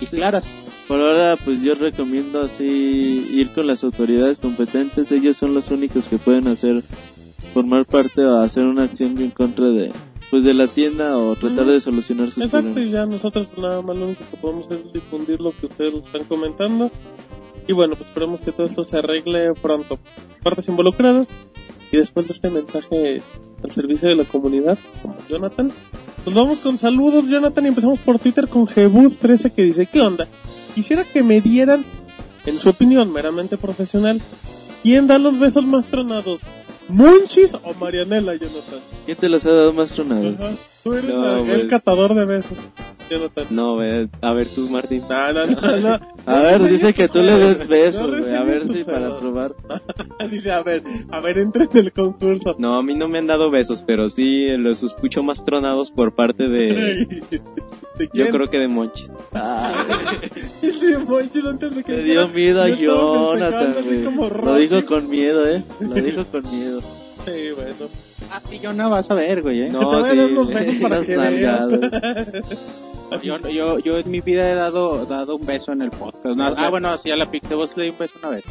y 0.00 0.06
claras. 0.06 0.46
Por 0.88 1.00
ahora 1.00 1.36
pues 1.44 1.62
yo 1.62 1.74
recomiendo 1.76 2.42
así 2.42 2.64
ir 3.30 3.50
con 3.52 3.66
las 3.68 3.84
autoridades 3.84 4.40
competentes, 4.40 5.12
ellos 5.12 5.36
son 5.36 5.54
los 5.54 5.70
únicos 5.70 6.08
que 6.08 6.18
pueden 6.18 6.48
hacer 6.48 6.82
formar 7.54 7.86
parte 7.86 8.24
o 8.24 8.36
hacer 8.40 8.64
una 8.64 8.84
acción 8.84 9.16
en 9.20 9.30
contra 9.30 9.68
de 9.68 9.92
pues 10.30 10.42
de 10.44 10.54
la 10.54 10.66
tienda 10.68 11.18
o 11.18 11.34
tratar 11.36 11.66
de 11.66 11.80
solucionar 11.80 12.30
sus 12.30 12.44
Exacto, 12.44 12.68
problemas. 12.72 12.90
y 12.90 12.92
ya 12.92 13.04
nosotros 13.06 13.48
nada 13.58 13.82
más 13.82 13.96
lo 13.98 14.06
único 14.06 14.24
que 14.30 14.36
podemos 14.36 14.66
hacer 14.66 14.82
es 14.86 14.92
difundir 14.92 15.40
lo 15.40 15.50
que 15.52 15.66
ustedes 15.66 15.94
están 15.94 16.24
comentando. 16.24 16.90
Y 17.70 17.72
bueno, 17.72 17.94
pues 17.94 18.08
esperemos 18.08 18.40
que 18.40 18.50
todo 18.50 18.66
esto 18.66 18.82
se 18.82 18.98
arregle 18.98 19.54
pronto. 19.54 20.00
Partes 20.42 20.66
involucradas. 20.66 21.28
Y 21.92 21.98
después 21.98 22.26
de 22.26 22.32
este 22.32 22.50
mensaje 22.50 23.22
al 23.62 23.70
servicio 23.70 24.08
de 24.08 24.16
la 24.16 24.24
comunidad, 24.24 24.76
como 25.00 25.16
Jonathan, 25.28 25.70
pues 26.24 26.34
vamos 26.34 26.58
con 26.58 26.78
saludos, 26.78 27.28
Jonathan, 27.28 27.66
y 27.66 27.68
empezamos 27.68 28.00
por 28.00 28.18
Twitter 28.18 28.48
con 28.48 28.66
Jebus13 28.66 29.52
que 29.52 29.62
dice, 29.62 29.86
¿qué 29.86 30.00
onda? 30.00 30.26
Quisiera 30.74 31.04
que 31.04 31.22
me 31.22 31.40
dieran, 31.40 31.84
en 32.44 32.58
su 32.58 32.70
opinión 32.70 33.12
meramente 33.12 33.56
profesional, 33.56 34.20
¿quién 34.82 35.06
da 35.06 35.20
los 35.20 35.38
besos 35.38 35.64
más 35.64 35.86
tronados? 35.86 36.40
¿Munchis 36.88 37.54
o 37.54 37.72
Marianela, 37.74 38.34
Jonathan? 38.34 38.80
¿Quién 39.06 39.16
te 39.16 39.28
los 39.28 39.46
ha 39.46 39.52
dado 39.52 39.72
más 39.72 39.92
tronados? 39.92 40.40
Ajá. 40.40 40.50
Tú 40.82 40.94
eres 40.94 41.10
No, 41.12 41.36
el 41.38 41.44
pues. 41.46 41.64
catador 41.68 42.14
de 42.14 42.24
besos. 42.24 42.56
No, 43.50 43.76
ve, 43.76 44.08
a 44.22 44.32
ver 44.32 44.46
tú, 44.48 44.68
Martín. 44.70 45.02
No, 45.10 45.32
no, 45.32 45.46
no, 45.46 45.76
no. 45.80 46.00
A 46.26 46.38
ver, 46.38 46.62
dice 46.68 46.94
que 46.94 47.08
tú 47.08 47.20
le 47.22 47.36
des 47.38 47.66
besos, 47.66 48.08
No 48.08 48.18
güey, 48.18 48.34
a 48.36 48.44
ver 48.44 48.72
si 48.72 48.84
para 48.84 49.18
probar. 49.18 49.54
Dice, 50.30 50.52
a 50.52 50.62
ver, 50.62 50.82
a 51.10 51.18
ver, 51.20 51.38
entra 51.38 51.64
en 51.64 51.76
el 51.78 51.92
concurso. 51.92 52.54
No, 52.58 52.74
a 52.74 52.82
mí 52.84 52.94
no 52.94 53.08
me 53.08 53.18
han 53.18 53.26
dado 53.26 53.50
besos, 53.50 53.82
pero 53.84 54.08
sí 54.08 54.46
los 54.58 54.84
escucho 54.84 55.24
más 55.24 55.44
tronados 55.44 55.90
por 55.90 56.14
parte 56.14 56.48
de... 56.48 57.06
¿De 57.98 58.06
Yo 58.06 58.10
quién? 58.12 58.28
creo 58.30 58.48
que 58.48 58.58
de 58.60 58.68
Monchis. 58.68 59.12
Ah, 59.32 59.84
Sí, 60.60 60.70
Monchis, 61.06 61.44
antes 61.44 61.74
de 61.74 61.82
que 61.82 61.92
me 61.92 62.02
dio 62.04 62.28
miedo 62.28 62.62
a 62.62 62.68
yo 62.68 63.34
Jonathan, 63.34 63.74
güey. 63.84 64.04
Lo 64.44 64.54
dijo 64.54 64.86
con 64.86 65.10
miedo, 65.10 65.46
eh. 65.48 65.62
Lo 65.80 65.94
dijo 65.96 66.24
con 66.26 66.48
miedo. 66.50 66.80
Sí, 67.26 67.50
bueno. 67.56 67.90
Ah, 68.30 68.40
sí, 68.48 68.58
yo 68.60 68.72
no 68.72 68.90
vas 68.90 69.10
a 69.10 69.14
ver, 69.14 69.42
güey, 69.42 69.62
¿eh? 69.62 69.66
te 69.70 69.72
No, 69.72 70.04
sí. 70.04 70.16
dar 70.16 70.26
unos 70.30 70.48
besos 70.52 70.74
para 70.76 70.94
Unas 70.96 71.06
que 71.06 71.16
veas. 71.16 71.60
nalgadas. 71.60 72.28
Yo, 73.24 73.38
yo, 73.48 73.80
yo 73.80 73.98
en 73.98 74.08
mi 74.08 74.20
vida 74.20 74.48
he 74.48 74.54
dado, 74.54 75.04
dado 75.04 75.34
un 75.34 75.44
beso 75.44 75.72
en 75.72 75.82
el 75.82 75.90
podcast. 75.90 76.26
No, 76.36 76.54
ah, 76.56 76.70
bueno, 76.70 76.96
sí, 76.96 77.10
a 77.10 77.16
la 77.16 77.28
Pixeboss 77.28 77.76
le 77.76 77.82
di 77.82 77.90
un 77.90 77.98
beso 77.98 78.14
una 78.20 78.28
vez. 78.30 78.44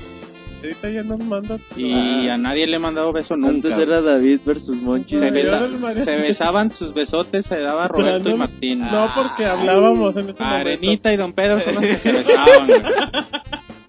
Ahorita 0.62 0.90
ya 0.90 1.02
nos 1.04 1.20
mandan. 1.20 1.62
Y 1.78 1.94
Ah. 2.28 2.34
a 2.34 2.38
nadie 2.38 2.68
le 2.68 2.76
he 2.76 2.80
mandado 2.80 3.14
beso 3.14 3.38
nunca. 3.38 3.70
Antes 3.70 3.78
era 3.78 4.02
David 4.02 4.42
versus 4.46 4.82
Monchi. 4.82 5.16
se, 5.18 5.32
besa- 5.32 5.70
se 6.04 6.12
besaban 6.18 6.72
sus 6.72 6.94
besotes, 6.94 7.46
se 7.46 7.58
daba 7.62 7.88
Roberto 7.88 8.18
Pero 8.26 8.30
y 8.30 8.32
no- 8.34 8.38
Martín. 8.38 8.80
No, 8.82 9.08
porque 9.16 9.46
hablábamos 9.46 10.18
en 10.18 10.30
ese 10.32 10.44
momento. 10.44 10.44
Arenita 10.44 11.14
y 11.14 11.16
Don 11.16 11.32
Pedro 11.32 11.62
son 11.62 11.76
los 11.76 11.86
que 11.86 11.94
se 11.96 12.12
besaban. 12.18 12.68
güey. 12.68 12.82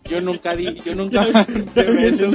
Yo 0.09 0.20
nunca 0.20 0.55
di, 0.55 0.73
yo 0.85 0.94
nunca 0.94 1.27
mandé 1.32 1.82
besos. 1.82 2.35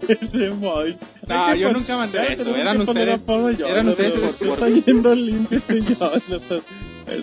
Güey. 0.00 0.18
Ese 0.20 0.50
Moy. 0.50 0.96
No, 1.28 1.54
yo 1.54 1.72
nunca 1.72 1.96
mandé 1.96 2.18
tenemos 2.36 2.58
eran 2.58 2.80
ustedes. 2.82 3.22
apodo 3.22 3.50
yo, 3.50 3.66
eran 3.68 3.86
no, 3.86 3.92
ustedes 3.92 4.14
está 4.40 4.68
yendo 4.68 5.14
limpio 5.14 5.60
Jonathan. 5.68 6.60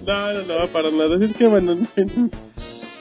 No, 0.05 0.33
no, 0.33 0.59
no, 0.59 0.67
para 0.67 0.91
nada. 0.91 1.15
Así 1.15 1.25
es 1.25 1.35
que 1.35 1.47
bueno, 1.47 1.71
en, 1.95 2.31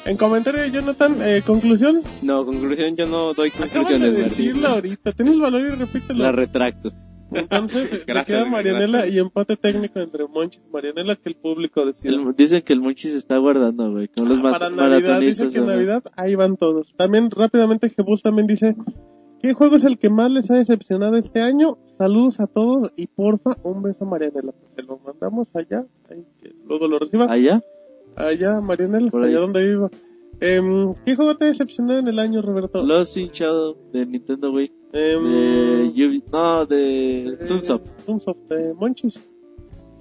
En 0.04 0.16
comentario 0.16 0.62
de 0.62 0.70
Jonathan, 0.70 1.16
eh, 1.20 1.42
conclusión. 1.44 2.00
No, 2.22 2.46
conclusión, 2.46 2.96
yo 2.96 3.06
no 3.06 3.34
doy 3.34 3.48
Acabas 3.48 3.70
conclusiones, 3.72 4.12
de 4.14 4.20
Martín. 4.22 4.36
decirlo 4.38 4.68
ahorita. 4.68 5.12
Tienes 5.12 5.38
valor 5.38 5.60
y 5.60 5.70
repítelo. 5.74 6.22
La 6.24 6.32
retracto. 6.32 6.92
Entonces, 7.30 7.90
se 7.90 8.04
Gracias, 8.06 8.24
queda 8.40 8.46
Marianela 8.50 8.98
gracias. 8.98 9.14
y 9.14 9.18
empate 9.18 9.56
técnico 9.58 9.98
entre 10.00 10.26
Monchis 10.26 10.62
y 10.66 10.70
Marianela 10.72 11.14
que 11.16 11.28
el 11.28 11.36
público 11.36 11.84
decide. 11.84 12.14
El- 12.14 12.34
dicen 12.34 12.62
que 12.62 12.72
el 12.72 12.80
Monchi 12.80 13.08
se 13.10 13.18
está 13.18 13.36
guardando, 13.36 13.90
güey. 13.90 14.08
Los 14.24 14.38
Ah, 14.38 14.42
para 14.52 14.70
Navidad, 14.70 15.20
dice 15.20 15.48
que 15.50 15.58
en. 15.58 15.66
Navidad 15.66 16.02
ahí 16.16 16.36
van 16.36 16.56
todos. 16.56 16.94
También 16.96 17.30
rápidamente 17.30 17.90
Jebus 17.90 18.22
también 18.22 18.46
dice, 18.46 18.76
¿qué 19.42 19.54
juego 19.54 19.76
es 19.76 19.84
el 19.84 19.98
que 19.98 20.10
más 20.10 20.30
les 20.30 20.50
ha 20.50 20.56
decepcionado 20.56 21.16
este 21.16 21.40
año? 21.40 21.78
Saludos 21.98 22.38
a 22.40 22.46
todos 22.46 22.92
y 22.96 23.06
porfa, 23.06 23.50
un 23.64 23.82
beso 23.82 24.04
a 24.04 24.08
Marianela. 24.08 24.52
Pues 24.52 24.72
se 24.74 24.82
lo 24.82 24.98
mandamos 25.04 25.48
allá, 25.54 25.84
ahí 26.10 26.24
que 26.42 26.54
luego 26.66 26.86
lo 26.88 26.98
reciba. 26.98 27.26
¿Allá? 27.30 27.62
Allá, 28.16 28.60
Marianela, 28.60 29.10
Por 29.10 29.22
ahí. 29.24 29.30
allá 29.30 29.40
donde 29.40 29.64
viva. 29.66 29.90
Em, 30.40 30.94
¿Qué 31.04 31.16
juego 31.16 31.36
te 31.36 31.46
decepcionó 31.46 31.98
en 31.98 32.06
el 32.08 32.18
año, 32.20 32.40
Roberto? 32.42 32.84
Lost 32.86 33.16
in 33.16 33.30
Shadow 33.32 33.76
de 33.92 34.06
Nintendo 34.06 34.52
Wii. 34.52 34.72
Em, 34.92 35.18
De 35.24 35.92
Yubi- 35.92 36.22
No, 36.32 36.64
de 36.66 37.26
eh, 37.30 37.36
Sunsoft. 37.40 37.84
Sunsoft, 38.06 38.38
de 38.48 38.72
Monchis. 38.74 39.20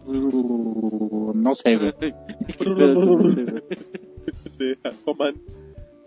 No 0.06 1.54
sé, 1.56 1.76
güey. 1.78 1.94
de 4.58 4.78
Aquaman. 4.84 5.36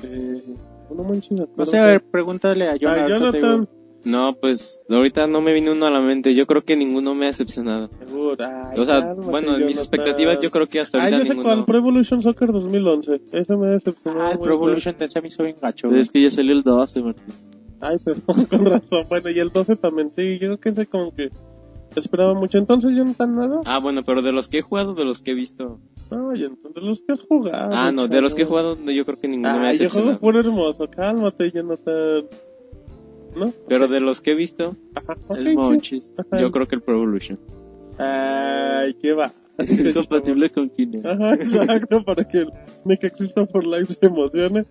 Eh, 0.02 0.42
no 0.94 1.04
Monchis, 1.04 1.32
No 1.32 1.44
Aquaman. 1.44 1.66
sé, 1.66 1.78
a 1.78 1.86
ver, 1.86 2.02
pregúntale 2.10 2.68
a 2.68 2.72
Ah, 2.72 2.76
Jonathan. 2.76 3.08
Jonathan. 3.08 3.68
No, 4.02 4.32
pues 4.40 4.80
ahorita 4.88 5.26
no 5.26 5.42
me 5.42 5.52
vino 5.52 5.72
uno 5.72 5.84
a 5.86 5.90
la 5.90 6.00
mente. 6.00 6.34
Yo 6.34 6.46
creo 6.46 6.62
que 6.62 6.74
ninguno 6.74 7.14
me 7.14 7.26
ha 7.26 7.28
decepcionado. 7.28 7.90
Seguro. 7.98 8.34
Ay, 8.38 8.78
O 8.80 8.84
sea, 8.86 8.98
cálmate, 9.00 9.30
bueno, 9.30 9.48
en 9.56 9.66
mis 9.66 9.76
Jonathan. 9.76 9.78
expectativas 9.78 10.38
yo 10.40 10.50
creo 10.50 10.66
que 10.68 10.80
hasta 10.80 10.98
Ah, 10.98 11.02
ahorita 11.02 11.18
yo 11.18 11.24
sé 11.24 11.30
ninguno. 11.34 11.54
cuál, 11.54 11.64
Pro 11.66 11.76
Evolution 11.78 12.22
Soccer 12.22 12.50
2011. 12.50 13.20
Ese 13.32 13.56
me 13.56 13.66
decepcionó. 13.68 14.22
Ah, 14.22 14.32
el 14.32 14.38
Pro 14.38 14.54
Evolution 14.54 14.94
se 15.06 15.20
me 15.20 15.28
hizo 15.28 15.42
bien 15.42 15.56
gacho, 15.60 15.90
es 15.94 16.10
que 16.10 16.22
ya 16.22 16.30
salió 16.30 16.52
el 16.54 16.62
12, 16.62 17.00
Martín. 17.02 17.24
Ay, 17.82 17.98
perdón, 17.98 18.44
con 18.50 18.64
razón. 18.64 19.04
Bueno, 19.10 19.28
y 19.30 19.38
el 19.38 19.50
12 19.50 19.76
también, 19.76 20.10
sí. 20.12 20.38
Yo 20.40 20.46
creo 20.46 20.58
que 20.60 20.68
ese 20.70 20.86
como 20.86 21.14
que 21.14 21.28
esperaba 21.94 22.32
mucho. 22.32 22.56
Entonces, 22.56 22.92
yo 22.96 23.04
no 23.04 23.12
tan 23.12 23.36
nada. 23.36 23.60
Ah, 23.66 23.80
bueno, 23.80 24.02
pero 24.02 24.22
de 24.22 24.32
los 24.32 24.48
que 24.48 24.58
he 24.58 24.62
jugado, 24.62 24.94
de 24.94 25.04
los 25.04 25.20
que 25.20 25.32
he 25.32 25.34
visto. 25.34 25.78
Ay, 26.10 26.44
entonces 26.44 26.82
los 26.82 27.00
que 27.02 27.12
has 27.12 27.20
jugado. 27.22 27.70
Ah, 27.72 27.92
no, 27.92 28.08
de 28.08 28.20
los 28.20 28.34
que 28.34 28.42
he 28.42 28.44
jugado, 28.44 28.76
no, 28.76 28.90
yo 28.90 29.04
creo 29.04 29.18
que 29.18 29.28
ninguno 29.28 29.58
me 29.58 29.68
ha 29.68 29.72
yo 29.74 29.88
juego 29.88 30.18
puro 30.18 30.40
hermoso. 30.40 30.88
Cálmate, 30.88 31.50
Jonathan. 31.52 32.26
¿No? 33.36 33.52
Pero 33.68 33.86
de 33.86 34.00
los 34.00 34.20
que 34.20 34.32
he 34.32 34.34
visto, 34.34 34.76
Ajá, 34.94 35.16
ok, 35.28 35.36
el. 35.36 35.54
Monchis. 35.54 36.12
Yo 36.38 36.50
creo 36.50 36.66
que 36.66 36.74
el 36.74 36.82
Pro 36.82 36.96
Evolution. 36.96 37.38
Ay, 37.98 38.94
qué 38.94 39.12
va. 39.12 39.32
Es 39.60 39.92
compatible 39.94 40.50
con 40.50 40.70
Kinect. 40.70 41.06
Ajá, 41.06 41.34
exacto, 41.34 42.02
para 42.02 42.26
que 42.26 42.38
el 42.38 42.50
Exista 42.86 43.46
for 43.46 43.66
Life 43.66 43.92
se 43.92 44.06
emocione. 44.06 44.64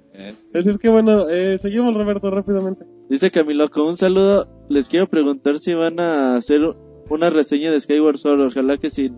Así 0.54 0.70
es 0.70 0.78
que 0.78 0.90
bueno, 0.90 1.30
eh, 1.30 1.58
seguimos 1.60 1.96
Roberto 1.96 2.30
rápidamente. 2.32 2.86
Dice 3.08 3.32
Camilo, 3.32 3.70
con 3.70 3.88
un 3.88 3.98
saludo, 3.98 4.48
les 4.68 4.88
quiero 4.90 5.08
preguntar 5.08 5.60
si 5.60 5.74
van 5.74 6.00
a 6.00 6.36
hacer 6.36 6.62
una 7.10 7.30
reseña 7.30 7.72
de 7.72 7.80
Skyward 7.80 8.18
Sword. 8.18 8.42
Ojalá 8.42 8.78
que 8.78 8.90
si 8.90 9.12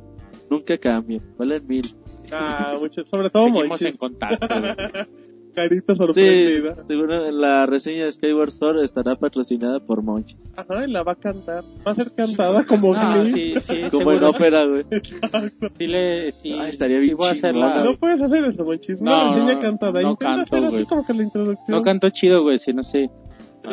nunca 0.50 0.78
cambie. 0.78 1.22
Valen 1.38 1.66
mil. 1.68 1.86
Ah, 2.32 2.76
mucho, 2.80 3.04
sobre 3.06 3.30
todo 3.30 3.44
Seguimos 3.46 3.68
Monchis. 3.70 3.88
en 3.88 3.98
contacto. 3.98 4.48
Carita 5.54 5.94
Sí, 5.96 5.98
sorprendida. 5.98 6.88
seguro 6.88 7.30
la 7.32 7.66
reseña 7.66 8.06
de 8.06 8.12
Skyward 8.14 8.52
Sword 8.52 8.84
estará 8.86 9.18
patrocinada 9.18 9.82
por 9.82 10.02
Monchis. 10.02 10.38
Ajá, 10.56 10.86
y 10.88 10.90
la 10.90 11.04
va 11.04 11.12
a 11.12 11.16
cantar. 11.16 11.62
Va 11.86 11.92
a 11.92 11.96
ser 11.96 12.14
cantada 12.14 12.64
como 12.64 12.94
No, 12.94 13.22
Glee. 13.24 13.34
sí, 13.34 13.54
sí, 13.60 13.82
Como 13.92 14.14
en 14.14 14.20
seguro. 14.20 14.30
ópera, 14.30 14.64
güey. 14.66 14.86
Sí, 15.78 15.88
le, 15.88 16.32
sí, 16.32 16.54
Ah, 16.58 16.70
estaría 16.70 17.02
sí 17.02 17.08
bien 17.08 17.18
voy 17.18 17.28
a 17.44 17.52
No 17.84 17.98
puedes 17.98 18.22
hacer 18.22 18.46
eso, 18.46 18.64
Monchis. 18.64 19.02
Una 19.02 19.12
No, 19.12 19.34
reseña 19.34 19.54
no, 19.56 19.60
cantada. 19.60 20.02
no 20.02 20.12
Intenta 20.12 20.36
canto, 20.36 20.42
hacer 20.56 20.64
así 20.64 20.72
güey. 20.76 20.86
como 20.86 21.06
que 21.06 21.14
la 21.16 21.24
introducción. 21.24 21.66
No 21.68 21.82
canto 21.82 22.10
chido, 22.12 22.44
güey, 22.44 22.58
sí, 22.58 22.72
no 22.72 22.84
sé. 22.84 23.10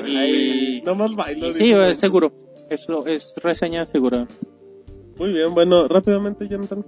Y... 0.05 0.83
nomás 0.83 1.15
bailo. 1.15 1.45
y 1.47 1.49
dice. 1.51 1.59
sí, 1.61 1.73
güey, 1.73 1.95
seguro. 1.95 2.33
Eso 2.71 3.07
es 3.07 3.33
reseña 3.41 3.85
segura. 3.87 4.27
Muy 5.17 5.33
bien, 5.33 5.55
bueno, 5.55 5.87
rápidamente, 5.87 6.49
Jonathan. 6.49 6.85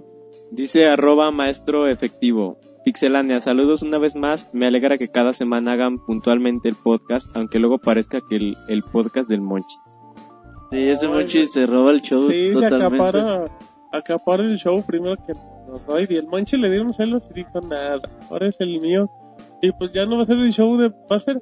Dice 0.51 0.87
arroba 0.87 1.31
maestro 1.31 1.87
efectivo. 1.87 2.57
Pixelania, 2.83 3.39
saludos 3.39 3.83
una 3.83 3.97
vez 3.99 4.15
más. 4.15 4.49
Me 4.53 4.65
alegra 4.65 4.97
que 4.97 5.07
cada 5.07 5.33
semana 5.33 5.73
hagan 5.73 5.97
puntualmente 5.99 6.67
el 6.67 6.75
podcast, 6.75 7.29
aunque 7.35 7.59
luego 7.59 7.77
parezca 7.77 8.19
que 8.27 8.35
el, 8.37 8.57
el 8.67 8.81
podcast 8.83 9.29
del 9.29 9.41
Monchis. 9.41 9.79
Sí, 10.71 10.77
ese 10.89 11.05
Ay, 11.07 11.11
Monchis 11.13 11.51
se 11.53 11.67
roba 11.67 11.91
el 11.91 12.01
show 12.01 12.21
Sí, 12.29 12.49
se 12.49 12.53
totalmente. 12.53 12.95
acapara, 12.97 13.45
acapara 13.91 14.43
el 14.45 14.57
show 14.57 14.83
primero 14.85 15.15
que 15.25 15.33
Roy 15.87 16.07
y 16.09 16.15
el 16.15 16.27
Monchi 16.27 16.57
le 16.57 16.69
dieron 16.69 16.91
celos 16.91 17.29
y 17.29 17.33
dijo 17.35 17.61
nada, 17.61 17.95
ahora 18.29 18.47
es 18.47 18.59
el 18.59 18.79
mío. 18.81 19.09
Y 19.61 19.71
pues 19.73 19.93
ya 19.93 20.05
no 20.05 20.17
va 20.17 20.23
a 20.23 20.25
ser 20.25 20.37
el 20.37 20.51
show 20.51 20.75
de, 20.77 20.89
va 20.89 21.15
a 21.15 21.19
ser 21.19 21.41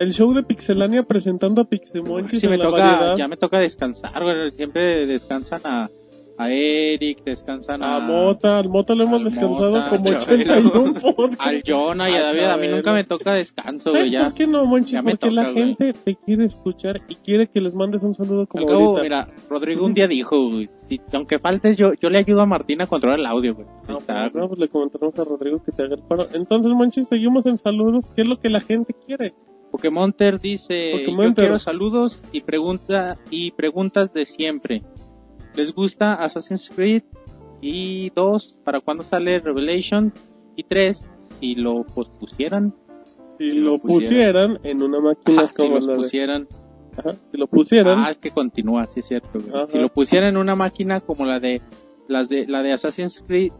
el 0.00 0.12
show 0.12 0.32
de 0.32 0.42
Pixelania 0.42 1.02
presentando 1.02 1.60
a 1.62 1.64
Pixemonchis 1.64 2.40
Sí, 2.40 2.48
me 2.48 2.56
la 2.56 2.64
toca, 2.64 2.78
variedad. 2.78 3.16
ya 3.16 3.28
me 3.28 3.36
toca 3.36 3.58
descansar, 3.58 4.20
güey. 4.22 4.50
Siempre 4.52 5.06
descansan 5.06 5.60
a, 5.64 5.90
a 6.38 6.50
Eric, 6.52 7.24
descansan 7.24 7.82
a, 7.82 7.96
A 7.96 8.00
Mota, 8.00 8.58
al 8.58 8.68
Mota 8.68 8.94
lo 8.94 9.04
hemos 9.04 9.24
descansado 9.24 9.72
Mota, 9.72 9.88
como 9.88 10.08
al 10.08 10.14
81 10.16 10.94
podcasts. 11.16 11.36
al 11.40 11.62
Jonah 11.66 12.08
y 12.08 12.14
a 12.14 12.22
David. 12.22 12.40
A 12.44 12.56
mí 12.56 12.68
nunca 12.68 12.92
me 12.92 13.04
toca 13.04 13.32
descanso, 13.32 13.90
güey. 13.90 14.02
¿Sabes 14.04 14.12
Ya. 14.12 14.24
por 14.24 14.34
qué 14.34 14.46
no, 14.46 14.64
Monchis? 14.64 15.02
Porque 15.02 15.30
la 15.30 15.42
toca, 15.46 15.52
güey. 15.52 15.64
gente 15.76 15.92
te 15.92 16.14
quiere 16.14 16.44
escuchar 16.44 17.00
y 17.08 17.16
quiere 17.16 17.48
que 17.48 17.60
les 17.60 17.74
mandes 17.74 18.02
un 18.04 18.14
saludo 18.14 18.42
Al 18.42 18.46
como 18.48 18.66
cabo, 18.66 18.80
ahorita. 18.98 19.02
mira, 19.02 19.28
Rodrigo 19.50 19.84
un 19.84 19.94
día 19.94 20.06
dijo, 20.06 20.48
güey, 20.48 20.68
si, 20.88 21.00
aunque 21.12 21.38
faltes, 21.38 21.76
yo, 21.76 21.92
yo 22.00 22.08
le 22.08 22.18
ayudo 22.18 22.40
a 22.42 22.46
Martín 22.46 22.80
a 22.82 22.86
controlar 22.86 23.18
el 23.18 23.26
audio, 23.26 23.54
güey. 23.54 23.66
No, 23.88 23.98
está, 23.98 24.28
pues, 24.30 24.34
no, 24.40 24.48
pues 24.48 24.60
le 24.60 24.68
comentamos 24.68 25.18
a 25.18 25.24
Rodrigo 25.24 25.62
que 25.64 25.72
te 25.72 25.82
haga 25.82 25.96
el 25.96 26.02
paro. 26.02 26.22
Entonces, 26.32 26.72
Monchis, 26.72 27.08
seguimos 27.08 27.46
en 27.46 27.58
saludos. 27.58 28.06
¿Qué 28.14 28.22
es 28.22 28.28
lo 28.28 28.38
que 28.38 28.48
la 28.48 28.60
gente 28.60 28.94
quiere? 29.06 29.34
Pokémonter 29.72 30.40
dice, 30.40 30.92
Pokémonter. 30.92 31.44
yo 31.44 31.48
quiero 31.48 31.58
saludos 31.58 32.22
y 32.32 32.40
pregunta 32.40 33.18
y 33.30 33.50
preguntas 33.50 34.12
de 34.14 34.24
siempre. 34.24 34.82
¿Les 35.54 35.72
gusta 35.74 36.14
Assassin's 36.14 36.70
Creed? 36.74 37.02
Y 37.60 38.10
dos, 38.10 38.56
¿para 38.64 38.80
cuándo 38.80 39.02
sale 39.02 39.40
Revelation? 39.40 40.12
Y 40.56 40.64
tres, 40.64 41.08
si 41.40 41.54
lo 41.54 41.84
pospusieran, 41.84 42.74
Si, 43.38 43.50
Si 43.50 43.58
lo 43.60 43.78
pusieran, 43.78 44.54
pusieran. 44.54 44.60
en 44.64 44.82
una 44.82 45.00
máquina 45.00 45.42
Ajá, 45.42 45.52
si 45.52 45.62
como 45.62 45.74
los 45.76 45.86
la 45.86 45.92
de- 45.92 45.98
pusieran, 45.98 46.48
Ajá, 46.96 47.12
si 47.30 47.36
lo 47.38 47.46
pusieran, 47.46 47.98
ah, 48.00 48.14
que 48.20 48.30
continúa, 48.32 48.86
sí 48.88 49.00
es 49.00 49.06
cierto. 49.06 49.38
Si 49.68 49.78
lo 49.78 49.88
pusieran 49.90 50.30
en 50.30 50.36
una 50.38 50.56
máquina 50.56 51.00
como 51.00 51.24
la 51.24 51.38
de 51.38 51.62
las 52.08 52.28
de 52.28 52.46
la 52.48 52.62
de 52.62 52.72
Assassin's 52.72 53.22
Creed, 53.26 53.52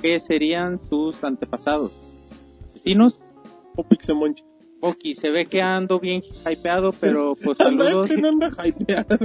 ¿qué 0.00 0.20
serían 0.20 0.78
sus 0.88 1.22
antepasados? 1.24 1.90
Asesinos. 2.74 3.20
o 3.76 3.82
Pixemonchis. 3.82 4.46
Ok, 4.86 4.98
se 5.14 5.30
ve 5.30 5.46
que 5.46 5.62
ando 5.62 5.98
bien 5.98 6.22
hypeado, 6.50 6.92
pero 7.00 7.34
pues 7.42 7.56
saludos, 7.56 8.10
no 8.18 8.28
anda 8.28 8.50
hypeado. 8.64 9.18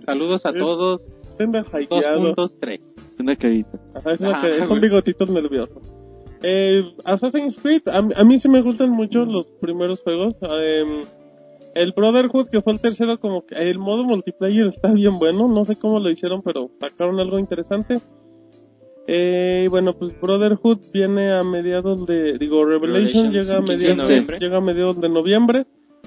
saludos 0.00 0.46
a 0.46 0.52
todos. 0.54 1.06
Anda 1.38 1.60
hypeado. 1.60 2.34
2.3. 2.34 2.80
Es 3.12 3.20
una 3.20 3.36
carita. 3.36 3.78
Ajá, 3.94 4.12
es, 4.12 4.20
lo 4.20 4.30
Ah, 4.34 4.40
que, 4.40 4.58
es 4.58 4.70
un 4.70 4.80
bigotito 4.80 5.26
nervioso. 5.26 5.80
Eh, 6.42 6.82
Assassin's 7.04 7.58
Creed, 7.58 7.82
a, 7.88 8.02
mí- 8.02 8.14
a 8.16 8.24
mí 8.24 8.38
sí 8.38 8.48
me 8.48 8.62
gustan 8.62 8.90
mucho 8.90 9.24
los 9.24 9.46
primeros 9.60 10.00
juegos. 10.02 10.34
Em, 10.42 11.02
el 11.74 11.92
Brotherhood, 11.92 12.48
que 12.48 12.60
fue 12.62 12.72
el 12.72 12.80
tercero, 12.80 13.18
como 13.20 13.44
que 13.46 13.54
el 13.54 13.78
modo 13.78 14.04
multiplayer 14.04 14.66
está 14.66 14.92
bien 14.92 15.18
bueno. 15.18 15.46
No 15.48 15.64
sé 15.64 15.76
cómo 15.76 16.00
lo 16.00 16.10
hicieron, 16.10 16.42
pero 16.42 16.70
sacaron 16.80 17.20
algo 17.20 17.38
interesante. 17.38 17.98
Eh, 19.06 19.62
y 19.64 19.68
bueno, 19.68 19.94
pues 19.98 20.18
Brotherhood 20.20 20.78
viene 20.92 21.32
a 21.32 21.42
mediados 21.42 22.06
de, 22.06 22.38
digo, 22.38 22.64
Revelation 22.64 23.32
llega 23.32 23.56
a 23.56 23.58
15 23.58 23.72
de 23.72 23.76
mediados, 23.78 24.08
noviembre. 24.08 24.38
llega 24.38 24.56
a 24.58 24.60
mediados 24.60 25.00
de 25.00 25.08
noviembre. 25.08 25.66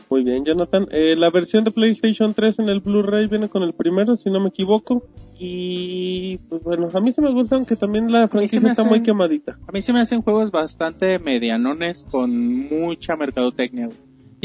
Muy 0.09 0.23
bien, 0.23 0.45
Jonathan. 0.45 0.87
Eh, 0.91 1.15
la 1.17 1.31
versión 1.31 1.63
de 1.63 1.71
PlayStation 1.71 2.33
3 2.33 2.59
en 2.59 2.69
el 2.69 2.79
Blu-ray 2.79 3.25
viene 3.27 3.49
con 3.49 3.63
el 3.63 3.73
primero, 3.73 4.15
si 4.15 4.29
no 4.29 4.39
me 4.39 4.49
equivoco. 4.49 5.03
Y 5.37 6.37
pues 6.49 6.61
bueno, 6.63 6.87
a 6.93 6.99
mí 7.01 7.11
sí 7.11 7.21
me 7.21 7.31
gusta, 7.33 7.55
aunque 7.55 7.75
también 7.75 8.11
la 8.11 8.27
franquicia 8.27 8.59
está 8.59 8.83
hacen- 8.83 8.89
muy 8.89 9.01
quemadita. 9.01 9.57
A 9.67 9.71
mí 9.71 9.81
se 9.81 9.93
me 9.93 9.99
hacen 9.99 10.21
juegos 10.21 10.51
bastante 10.51 11.17
medianones 11.19 12.05
con 12.09 12.67
mucha 12.69 13.15
mercadotecnia. 13.15 13.89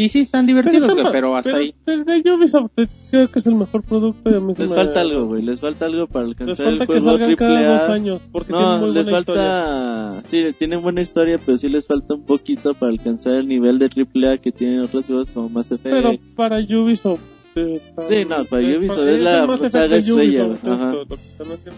Y 0.02 0.08
sí 0.08 0.20
están 0.20 0.46
divertidos, 0.46 0.92
güey, 0.92 1.04
no- 1.04 1.12
pero 1.12 1.36
hasta 1.36 1.56
ahí. 1.56 1.74
pero 1.84 2.04
de 2.04 2.32
Ubisoft 2.32 2.70
eh, 2.78 2.86
creo 3.10 3.28
que 3.30 3.38
es 3.38 3.46
el 3.46 3.54
mejor 3.54 3.82
producto 3.82 4.30
a 4.30 4.54
se 4.54 4.62
Les 4.62 4.74
falta 4.74 5.00
algo, 5.02 5.26
güey. 5.26 5.42
Les 5.42 5.60
falta 5.60 5.86
algo 5.86 6.06
para 6.06 6.26
Les 6.26 6.40
alcanzar 6.40 6.66
falta 6.66 6.84
el 6.84 6.88
que 6.88 7.00
juego 7.00 7.18
salgan 7.18 7.36
cada 7.36 7.72
dos 7.72 7.80
AAA. 7.82 7.92
años, 7.94 8.22
porque 8.32 8.52
No, 8.52 8.78
muy 8.78 8.92
les 8.94 9.04
buena 9.04 9.18
historia. 9.20 9.42
falta... 9.42 10.22
Sí, 10.28 10.46
tienen 10.58 10.80
buena 10.82 11.00
historia, 11.02 11.38
pero 11.44 11.56
sí 11.58 11.68
les 11.68 11.86
falta 11.86 12.14
un 12.14 12.24
poquito 12.24 12.74
para 12.74 12.92
alcanzar 12.92 13.34
el 13.34 13.46
nivel 13.48 13.78
de 13.78 13.90
AAA 13.90 14.38
que 14.38 14.52
tienen 14.52 14.80
otros 14.80 15.06
juegos 15.06 15.30
como 15.30 15.48
Mass 15.50 15.70
Effect. 15.72 15.94
Pero 15.94 16.12
para 16.34 16.58
Ubisoft. 16.58 17.20
eh, 17.56 17.74
está- 17.74 18.06
Sí, 18.06 18.24
no, 18.24 18.44
para 18.46 18.62
eh, 18.62 18.78
Ubisoft 18.78 18.96
pa- 19.04 19.10
es 19.10 19.20
la 19.20 19.46
Mass 19.46 19.60
saga 19.60 19.88
de 19.88 19.98
estrella, 19.98 20.44
Ubisoft, 20.46 20.66
ajá. 20.66 20.92
esto. 21.02 21.70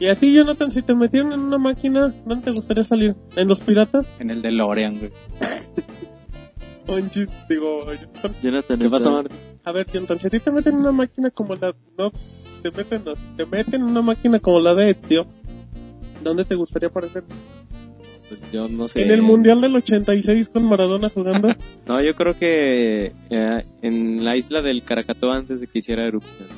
Y 0.00 0.06
a 0.06 0.16
ti, 0.16 0.34
Jonathan, 0.34 0.70
si 0.70 0.82
te 0.82 0.94
metieran 0.94 1.32
en 1.32 1.40
una 1.40 1.58
máquina, 1.58 2.12
¿dónde 2.26 2.44
te 2.44 2.50
gustaría 2.50 2.84
salir? 2.84 3.14
¿En 3.36 3.48
los 3.48 3.60
piratas? 3.60 4.10
En 4.18 4.30
el 4.30 4.42
DeLorean, 4.42 4.98
güey. 4.98 5.12
Monchis, 6.86 7.30
digo, 7.48 7.84
Jonathan. 7.84 8.34
Jonathan 8.42 8.78
¿Qué 8.78 8.88
pasa, 8.88 9.10
Martín? 9.10 9.38
A 9.64 9.72
ver, 9.72 9.86
Jonathan, 9.86 10.18
si 10.18 10.26
a 10.26 10.30
ti 10.30 10.40
te 10.40 10.50
meten 10.50 10.74
en 10.74 10.80
una 10.80 10.92
máquina 10.92 11.30
como 11.30 11.54
la... 11.54 11.74
No, 11.96 12.10
te 12.62 12.70
meten, 12.70 13.04
no, 13.04 13.12
te 13.36 13.46
meten 13.46 13.74
en 13.74 13.82
una 13.82 14.02
máquina 14.02 14.40
como 14.40 14.60
la 14.60 14.74
de 14.74 14.90
Ezio, 14.90 15.26
¿dónde 16.22 16.44
te 16.44 16.54
gustaría 16.54 16.88
aparecer? 16.88 17.24
pues 18.32 18.50
yo 18.50 18.66
no 18.68 18.88
sé. 18.88 19.02
En 19.02 19.10
el 19.10 19.20
Mundial 19.20 19.60
del 19.60 19.76
86 19.76 20.48
con 20.48 20.64
Maradona 20.64 21.10
jugando. 21.10 21.48
No, 21.86 22.00
yo 22.00 22.14
creo 22.14 22.38
que 22.38 23.12
eh, 23.28 23.64
en 23.82 24.24
la 24.24 24.36
isla 24.36 24.62
del 24.62 24.82
Caracató 24.84 25.30
antes 25.32 25.60
de 25.60 25.66
que 25.66 25.80
hiciera 25.80 26.06
erupción. 26.06 26.48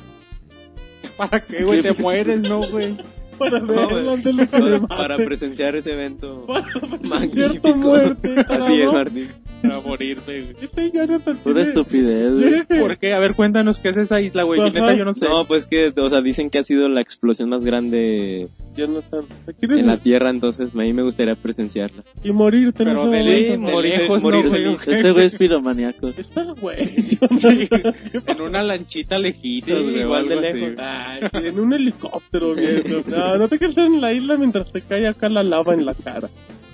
¿Para 1.17 1.41
qué, 1.41 1.63
güey? 1.63 1.81
Te 1.81 1.93
mueres, 2.01 2.41
¿no, 2.41 2.61
güey? 2.69 2.95
Para 3.37 3.59
No, 3.59 3.67
verlo 3.67 3.89
güey. 4.01 4.09
antes 4.13 4.37
de 4.37 4.47
que 4.47 4.59
le 4.59 4.79
Para, 4.81 5.15
presenciar 5.17 5.75
ese 5.75 5.93
evento 5.93 6.45
Para 6.47 6.65
magnífico. 7.03 7.75
muerte. 7.75 8.35
Así 8.49 8.81
es. 8.81 8.91
Martín. 8.91 9.29
Para 9.61 9.81
morirme, 9.81 10.23
güey. 10.25 10.55
Este 10.61 10.91
Jonathan 10.91 11.37
Pura 11.43 11.61
estupidez, 11.61 12.33
güey. 12.67 12.79
¿Por 12.79 12.97
qué? 12.97 13.13
A 13.13 13.19
ver, 13.19 13.33
cuéntanos 13.35 13.79
qué 13.79 13.89
es 13.89 13.97
esa 13.97 14.21
isla, 14.21 14.43
güey. 14.43 14.59
Neta, 14.61 14.93
yo 14.95 15.05
no 15.05 15.13
sé. 15.13 15.25
No, 15.27 15.45
pues 15.45 15.65
que, 15.65 15.93
o 15.95 16.09
sea, 16.09 16.21
dicen 16.21 16.49
que 16.49 16.59
ha 16.59 16.63
sido 16.63 16.87
la 16.89 17.01
explosión 17.01 17.49
más 17.49 17.63
grande 17.65 18.47
Jonathan, 18.75 19.25
¿te 19.45 19.53
quieres 19.53 19.79
en 19.79 19.87
la 19.87 19.97
Tierra, 19.97 20.29
entonces 20.29 20.73
a 20.73 20.77
mí 20.77 20.93
me 20.93 21.01
gustaría 21.03 21.35
presenciarla. 21.35 22.03
y 22.23 22.31
morirte 22.31 22.83
en 22.83 22.89
Pero 22.89 23.13
ese 23.13 23.27
de 23.29 23.57
lejos, 23.57 23.81
de 23.83 23.89
lejos, 23.89 24.21
morir 24.23 24.45
no, 24.45 24.49
güey. 24.51 24.75
Este 24.97 25.11
güey 25.11 25.25
es 25.25 25.35
piromaniaco. 25.35 26.07
Estás 26.09 26.49
güey. 26.59 26.77
¿Qué 27.41 28.21
En 28.27 28.41
una 28.41 28.63
lanchita 28.63 29.17
lejita, 29.19 29.67
Sí, 29.67 29.83
güey. 29.83 29.99
igual 30.01 30.27
de 30.27 30.35
lejos. 30.35 30.79
Ay, 30.79 31.21
sí, 31.23 31.47
en 31.47 31.59
un 31.59 31.73
helicóptero 31.73 32.53
viendo. 32.55 33.01
No, 33.07 33.37
no 33.37 33.47
te 33.47 33.57
quieres 33.57 33.77
en 33.77 34.01
la 34.01 34.11
isla 34.13 34.37
mientras 34.37 34.71
te 34.71 34.81
cae 34.81 35.07
acá 35.07 35.29
la 35.29 35.43
lava 35.43 35.73
en 35.73 35.85
la 35.85 35.93
cara. 35.93 36.29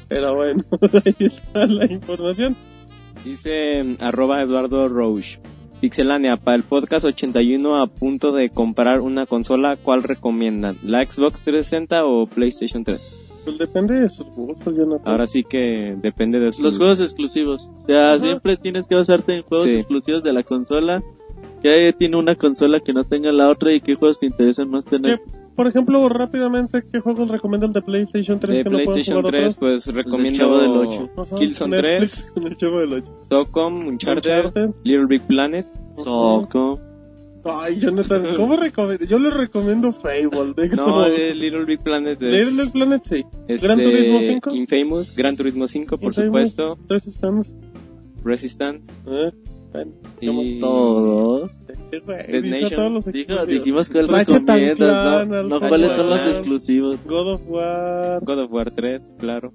Pero 0.09 0.35
bueno, 0.35 0.63
ahí 1.05 1.15
está 1.19 1.65
la 1.67 1.85
información. 1.91 2.55
Dice 3.23 3.95
arroba 3.99 4.41
Eduardo 4.41 4.87
Roche. 4.89 5.39
Pixelania, 5.81 6.37
para 6.37 6.55
el 6.57 6.63
podcast 6.63 7.05
81 7.05 7.81
a 7.81 7.87
punto 7.87 8.31
de 8.31 8.49
comprar 8.49 9.01
una 9.01 9.25
consola, 9.25 9.75
¿cuál 9.75 10.03
recomiendan? 10.03 10.77
¿La 10.83 11.03
Xbox 11.05 11.41
360 11.41 12.05
o 12.05 12.27
PlayStation 12.27 12.83
3? 12.83 13.29
Pues 13.43 13.57
depende 13.57 13.99
de 13.99 14.07
sus 14.09 14.27
gustos, 14.27 14.75
Jonathan. 14.77 15.07
Ahora 15.11 15.25
sí 15.25 15.43
que 15.43 15.97
depende 16.01 16.39
de 16.39 16.51
sus... 16.51 16.61
Los 16.61 16.77
juegos 16.77 17.01
exclusivos. 17.01 17.67
O 17.81 17.85
sea, 17.85 18.13
Ajá. 18.13 18.21
siempre 18.21 18.55
tienes 18.57 18.85
que 18.87 18.95
basarte 18.95 19.35
en 19.35 19.41
juegos 19.43 19.67
Sí. 19.67 19.75
exclusivos 19.75 20.23
de 20.23 20.31
la 20.31 20.43
consola. 20.43 21.01
Que 21.63 21.91
tiene 21.97 22.17
una 22.17 22.35
consola 22.35 22.79
que 22.79 22.93
no 22.93 23.03
tenga 23.03 23.31
la 23.31 23.49
otra 23.49 23.73
y 23.73 23.81
qué 23.81 23.95
juegos 23.95 24.19
te 24.19 24.27
interesan 24.27 24.69
más 24.69 24.85
tener. 24.85 25.19
¿Qué- 25.19 25.40
por 25.55 25.67
ejemplo, 25.67 26.07
rápidamente, 26.09 26.83
¿qué 26.91 26.99
juegos 26.99 27.29
recomiendan 27.29 27.71
de 27.71 27.81
PlayStation 27.81 28.39
3 28.39 28.57
de 28.57 28.63
que 28.63 28.69
no 28.69 28.75
PlayStation 28.77 29.17
jugar 29.17 29.31
3, 29.31 29.41
otros? 29.41 29.57
pues 29.57 29.87
recomiendo 29.87 30.37
Chavo 30.39 30.59
del 30.61 30.71
Ocho. 30.71 31.09
Ajá, 31.17 31.35
Killzone 31.37 31.81
Netflix, 31.81 32.33
3, 32.33 32.45
El 32.51 32.57
Chavo 32.57 32.79
del 32.79 32.93
8. 32.93 33.11
Socom, 33.29 33.87
Uncharted, 33.87 34.31
Uncharted. 34.45 34.69
Little 34.83 35.05
Big 35.07 35.21
Planet. 35.27 35.65
Soco. 35.97 36.79
Ay, 37.43 37.79
Jonathan, 37.79 38.35
¿cómo 38.35 38.55
recomiendo? 38.55 39.03
Yo 39.05 39.17
les 39.17 39.33
recomiendo 39.33 39.91
Fable. 39.91 40.53
De 40.55 40.69
No, 40.75 41.03
de 41.09 41.33
Little 41.33 41.65
Big 41.65 41.79
Planet 41.81 42.21
es 42.21 42.53
Little 42.55 42.69
Planet, 42.71 43.03
sí. 43.03 43.25
este, 43.47 43.65
Gran 43.67 43.79
Turismo 43.79 44.19
5. 44.21 44.51
Infamous, 44.51 45.15
Gran 45.15 45.35
Turismo 45.35 45.65
5, 45.65 45.97
por 45.97 46.03
Infamous. 46.09 46.25
supuesto, 46.53 46.77
Tres 46.87 47.03
stands. 47.05 47.51
Resistance 48.23 48.91
Eh, 49.07 49.31
bueno, 49.71 49.91
y... 50.19 50.59
Todos. 50.59 51.61
Dead 51.91 52.43
Nation. 52.43 53.01
Dijo, 53.11 53.45
dijimos 53.45 53.89
que 53.89 53.99
él 53.99 54.07
Ratchet 54.07 54.35
and 54.37 54.49
recomiendas, 54.49 55.27
¿no? 55.27 55.43
No 55.43 55.59
cuáles 55.67 55.91
son 55.93 56.09
los 56.09 56.19
exclusivos. 56.27 56.97
God 57.05 57.33
of 57.33 57.41
War. 57.47 58.19
God 58.23 58.39
of 58.39 58.51
War 58.51 58.71
3, 58.71 59.13
claro. 59.19 59.53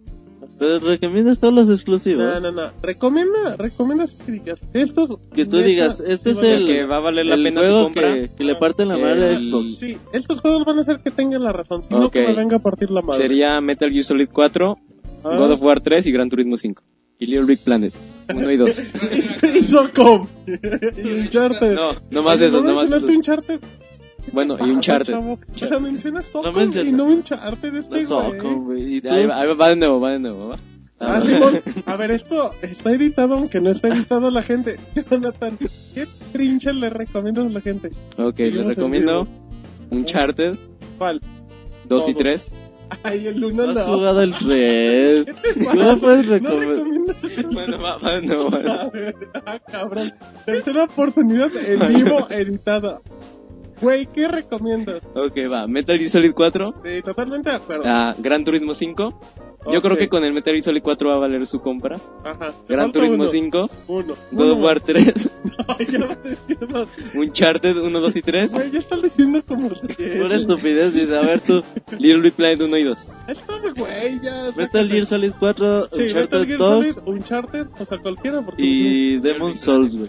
Pero 0.59 0.78
recomiendas 0.78 1.38
todos 1.38 1.52
los 1.52 1.68
exclusivos. 1.68 2.24
No, 2.24 2.40
no, 2.40 2.51
no. 2.51 2.70
Recomienda, 2.82 3.56
recomienda 3.56 4.06
que 4.24 4.32
digas. 4.32 4.60
Estos. 4.72 5.18
Que 5.34 5.44
tú 5.44 5.59
digas, 5.59 6.01
este 6.01 6.32
sí 6.32 6.40
es 6.40 6.47
el- 6.51 6.66
que 6.66 6.84
va 6.86 6.97
a 6.97 7.01
valer 7.01 7.26
la 7.26 7.36
pena 7.36 7.60
su 7.62 7.66
juego 7.68 7.84
compra. 7.84 8.14
que, 8.14 8.30
que 8.38 8.44
le 8.44 8.55
parten 8.56 8.88
la 8.88 8.94
Ah, 8.94 8.98
madre 8.98 9.34
a 9.36 9.40
Xbox. 9.43 9.76
Sí, 9.76 9.98
estos 10.14 10.40
juegos 10.40 10.64
van 10.64 10.78
a 10.78 10.80
hacer 10.80 11.01
que 11.01 11.10
tengan 11.10 11.43
la 11.44 11.52
razón. 11.52 11.82
Si 11.82 11.93
no, 11.93 12.10
que 12.10 12.26
me 12.26 12.32
venga 12.32 12.56
a 12.56 12.60
partir 12.60 12.90
la 12.90 13.02
madre. 13.02 13.20
Sería 13.20 13.60
Metal 13.60 13.90
Gear 13.90 14.05
Solid 14.05 14.28
4, 14.32 14.78
Ah. 15.24 15.36
God 15.36 15.51
of 15.52 15.62
War 15.62 15.80
3 15.80 16.06
y 16.06 16.12
Gran 16.12 16.30
Turismo 16.30 16.56
5. 16.56 16.82
Y 17.18 17.26
Little 17.26 17.44
Big 17.47 17.59
Planet, 17.59 17.93
1 18.34 18.50
y 18.50 18.56
2. 18.56 18.82
y 19.54 19.66
Socom. 19.66 20.26
y 20.46 21.12
Uncharted. 21.20 21.74
No, 21.74 21.92
no 22.10 22.22
más 22.22 22.40
eso, 22.40 22.60
¿no 22.62 22.68
no 22.70 22.74
más 22.74 22.90
mencionaste 22.90 23.08
eso. 23.10 23.16
Uncharted? 23.18 23.60
Bueno, 24.32 24.56
y 24.58 24.62
Ah, 24.62 24.64
Uncharted. 24.64 25.12
chavo. 25.14 25.32
O 25.54 25.58
sea, 25.58 25.78
menciona 25.78 26.22
Socom 26.22 26.54
menciona- 26.56 26.88
y 26.88 26.92
no 26.92 27.04
Uncharted 27.04 27.74
este 27.76 28.00
No 28.02 28.06
Soco, 28.06 28.54
güey. 28.62 29.02
Ahí 29.08 29.26
va, 29.26 29.40
ahí 29.40 29.46
va, 29.54 29.68
de 29.68 29.76
nuevo, 29.76 30.00
va 30.00 30.10
de 30.12 30.18
nuevo, 30.18 30.48
va. 30.48 30.58
Ah, 30.98 31.20
Simón, 31.20 31.60
a 31.86 31.96
ver, 31.96 32.10
esto 32.10 32.52
está 32.62 32.90
editado, 32.92 33.34
aunque 33.34 33.60
no 33.60 33.70
está 33.70 33.88
editado 33.88 34.30
la 34.30 34.42
gente. 34.42 34.78
Jonathan, 35.10 35.58
¿qué 35.94 36.06
trinche 36.32 36.72
le 36.72 36.88
recomiendas 36.88 37.46
a 37.46 37.48
la 37.50 37.60
gente? 37.60 37.90
Ok, 38.16 38.40
en 38.40 38.66
recomiendo 38.68 39.28
Uncharted 39.90 40.56
¿Cuál? 40.98 41.20
2 41.88 42.08
y 42.08 42.12
Todos. 42.12 42.16
3. 42.16 42.52
Ay, 43.02 43.26
el 43.26 43.44
uno 43.44 43.64
¿no 43.66 43.70
has 43.70 43.76
no. 43.76 43.94
jugado 43.94 44.22
el 44.22 44.32
Red? 44.34 45.24
¿Qué 45.42 45.52
te 45.54 45.64
¿Cómo 45.64 45.98
puedes 45.98 46.26
No 46.26 46.32
recomendar? 46.34 46.68
recomiendas. 46.68 47.16
Bueno. 47.52 47.86
A 47.86 48.88
ver, 48.90 49.14
ah, 49.46 49.58
cabrón. 49.66 50.12
Tercera 50.44 50.84
oportunidad 50.84 51.50
en 51.56 51.94
vivo 51.94 52.26
editada. 52.30 53.00
Güey, 53.80 54.06
¿qué 54.06 54.26
recomiendas? 54.28 55.02
Ok, 55.14 55.36
va. 55.52 55.66
Metal 55.66 55.98
Gear 55.98 56.10
Solid 56.10 56.32
4, 56.34 56.74
Sí, 56.84 57.02
totalmente 57.02 57.50
de 57.50 57.56
acuerdo. 57.56 57.84
ah, 57.86 58.14
Gran 58.18 58.42
Turismo 58.44 58.72
5. 58.74 59.20
Yo 59.70 59.78
Ok. 59.80 59.84
creo 59.84 59.96
que 59.96 60.08
con 60.08 60.22
el 60.24 60.32
Metal 60.32 60.52
Gear 60.54 60.62
Solid 60.64 60.80
4 60.82 61.10
va 61.10 61.16
a 61.16 61.18
valer 61.18 61.46
su 61.46 61.60
compra. 61.60 61.96
Ajá. 62.24 62.52
Gran 62.68 62.92
Turismo 62.92 63.16
uno. 63.16 63.26
5, 63.26 63.70
Uno. 63.88 64.14
God 64.30 64.50
of. 64.52 64.58
War 64.60 64.80
3, 64.80 65.28
Ay, 65.78 65.86
ya 65.90 66.06
vas 66.06 66.18
diciendo. 66.24 66.86
Uncharted 67.14 67.76
1, 67.76 68.00
2 68.00 68.16
y 68.16 68.22
3, 68.22 68.52
Güey, 68.52 68.70
ya 68.70 68.78
estás 68.78 69.02
diciendo 69.02 69.42
como 69.46 69.68
Pura 70.18 70.36
estupidez, 70.36 70.94
dice, 70.94 71.16
a 71.18 71.22
ver 71.22 71.40
tú, 71.40 71.62
Little 71.98 72.20
Big 72.22 72.32
Planet 72.34 72.60
1 72.62 72.76
y 72.78 72.82
2. 72.84 73.08
Estás, 73.28 73.74
güey, 73.74 74.20
ya. 74.22 74.50
Metal 74.56 74.88
Gear 74.88 75.04
Solid 75.06 75.32
4, 75.38 75.88
Sí, 75.92 76.02
Metal 76.02 76.22
Uncharted 76.22 76.46
Gear 76.46 76.58
2 76.58 76.86
Solid, 76.86 76.98
Uncharted, 77.08 77.66
o 77.78 77.84
sea, 77.84 77.98
cualquiera. 77.98 78.42
Porque 78.42 78.62
y 78.62 79.18
Demon 79.18 79.54
Souls, 79.56 79.96
güey. 79.96 80.08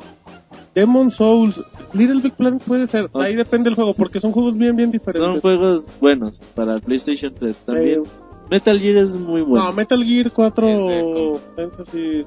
Demon 0.76 1.10
Souls, 1.10 1.62
Little 1.94 2.22
Big 2.22 2.34
Planet 2.34 2.62
puede 2.64 2.88
ser. 2.88 3.10
Ahí 3.14 3.36
depende 3.36 3.70
del 3.70 3.76
juego, 3.76 3.94
porque 3.94 4.20
son 4.20 4.32
juegos 4.32 4.58
bien, 4.58 4.76
bien 4.76 4.92
diferentes. 4.92 5.28
Son 5.28 5.42
juegos 5.42 5.88
buenos 6.00 6.40
para 6.56 6.80
PlayStation 6.80 7.34
3 7.34 7.58
también. 7.60 8.04
Eh, 8.04 8.10
Metal 8.50 8.80
Gear 8.80 8.98
es 8.98 9.10
muy 9.16 9.42
No, 9.42 9.48
bueno. 9.48 9.74
Metal 9.74 10.04
Gear 10.04 10.32
4, 10.32 10.68
Es 10.68 11.74
eso 11.74 11.86
sí, 11.86 12.26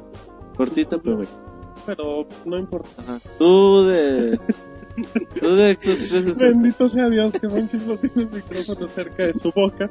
Cortito, 0.57 1.01
pero 1.01 1.17
bueno. 1.17 1.31
pero 1.87 2.27
no 2.45 2.59
importa. 2.59 2.89
Ajá. 2.99 3.19
Tú 3.39 3.85
de... 3.85 4.39
Tú 5.41 5.55
de 5.55 5.79
Xbox 5.79 6.09
360. 6.09 6.45
Bendito 6.45 6.89
sea 6.89 7.09
Dios 7.09 7.33
que 7.41 7.49
Monchis 7.49 7.87
no 7.87 7.97
tiene 7.97 8.23
el 8.23 8.31
micrófono 8.31 8.89
cerca 8.89 9.27
de 9.27 9.35
su 9.35 9.51
boca. 9.53 9.91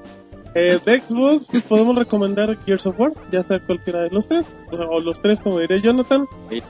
Eh, 0.55 0.79
de 0.83 1.01
Xbox 1.01 1.47
pues, 1.49 1.63
podemos 1.63 1.95
recomendar 1.95 2.57
Gears 2.65 2.85
of 2.87 2.99
War, 2.99 3.13
ya 3.31 3.43
sea 3.43 3.59
cualquiera 3.59 4.01
de 4.01 4.09
los 4.09 4.27
tres, 4.27 4.45
o, 4.71 4.77
sea, 4.77 4.87
o 4.87 4.99
los 4.99 5.21
tres 5.21 5.39
como 5.39 5.59
diría 5.59 5.77
Jonathan. 5.77 6.25
Sí. 6.49 6.61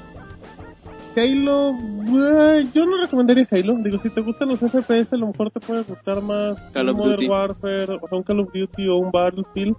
Halo, 1.20 1.72
eh, 1.72 2.66
yo 2.74 2.86
no 2.86 2.98
recomendaría 2.98 3.48
Halo, 3.52 3.76
digo, 3.84 4.00
si 4.00 4.10
te 4.10 4.22
gustan 4.22 4.50
los 4.50 4.60
FPS 4.60 5.14
a 5.14 5.18
lo 5.18 5.28
mejor 5.28 5.52
te 5.52 5.60
puede 5.60 5.84
gustar 5.84 6.22
más 6.22 6.58
Call 6.74 6.90
of 6.90 6.98
Modern 6.98 7.16
Duty. 7.16 7.28
Warfare, 7.30 7.84
o 8.02 8.08
sea, 8.08 8.18
un 8.18 8.24
Call 8.24 8.40
of 8.40 8.50
Duty 8.54 8.88
o 8.88 8.96
un 8.98 9.12
Battlefield. 9.12 9.76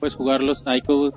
Puedes 0.00 0.14
jugar 0.16 0.42
los 0.42 0.64
Ico 0.66 1.12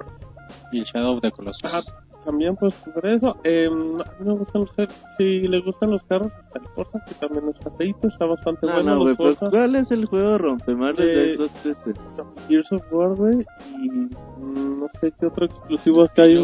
y 0.72 0.80
el 0.80 0.86
Shadow 0.86 1.16
of 1.16 1.22
the 1.22 1.32
Colossus. 1.32 1.66
Ajá, 1.66 1.80
también 2.24 2.56
puedes 2.56 2.78
jugar 2.80 3.06
eso. 3.08 3.38
Eh, 3.44 3.68
a 3.68 3.70
mí 3.72 4.26
me 4.26 4.34
gustan 4.34 4.62
los 4.62 4.72
carros, 4.74 4.94
si 5.18 5.42
les 5.42 5.64
gustan 5.66 5.92
los 5.92 6.04
carros, 6.04 6.32
está 6.46 6.60
el 6.60 6.68
Forza, 6.76 7.00
que 7.08 7.14
también 7.16 7.50
está 7.50 7.72
feito, 7.72 8.08
está 8.08 8.26
bastante 8.26 8.66
No, 8.68 8.74
bueno 8.74 8.96
no, 8.96 9.02
güey, 9.02 9.16
Forza. 9.16 9.50
¿cuál 9.50 9.76
es 9.76 9.92
el 9.92 10.06
juego 10.06 10.38
rompemadres 10.38 11.06
de 11.06 11.30
Eh, 11.30 11.34
Xbox 11.34 11.52
360? 11.64 12.24
Gears 12.48 12.72
of 12.74 12.82
War, 12.92 13.16
güey, 13.16 13.46
y 13.82 13.90
mm, 13.90 14.80
no 14.80 14.88
sé 15.00 15.12
qué 15.20 15.26
otro 15.26 15.46
exclusivo 15.46 16.04
acá 16.04 16.24
hay. 16.24 16.36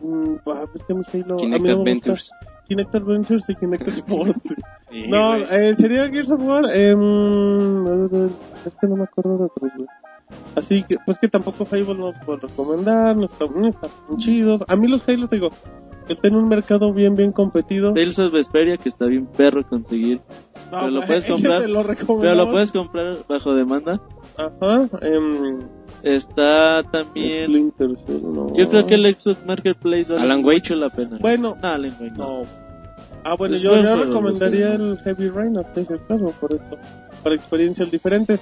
Mm, 0.00 0.36
ah, 0.46 0.64
es 0.74 0.84
que 0.84 0.94
mi 0.94 1.02
Halo, 1.12 1.36
Kinect 1.36 1.62
me 1.64 1.74
gusta. 1.74 2.14
Kinect 2.68 2.94
Adventures 2.94 3.48
y 3.48 3.54
Kinect 3.54 3.88
Sports. 3.88 4.48
Sí, 4.90 5.06
no, 5.08 5.36
eh, 5.36 5.74
sería 5.76 6.08
Gears 6.08 6.30
of 6.30 6.42
War. 6.42 6.64
em, 6.74 8.04
es 8.66 8.74
que 8.80 8.86
no 8.86 8.96
me 8.96 9.04
acuerdo 9.04 9.38
de 9.38 9.44
otros, 9.44 9.70
güey. 9.76 9.88
Así 10.56 10.82
que, 10.82 10.96
pues 11.04 11.18
que 11.18 11.28
tampoco 11.28 11.64
Fable 11.64 11.94
no 11.94 12.12
puedo 12.24 12.40
recomendar, 12.48 13.16
no 13.16 13.26
están, 13.26 13.48
no 13.54 13.68
están 13.68 13.90
chidos. 14.16 14.64
A 14.66 14.74
mí 14.74 14.88
los 14.88 15.08
Halo, 15.08 15.28
te 15.28 15.36
digo, 15.36 15.50
está 16.12 16.28
en 16.28 16.36
un 16.36 16.48
mercado 16.48 16.92
bien, 16.92 17.14
bien 17.14 17.32
competido. 17.32 17.92
Tales 17.92 18.18
of 18.18 18.32
Vesperia, 18.32 18.76
que 18.76 18.88
está 18.88 19.06
bien 19.06 19.26
perro 19.26 19.66
conseguir. 19.68 20.20
No, 20.70 20.80
pero 20.80 20.90
lo 20.90 21.06
puedes 21.06 21.24
comprar, 21.24 21.68
lo 21.68 21.84
Pero 22.20 22.34
lo 22.34 22.50
puedes 22.50 22.72
comprar 22.72 23.16
bajo 23.28 23.54
demanda. 23.54 24.00
Ajá, 24.36 24.88
em, 25.02 25.60
Está 26.02 26.82
también... 26.84 27.50
Splinter 27.50 27.88
no. 28.22 28.54
Yo 28.54 28.68
creo 28.68 28.86
que 28.86 28.94
el 28.94 29.06
Xbox 29.06 29.44
Marketplace 29.44 30.12
vale 30.12 30.24
Alan 30.24 30.44
Wake. 30.44 30.76
la 30.76 30.88
pena. 30.88 31.18
Bueno, 31.20 31.56
No, 31.60 31.68
Alan 31.68 31.96
Wake 32.00 32.16
no. 32.16 32.42
Ah, 33.24 33.34
bueno, 33.36 33.56
Es 33.56 33.62
yo, 33.62 33.74
yo 33.82 34.04
recomendaría 34.04 34.74
el 34.74 34.98
Heavy 34.98 35.28
Rain, 35.30 35.56
en 35.56 35.64
ese 35.74 35.98
caso, 36.06 36.26
por 36.40 36.54
eso. 36.54 36.78
Para 37.24 37.34
experiencias 37.34 37.90
diferentes. 37.90 38.40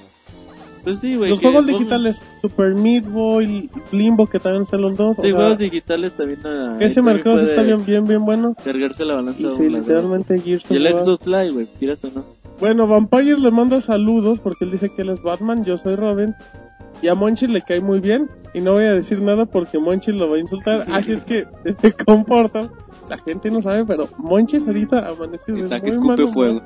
Pues 0.85 1.01
sí, 1.01 1.17
güey. 1.17 1.31
los 1.31 1.41
juegos 1.41 1.67
digitales, 1.67 2.21
Super 2.43 2.75
Meat 2.75 3.07
Boy, 3.07 3.71
Limbo, 3.91 4.27
que 4.27 4.39
también 4.39 4.65
están 4.65 4.83
los 4.83 4.97
dos. 4.97 5.17
Sí, 5.21 5.33
juegos 5.33 5.59
digitales 5.59 6.13
también. 6.13 6.41
ah, 6.45 6.77
ese 6.79 7.01
mercado 7.01 7.41
está 7.41 7.63
bien, 7.63 7.85
bien, 7.85 8.05
bien 8.05 8.25
bueno. 8.25 8.55
Cargarse 8.63 9.05
la 9.05 9.15
balanza. 9.15 9.49
Y 9.49 9.51
sí, 9.53 9.69
literalmente 9.69 10.39
Gears 10.39 10.71
Y 10.71 10.77
el. 10.77 11.01
Xbox 11.01 11.27
Live, 11.27 11.51
güey, 11.51 11.67
quieras 11.79 12.05
o 12.05 12.11
no. 12.15 12.25
Bueno, 12.61 12.87
Vampire 12.87 13.39
le 13.39 13.51
manda 13.51 13.81
saludos 13.81 14.39
porque 14.41 14.65
él 14.65 14.71
dice 14.71 14.91
que 14.95 15.03
él 15.03 15.09
es 15.09 15.23
Batman, 15.23 15.65
yo 15.65 15.77
soy 15.77 15.97
Robin. 15.97 16.35
Y 17.03 17.09
a 17.09 17.15
Monchi 17.15 17.47
le 17.47 17.63
cae 17.63 17.81
muy 17.81 18.01
bien. 18.01 18.31
Y 18.55 18.61
no 18.61 18.73
voy 18.73 18.85
a 18.85 18.95
decir 18.95 19.21
nada 19.21 19.47
porque 19.47 19.79
Monchi 19.79 20.13
lo 20.13 20.31
va 20.31 20.37
a 20.37 20.41
insultar. 20.41 20.87
Así 20.93 21.13
es 21.13 21.23
que 21.23 21.47
se 21.83 21.93
comportan. 21.93 22.71
La 23.09 23.19
gente 23.19 23.51
no 23.51 23.61
sabe, 23.61 23.85
pero 23.85 24.09
Monchi 24.19 24.59
ahorita 24.59 25.09
amanece 25.09 25.53
de 25.53 25.61
Está 25.61 25.81
que 25.81 25.91
escupe 25.91 26.27
fuego. 26.29 26.63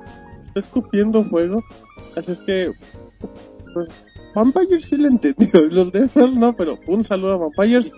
Está 0.48 0.60
escupiendo 0.60 1.24
fuego. 1.24 1.62
Así 2.16 2.32
es 2.32 2.40
que. 2.40 2.72
Pues, 3.74 3.88
Vampires 4.38 4.84
sí 4.84 4.96
le 4.96 5.08
entendió. 5.08 5.60
Los 5.70 5.92
demás 5.92 6.34
no, 6.34 6.54
pero 6.56 6.78
un 6.86 7.04
saludo 7.04 7.34
a 7.34 7.36
Vampires. 7.36 7.92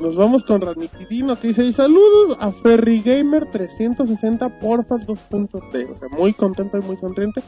Nos 0.00 0.16
vamos 0.16 0.42
con 0.44 0.60
Ranitidino 0.60 1.38
que 1.38 1.48
dice: 1.48 1.64
"Y 1.64 1.72
Saludos 1.72 2.36
a 2.40 2.50
Ferry 2.50 3.02
Gamer 3.02 3.50
360 3.50 4.58
porfas 4.58 5.06
2.t. 5.06 5.84
O 5.84 5.98
sea, 5.98 6.08
muy 6.08 6.32
contento 6.32 6.78
y 6.78 6.82
muy 6.82 6.96
sonriente. 6.96 7.42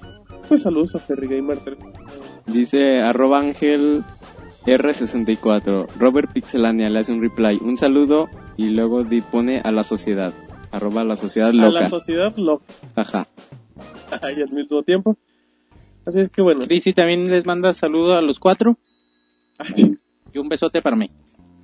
Pues 0.49 0.63
saludos 0.63 0.95
a 0.95 0.99
Ferry 0.99 1.27
Gamer 1.29 1.59
360. 1.59 2.53
Dice 2.53 3.01
arroba 3.03 3.41
ángel 3.41 4.05
R64. 4.67 5.89
Robert 5.99 6.33
Pixelania 6.33 6.91
le 6.91 7.01
hace 7.01 7.13
un 7.13 7.23
reply. 7.23 7.59
Un 7.63 7.77
saludo 7.77 8.29
y 8.57 8.69
luego 8.69 9.05
pone 9.31 9.61
a 9.61 9.73
la 9.73 9.85
sociedad. 9.85 10.33
Arroba 10.71 11.05
la 11.05 11.17
sociedad 11.17 11.51
A 11.51 11.53
la 11.53 11.69
loca. 11.71 11.89
sociedad 11.89 12.37
loca. 12.37 12.65
Ajá. 12.97 13.27
y 14.37 14.43
al 14.43 14.51
mismo 14.51 14.83
tiempo. 14.83 15.17
Así 16.07 16.21
es 16.21 16.29
que 16.29 16.43
bueno. 16.43 16.65
Crisi 16.67 16.93
también 16.93 17.31
les 17.31 17.47
manda 17.47 17.73
saludo 17.73 18.15
a 18.17 18.23
los 18.23 18.39
cuatro 18.39 18.77
Ay, 19.59 19.97
y 20.33 20.39
un 20.39 20.49
besote 20.49 20.83
para 20.83 20.97
mí. 20.97 21.11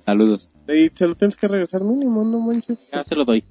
Saludos. 0.05 0.49
Y 0.67 0.89
te 0.89 1.07
lo 1.07 1.15
tienes 1.15 1.35
que 1.35 1.47
regresar 1.47 1.83
mínimo, 1.83 2.23
no 2.23 2.39
manches. 2.39 2.77
Ya 2.91 3.03
se 3.03 3.15
lo 3.15 3.23
doy. 3.25 3.43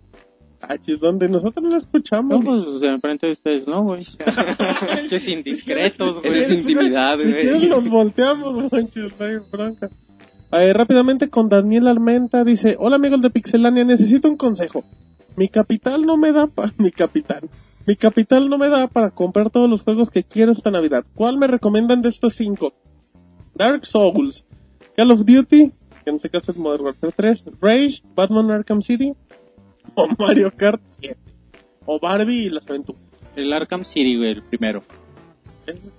Achis, 0.61 1.01
donde 1.01 1.29
nosotros 1.29 1.63
no 1.63 1.71
lo 1.71 1.77
escuchamos. 1.77 2.45
No, 2.45 2.51
pues 2.51 2.83
enfrente 2.83 3.27
de 3.27 3.33
ustedes, 3.33 3.67
¿no, 3.67 3.83
güey? 3.85 4.03
Pinches 5.01 5.29
indiscretos, 5.29 6.21
güey. 6.21 6.39
es 6.39 6.51
intimidad, 6.51 7.19
Si 7.19 7.33
güey. 7.33 7.69
nos 7.69 7.89
volteamos, 7.89 8.71
manches, 8.71 9.13
no 9.19 9.27
hay 9.27 9.37
bronca. 9.51 9.89
Eh, 10.53 10.73
rápidamente 10.73 11.31
con 11.31 11.49
Daniel 11.49 11.87
Almenta 11.87 12.43
dice, 12.45 12.77
hola 12.79 12.97
amigos 12.97 13.23
de 13.23 13.31
Pixelania, 13.31 13.85
necesito 13.85 14.29
un 14.29 14.37
consejo. 14.37 14.83
Mi 15.37 15.49
capital 15.49 16.05
no 16.05 16.17
me 16.17 16.33
da 16.33 16.47
para... 16.49 16.73
Mi 16.79 16.91
capital. 16.91 17.49
Mi 17.87 17.97
capital 17.97 18.49
no 18.49 18.59
me 18.59 18.69
da 18.69 18.87
para 18.87 19.11
comprar 19.11 19.51
todos 19.51 19.69
los 19.69 19.83
juegos 19.83 20.11
que 20.11 20.23
quiero 20.23 20.53
esta 20.53 20.71
Navidad. 20.71 21.05
¿Cuál 21.15 21.39
me 21.39 21.47
recomiendan 21.47 22.03
de 22.03 22.11
estos 22.11 22.35
cinco? 22.35 22.73
Dark 23.55 23.85
Souls, 23.87 24.45
Call 24.97 25.11
of 25.11 25.25
Duty, 25.25 25.73
que 26.05 26.11
en 26.11 26.17
este 26.17 26.31
caso 26.31 26.53
es 26.53 26.59
Modern 26.59 26.85
Warfare 26.85 27.13
3, 27.17 27.45
Rage, 27.61 28.03
Batman 28.15 28.51
Arkham 28.51 28.81
City, 28.83 29.13
o 29.95 30.07
Mario 30.19 30.53
Kart 30.57 30.81
7, 31.01 31.17
o 31.87 31.99
Barbie 32.01 32.45
y 32.47 32.51
las 32.51 32.69
aventuras. 32.69 33.03
El 33.37 33.53
Arkham 33.53 33.85
City, 33.85 34.17
güey, 34.17 34.31
el 34.31 34.43
primero. 34.43 34.83
Es- 35.67 35.93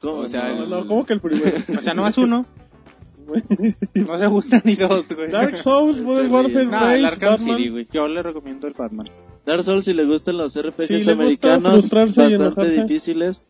¿cómo? 0.00 0.18
O 0.20 0.28
sea, 0.28 0.48
no, 0.52 0.66
No, 0.66 0.80
no, 0.80 0.86
¿cómo 0.86 1.06
que 1.06 1.12
el 1.14 1.20
primero? 1.20 1.56
O 1.76 1.80
sea, 1.82 1.94
no 1.94 2.02
más 2.02 2.16
uno. 2.18 2.46
No 3.94 4.18
se 4.18 4.26
gustan 4.28 4.62
ni 4.64 4.76
dos, 4.76 5.10
güey. 5.12 5.30
Dark 5.30 5.58
Souls, 5.58 6.00
Modern 6.00 6.30
Warfare, 6.32 6.66
No, 6.66 6.90
el 6.90 7.02
Rage, 7.02 7.06
Arkham 7.06 7.30
Batman. 7.32 7.56
City, 7.56 7.68
güey. 7.70 7.88
Yo 7.92 8.06
le 8.06 8.22
recomiendo 8.22 8.68
el 8.68 8.74
Batman. 8.74 9.06
Dark 9.46 9.62
Souls 9.62 9.84
si 9.84 9.92
le 9.94 10.04
gustan 10.04 10.36
los 10.36 10.60
RPGs 10.60 11.04
Sí, 11.04 11.10
americanos, 11.10 11.88
bastante 11.88 12.82
difíciles. 12.82 13.42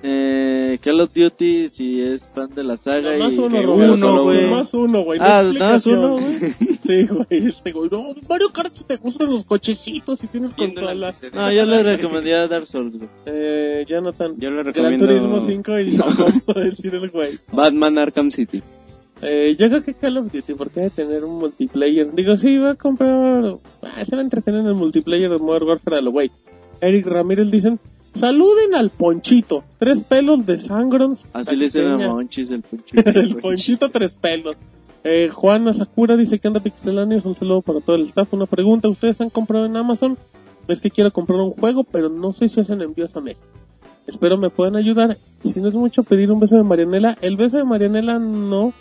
Eh, 0.00 0.78
Call 0.80 1.00
of 1.00 1.12
Duty 1.12 1.68
si 1.68 2.00
es 2.00 2.30
fan 2.32 2.54
de 2.54 2.62
la 2.62 2.76
saga 2.76 3.16
Nomás 3.16 3.34
y 3.34 3.38
uno, 3.38 3.58
que 3.58 3.66
Roberto, 3.66 3.94
uno, 3.94 4.12
uno, 4.12 4.24
güey. 4.24 4.42
Nomás 4.42 4.74
uno, 4.74 5.02
güey. 5.02 5.18
no 5.18 5.24
Ah, 5.24 5.42
nada 5.42 5.72
más 5.72 5.86
uno, 5.86 6.12
güey. 6.18 6.38
Sí, 6.86 7.06
güey. 7.06 7.48
Este, 7.48 7.72
güey. 7.72 7.88
No, 7.90 8.14
Mario 8.28 8.50
Kart 8.52 8.76
si 8.76 8.84
te 8.84 8.96
gustan 8.96 9.28
los 9.30 9.44
cochecitos 9.44 10.22
y 10.22 10.28
tienes 10.28 10.54
consola. 10.54 11.12
No, 11.32 11.50
yo 11.50 11.66
le 11.66 11.82
recomendaría 11.82 12.46
Dark 12.46 12.66
Souls, 12.68 12.96
güey. 12.96 13.08
Eh, 13.26 13.84
Jonathan. 13.88 14.36
Yo 14.38 14.50
le 14.50 14.62
Gran 14.62 14.66
recomiendo 14.66 15.06
Turismo 15.06 15.44
5 15.44 15.78
y 15.80 15.90
no 15.96 16.04
como 16.14 16.60
decir 16.60 16.94
el 16.94 17.10
güey. 17.10 17.38
Batman 17.50 17.98
Arkham 17.98 18.30
City. 18.30 18.62
Eh, 19.22 19.56
yo 19.58 19.68
creo 19.68 19.82
que 19.82 19.94
Call 19.94 20.16
of 20.18 20.32
Duty, 20.32 20.54
porque 20.54 20.80
hay 20.80 20.86
de 20.86 20.90
tener 20.90 21.24
un 21.24 21.38
multiplayer. 21.38 22.12
Digo, 22.12 22.36
sí, 22.36 22.58
va 22.58 22.72
a 22.72 22.74
comprar. 22.76 23.56
Ah, 23.82 24.04
se 24.04 24.14
va 24.14 24.22
a 24.22 24.24
entretener 24.24 24.60
en 24.60 24.66
el 24.68 24.74
multiplayer 24.74 25.30
de 25.30 25.38
Modern 25.38 25.66
Warfare 25.66 25.98
a 25.98 26.00
lo 26.00 26.12
güey. 26.12 26.30
Eric 26.80 27.06
Ramírez 27.06 27.50
dicen: 27.50 27.80
Saluden 28.14 28.74
al 28.74 28.90
Ponchito. 28.90 29.64
Tres 29.78 30.02
pelos 30.04 30.46
de 30.46 30.58
Sangrons. 30.58 31.26
Así 31.32 31.56
le 31.56 31.64
dicen 31.64 31.86
a. 31.86 31.98
Monchis 31.98 32.50
el 32.50 32.62
punchito. 32.62 33.10
el 33.20 33.36
Ponchito 33.36 33.88
tres 33.88 34.16
pelos. 34.16 34.56
Eh, 35.04 35.30
Juan 35.32 35.72
Sakura 35.74 36.16
dice 36.16 36.38
que 36.38 36.48
anda 36.48 36.60
pixeláneo. 36.60 37.20
Un 37.24 37.34
saludo 37.34 37.62
para 37.62 37.80
todo 37.80 37.96
el 37.96 38.04
staff. 38.04 38.32
Una 38.32 38.46
pregunta: 38.46 38.88
¿Ustedes 38.88 39.20
han 39.20 39.30
comprado 39.30 39.66
en 39.66 39.76
Amazon? 39.76 40.16
Es 40.68 40.80
que 40.80 40.90
quiero 40.90 41.12
comprar 41.12 41.40
un 41.40 41.50
juego, 41.50 41.82
pero 41.82 42.08
no 42.08 42.32
sé 42.32 42.48
si 42.48 42.60
hacen 42.60 42.82
envíos 42.82 43.16
a 43.16 43.20
México. 43.20 43.46
Espero 44.06 44.36
me 44.38 44.50
puedan 44.50 44.76
ayudar. 44.76 45.18
Si 45.44 45.60
no 45.60 45.68
es 45.68 45.74
mucho 45.74 46.02
pedir 46.02 46.30
un 46.30 46.40
beso 46.40 46.56
de 46.56 46.62
Marianela, 46.62 47.18
el 47.20 47.36
beso 47.36 47.56
de 47.56 47.64
Marianela 47.64 48.18
no. 48.18 48.72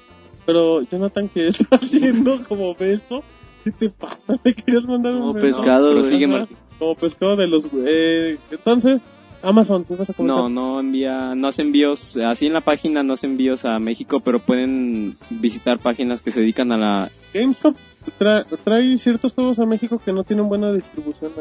Pero 0.47 0.81
Jonathan, 0.81 1.29
que 1.29 1.47
está 1.49 1.75
haciendo 1.75 2.43
como 2.47 2.73
beso? 2.73 3.21
¿Qué 3.63 3.71
te 3.71 3.89
pasa? 3.89 4.39
¿Le 4.43 4.55
querías 4.55 4.83
mandar 4.85 5.11
un 5.13 5.19
Como 5.19 5.33
beso? 5.33 5.45
pescado, 5.57 5.91
güey. 5.91 6.03
sigue 6.05 6.25
Martín. 6.27 6.57
Como 6.79 6.95
pescado 6.95 7.35
de 7.35 7.47
los... 7.47 7.67
Eh, 7.85 8.37
entonces, 8.49 9.01
Amazon, 9.43 9.83
¿qué 9.83 9.95
vas 9.95 10.09
a 10.09 10.13
comentar? 10.13 10.43
No, 10.43 10.49
no 10.49 10.79
envía, 10.79 11.35
no 11.35 11.47
hace 11.49 11.61
envíos, 11.63 12.15
así 12.17 12.45
en 12.47 12.53
la 12.53 12.61
página 12.61 13.03
no 13.03 13.13
hace 13.13 13.27
envíos 13.27 13.65
a 13.65 13.77
México, 13.79 14.19
pero 14.21 14.39
pueden 14.39 15.17
visitar 15.29 15.79
páginas 15.79 16.21
que 16.21 16.31
se 16.31 16.39
dedican 16.39 16.71
a 16.71 16.77
la... 16.77 17.11
GameStop 17.33 17.75
tra- 18.19 18.45
trae 18.63 18.97
ciertos 18.97 19.33
juegos 19.33 19.59
a 19.59 19.65
México 19.65 19.99
que 20.03 20.13
no 20.13 20.23
tienen 20.23 20.47
buena 20.47 20.71
distribución. 20.71 21.33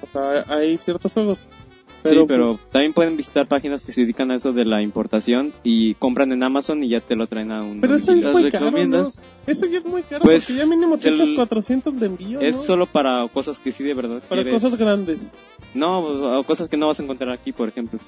O 0.00 0.06
sea, 0.12 0.44
hay 0.48 0.78
ciertos 0.78 1.12
juegos. 1.12 1.38
Pero, 2.08 2.22
sí, 2.22 2.26
pero 2.28 2.46
pues, 2.56 2.70
también 2.70 2.92
pueden 2.92 3.16
visitar 3.16 3.46
páginas 3.48 3.80
que 3.80 3.92
se 3.92 4.02
dedican 4.02 4.30
a 4.30 4.34
eso 4.36 4.52
de 4.52 4.64
la 4.64 4.82
importación 4.82 5.52
y 5.62 5.94
compran 5.94 6.32
en 6.32 6.42
Amazon 6.42 6.82
y 6.84 6.88
ya 6.88 7.00
te 7.00 7.16
lo 7.16 7.26
traen 7.26 7.52
a 7.52 7.62
un 7.62 7.80
pero 7.80 7.94
eso 7.96 8.12
es 8.12 8.22
¿Las 8.22 8.32
muy 8.32 8.50
caro, 8.50 8.70
¿no? 8.70 9.06
Eso 9.46 9.66
ya 9.66 9.78
es 9.78 9.84
muy 9.84 10.02
caro 10.02 10.22
Pues, 10.24 10.46
porque 10.46 10.58
ya 10.60 10.66
mínimo 10.66 10.96
te 10.98 11.08
echas 11.10 11.30
400 11.34 11.98
de 12.00 12.06
envío, 12.06 12.40
Es 12.40 12.56
¿no? 12.56 12.62
solo 12.62 12.86
para 12.86 13.26
cosas 13.28 13.58
que 13.60 13.72
sí 13.72 13.84
de 13.84 13.94
verdad 13.94 14.22
Para 14.28 14.42
quieres. 14.42 14.62
cosas 14.62 14.78
grandes, 14.78 15.32
No, 15.74 15.98
o 16.38 16.44
cosas 16.44 16.68
que 16.68 16.76
no 16.76 16.86
vas 16.88 16.98
a 17.00 17.02
encontrar 17.02 17.30
aquí, 17.30 17.52
por 17.52 17.68
ejemplo. 17.68 17.98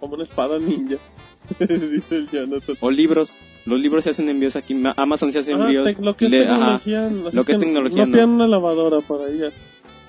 como 0.00 0.14
una 0.14 0.24
espada 0.24 0.58
ninja. 0.58 0.96
Dice 1.58 2.16
el 2.16 2.28
Jonathan. 2.30 2.76
O 2.80 2.90
libros. 2.90 3.38
Los 3.66 3.78
libros 3.80 4.04
se 4.04 4.10
hacen 4.10 4.28
envíos 4.28 4.56
aquí. 4.56 4.74
Ma- 4.74 4.94
Amazon 4.96 5.32
se 5.32 5.40
hace 5.40 5.52
Ajá, 5.52 5.64
envíos. 5.64 5.96
lo 6.00 6.16
que 6.16 6.24
es 6.26 6.30
Le- 6.30 6.40
tecnología, 6.44 7.10
Lo 7.32 7.44
que 7.44 7.52
es 7.52 7.58
tecnología, 7.60 8.06
no. 8.06 8.16
no. 8.26 8.34
una 8.34 8.46
lavadora 8.48 9.00
para 9.00 9.28
ella. 9.28 9.50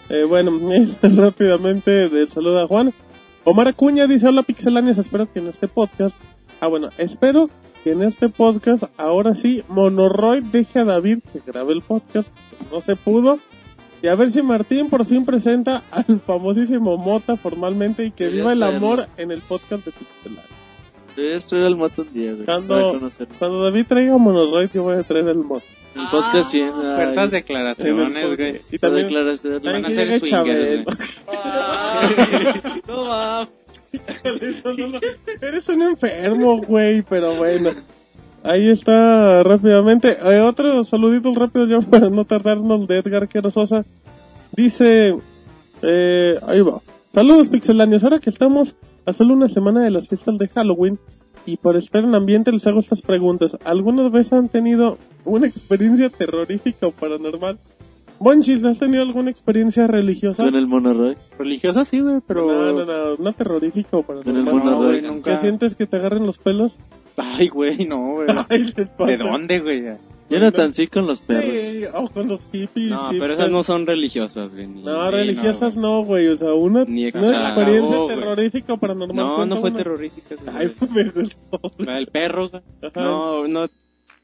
Eh, 0.10 0.24
bueno, 0.24 0.60
rápidamente 1.02 2.10
del 2.10 2.30
saludo 2.30 2.62
a 2.62 2.68
Juan. 2.68 2.94
Omar 3.46 3.68
Acuña 3.68 4.08
dice, 4.08 4.28
hola 4.28 4.44
pixelanias, 4.44 4.98
espero 4.98 5.32
que 5.32 5.40
en 5.40 5.48
este 5.48 5.68
podcast... 5.68 6.16
Ah, 6.62 6.68
bueno, 6.68 6.90
espero 6.98 7.50
que 7.84 7.92
en 7.92 8.04
este 8.04 8.30
podcast, 8.30 8.84
ahora 8.98 9.36
sí, 9.36 9.64
Monoroid 9.68 10.44
deje 10.44 10.80
a 10.80 10.86
David 10.86 11.20
que 11.32 11.42
grabe 11.46 11.74
el 11.74 11.82
podcast. 11.82 12.30
No 12.72 12.80
se 12.80 12.96
pudo. 12.96 13.40
Y 14.02 14.08
a 14.08 14.16
ver 14.16 14.32
si 14.32 14.42
Martín 14.42 14.90
por 14.90 15.06
fin 15.06 15.26
presenta 15.26 15.84
al 15.92 16.20
famosísimo 16.20 16.98
Mota 16.98 17.36
formalmente 17.38 18.06
y 18.06 18.12
que 18.12 18.26
Debería 18.26 18.54
viva 18.54 18.54
el 18.54 18.64
amor 18.64 19.08
en 19.18 19.32
el 19.32 19.42
podcast 19.42 19.86
de 19.86 19.92
Pixelanias. 19.92 20.46
Debería 21.16 21.38
estudiar 21.38 21.68
el 21.68 21.76
moto 21.76 22.02
un 22.02 22.14
día, 22.14 22.34
güey. 22.34 22.46
Cuando-. 22.46 23.00
Cuando 23.40 23.64
David 23.64 23.86
traiga 23.88 24.18
Monoroid, 24.18 24.70
yo 24.74 24.84
voy 24.84 24.96
a 24.96 25.04
traer 25.04 25.28
el 25.28 25.38
Mota. 25.38 25.66
El 25.96 26.10
podcast 26.10 26.52
100. 26.52 26.72
Fuertes 26.74 27.24
En 27.24 27.30
declaraciones, 27.30 28.36
güey. 28.36 28.62
Y 28.72 28.80
también... 28.80 29.06
declaración. 29.08 29.62
También 29.62 29.84
Van 29.84 29.92
a 29.92 29.96
ser 29.96 30.20
swingers. 30.20 30.86
No 32.88 33.06
mames. 33.06 33.64
Eres 35.42 35.70
un 35.70 35.82
enfermo, 35.84 36.62
güey, 36.62 37.04
pero 37.04 37.36
bueno. 37.36 37.70
Ahí 38.44 38.70
está 38.70 39.44
rápidamente. 39.44 40.18
Eh, 40.20 40.42
otro 40.42 40.84
saludito 40.84 41.34
rápido 41.36 41.68
ya 41.68 41.80
para 41.80 42.10
no 42.10 42.26
tardarnos 42.26 42.88
de 42.88 42.98
Edgar 42.98 43.28
Quero 43.28 43.52
Sosa. 43.52 43.86
Dice, 44.52 45.16
eh, 45.82 46.40
ahí 46.48 46.62
va. 46.62 46.82
Saludos 47.14 47.48
pixelanios. 47.48 48.04
Ahora 48.04 48.20
que 48.20 48.30
estamos 48.30 48.76
a 49.06 49.14
solo 49.14 49.34
una 49.34 49.48
semana 49.48 49.82
de 49.82 49.92
las 49.92 50.08
fiestas 50.08 50.38
de 50.38 50.48
Halloween 50.48 51.00
y 51.46 51.58
para 51.58 51.80
estar 51.80 52.04
en 52.04 52.16
ambiente 52.16 52.52
les 52.52 52.66
hago 52.68 52.80
estas 52.80 53.02
preguntas. 53.02 53.58
¿Alguna 53.64 54.10
vez 54.10 54.32
han 54.34 54.50
tenido 54.50 54.98
una 55.26 55.48
experiencia 55.48 56.10
terrorífica 56.10 56.88
o 56.88 56.92
paranormal? 56.92 57.58
Monchis, 58.20 58.64
¿has 58.64 58.80
tenido 58.80 59.02
alguna 59.04 59.30
experiencia 59.32 59.88
religiosa? 59.88 60.44
Con 60.46 60.56
el 60.56 60.68
monoroy. 60.68 61.18
Religiosa 61.38 61.84
sí, 61.84 62.00
güey, 62.00 62.22
pero... 62.26 62.48
No, 62.48 62.72
no, 62.72 62.86
no, 62.86 63.16
no 63.18 63.34
terrorífica 63.34 63.98
o 63.98 64.04
Con 64.04 64.18
el 64.20 64.24
paranormal. 64.24 64.56
No, 64.56 64.64
monoroy. 64.64 64.88
güey, 64.88 65.02
¿Qué 65.02 65.08
nunca. 65.08 65.38
sientes 65.38 65.76
que 65.76 65.88
te 65.88 65.98
agarren 65.98 66.26
los 66.26 66.38
pelos? 66.38 66.78
Ay, 67.18 67.50
güey, 67.50 67.86
no, 67.86 68.14
güey. 68.14 68.28
¿De 69.08 69.18
dónde, 69.18 69.60
güey? 69.60 69.84
Jonathan 70.34 70.74
sí 70.74 70.88
con 70.88 71.08
los 71.08 71.22
perros. 71.22 71.62
Sí, 71.62 71.84
o 71.94 72.08
con 72.10 72.28
los 72.28 72.42
hippies. 72.52 72.90
No, 72.90 72.98
hipsters. 73.10 73.20
pero 73.22 73.34
esas 73.34 73.50
no 73.52 73.64
son 73.64 73.86
religiosas, 73.86 74.52
güey. 74.52 74.68
ni- 74.68 74.84
No, 74.84 75.10
religiosas 75.12 75.76
no, 75.78 76.04
güey. 76.04 76.28
O 76.28 76.36
sea, 76.36 76.54
una, 76.54 76.86
Ni 76.86 77.02
una 77.02 77.10
experiencia 77.10 77.98
güey. 77.98 78.08
terrorífica 78.16 78.74
o 78.74 78.78
paranormal. 78.78 79.16
No, 79.26 79.46
no 79.46 79.58
fue 79.58 79.70
una. 79.70 79.78
terrorífica. 79.78 80.36
güey. 80.36 80.56
Ay, 80.58 80.68
pues 80.78 80.92
me 80.92 81.04
gustó. 81.10 81.72
Del 81.78 82.08
perro, 82.08 82.50
güey. 82.50 82.64
Ajá. 82.82 83.02
No, 83.02 83.48
no. 83.48 83.68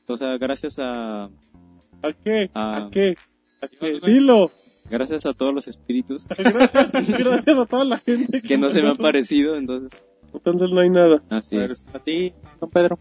O 0.07 0.18
sea, 0.18 0.38
gracias 0.38 0.80
a 0.80 1.26
¿A 1.26 2.14
qué? 2.23 2.49
¿A 2.56 2.90
qué? 2.91 3.15
¿A 3.61 3.68
qué? 3.68 3.99
Dilo. 4.06 4.49
gracias 4.90 5.26
a 5.27 5.34
todos 5.34 5.53
los 5.53 5.68
espíritus 5.68 6.26
Gracias, 6.38 7.07
gracias 7.10 7.57
a 7.57 7.65
toda 7.68 7.84
la 7.86 7.98
gente 7.99 8.41
que 8.41 8.57
no 8.57 8.72
se 8.72 8.81
me 8.81 8.90
han 8.90 8.95
parecido 8.98 9.56
entonces 9.56 10.02
Entonces 10.34 10.72
no 10.72 10.80
hay 10.80 10.90
nada. 10.90 11.22
así 11.30 11.57
A 11.57 11.60
ver, 11.60 11.72
es. 11.72 11.86
a 11.94 11.99
ti, 11.99 12.34
don 12.60 12.69
Pedro. 12.72 12.98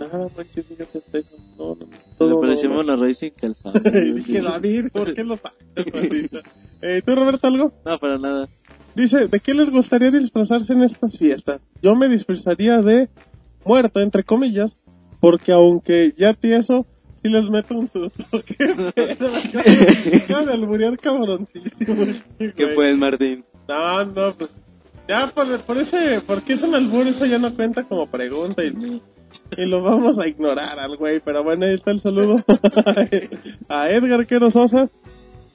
Nada, 0.00 0.26
manches, 0.36 0.66
fíjate. 0.66 1.24
No, 1.58 1.76
no, 1.76 1.86
no. 1.86 1.86
Le 2.28 2.40
pareció 2.40 2.68
no, 2.68 2.82
no. 2.82 2.96
Mono 2.96 3.14
sin 3.14 3.30
calzado. 3.30 3.78
Dije, 4.14 4.40
David, 4.40 4.86
¿por 4.92 5.14
qué 5.14 5.24
lo? 5.24 5.38
Eh, 6.84 7.00
¿Tú, 7.06 7.14
Roberto, 7.14 7.46
algo? 7.46 7.72
No, 7.84 7.96
para 8.00 8.18
nada. 8.18 8.48
Dice, 8.96 9.28
¿de 9.28 9.38
qué 9.38 9.54
les 9.54 9.70
gustaría 9.70 10.10
disfrazarse 10.10 10.72
en 10.72 10.82
estas 10.82 11.16
fiestas? 11.16 11.60
Yo 11.80 11.94
me 11.94 12.08
disfrazaría 12.08 12.78
de 12.82 13.08
muerto, 13.64 14.00
entre 14.00 14.24
comillas, 14.24 14.76
porque 15.20 15.52
aunque 15.52 16.12
ya 16.18 16.34
tieso, 16.34 16.84
sí 17.22 17.28
les 17.28 17.48
meto 17.48 17.76
un 17.76 17.86
susto. 17.86 18.24
¿Qué 18.44 18.66
de 18.66 20.52
alburear 20.52 20.98
cabroncísimo. 20.98 22.04
¿Qué 22.38 22.66
puedes, 22.74 22.98
Martín? 22.98 23.44
No, 23.68 24.04
no, 24.04 24.34
pues. 24.34 24.50
Ya 25.08 25.30
por, 25.32 25.60
por 25.60 25.78
ese, 25.78 26.20
porque 26.26 26.52
es 26.54 26.62
un 26.62 26.74
albur, 26.74 27.06
eso 27.06 27.26
ya 27.26 27.38
no 27.38 27.54
cuenta 27.54 27.82
como 27.84 28.06
pregunta 28.06 28.64
y, 28.64 29.02
y 29.56 29.66
lo 29.66 29.82
vamos 29.82 30.18
a 30.18 30.26
ignorar 30.28 30.78
al 30.78 30.96
güey. 30.96 31.20
Pero 31.20 31.42
bueno, 31.44 31.66
ahí 31.66 31.74
está 31.74 31.90
el 31.90 32.00
saludo 32.00 32.36
a 33.68 33.90
Edgar 33.90 34.26
Quero 34.26 34.50
Sosa. 34.50 34.88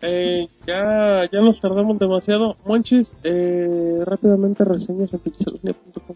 Eh, 0.01 0.47
ya, 0.67 1.27
ya 1.31 1.39
nos 1.41 1.59
tardamos 1.59 1.97
demasiado. 1.99 2.55
Monchis, 2.65 3.13
eh, 3.23 3.99
rápidamente 4.05 4.63
reseñas 4.63 5.13
en 5.13 5.19
pixelania.com. 5.21 6.15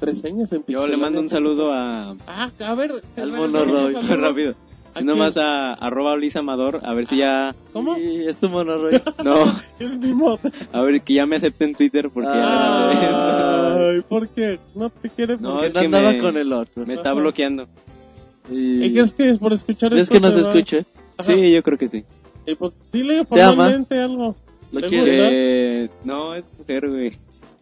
Reseñas 0.00 0.52
en 0.52 0.58
Yo 0.60 0.64
pixelania. 0.66 0.96
le 0.96 1.02
mando 1.02 1.20
un 1.20 1.28
saludo 1.28 1.72
a... 1.72 2.16
Ah, 2.26 2.50
a 2.66 2.74
ver, 2.74 2.92
Al 3.16 3.32
mono 3.32 3.58
rápido. 4.16 4.54
¿A 4.96 5.00
Nomás 5.02 5.36
a 5.36 5.74
arroba 5.74 6.16
Luis 6.16 6.34
Amador, 6.36 6.80
a 6.82 6.94
ver 6.94 7.06
si 7.06 7.18
ya... 7.18 7.54
¿Cómo? 7.72 7.96
Y 7.98 8.24
es 8.26 8.38
tu 8.38 8.48
Mono 8.48 8.78
Roy. 8.78 9.00
No, 9.24 9.44
Es 9.78 9.96
mi 9.98 10.12
mod. 10.14 10.38
a 10.72 10.80
ver 10.80 11.02
que 11.02 11.14
ya 11.14 11.26
me 11.26 11.36
acepte 11.36 11.64
en 11.66 11.74
Twitter 11.74 12.08
porque 12.08 12.28
mandé. 12.30 12.96
Ay, 13.06 14.00
¿por 14.08 14.26
qué? 14.28 14.58
No 14.74 14.88
te 14.90 15.10
quiere 15.10 15.36
No, 15.36 15.50
porque 15.52 15.66
es 15.66 15.74
no 15.74 15.80
que 15.80 15.86
andaba 15.86 16.12
me- 16.12 16.18
con 16.18 16.36
el 16.38 16.52
otro. 16.52 16.86
Me 16.86 16.94
está 16.94 17.12
bloqueando. 17.12 17.68
Y... 18.50 18.84
¿Y 18.84 18.92
crees 18.92 19.12
que 19.12 19.30
es 19.30 19.38
por 19.38 19.52
escuchar 19.52 19.90
¿Crees 19.90 20.04
esto 20.04 20.14
que 20.14 20.20
nos 20.20 20.34
va- 20.34 20.40
escuche? 20.40 20.84
Ajá. 21.18 21.32
Sí, 21.32 21.50
yo 21.52 21.62
creo 21.62 21.76
que 21.78 21.88
sí. 21.88 22.04
Y 22.46 22.54
pues 22.54 22.74
dile 22.92 23.24
formalmente 23.26 24.00
algo. 24.00 24.34
¿Lo. 24.72 24.88
Que... 24.88 25.90
No, 26.04 26.34
es 26.34 26.48
mujer, 26.58 26.88
güey. 26.88 27.12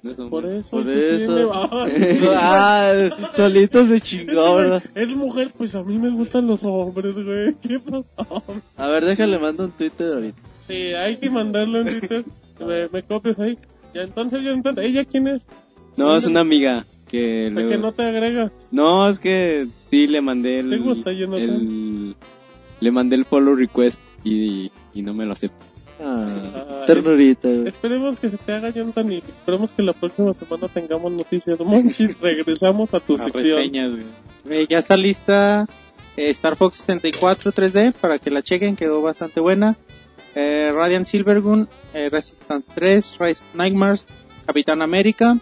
No. 0.05 0.29
Por 0.29 0.45
eso. 0.45 0.71
Por 0.71 0.85
¿qué 0.85 1.17
eso. 1.17 1.51
ah, 2.35 2.93
solito 3.35 3.87
se 3.87 4.01
chingó, 4.03 4.57
¿verdad? 4.57 4.83
Es 4.95 5.15
mujer, 5.17 5.51
pues 5.57 5.75
a 5.75 5.83
mí 5.83 5.99
me 5.99 6.11
gustan 6.11 6.47
los 6.47 6.63
hombres, 6.63 7.15
güey. 7.15 7.55
¿Qué 7.63 7.79
pasó? 7.81 8.43
A 8.77 8.89
ver, 8.89 9.07
déjale, 9.07 9.39
mando 9.39 9.65
un 9.65 9.71
Twitter 9.73 10.13
ahorita. 10.13 10.39
Sí, 10.69 10.75
hay 10.75 11.17
que 11.17 11.31
mandarlo 11.31 11.81
en 11.81 11.87
Twitter. 11.87 12.25
Me, 12.61 12.89
me 12.89 13.03
copias 13.03 13.41
ahí. 13.41 13.59
Ya 13.95 14.03
entonces, 14.03 14.45
ya 14.45 14.51
entonces, 14.51 14.85
¿ella 14.87 15.05
quién 15.05 15.27
es? 15.27 15.45
No, 15.97 16.17
es 16.17 16.25
una 16.25 16.41
amiga 16.41 16.85
que 17.09 17.51
luego... 17.51 17.69
que 17.71 17.79
no 17.79 17.93
te 17.93 18.03
agrega. 18.05 18.53
No, 18.71 19.09
es 19.09 19.19
que 19.19 19.67
sí 19.91 20.07
le 20.07 20.21
mandé 20.21 20.61
el... 20.61 20.71
¿Te 20.71 20.79
gusta, 20.79 21.11
el- 21.11 22.15
Le 22.81 22.91
mandé 22.93 23.17
el 23.17 23.25
follow 23.25 23.57
request 23.57 24.01
y, 24.23 24.71
y 24.95 25.03
no 25.03 25.15
me 25.15 25.25
lo 25.27 25.33
acepta. 25.33 25.67
Ah, 26.01 26.85
ternurita. 26.87 27.49
Esperemos 27.49 28.19
que 28.19 28.29
se 28.29 28.37
te 28.37 28.53
haga, 28.53 28.71
Jonathan, 28.71 29.13
y 29.13 29.19
esperemos 29.19 29.73
que 29.73 29.83
la 29.83 29.93
próxima 29.93 30.33
semana 30.35 30.69
tengamos 30.69 31.13
noticias. 31.13 31.59
Monchis, 31.61 32.19
regresamos 32.21 32.93
a 32.95 33.01
tu 33.01 33.17
sección. 33.17 33.59
reseñas, 33.59 33.93
güey. 33.93 34.05
Eh, 34.51 34.67
ya 34.69 34.79
está 34.79 34.97
lista 34.97 35.67
eh, 36.17 36.31
Star 36.31 36.57
Fox 36.57 36.77
74 36.77 37.53
3D 37.53 37.95
para 37.95 38.19
que 38.19 38.31
la 38.31 38.43
chequen, 38.43 38.77
quedó 38.77 39.03
bastante 39.03 39.41
buena. 39.41 39.77
Eh, 40.35 40.73
Radiant 40.73 41.07
Silvergun, 41.07 41.69
eh, 41.93 42.09
Resistance 42.11 42.69
3, 42.75 43.17
Rise 43.19 43.43
of 43.43 43.55
Nightmares, 43.55 44.07
Capitán 44.47 44.83
América, 44.83 45.39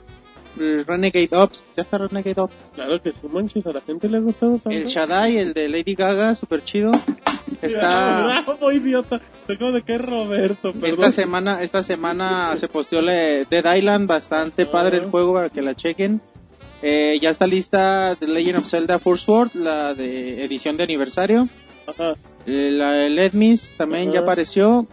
Renegade 0.57 1.29
Ops, 1.33 1.65
ya 1.77 1.83
está 1.83 1.99
Renegade 1.99 2.41
Ops. 2.41 2.55
Claro 2.75 3.01
que 3.01 3.13
sí, 3.13 3.27
Monchis, 3.31 3.67
a 3.67 3.73
la 3.73 3.81
gente 3.81 4.09
le 4.09 4.19
ha 4.19 4.21
gustado 4.21 4.53
tanto. 4.53 4.71
El 4.71 4.87
Shaddai, 4.87 5.39
el 5.39 5.53
de 5.53 5.69
Lady 5.69 5.95
Gaga, 5.95 6.35
super 6.35 6.63
chido. 6.65 6.93
Ah, 7.25 7.41
Está 7.63 8.23
Bravo, 8.47 8.73
idiota. 8.73 9.21
Te 9.47 9.55
acabo 9.55 9.73
de 9.73 9.83
caer 9.83 10.03
Roberto, 10.03 10.69
esta 10.71 10.81
perdón. 10.81 11.13
semana, 11.13 11.63
esta 11.63 11.83
semana 11.83 12.57
se 12.57 12.69
posteó 12.69 13.01
la 13.01 13.13
Dead 13.49 13.75
Island, 13.77 14.07
bastante 14.09 14.67
padre 14.67 14.99
el 14.99 15.05
Ah. 15.05 15.09
juego 15.11 15.35
para 15.35 15.49
que 15.49 15.63
la 15.63 15.75
chequen. 15.75 16.21
Eh, 16.83 17.19
ya 17.21 17.31
está 17.31 17.47
lista 17.47 18.17
The 18.19 18.27
Legend 18.27 18.59
of 18.59 18.67
Zelda 18.69 18.99
Force 18.99 19.25
Sword, 19.25 19.51
la 19.55 19.95
de 19.95 20.45
edición 20.45 20.77
de 20.77 20.83
aniversario. 20.83 21.49
Ajá. 21.87 22.15
Eh, 22.47 22.71
La 22.73 22.91
de 22.93 23.09
Let 23.11 23.33
también 23.77 24.09
Ajá. 24.09 24.15
ya 24.15 24.21
apareció. 24.21 24.87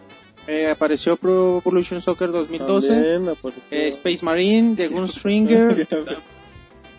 Eh, 0.46 0.66
apareció 0.68 1.16
Pro 1.16 1.58
Evolution 1.58 2.00
Soccer 2.00 2.30
2012. 2.32 2.88
También 2.88 3.28
apareció. 3.28 3.62
Eh, 3.70 3.88
Space 3.88 4.24
Marine, 4.24 4.74
The 4.74 4.88
Gunstringer, 4.88 5.86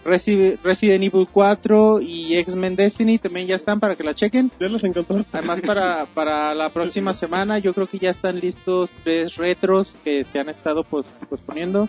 Resi- 0.06 0.58
Resident 0.64 1.04
Evil 1.04 1.28
4 1.32 2.02
y 2.02 2.36
X-Men 2.38 2.76
Destiny 2.76 3.20
también 3.20 3.46
ya 3.48 3.56
están 3.56 3.80
para 3.80 3.96
que 3.96 4.04
la 4.04 4.16
chequen. 4.16 4.52
Ya 4.60 4.68
los 4.68 4.84
encontré. 4.84 5.24
Además 5.32 5.62
para, 5.62 6.06
para 6.08 6.56
la 6.56 6.70
próxima 6.72 7.14
semana 7.14 7.60
yo 7.60 7.74
creo 7.74 7.86
que 7.88 8.00
ya 8.00 8.10
están 8.10 8.40
listos 8.40 8.90
tres 9.04 9.36
retros 9.38 9.96
que 10.04 10.24
se 10.24 10.40
han 10.40 10.50
estado 10.50 10.84
posponiendo. 10.84 11.88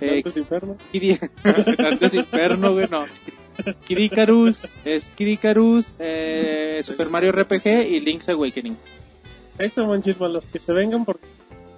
Eh, 0.00 0.22
Inferno. 0.34 0.76
Kid 0.90 1.16
Dante's 1.78 2.14
Inferno, 2.14 2.72
güey, 2.72 2.88
no. 2.90 3.04
Kid 3.86 3.98
Icarus, 3.98 4.66
es 4.84 5.06
Kid 5.14 5.28
Icarus, 5.28 5.86
eh, 6.00 6.82
Super 6.84 7.08
Mario 7.08 7.30
RPG 7.30 7.86
y 7.88 8.00
Link's 8.00 8.28
Awakening. 8.28 8.76
Monchis, 9.76 10.14
para 10.16 10.32
los 10.32 10.46
que 10.46 10.58
se 10.58 10.72
vengan, 10.72 11.04
porque 11.04 11.26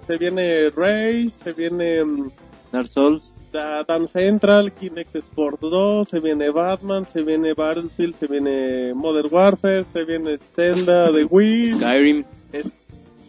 se 0.07 0.17
viene 0.17 0.69
Ray, 0.69 1.29
se 1.29 1.53
viene 1.53 2.03
mm, 2.03 2.29
Dark 2.71 2.87
Souls. 2.87 3.33
Da- 3.51 3.83
Dan 3.87 4.07
Central, 4.07 4.71
Kinect 4.73 5.15
Sport 5.15 5.61
2, 5.61 6.07
se 6.09 6.19
viene 6.19 6.49
Batman, 6.49 7.05
se 7.05 7.21
viene 7.21 7.53
Battlefield, 7.53 8.15
se 8.15 8.27
viene 8.27 8.93
Modern 8.93 9.29
Warfare, 9.31 9.83
se 9.85 10.03
viene 10.03 10.37
Zelda 10.37 11.11
de 11.11 11.23
Wii. 11.25 11.71
Skyrim, 11.71 12.23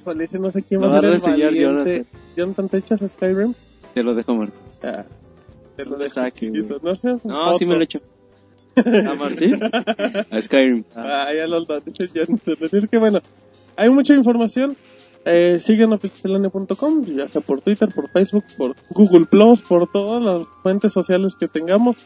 Híjole, 0.01 0.25
ese 0.25 0.39
no 0.39 0.51
sé 0.51 0.62
quién 0.62 0.83
va 0.83 0.97
a 0.97 1.01
ser 1.01 1.12
el 1.12 1.20
valiente. 1.20 2.07
Jonathan, 2.37 2.69
¿te 2.69 2.79
echas 2.79 3.01
Skyrim? 3.07 3.53
te 3.95 4.03
lo 4.03 4.15
dejo, 4.15 4.35
Martín. 4.35 4.59
Ah, 4.83 5.05
te 5.77 5.85
lo 5.85 5.97
dejo 5.99 6.15
saque. 6.15 6.51
No 6.51 6.95
seas 6.95 7.20
un 7.25 7.31
No, 7.33 7.55
sí 7.55 7.66
me 7.66 7.75
lo 7.75 7.81
he 7.81 7.85
hecho. 7.85 8.01
¿A 8.77 9.15
Martín? 9.15 9.59
A 10.31 10.41
Skyrim. 10.43 10.85
Ah, 10.95 11.29
ya 11.37 11.47
lo 11.47 11.61
dice 11.85 12.09
Jonathan. 12.15 12.57
Así 12.65 12.77
es 12.77 12.89
que 12.89 12.99
bueno, 12.99 13.20
hay 13.79 13.91
mucha 13.91 14.15
información. 14.15 14.77
Eh, 15.25 15.59
síguenos 15.61 15.99
a 15.99 16.03
pixelania.com, 16.03 17.05
ya 17.05 17.29
sea 17.29 17.41
por 17.43 17.61
Twitter, 17.61 17.89
por 17.95 18.11
Facebook, 18.11 18.45
por 18.57 18.77
Google 18.91 19.27
Plus, 19.27 19.61
por 19.61 19.91
todas 19.91 20.23
las 20.23 20.47
fuentes 20.63 20.93
sociales 20.93 21.35
que 21.39 21.49
tengamos. 21.49 21.97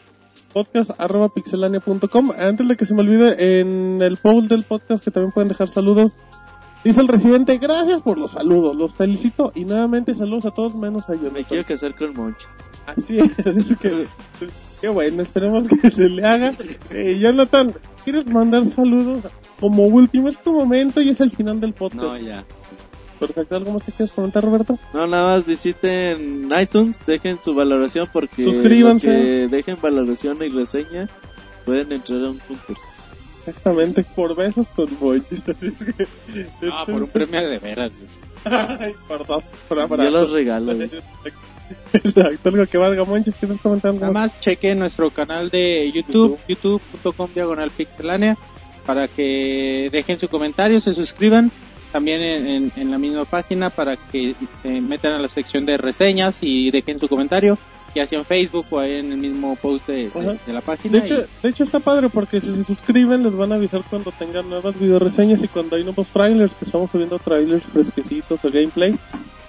Podcast 0.53 0.91
arroba 0.99 1.29
pixelania.com. 1.29 2.31
Antes 2.37 2.69
de 2.69 2.77
que 2.77 2.85
se 2.85 2.95
me 2.95 3.01
olvide, 3.01 3.61
en 3.61 4.03
el 4.03 4.17
poll 4.17 4.49
del 4.49 4.65
podcast 4.65 5.03
que 5.05 5.11
también 5.11 5.33
pueden 5.33 5.49
dejar 5.49 5.69
saludos. 5.69 6.13
Dice 6.85 7.01
el 7.01 7.09
residente, 7.09 7.59
gracias 7.59 8.01
por 8.03 8.19
los 8.19 8.33
saludos, 8.33 8.75
los 8.75 8.93
felicito 8.93 9.53
y 9.55 9.65
nuevamente 9.65 10.15
saludos 10.15 10.47
a 10.47 10.51
todos 10.51 10.75
menos 10.75 11.09
a 11.09 11.13
Me 11.13 11.19
Jonathan. 11.19 11.45
quiero 11.45 11.65
casar 11.65 11.95
con 11.95 12.13
Moncho. 12.15 12.49
Así 12.87 13.19
es, 13.19 13.39
así 13.47 13.77
que, 13.77 14.07
qué 14.81 14.89
bueno, 14.89 15.23
esperemos 15.23 15.65
que 15.69 15.91
se 15.93 16.09
le 16.09 16.27
haga. 16.27 16.53
Eh, 16.91 17.19
Jonathan, 17.21 17.73
¿quieres 18.05 18.27
mandar 18.27 18.67
saludos? 18.67 19.23
Como 19.63 19.85
último, 19.85 20.29
es 20.29 20.37
tu 20.43 20.53
momento 20.53 21.01
y 21.01 21.11
es 21.11 21.21
el 21.21 21.31
final 21.31 21.61
del 21.61 21.73
podcast. 21.73 22.03
No, 22.03 22.19
ya. 22.19 22.45
Perfecto, 23.21 23.55
¿algo 23.55 23.71
más 23.75 23.85
que 23.85 23.93
quieres 23.93 24.11
comentar, 24.11 24.43
Roberto? 24.43 24.77
No, 24.93 25.07
nada 25.07 25.37
más 25.37 25.47
visiten 25.47 26.51
iTunes, 26.61 26.99
dejen 27.07 27.41
su 27.41 27.55
valoración 27.55 28.09
porque 28.13 28.43
Suscríbanse. 28.43 29.07
los 29.07 29.17
que 29.17 29.57
dejen 29.57 29.79
valoración 29.81 30.43
y 30.43 30.49
reseña 30.49 31.09
pueden 31.65 31.93
entrar 31.93 32.25
a 32.25 32.31
un 32.31 32.39
concurso. 32.39 32.83
Exactamente, 33.47 34.03
por 34.17 34.35
besos 34.35 34.69
con 34.71 34.89
Boy. 34.99 35.23
Ah, 36.73 36.85
por 36.85 37.05
un 37.05 37.09
premio 37.09 37.49
de 37.49 37.61
veras, 37.61 37.93
güey. 37.93 38.57
Ay, 38.57 38.95
perdón, 39.07 39.45
por 39.69 39.97
Yo 39.97 40.11
los 40.11 40.33
regalo. 40.33 40.73
Exacto, 41.93 42.49
algo 42.49 42.67
que 42.67 42.79
valga 42.79 43.05
Monches, 43.05 43.37
¿quieres 43.37 43.61
comentar 43.61 43.91
algo 43.91 44.01
Nada 44.01 44.13
más 44.13 44.41
chequen 44.41 44.81
nuestro 44.81 45.11
canal 45.11 45.51
de 45.51 45.91
YouTube, 45.93 46.39
youtube.com 46.49 47.31
diagonal 47.33 47.71
pixelánea, 47.71 48.37
para 48.87 49.09
que 49.09 49.89
dejen 49.93 50.19
su 50.19 50.29
comentario, 50.29 50.81
se 50.81 50.93
suscriban. 50.93 51.51
También 51.93 52.23
en, 52.23 52.47
en- 52.49 52.73
en 52.77 52.91
la 52.91 52.97
misma 52.97 53.27
página 53.27 53.69
para 53.69 53.97
que 53.97 54.35
se 54.63 54.81
metan 54.81 55.13
a 55.13 55.19
la 55.19 55.29
sección 55.29 55.67
de 55.67 55.77
reseñas 55.77 56.39
y 56.41 56.71
dejen 56.71 56.99
su 56.99 57.07
comentario, 57.07 57.59
ya 57.95 58.07
sea 58.07 58.19
en 58.21 58.25
Facebook 58.25 58.65
o 58.71 58.79
ahí 58.79 58.93
en 58.95 59.13
el 59.13 59.19
mismo 59.19 59.57
post 59.57 59.87
de, 59.89 60.09
de- 60.09 60.11
Ajá. 60.19 60.35
de 60.47 60.53
la 60.55 60.63
página. 60.63 60.99
De 60.99 61.05
hecho, 61.05 61.21
y- 61.21 61.43
de 61.43 61.49
hecho 61.51 61.65
está 61.65 61.81
padre 61.81 62.09
porque 62.09 62.41
si 62.41 62.51
se 62.51 62.65
suscriben 62.65 63.23
les 63.23 63.37
van 63.37 63.53
a 63.53 63.57
avisar 63.57 63.83
cuando 63.91 64.11
tengan 64.13 64.49
nuevas 64.49 64.79
videoreseñas 64.81 65.43
y 65.43 65.49
cuando 65.49 65.77
hay 65.77 65.85
nuevos 65.85 66.09
trailers, 66.09 66.55
que 66.55 66.65
estamos 66.65 66.91
subiendo 66.91 67.19
trailers 67.19 67.63
fresquecitos 67.65 68.43
o 68.43 68.51
gameplay. 68.51 68.95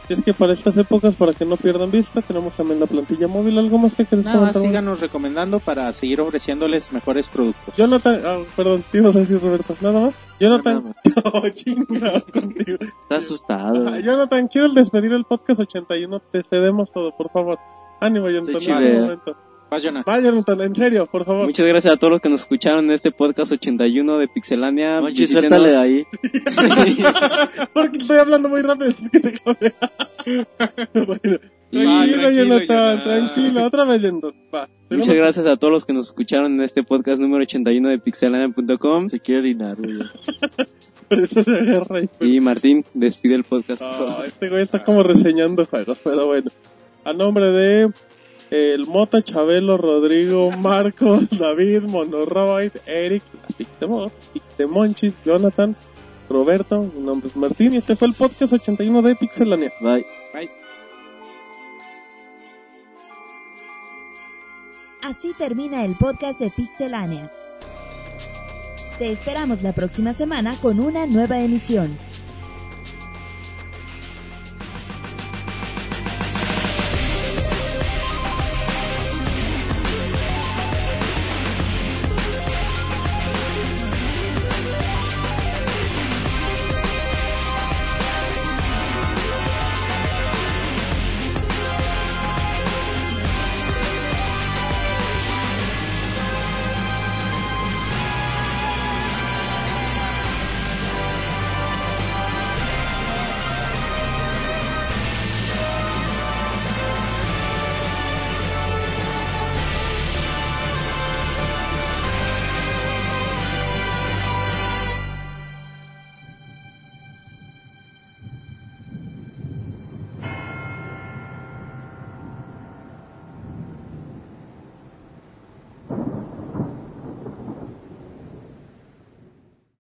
Y 0.10 0.14
es 0.14 0.24
que 0.24 0.34
para 0.34 0.54
estas 0.54 0.78
épocas, 0.78 1.16
para 1.16 1.34
que 1.34 1.46
no 1.46 1.56
pierdan 1.56 1.90
vista, 1.90 2.22
tenemos 2.22 2.56
también 2.56 2.80
la 2.80 2.88
plantilla 2.88 3.28
móvil. 3.28 3.58
¿Algo 3.58 3.78
más 3.78 3.96
que 3.96 4.06
quieres 4.06 4.26
nada 4.26 4.40
más 4.40 4.54
comentar? 4.54 4.70
síganos 4.72 5.00
recomendando 5.00 5.60
para 5.60 5.92
seguir 5.94 6.20
ofreciéndoles 6.22 6.92
mejores 6.92 7.30
productos. 7.30 7.76
Jonathan, 7.78 8.22
ah, 8.26 8.40
perdón, 8.56 8.84
te 8.92 8.98
ibas 8.98 9.16
a 9.16 9.20
decir 9.20 9.40
Roberto, 9.42 9.76
nada 9.82 10.02
más. 10.02 10.16
Jonathan, 10.40 10.84
más. 10.84 10.96
oh, 11.34 11.50
chingado 11.50 12.26
contigo. 12.32 12.78
Está 12.82 13.16
asustado. 13.18 13.88
Ah. 13.88 14.00
Jonathan, 14.00 14.48
quiero 14.48 14.74
despedir 14.74 15.14
el 15.14 15.24
podcast 15.24 15.62
81, 15.62 16.22
te 16.32 16.44
cedemos 16.44 16.92
todo, 16.92 17.16
por 17.16 17.32
favor. 17.32 17.60
Ánimo, 18.02 18.30
Jonathan, 18.30 19.20
Vas, 19.74 19.84
Jonah. 19.84 20.04
Vaya, 20.06 20.30
Jonathan, 20.30 20.62
en 20.62 20.76
serio, 20.76 21.08
por 21.08 21.26
favor. 21.26 21.46
Muchas 21.46 21.66
gracias 21.68 21.94
a 21.94 21.98
todos 21.98 22.12
los 22.12 22.22
que 22.22 22.30
nos 22.30 22.42
escucharon 22.42 22.86
en 22.86 22.92
este 22.92 23.12
podcast 23.12 23.52
81 23.52 24.18
de 24.20 24.28
Pixelania. 24.28 25.02
Monchi, 25.02 25.24
Visítenos- 25.24 25.32
suéltale 25.50 25.70
de 25.70 25.78
ahí. 25.78 26.06
Porque 27.74 27.98
estoy 27.98 28.18
hablando 28.18 28.50
muy 28.50 28.62
rápido, 28.62 28.92
bueno, 30.94 31.40
Y- 31.72 31.84
tranquilo, 31.84 32.30
Jonathan, 32.32 32.68
Jonathan. 32.68 33.00
tranquilo. 33.00 33.64
Otra 33.66 33.86
vez, 33.86 34.02
Jonathan. 34.02 34.34
Va. 34.54 34.70
Muchas 34.92 35.16
gracias 35.16 35.46
a 35.48 35.58
todos 35.58 35.72
los 35.74 35.86
que 35.86 35.94
nos 35.94 36.08
escucharon 36.08 36.54
en 36.54 36.62
este 36.62 36.84
podcast 36.84 37.20
número 37.20 37.42
81 37.44 37.90
de 37.90 37.98
pixelania.com. 38.00 39.10
Se 39.10 39.20
quiere 39.20 39.40
orinar, 39.42 39.76
güey. 39.78 39.98
Por 41.10 41.20
eso 41.20 41.44
se 41.44 41.52
agarra 41.52 41.98
ahí. 41.98 42.10
Y 42.22 42.40
Martín, 42.40 42.86
despide 42.94 43.36
el 43.36 43.44
podcast, 43.44 43.82
por 43.82 43.92
Ah, 43.92 43.98
favor. 43.98 44.26
este 44.26 44.50
güey 44.50 44.64
está 44.64 44.84
como 44.84 45.04
reseñando 45.04 45.66
juegos, 45.66 46.00
pero 46.04 46.28
bueno. 46.28 46.50
A 47.04 47.12
nombre 47.14 47.52
de 47.52 47.92
el 48.54 48.86
Mota, 48.86 49.24
Chabelo, 49.24 49.78
Rodrigo, 49.78 50.52
Marcos, 50.52 51.28
David, 51.40 51.84
Monoroid, 51.84 52.72
Eric, 52.86 53.24
la 53.34 53.48
Pixemos, 53.58 54.12
Pixemonchis, 54.32 55.16
Jonathan, 55.26 55.76
Roberto, 56.30 56.84
mi 56.96 57.02
nombre 57.02 57.30
es 57.30 57.36
Martín 57.36 57.74
y 57.74 57.78
este 57.78 57.96
fue 57.96 58.10
el 58.10 58.14
podcast 58.14 58.54
81 58.54 59.02
de 59.02 59.16
Pixelania. 59.16 59.74
Bye. 59.82 60.06
Así 65.02 65.34
termina 65.34 65.84
el 65.84 65.96
podcast 65.96 66.40
de 66.40 66.52
Pixelania. 66.52 67.32
Te 69.00 69.12
esperamos 69.12 69.64
la 69.64 69.74
próxima 69.74 70.14
semana 70.14 70.56
con 70.62 70.80
una 70.80 71.08
nueva 71.08 71.40
emisión. 71.40 71.98